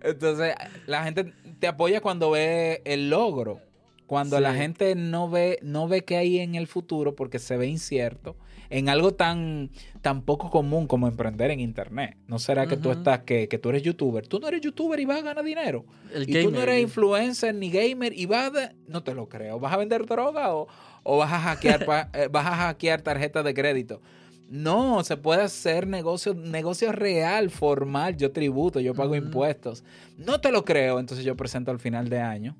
Entonces, 0.02 0.54
la 0.86 1.02
gente 1.04 1.32
te 1.58 1.66
apoya 1.66 2.02
cuando 2.02 2.30
ve 2.30 2.82
el 2.84 3.08
logro. 3.08 3.62
Cuando 4.06 4.38
la 4.40 4.54
gente 4.54 4.94
no 4.94 5.28
ve, 5.28 5.58
no 5.62 5.86
ve 5.86 6.04
qué 6.04 6.16
hay 6.16 6.38
en 6.40 6.54
el 6.54 6.66
futuro 6.66 7.14
porque 7.14 7.38
se 7.38 7.56
ve 7.58 7.66
incierto 7.66 8.36
en 8.70 8.88
algo 8.88 9.14
tan, 9.14 9.70
tan 10.02 10.22
poco 10.22 10.50
común 10.50 10.86
como 10.86 11.08
emprender 11.08 11.50
en 11.50 11.60
internet. 11.60 12.16
¿No 12.26 12.38
será 12.38 12.66
que 12.66 12.76
tú 12.76 12.90
estás, 12.90 13.20
que, 13.20 13.46
tú 13.46 13.70
eres 13.70 13.82
youtuber? 13.82 14.26
Tú 14.26 14.40
no 14.40 14.48
eres 14.48 14.60
youtuber 14.60 15.00
y 15.00 15.04
vas 15.04 15.20
a 15.20 15.22
ganar 15.22 15.44
dinero. 15.44 15.84
y 16.14 16.42
tú 16.42 16.50
no 16.50 16.60
eres 16.62 16.82
influencer 16.82 17.54
ni 17.54 17.70
gamer 17.70 18.12
y 18.12 18.26
vas 18.26 18.54
a... 18.54 18.72
No 18.86 19.02
te 19.02 19.14
lo 19.14 19.28
creo. 19.28 19.58
¿Vas 19.58 19.72
a 19.72 19.76
vender 19.76 20.06
droga 20.06 20.54
o, 20.54 20.66
vas 21.04 21.32
a 21.32 21.40
hackear, 21.40 21.86
eh, 22.14 22.28
vas 22.30 22.46
a 22.46 22.56
hackear 22.56 23.02
tarjetas 23.02 23.44
de 23.44 23.54
crédito? 23.54 24.00
No, 24.50 25.04
se 25.04 25.18
puede 25.18 25.42
hacer 25.42 25.86
negocio, 25.86 26.34
negocio 26.34 26.92
real, 26.92 27.50
formal. 27.50 28.16
Yo 28.16 28.32
tributo, 28.32 28.80
yo 28.80 28.94
pago 28.94 29.14
impuestos. 29.14 29.84
No 30.16 30.40
te 30.40 30.50
lo 30.50 30.64
creo. 30.64 31.00
Entonces 31.00 31.24
yo 31.24 31.36
presento 31.36 31.70
al 31.70 31.78
final 31.78 32.08
de 32.08 32.20
año. 32.20 32.56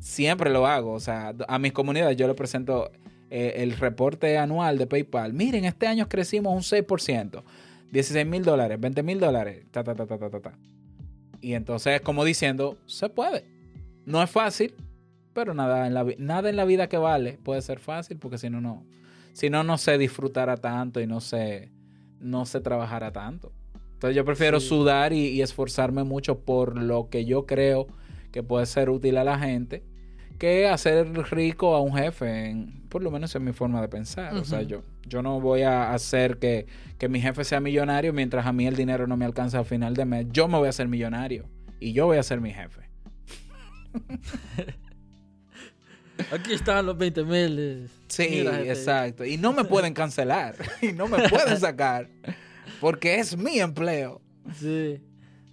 Siempre 0.00 0.50
lo 0.50 0.66
hago. 0.66 0.92
O 0.92 1.00
sea, 1.00 1.34
a 1.46 1.58
mis 1.58 1.72
comunidades 1.72 2.16
yo 2.16 2.26
le 2.26 2.34
presento 2.34 2.90
eh, 3.30 3.54
el 3.62 3.72
reporte 3.72 4.38
anual 4.38 4.78
de 4.78 4.86
PayPal. 4.86 5.34
Miren, 5.34 5.64
este 5.64 5.86
año 5.86 6.08
crecimos 6.08 6.54
un 6.54 6.62
6%, 6.62 7.42
16 7.90 8.26
mil 8.26 8.42
dólares, 8.42 8.80
20 8.80 9.02
mil 9.02 9.20
dólares, 9.20 9.66
ta, 9.70 9.84
ta, 9.84 9.94
ta, 9.94 10.06
ta, 10.06 10.18
ta, 10.18 10.40
ta. 10.40 10.58
Y 11.40 11.54
entonces, 11.54 12.00
como 12.00 12.24
diciendo, 12.24 12.78
se 12.86 13.08
puede. 13.08 13.44
No 14.06 14.22
es 14.22 14.30
fácil, 14.30 14.74
pero 15.34 15.52
nada 15.52 15.86
en 15.86 15.94
la, 15.94 16.06
nada 16.18 16.48
en 16.48 16.56
la 16.56 16.64
vida 16.64 16.88
que 16.88 16.96
vale 16.96 17.38
puede 17.42 17.60
ser 17.60 17.80
fácil, 17.80 18.18
porque 18.18 18.38
si 18.38 18.48
no, 18.48 18.60
no, 18.60 18.84
si 19.34 19.50
no, 19.50 19.62
no 19.62 19.76
se 19.76 19.98
disfrutara 19.98 20.56
tanto 20.56 21.00
y 21.00 21.06
no 21.06 21.20
se, 21.20 21.70
no 22.20 22.46
se 22.46 22.60
trabajara 22.60 23.12
tanto. 23.12 23.52
Entonces 23.92 24.16
yo 24.16 24.24
prefiero 24.24 24.58
sudar 24.58 25.12
y, 25.12 25.26
y 25.28 25.42
esforzarme 25.42 26.04
mucho 26.04 26.40
por 26.40 26.80
lo 26.80 27.10
que 27.10 27.24
yo 27.24 27.46
creo 27.46 27.88
que 28.32 28.42
puede 28.42 28.64
ser 28.66 28.88
útil 28.90 29.18
a 29.18 29.24
la 29.24 29.38
gente 29.38 29.82
que 30.38 30.68
hacer 30.68 31.12
rico 31.30 31.74
a 31.74 31.80
un 31.80 31.94
jefe, 31.94 32.54
por 32.88 33.02
lo 33.02 33.10
menos 33.10 33.34
es 33.34 33.40
mi 33.42 33.52
forma 33.52 33.80
de 33.80 33.88
pensar. 33.88 34.34
O 34.34 34.44
sea, 34.44 34.62
yo, 34.62 34.82
yo 35.06 35.22
no 35.22 35.40
voy 35.40 35.62
a 35.62 35.92
hacer 35.92 36.38
que, 36.38 36.66
mi 37.08 37.20
jefe 37.20 37.44
sea 37.44 37.60
millonario 37.60 38.12
mientras 38.12 38.46
a 38.46 38.52
mí 38.52 38.66
el 38.66 38.76
dinero 38.76 39.06
no 39.06 39.16
me 39.16 39.24
alcanza 39.24 39.58
al 39.58 39.64
final 39.64 39.94
de 39.94 40.04
mes. 40.04 40.26
Yo 40.30 40.48
me 40.48 40.58
voy 40.58 40.66
a 40.66 40.70
hacer 40.70 40.88
millonario 40.88 41.46
y 41.80 41.92
yo 41.92 42.06
voy 42.06 42.18
a 42.18 42.22
ser 42.22 42.40
mi 42.40 42.52
jefe. 42.52 42.82
Aquí 46.32 46.52
están 46.52 46.84
los 46.86 46.98
20 46.98 47.24
mil. 47.24 47.88
Sí, 48.08 48.44
exacto. 48.64 49.24
Y 49.24 49.36
no 49.36 49.52
me 49.52 49.64
pueden 49.64 49.94
cancelar. 49.94 50.56
y 50.82 50.92
no 50.92 51.06
me 51.06 51.28
pueden 51.28 51.58
sacar. 51.58 52.08
Porque 52.80 53.16
es 53.16 53.36
mi 53.36 53.60
empleo. 53.60 54.20
Sí. 54.58 55.00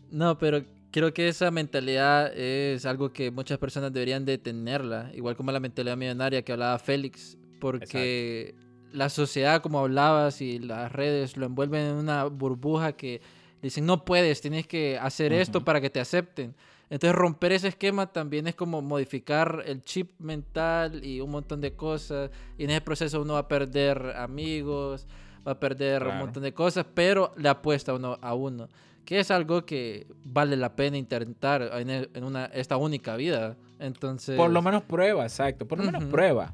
No, 0.10 0.38
pero 0.38 0.64
creo 0.96 1.14
que 1.14 1.28
esa 1.28 1.52
mentalidad 1.52 2.34
es 2.34 2.86
algo 2.86 3.12
que 3.12 3.30
muchas 3.30 3.58
personas 3.58 3.92
deberían 3.92 4.24
de 4.24 4.38
tenerla, 4.38 5.12
igual 5.14 5.36
como 5.36 5.52
la 5.52 5.60
mentalidad 5.60 5.98
millonaria 5.98 6.42
que 6.42 6.54
hablaba 6.54 6.80
Félix, 6.80 7.38
porque 7.60 8.56
la 8.94 9.10
sociedad, 9.10 9.62
como 9.62 9.80
hablabas, 9.80 10.40
y 10.40 10.58
las 10.58 10.90
redes 10.94 11.36
lo 11.36 11.48
envuelven 11.48 11.82
en 11.82 11.96
una 11.96 12.24
burbuja 12.24 12.94
que 12.94 13.20
dicen, 13.62 13.86
no 13.86 14.06
puedes, 14.06 14.40
tienes 14.40 14.68
que 14.68 14.98
hacer 14.98 15.34
esto 15.34 15.66
para 15.66 15.82
que 15.82 15.90
te 15.90 16.00
acepten. 16.00 16.56
Entonces 16.90 17.14
romper 17.14 17.52
ese 17.52 17.68
esquema 17.68 18.14
también 18.14 18.48
es 18.48 18.56
como 18.56 18.82
modificar 18.82 19.64
el 19.66 19.84
chip 19.84 20.18
mental 20.18 21.04
y 21.04 21.20
un 21.20 21.30
montón 21.30 21.60
de 21.60 21.74
cosas. 21.74 22.32
Y 22.58 22.64
en 22.64 22.70
ese 22.70 22.80
proceso 22.80 23.22
uno 23.22 23.34
va 23.34 23.40
a 23.40 23.48
perder 23.50 24.14
amigos, 24.16 25.08
va 25.46 25.52
a 25.52 25.60
perder 25.60 26.08
un 26.08 26.20
montón 26.20 26.44
de 26.44 26.54
cosas, 26.54 26.86
pero 26.94 27.34
le 27.36 27.50
apuesta 27.50 27.94
uno 27.94 28.18
a 28.22 28.34
uno. 28.34 28.70
Que 29.06 29.20
es 29.20 29.32
algo 29.32 29.66
que 29.66 30.08
vale 30.24 30.58
la 30.58 30.76
pena 30.76 30.98
intentar 30.98 31.62
en, 31.74 31.90
en 31.90 32.24
una, 32.24 32.46
esta 32.46 32.78
única 32.78 33.16
vida. 33.16 33.56
Entonces... 33.80 34.36
Por 34.36 34.50
lo 34.50 34.62
menos 34.62 34.84
prueba, 34.84 35.24
exacto. 35.24 35.68
Por 35.68 35.78
lo 35.78 35.86
menos 35.86 36.04
prueba 36.06 36.54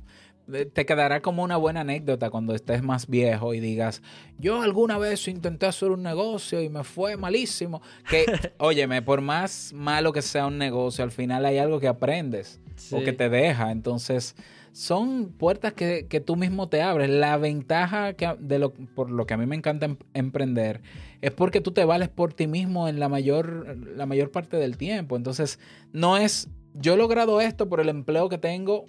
te 0.52 0.86
quedará 0.86 1.22
como 1.22 1.44
una 1.44 1.58
buena 1.58 1.82
anécdota 1.82 2.30
cuando 2.30 2.54
estés 2.54 2.84
más 2.84 3.08
viejo 3.08 3.54
y 3.54 3.60
digas, 3.60 4.02
yo 4.38 4.62
alguna 4.62 4.98
vez 4.98 5.28
intenté 5.28 5.66
hacer 5.66 5.92
un 5.92 6.04
negocio 6.04 6.62
y 6.62 6.70
me 6.70 6.84
fue 6.84 7.18
malísimo. 7.18 7.82
Que, 8.10 8.26
óyeme, 8.58 9.02
por 9.02 9.22
más 9.22 9.72
malo 9.74 10.14
que 10.14 10.22
sea 10.22 10.48
un 10.48 10.58
negocio, 10.58 11.04
al 11.04 11.12
final 11.12 11.46
hay 11.46 11.58
algo 11.58 11.80
que 11.80 11.88
aprendes 11.88 12.60
o 12.92 13.04
que 13.04 13.14
te 13.14 13.30
deja. 13.30 13.72
Entonces, 13.72 14.36
son 14.72 15.34
puertas 15.38 15.74
que, 15.74 16.24
tú 16.26 16.36
mismo 16.36 16.70
te 16.70 16.82
abres. 16.82 17.10
La 17.10 17.38
ventaja 17.38 18.14
que, 18.14 18.36
de 18.40 18.60
lo, 18.60 18.74
por 18.74 19.12
lo 19.12 19.26
que 19.26 19.34
a 19.34 19.38
mí 19.38 19.46
me 19.46 19.56
encanta 19.56 19.86
em, 19.86 19.98
emprender 20.14 20.82
es 21.22 21.32
porque 21.32 21.62
tú 21.62 21.72
te 21.72 21.86
vales 21.86 22.10
por 22.10 22.34
ti 22.34 22.48
mismo 22.48 22.88
en 22.88 23.00
la 23.00 23.10
mayor, 23.10 23.78
la 23.96 24.06
mayor 24.06 24.32
parte 24.32 24.58
del 24.58 24.78
tiempo. 24.78 25.16
Entonces, 25.16 25.60
no 25.92 26.18
es, 26.18 26.50
yo 26.74 26.94
he 26.94 26.98
logrado 26.98 27.42
esto 27.42 27.70
por 27.70 27.80
el 27.80 27.90
empleo 27.90 28.30
que 28.30 28.38
tengo 28.38 28.86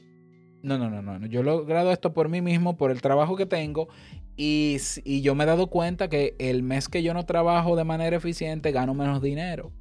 no, 0.62 0.78
no, 0.78 1.02
no, 1.02 1.18
no. 1.18 1.26
Yo 1.26 1.40
he 1.40 1.44
logrado 1.44 1.92
esto 1.92 2.12
por 2.12 2.28
mí 2.28 2.40
mismo, 2.40 2.76
por 2.76 2.90
el 2.90 3.02
trabajo 3.02 3.36
que 3.36 3.46
tengo. 3.46 3.88
Y, 4.36 4.78
yo 5.20 5.34
me 5.34 5.44
he 5.44 5.46
dado 5.46 5.68
cuenta 5.68 6.08
que 6.08 6.34
el 6.38 6.62
mes 6.62 6.88
que 6.88 7.02
yo 7.02 7.14
no 7.14 7.26
trabajo 7.26 7.76
de 7.76 7.84
manera 7.84 8.16
eficiente, 8.16 8.72
gano 8.72 8.94
menos 8.94 9.20
dinero. 9.20 9.72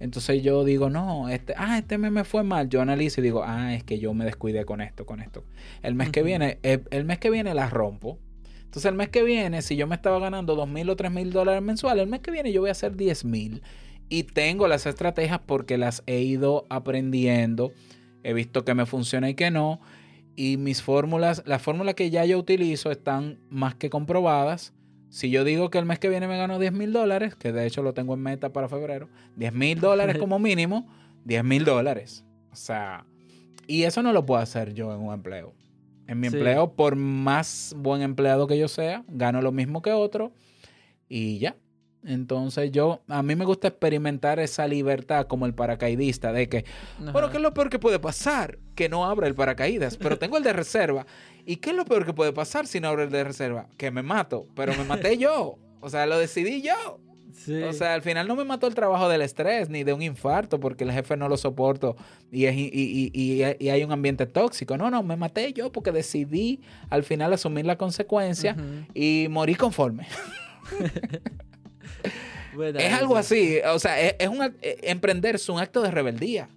Entonces 0.00 0.42
yo 0.42 0.64
digo, 0.64 0.90
no, 0.90 1.28
este, 1.28 1.54
ah, 1.56 1.78
este 1.78 1.98
mes 1.98 2.12
me 2.12 2.24
fue 2.24 2.42
mal. 2.42 2.68
Yo 2.68 2.82
analizo 2.82 3.20
y 3.20 3.24
digo, 3.24 3.42
ah, 3.44 3.74
es 3.74 3.84
que 3.84 3.98
yo 3.98 4.12
me 4.12 4.24
descuidé 4.24 4.64
con 4.64 4.80
esto, 4.80 5.06
con 5.06 5.20
esto. 5.20 5.44
El 5.82 5.94
mes 5.94 6.10
que 6.10 6.22
viene, 6.22 6.58
el, 6.62 6.80
eh, 6.80 6.84
el, 6.90 7.04
mes 7.04 7.18
que 7.18 7.30
viene 7.30 7.54
la 7.54 7.70
rompo. 7.70 8.18
Entonces 8.64 8.86
el 8.86 8.96
mes 8.96 9.08
que 9.08 9.22
viene, 9.22 9.62
si 9.62 9.76
yo 9.76 9.86
me 9.86 9.94
estaba 9.94 10.18
ganando 10.18 10.56
dos 10.56 10.68
mil 10.68 10.90
o 10.90 10.96
tres 10.96 11.12
mil 11.12 11.32
dólares 11.32 11.62
mensuales, 11.62 12.02
el 12.02 12.10
mes 12.10 12.20
que 12.20 12.32
viene 12.32 12.52
yo 12.52 12.60
voy 12.60 12.68
a 12.68 12.72
hacer 12.72 12.96
diez 12.96 13.24
mil. 13.24 13.62
Y 14.08 14.24
tengo 14.24 14.68
las 14.68 14.84
estrategias 14.86 15.40
porque 15.46 15.78
las 15.78 16.02
he 16.06 16.20
ido 16.20 16.66
aprendiendo 16.68 17.72
he 18.24 18.32
visto 18.32 18.64
que 18.64 18.74
me 18.74 18.86
funciona 18.86 19.30
y 19.30 19.34
que 19.34 19.50
no. 19.50 19.80
Y 20.34 20.56
mis 20.56 20.82
fórmulas, 20.82 21.44
las 21.46 21.62
fórmulas 21.62 21.94
que 21.94 22.10
ya 22.10 22.24
yo 22.24 22.38
utilizo 22.38 22.90
están 22.90 23.38
más 23.50 23.76
que 23.76 23.90
comprobadas. 23.90 24.72
Si 25.10 25.30
yo 25.30 25.44
digo 25.44 25.70
que 25.70 25.78
el 25.78 25.84
mes 25.84 26.00
que 26.00 26.08
viene 26.08 26.26
me 26.26 26.36
gano 26.36 26.58
10 26.58 26.72
mil 26.72 26.92
dólares, 26.92 27.36
que 27.36 27.52
de 27.52 27.66
hecho 27.66 27.82
lo 27.84 27.94
tengo 27.94 28.14
en 28.14 28.20
meta 28.20 28.52
para 28.52 28.68
febrero, 28.68 29.08
10 29.36 29.52
mil 29.52 29.78
dólares 29.78 30.18
como 30.18 30.40
mínimo, 30.40 30.88
10 31.24 31.44
mil 31.44 31.64
dólares. 31.64 32.24
O 32.50 32.56
sea, 32.56 33.06
y 33.68 33.84
eso 33.84 34.02
no 34.02 34.12
lo 34.12 34.26
puedo 34.26 34.42
hacer 34.42 34.74
yo 34.74 34.92
en 34.92 35.00
un 35.00 35.14
empleo. 35.14 35.54
En 36.06 36.20
mi 36.20 36.26
empleo, 36.26 36.74
por 36.74 36.96
más 36.96 37.74
buen 37.78 38.02
empleado 38.02 38.46
que 38.46 38.58
yo 38.58 38.68
sea, 38.68 39.04
gano 39.08 39.40
lo 39.40 39.52
mismo 39.52 39.80
que 39.82 39.92
otro 39.92 40.32
y 41.08 41.38
ya. 41.38 41.56
Entonces 42.06 42.70
yo, 42.70 43.02
a 43.08 43.22
mí 43.22 43.34
me 43.34 43.44
gusta 43.44 43.68
experimentar 43.68 44.38
esa 44.38 44.66
libertad 44.68 45.26
como 45.26 45.46
el 45.46 45.54
paracaidista, 45.54 46.32
de 46.32 46.48
que, 46.48 46.64
bueno, 47.12 47.30
¿qué 47.30 47.38
es 47.38 47.42
lo 47.42 47.54
peor 47.54 47.70
que 47.70 47.78
puede 47.78 47.98
pasar? 47.98 48.58
Que 48.74 48.88
no 48.88 49.06
abra 49.06 49.26
el 49.26 49.34
paracaídas, 49.34 49.96
pero 49.96 50.18
tengo 50.18 50.36
el 50.36 50.42
de 50.42 50.52
reserva. 50.52 51.06
¿Y 51.46 51.56
qué 51.56 51.70
es 51.70 51.76
lo 51.76 51.84
peor 51.84 52.04
que 52.04 52.12
puede 52.12 52.32
pasar 52.32 52.66
si 52.66 52.80
no 52.80 52.88
abro 52.88 53.02
el 53.02 53.10
de 53.10 53.24
reserva? 53.24 53.68
Que 53.76 53.90
me 53.90 54.02
mato, 54.02 54.46
pero 54.54 54.74
me 54.76 54.84
maté 54.84 55.16
yo. 55.18 55.58
O 55.80 55.90
sea, 55.90 56.06
lo 56.06 56.18
decidí 56.18 56.62
yo. 56.62 57.00
O 57.68 57.72
sea, 57.72 57.94
al 57.94 58.02
final 58.02 58.28
no 58.28 58.36
me 58.36 58.44
mató 58.44 58.66
el 58.66 58.74
trabajo 58.74 59.08
del 59.08 59.20
estrés 59.20 59.68
ni 59.68 59.82
de 59.84 59.92
un 59.92 60.02
infarto 60.02 60.60
porque 60.60 60.84
el 60.84 60.92
jefe 60.92 61.16
no 61.16 61.28
lo 61.28 61.36
soporto 61.36 61.96
y, 62.30 62.46
y, 62.46 63.42
hay 63.42 63.84
un 63.84 63.92
ambiente 63.92 64.26
tóxico. 64.26 64.76
No, 64.76 64.90
no, 64.90 65.02
me 65.02 65.16
maté 65.16 65.52
yo 65.52 65.72
porque 65.72 65.92
decidí 65.92 66.60
al 66.90 67.02
final 67.02 67.32
asumir 67.32 67.66
la 67.66 67.76
consecuencia 67.76 68.56
y 68.94 69.26
morí 69.30 69.56
conforme. 69.56 70.06
es 72.62 72.92
algo 72.92 73.16
así, 73.16 73.58
o 73.66 73.78
sea, 73.78 74.00
es, 74.00 74.28
un 74.28 74.42
eh, 74.42 74.78
emprender 74.82 75.36
es 75.36 75.48
un 75.48 75.58
acto 75.58 75.82
de 75.82 75.90
rebeldía. 75.90 76.48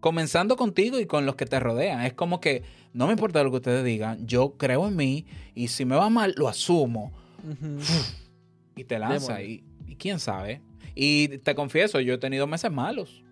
Comenzando 0.00 0.56
contigo 0.56 1.00
y 1.00 1.06
con 1.06 1.26
los 1.26 1.34
que 1.34 1.44
te 1.44 1.58
rodean. 1.58 2.02
Es 2.02 2.12
como 2.12 2.40
que 2.40 2.62
no 2.92 3.06
me 3.06 3.12
importa 3.12 3.42
lo 3.42 3.50
que 3.50 3.56
ustedes 3.56 3.84
digan, 3.84 4.26
yo 4.26 4.52
creo 4.56 4.88
en 4.88 4.96
mí 4.96 5.26
y 5.54 5.68
si 5.68 5.84
me 5.84 5.96
va 5.96 6.08
mal, 6.08 6.34
lo 6.36 6.48
asumo. 6.48 7.12
y 8.76 8.84
te 8.84 8.98
lanza. 8.98 9.42
Y, 9.42 9.64
quién 9.98 10.20
sabe. 10.20 10.60
Y 10.94 11.38
te 11.38 11.54
confieso, 11.54 12.00
yo 12.00 12.14
he 12.14 12.18
tenido 12.18 12.46
meses 12.46 12.70
malos. 12.70 13.24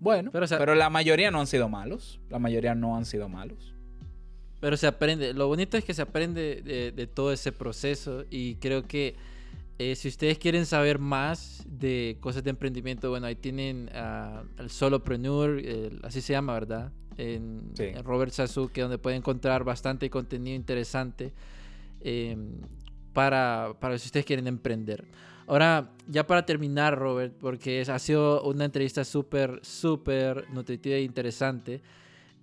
Bueno, 0.00 0.30
pero, 0.32 0.74
la 0.74 0.90
mayoría 0.90 1.30
no 1.30 1.40
han 1.40 1.46
sido 1.46 1.68
malos. 1.68 2.20
La 2.30 2.38
mayoría 2.38 2.74
no 2.74 2.96
han 2.96 3.04
sido 3.04 3.28
malos. 3.28 3.74
Pero 4.60 4.76
se 4.76 4.86
aprende, 4.86 5.34
lo 5.34 5.46
bonito 5.46 5.76
es 5.76 5.84
que 5.84 5.94
se 5.94 6.02
aprende 6.02 6.62
de, 6.62 7.06
todo 7.06 7.32
ese 7.32 7.52
proceso 7.52 8.24
y 8.28 8.56
creo 8.56 8.86
que 8.86 9.14
eh, 9.78 9.94
si 9.94 10.08
ustedes 10.08 10.38
quieren 10.38 10.66
saber 10.66 10.98
más 10.98 11.64
de 11.68 12.16
cosas 12.20 12.42
de 12.42 12.50
emprendimiento, 12.50 13.08
bueno, 13.10 13.26
ahí 13.26 13.36
tienen 13.36 13.88
el 14.58 14.70
Solopreneur, 14.70 15.62
así 16.02 16.20
se 16.20 16.32
llama, 16.32 16.54
¿verdad? 16.54 16.92
En, 17.16 17.72
Robert 18.02 18.32
Sasuke, 18.32 18.80
donde 18.80 18.98
pueden 18.98 19.18
encontrar 19.18 19.62
bastante 19.62 20.10
contenido 20.10 20.56
interesante 20.56 21.32
em, 22.00 22.54
para, 23.12 23.74
para 23.78 23.96
si 23.98 24.06
ustedes 24.06 24.26
quieren 24.26 24.48
emprender. 24.48 25.04
Ahora, 25.48 25.92
ya 26.06 26.26
para 26.26 26.44
terminar, 26.44 26.98
Robert, 26.98 27.32
porque 27.40 27.80
ha 27.80 27.98
sido 27.98 28.42
una 28.42 28.66
entrevista 28.66 29.02
súper, 29.02 29.60
súper 29.62 30.44
nutritiva 30.50 30.96
e 30.96 31.00
interesante. 31.00 31.80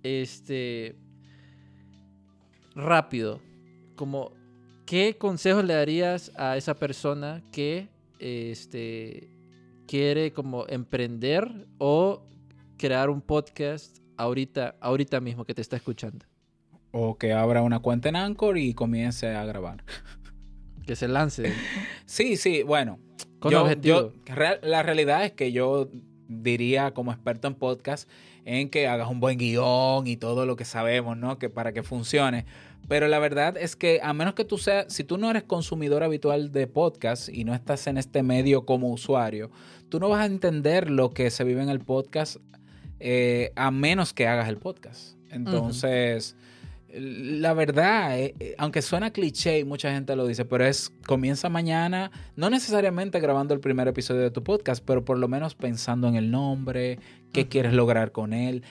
Este, 0.02 0.96
rápido, 2.76 3.40
como, 3.96 4.32
¿qué 4.84 5.16
consejos 5.18 5.64
le 5.64 5.74
darías 5.74 6.30
a 6.36 6.56
esa 6.56 6.74
persona 6.74 7.42
que 7.50 7.88
este, 8.20 9.30
quiere 9.88 10.32
como 10.32 10.66
emprender 10.68 11.66
o 11.78 12.22
crear 12.76 13.10
un 13.10 13.22
podcast 13.22 13.98
ahorita, 14.16 14.76
ahorita 14.80 15.20
mismo 15.20 15.44
que 15.44 15.54
te 15.54 15.62
está 15.62 15.76
escuchando? 15.76 16.26
O 16.92 17.18
que 17.18 17.32
abra 17.32 17.62
una 17.62 17.80
cuenta 17.80 18.08
en 18.08 18.16
Anchor 18.16 18.58
y 18.58 18.74
comience 18.74 19.28
a 19.28 19.44
grabar. 19.44 19.82
Que 20.86 20.94
se 20.94 21.08
lance. 21.08 21.52
sí, 22.06 22.36
sí, 22.36 22.62
bueno. 22.62 23.00
yo, 23.82 24.12
la 24.62 24.82
realidad 24.82 25.24
es 25.24 25.32
que 25.32 25.50
yo 25.50 25.90
diría 26.28 26.92
como 26.92 27.12
experto 27.12 27.48
en 27.48 27.54
podcast 27.54 28.08
en 28.44 28.70
que 28.70 28.86
hagas 28.86 29.10
un 29.10 29.20
buen 29.20 29.38
guion 29.38 30.06
y 30.06 30.16
todo 30.16 30.46
lo 30.46 30.56
que 30.56 30.64
sabemos, 30.64 31.16
¿no? 31.16 31.38
Que 31.38 31.50
para 31.50 31.72
que 31.72 31.82
funcione. 31.82 32.46
Pero 32.88 33.08
la 33.08 33.18
verdad 33.18 33.56
es 33.56 33.74
que 33.74 34.00
a 34.02 34.12
menos 34.12 34.34
que 34.34 34.44
tú 34.44 34.58
seas, 34.58 34.92
si 34.92 35.02
tú 35.02 35.18
no 35.18 35.28
eres 35.30 35.42
consumidor 35.42 36.04
habitual 36.04 36.52
de 36.52 36.66
podcast 36.68 37.28
y 37.28 37.44
no 37.44 37.54
estás 37.54 37.86
en 37.88 37.98
este 37.98 38.22
medio 38.22 38.64
como 38.64 38.90
usuario, 38.90 39.50
tú 39.88 39.98
no 39.98 40.08
vas 40.08 40.20
a 40.20 40.26
entender 40.26 40.90
lo 40.90 41.10
que 41.10 41.30
se 41.30 41.42
vive 41.42 41.62
en 41.62 41.68
el 41.68 41.80
podcast 41.80 42.36
eh, 43.00 43.52
a 43.56 43.70
menos 43.70 44.12
que 44.12 44.26
hagas 44.26 44.48
el 44.48 44.58
podcast. 44.58 45.16
Entonces, 45.30 46.36
la 46.98 47.52
verdad, 47.52 48.18
eh, 48.18 48.34
eh, 48.40 48.54
aunque 48.58 48.80
suena 48.80 49.12
cliché 49.12 49.58
y 49.58 49.64
mucha 49.64 49.92
gente 49.92 50.16
lo 50.16 50.26
dice, 50.26 50.44
pero 50.44 50.64
es 50.64 50.92
comienza 51.06 51.48
mañana, 51.48 52.10
no 52.36 52.48
necesariamente 52.48 53.20
grabando 53.20 53.52
el 53.52 53.60
primer 53.60 53.86
episodio 53.88 54.22
de 54.22 54.30
tu 54.30 54.42
podcast, 54.42 54.82
pero 54.84 55.04
por 55.04 55.18
lo 55.18 55.28
menos 55.28 55.54
pensando 55.54 56.08
en 56.08 56.16
el 56.16 56.30
nombre, 56.30 56.98
qué 57.32 57.48
quieres 57.48 57.74
lograr 57.74 58.12
con 58.12 58.32
él. 58.32 58.62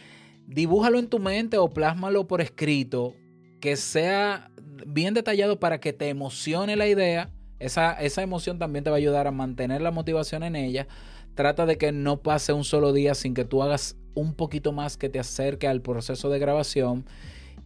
Dibújalo 0.47 0.99
en 0.99 1.07
tu 1.07 1.19
mente 1.19 1.57
o 1.57 1.69
plásmalo 1.69 2.27
por 2.27 2.41
escrito 2.41 3.13
que 3.59 3.75
sea 3.75 4.51
bien 4.85 5.13
detallado 5.13 5.59
para 5.59 5.79
que 5.79 5.93
te 5.93 6.09
emocione 6.09 6.75
la 6.75 6.87
idea. 6.87 7.29
Esa, 7.59 7.93
esa 7.93 8.21
emoción 8.21 8.59
también 8.59 8.83
te 8.83 8.89
va 8.89 8.95
a 8.95 8.99
ayudar 8.99 9.27
a 9.27 9.31
mantener 9.31 9.81
la 9.81 9.91
motivación 9.91 10.43
en 10.43 10.55
ella. 10.55 10.87
Trata 11.35 11.65
de 11.65 11.77
que 11.77 11.91
no 11.91 12.21
pase 12.21 12.53
un 12.53 12.63
solo 12.63 12.93
día 12.93 13.15
sin 13.15 13.33
que 13.33 13.45
tú 13.45 13.61
hagas 13.63 13.97
un 14.13 14.33
poquito 14.33 14.71
más 14.71 14.97
que 14.97 15.09
te 15.09 15.19
acerque 15.19 15.67
al 15.67 15.81
proceso 15.81 16.29
de 16.29 16.39
grabación. 16.39 17.05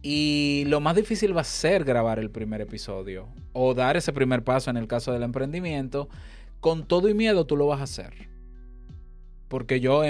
Y 0.02 0.64
lo 0.66 0.80
más 0.80 0.96
difícil 0.96 1.36
va 1.36 1.42
a 1.42 1.44
ser 1.44 1.84
grabar 1.84 2.18
el 2.18 2.30
primer 2.30 2.60
episodio 2.60 3.28
o 3.52 3.74
dar 3.74 3.96
ese 3.96 4.12
primer 4.12 4.44
paso 4.44 4.70
en 4.70 4.76
el 4.76 4.86
caso 4.86 5.12
del 5.12 5.22
emprendimiento. 5.22 6.08
Con 6.60 6.86
todo 6.86 7.08
y 7.08 7.14
miedo 7.14 7.46
tú 7.46 7.56
lo 7.56 7.66
vas 7.66 7.80
a 7.80 7.84
hacer 7.84 8.30
porque 9.50 9.80
yo, 9.80 10.04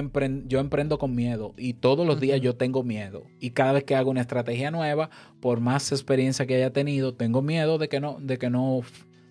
yo 0.47 0.61
emprendo 0.61 0.99
con 0.99 1.15
miedo 1.15 1.55
y 1.57 1.73
todos 1.73 2.07
los 2.07 2.21
días 2.21 2.43
yo 2.43 2.57
tengo 2.57 2.83
miedo. 2.83 3.25
Y 3.41 3.53
cada 3.53 3.73
vez 3.73 3.85
que 3.85 3.97
hago 3.97 4.11
una 4.11 4.21
estrategia 4.21 4.71
nueva, 4.71 5.09
por 5.41 5.61
más 5.61 5.91
experiencia 5.93 6.45
que 6.47 6.57
haya 6.57 6.75
tenido, 6.75 7.15
tengo 7.15 7.41
miedo 7.41 7.79
de 7.79 7.89
que 7.89 8.01
no, 8.01 8.19
de 8.21 8.37
que 8.37 8.51
no, 8.51 8.83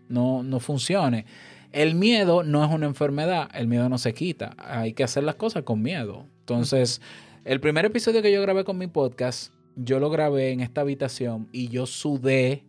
no, 0.08 0.42
no 0.42 0.60
funcione. 0.60 1.26
el 1.72 1.94
miedo 1.94 2.42
no 2.42 2.66
es 2.66 2.72
una 2.72 2.88
enfermedad, 2.88 3.52
el 3.54 3.68
miedo 3.68 3.88
no 3.88 4.00
se 4.00 4.16
quita, 4.16 4.56
hay 4.58 4.94
que 4.94 5.04
hacer 5.04 5.24
las 5.24 5.36
cosas 5.36 5.62
con 5.62 5.84
miedo. 5.84 6.26
Entonces, 6.40 7.02
el 7.46 7.60
primer 7.60 7.86
episodio 7.86 8.24
que 8.24 8.32
yo 8.32 8.42
grabé 8.42 8.64
con 8.64 8.80
mi 8.80 8.88
podcast, 8.88 9.54
yo 9.84 10.00
lo 10.00 10.10
grabé 10.10 10.52
en 10.52 10.62
esta 10.62 10.82
habitación 10.82 11.50
y 11.52 11.70
yo 11.70 11.86
sudé 11.86 12.66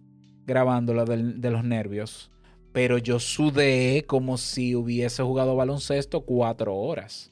grabándolo 0.47 1.05
de, 1.05 1.35
de 1.35 1.51
los 1.51 1.65
nervios, 1.65 2.31
pero 2.73 2.99
yo 2.99 3.19
sudé 3.21 4.05
como 4.07 4.39
si 4.39 4.75
hubiese 4.75 5.23
jugado 5.23 5.57
baloncesto 5.57 6.23
cuatro 6.23 6.75
horas 6.77 7.31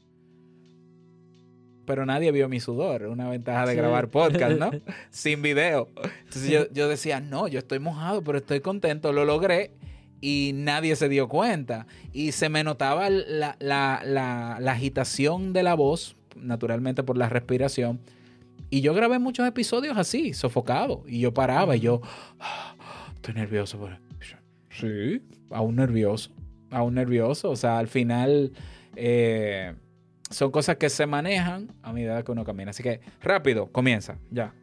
pero 1.88 2.04
nadie 2.04 2.30
vio 2.32 2.50
mi 2.50 2.60
sudor. 2.60 3.04
Una 3.04 3.30
ventaja 3.30 3.64
de 3.64 3.74
grabar 3.74 4.10
podcast, 4.10 4.58
¿no? 4.58 4.70
Sin 5.10 5.40
video. 5.40 5.88
Entonces 6.24 6.68
yo, 6.70 6.88
decía, 6.88 7.18
no, 7.18 7.48
yo 7.48 7.58
estoy 7.58 7.78
mojado, 7.78 8.22
pero 8.22 8.36
estoy 8.36 8.60
contento, 8.60 9.10
lo 9.10 9.24
logré 9.24 9.72
y 10.20 10.52
nadie 10.54 10.96
se 10.96 11.08
dio 11.08 11.28
cuenta. 11.28 11.86
Y 12.12 12.32
se 12.32 12.50
me 12.50 12.62
notaba 12.62 13.08
la, 13.08 14.58
agitación 14.66 15.54
de 15.54 15.62
la 15.62 15.72
voz, 15.72 16.14
naturalmente 16.36 17.02
por 17.02 17.16
la 17.16 17.30
respiración. 17.30 18.00
Y 18.70 18.80
yo 18.80 18.94
grabé 18.94 19.18
muchos 19.18 19.46
episodios 19.46 19.96
así, 19.96 20.34
sofocado. 20.34 21.04
Y 21.06 21.20
yo 21.20 21.32
paraba 21.32 21.76
y 21.76 21.80
yo, 21.80 22.00
ah, 22.40 22.74
estoy 23.14 23.34
nervioso. 23.34 23.78
Sí, 24.70 25.22
aún 25.50 25.76
nervioso, 25.76 26.30
aún 26.70 26.94
nervioso. 26.94 27.50
O 27.50 27.56
sea, 27.56 27.78
al 27.78 27.88
final... 27.88 28.52
Eh, 28.96 29.74
son 30.30 30.50
cosas 30.50 30.76
que 30.76 30.90
se 30.90 31.06
manejan 31.06 31.72
a 31.82 31.92
medida 31.92 32.22
que 32.22 32.32
uno 32.32 32.44
camina. 32.44 32.70
Así 32.70 32.82
que 32.82 33.00
rápido, 33.22 33.70
comienza, 33.72 34.18
ya. 34.30 34.54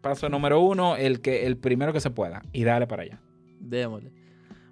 Paso 0.00 0.28
número 0.28 0.60
uno, 0.60 0.96
el, 0.96 1.20
que, 1.20 1.46
el 1.46 1.56
primero 1.56 1.92
que 1.92 2.00
se 2.00 2.10
pueda. 2.10 2.42
Y 2.52 2.64
dale 2.64 2.86
para 2.86 3.02
allá. 3.02 3.20
Démosle. 3.60 4.10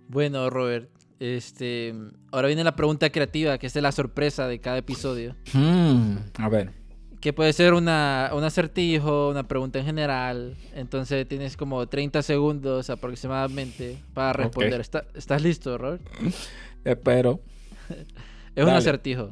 Bueno, 0.08 0.50
Robert, 0.50 0.90
este, 1.20 1.94
ahora 2.32 2.48
viene 2.48 2.64
la 2.64 2.74
pregunta 2.74 3.10
creativa, 3.10 3.58
que 3.58 3.68
es 3.68 3.76
la 3.76 3.92
sorpresa 3.92 4.48
de 4.48 4.58
cada 4.58 4.78
episodio. 4.78 5.36
Hmm, 5.52 6.16
a 6.34 6.48
ver. 6.48 6.79
Que 7.20 7.34
puede 7.34 7.52
ser 7.52 7.74
una, 7.74 8.30
un 8.34 8.42
acertijo, 8.44 9.28
una 9.28 9.46
pregunta 9.46 9.78
en 9.78 9.84
general. 9.84 10.56
Entonces 10.74 11.28
tienes 11.28 11.56
como 11.56 11.86
30 11.86 12.22
segundos 12.22 12.88
aproximadamente 12.88 13.98
para 14.14 14.32
responder. 14.32 14.80
¿Estás 14.80 15.42
listo, 15.42 15.76
Robert? 15.76 16.02
Espero. 16.84 17.40
es 18.54 18.64
un 18.64 18.70
acertijo. 18.70 19.30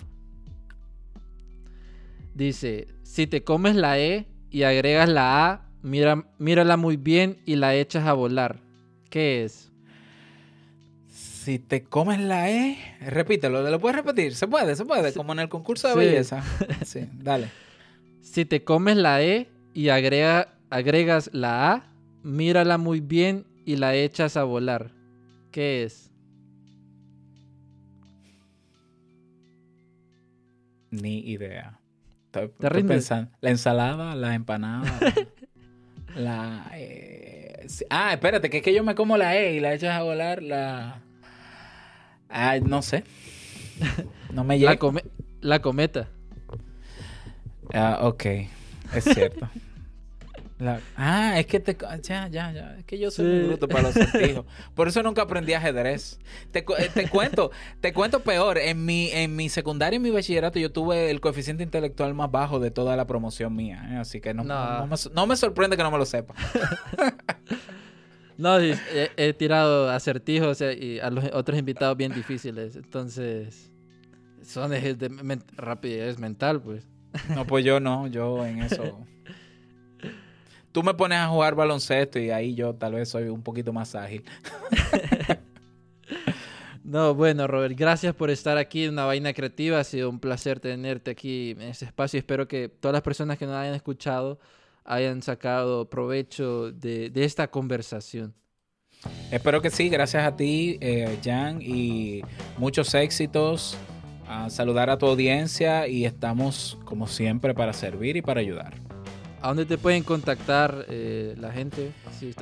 Dice, 2.34 2.86
si 3.02 3.26
te 3.26 3.42
comes 3.42 3.74
la 3.74 3.98
E 3.98 4.26
y 4.50 4.62
agregas 4.62 5.08
la 5.08 5.50
A, 5.50 5.70
mira, 5.82 6.26
mírala 6.38 6.76
muy 6.76 6.96
bien 6.96 7.38
y 7.46 7.56
la 7.56 7.74
echas 7.74 8.06
a 8.06 8.12
volar. 8.12 8.60
¿Qué 9.10 9.44
es? 9.44 9.72
Si 11.08 11.58
te 11.58 11.82
comes 11.82 12.20
la 12.20 12.50
E, 12.50 12.76
repítelo, 13.00 13.62
¿lo 13.68 13.80
puedes 13.80 13.96
repetir? 13.96 14.34
Se 14.34 14.46
puede, 14.46 14.76
se 14.76 14.84
puede, 14.84 15.14
como 15.14 15.32
en 15.32 15.38
el 15.40 15.48
concurso 15.48 15.88
de 15.88 15.94
belleza. 15.94 16.44
Sí, 16.84 17.08
dale. 17.14 17.48
Si 18.30 18.44
te 18.44 18.62
comes 18.62 18.96
la 18.96 19.22
E 19.22 19.48
y 19.72 19.88
agrega, 19.88 20.54
agregas 20.68 21.30
la 21.32 21.72
A, 21.72 21.92
mírala 22.22 22.76
muy 22.76 23.00
bien 23.00 23.46
y 23.64 23.76
la 23.76 23.94
echas 23.94 24.36
a 24.36 24.44
volar. 24.44 24.90
¿Qué 25.50 25.82
es? 25.82 26.12
Ni 30.90 31.20
idea. 31.20 31.80
Estoy, 32.26 32.82
pensando. 32.84 33.30
La 33.40 33.48
ensalada, 33.48 34.14
la 34.14 34.34
empanada. 34.34 35.00
la. 36.14 36.70
Eh, 36.74 37.66
ah, 37.88 38.12
espérate, 38.12 38.50
que 38.50 38.58
es 38.58 38.62
que 38.62 38.74
yo 38.74 38.84
me 38.84 38.94
como 38.94 39.16
la 39.16 39.36
E 39.38 39.54
y 39.54 39.60
la 39.60 39.72
echas 39.72 39.98
a 39.98 40.02
volar. 40.02 40.42
La. 40.42 41.00
Ah, 42.28 42.58
no 42.62 42.82
sé. 42.82 43.04
No 44.30 44.44
me 44.44 44.58
llega. 44.58 44.78
La, 44.78 45.02
la 45.40 45.62
cometa. 45.62 46.08
Ah, 47.74 48.00
ok. 48.02 48.24
Es 48.94 49.04
cierto 49.04 49.48
ah, 50.96 51.38
es 51.38 51.46
que 51.46 51.60
te. 51.60 51.76
Ya, 52.02 52.28
ya, 52.28 52.52
ya. 52.52 52.76
Es 52.78 52.84
que 52.84 52.98
yo 52.98 53.10
soy 53.10 53.26
muy 53.26 53.48
bruto 53.48 53.68
para 53.68 53.82
los 53.82 53.96
acertijos. 53.96 54.44
Por 54.74 54.88
eso 54.88 55.02
nunca 55.02 55.22
aprendí 55.22 55.52
ajedrez. 55.52 56.18
Te, 56.50 56.60
eh, 56.60 56.90
te 56.92 57.08
cuento, 57.08 57.50
te 57.80 57.92
cuento 57.92 58.20
peor. 58.20 58.58
En 58.58 58.84
mi, 58.84 59.10
en 59.10 59.36
mi 59.36 59.48
secundaria 59.48 59.96
y 59.96 60.00
mi 60.00 60.10
bachillerato 60.10 60.58
yo 60.58 60.72
tuve 60.72 61.10
el 61.10 61.20
coeficiente 61.20 61.62
intelectual 61.62 62.14
más 62.14 62.30
bajo 62.30 62.58
de 62.58 62.70
toda 62.70 62.96
la 62.96 63.06
promoción 63.06 63.54
mía. 63.54 63.88
¿eh? 63.90 63.96
Así 63.96 64.20
que 64.20 64.34
no, 64.34 64.44
no. 64.44 65.26
me, 65.26 65.36
sorprende 65.36 65.76
que 65.76 65.82
no 65.82 65.90
me 65.90 65.98
lo 65.98 66.06
sepa. 66.06 66.34
no, 68.36 68.58
he, 68.58 69.34
tirado 69.34 69.90
acertijos 69.90 70.60
eh, 70.60 70.76
y 70.76 70.98
a 70.98 71.10
los 71.10 71.24
otros 71.32 71.58
invitados 71.58 71.96
bien 71.96 72.12
difíciles. 72.12 72.74
Entonces, 72.74 73.70
son 74.44 74.70
de, 74.70 74.94
de 74.94 75.38
rapidez 75.56 76.18
mental, 76.18 76.60
pues. 76.60 76.84
No, 77.34 77.46
pues 77.46 77.64
yo 77.64 77.80
no. 77.80 78.06
Yo 78.06 78.44
en 78.44 78.62
eso 78.62 79.06
tú 80.72 80.82
me 80.84 80.94
pones 80.94 81.18
a 81.18 81.28
jugar 81.28 81.54
baloncesto 81.54 82.18
y 82.18 82.30
ahí 82.30 82.54
yo 82.54 82.74
tal 82.74 82.94
vez 82.94 83.08
soy 83.08 83.24
un 83.24 83.42
poquito 83.42 83.72
más 83.72 83.94
ágil. 83.94 84.24
No, 86.84 87.14
bueno, 87.14 87.46
Robert, 87.46 87.76
gracias 87.76 88.14
por 88.14 88.30
estar 88.30 88.56
aquí 88.56 88.84
en 88.84 88.94
Una 88.94 89.04
Vaina 89.04 89.34
Creativa. 89.34 89.78
Ha 89.78 89.84
sido 89.84 90.08
un 90.08 90.18
placer 90.20 90.58
tenerte 90.58 91.10
aquí 91.10 91.50
en 91.50 91.60
este 91.60 91.84
espacio. 91.84 92.18
Espero 92.18 92.48
que 92.48 92.70
todas 92.70 92.94
las 92.94 93.02
personas 93.02 93.36
que 93.36 93.44
nos 93.44 93.56
hayan 93.56 93.74
escuchado 93.74 94.38
hayan 94.84 95.20
sacado 95.20 95.90
provecho 95.90 96.72
de, 96.72 97.12
esta 97.14 97.50
conversación. 97.50 98.32
Espero 99.30 99.60
que 99.60 99.68
sí, 99.68 99.90
gracias 99.90 100.24
a 100.24 100.34
ti, 100.34 100.78
eh, 100.80 101.18
Jan, 101.22 101.60
y 101.60 102.22
muchos 102.56 102.94
éxitos. 102.94 103.76
A 104.28 104.50
saludar 104.50 104.90
a 104.90 104.98
tu 104.98 105.06
audiencia 105.06 105.88
y 105.88 106.04
estamos, 106.04 106.78
como 106.84 107.06
siempre, 107.06 107.54
para 107.54 107.72
servir 107.72 108.16
y 108.16 108.22
para 108.22 108.40
ayudar. 108.40 108.74
¿A 109.40 109.48
dónde 109.48 109.66
te 109.66 109.78
pueden 109.78 110.02
contactar 110.02 110.86
eh, 110.88 111.34
la 111.38 111.52
gente? 111.52 111.92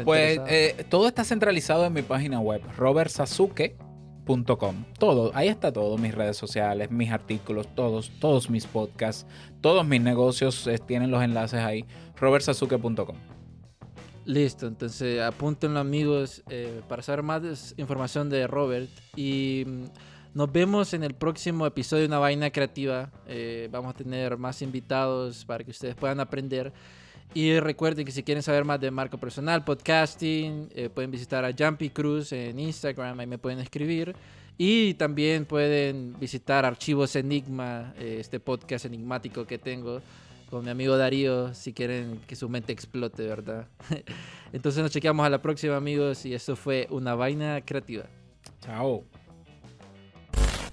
pues 0.04 0.40
eh, 0.48 0.86
todo 0.88 1.06
está 1.06 1.24
centralizado 1.24 1.84
en 1.84 1.92
mi 1.92 2.02
página 2.02 2.40
web, 2.40 2.62
robertsasuke.com. 2.76 4.84
Todo, 4.98 5.30
ahí 5.34 5.48
está 5.48 5.72
todo, 5.72 5.98
mis 5.98 6.14
redes 6.14 6.38
sociales, 6.38 6.90
mis 6.90 7.10
artículos, 7.10 7.68
todos, 7.74 8.10
todos 8.18 8.48
mis 8.48 8.66
podcasts, 8.66 9.26
todos 9.60 9.86
mis 9.86 10.00
negocios 10.00 10.66
eh, 10.66 10.78
tienen 10.78 11.10
los 11.10 11.22
enlaces 11.22 11.60
ahí, 11.60 11.84
robertsasuke.com. 12.16 13.16
Listo, 14.24 14.66
entonces 14.66 15.20
apúntenlo 15.20 15.78
amigos 15.78 16.42
para 16.88 17.02
saber 17.02 17.22
más 17.22 17.74
información 17.76 18.28
de 18.28 18.48
Robert 18.48 18.90
y 19.14 19.64
mm, 19.66 19.84
nos 20.36 20.52
vemos 20.52 20.92
en 20.92 21.02
el 21.02 21.14
próximo 21.14 21.64
episodio 21.66 22.02
de 22.02 22.08
Una 22.08 22.18
Vaina 22.18 22.50
Creativa. 22.50 23.10
Eh, 23.26 23.70
vamos 23.72 23.94
a 23.94 23.96
tener 23.96 24.36
más 24.36 24.60
invitados 24.60 25.46
para 25.46 25.64
que 25.64 25.70
ustedes 25.70 25.94
puedan 25.94 26.20
aprender. 26.20 26.74
Y 27.32 27.58
recuerden 27.58 28.04
que 28.04 28.12
si 28.12 28.22
quieren 28.22 28.42
saber 28.42 28.66
más 28.66 28.78
de 28.78 28.90
marco 28.90 29.16
personal, 29.16 29.64
podcasting, 29.64 30.68
eh, 30.74 30.90
pueden 30.90 31.10
visitar 31.10 31.42
a 31.42 31.54
Jumpy 31.58 31.88
Cruz 31.88 32.32
en 32.32 32.58
Instagram, 32.58 33.18
ahí 33.18 33.26
me 33.26 33.38
pueden 33.38 33.60
escribir. 33.60 34.14
Y 34.58 34.92
también 34.94 35.46
pueden 35.46 36.14
visitar 36.20 36.66
Archivos 36.66 37.16
Enigma, 37.16 37.94
eh, 37.96 38.18
este 38.20 38.38
podcast 38.38 38.84
enigmático 38.84 39.46
que 39.46 39.56
tengo 39.56 40.02
con 40.50 40.66
mi 40.66 40.70
amigo 40.70 40.98
Darío, 40.98 41.54
si 41.54 41.72
quieren 41.72 42.20
que 42.26 42.36
su 42.36 42.50
mente 42.50 42.74
explote, 42.74 43.26
¿verdad? 43.26 43.68
Entonces 44.52 44.82
nos 44.82 44.92
chequeamos 44.92 45.24
a 45.24 45.30
la 45.30 45.40
próxima, 45.40 45.76
amigos, 45.76 46.26
y 46.26 46.34
esto 46.34 46.56
fue 46.56 46.88
Una 46.90 47.14
Vaina 47.14 47.62
Creativa. 47.64 48.04
Chao. 48.60 49.02
you 50.36 50.65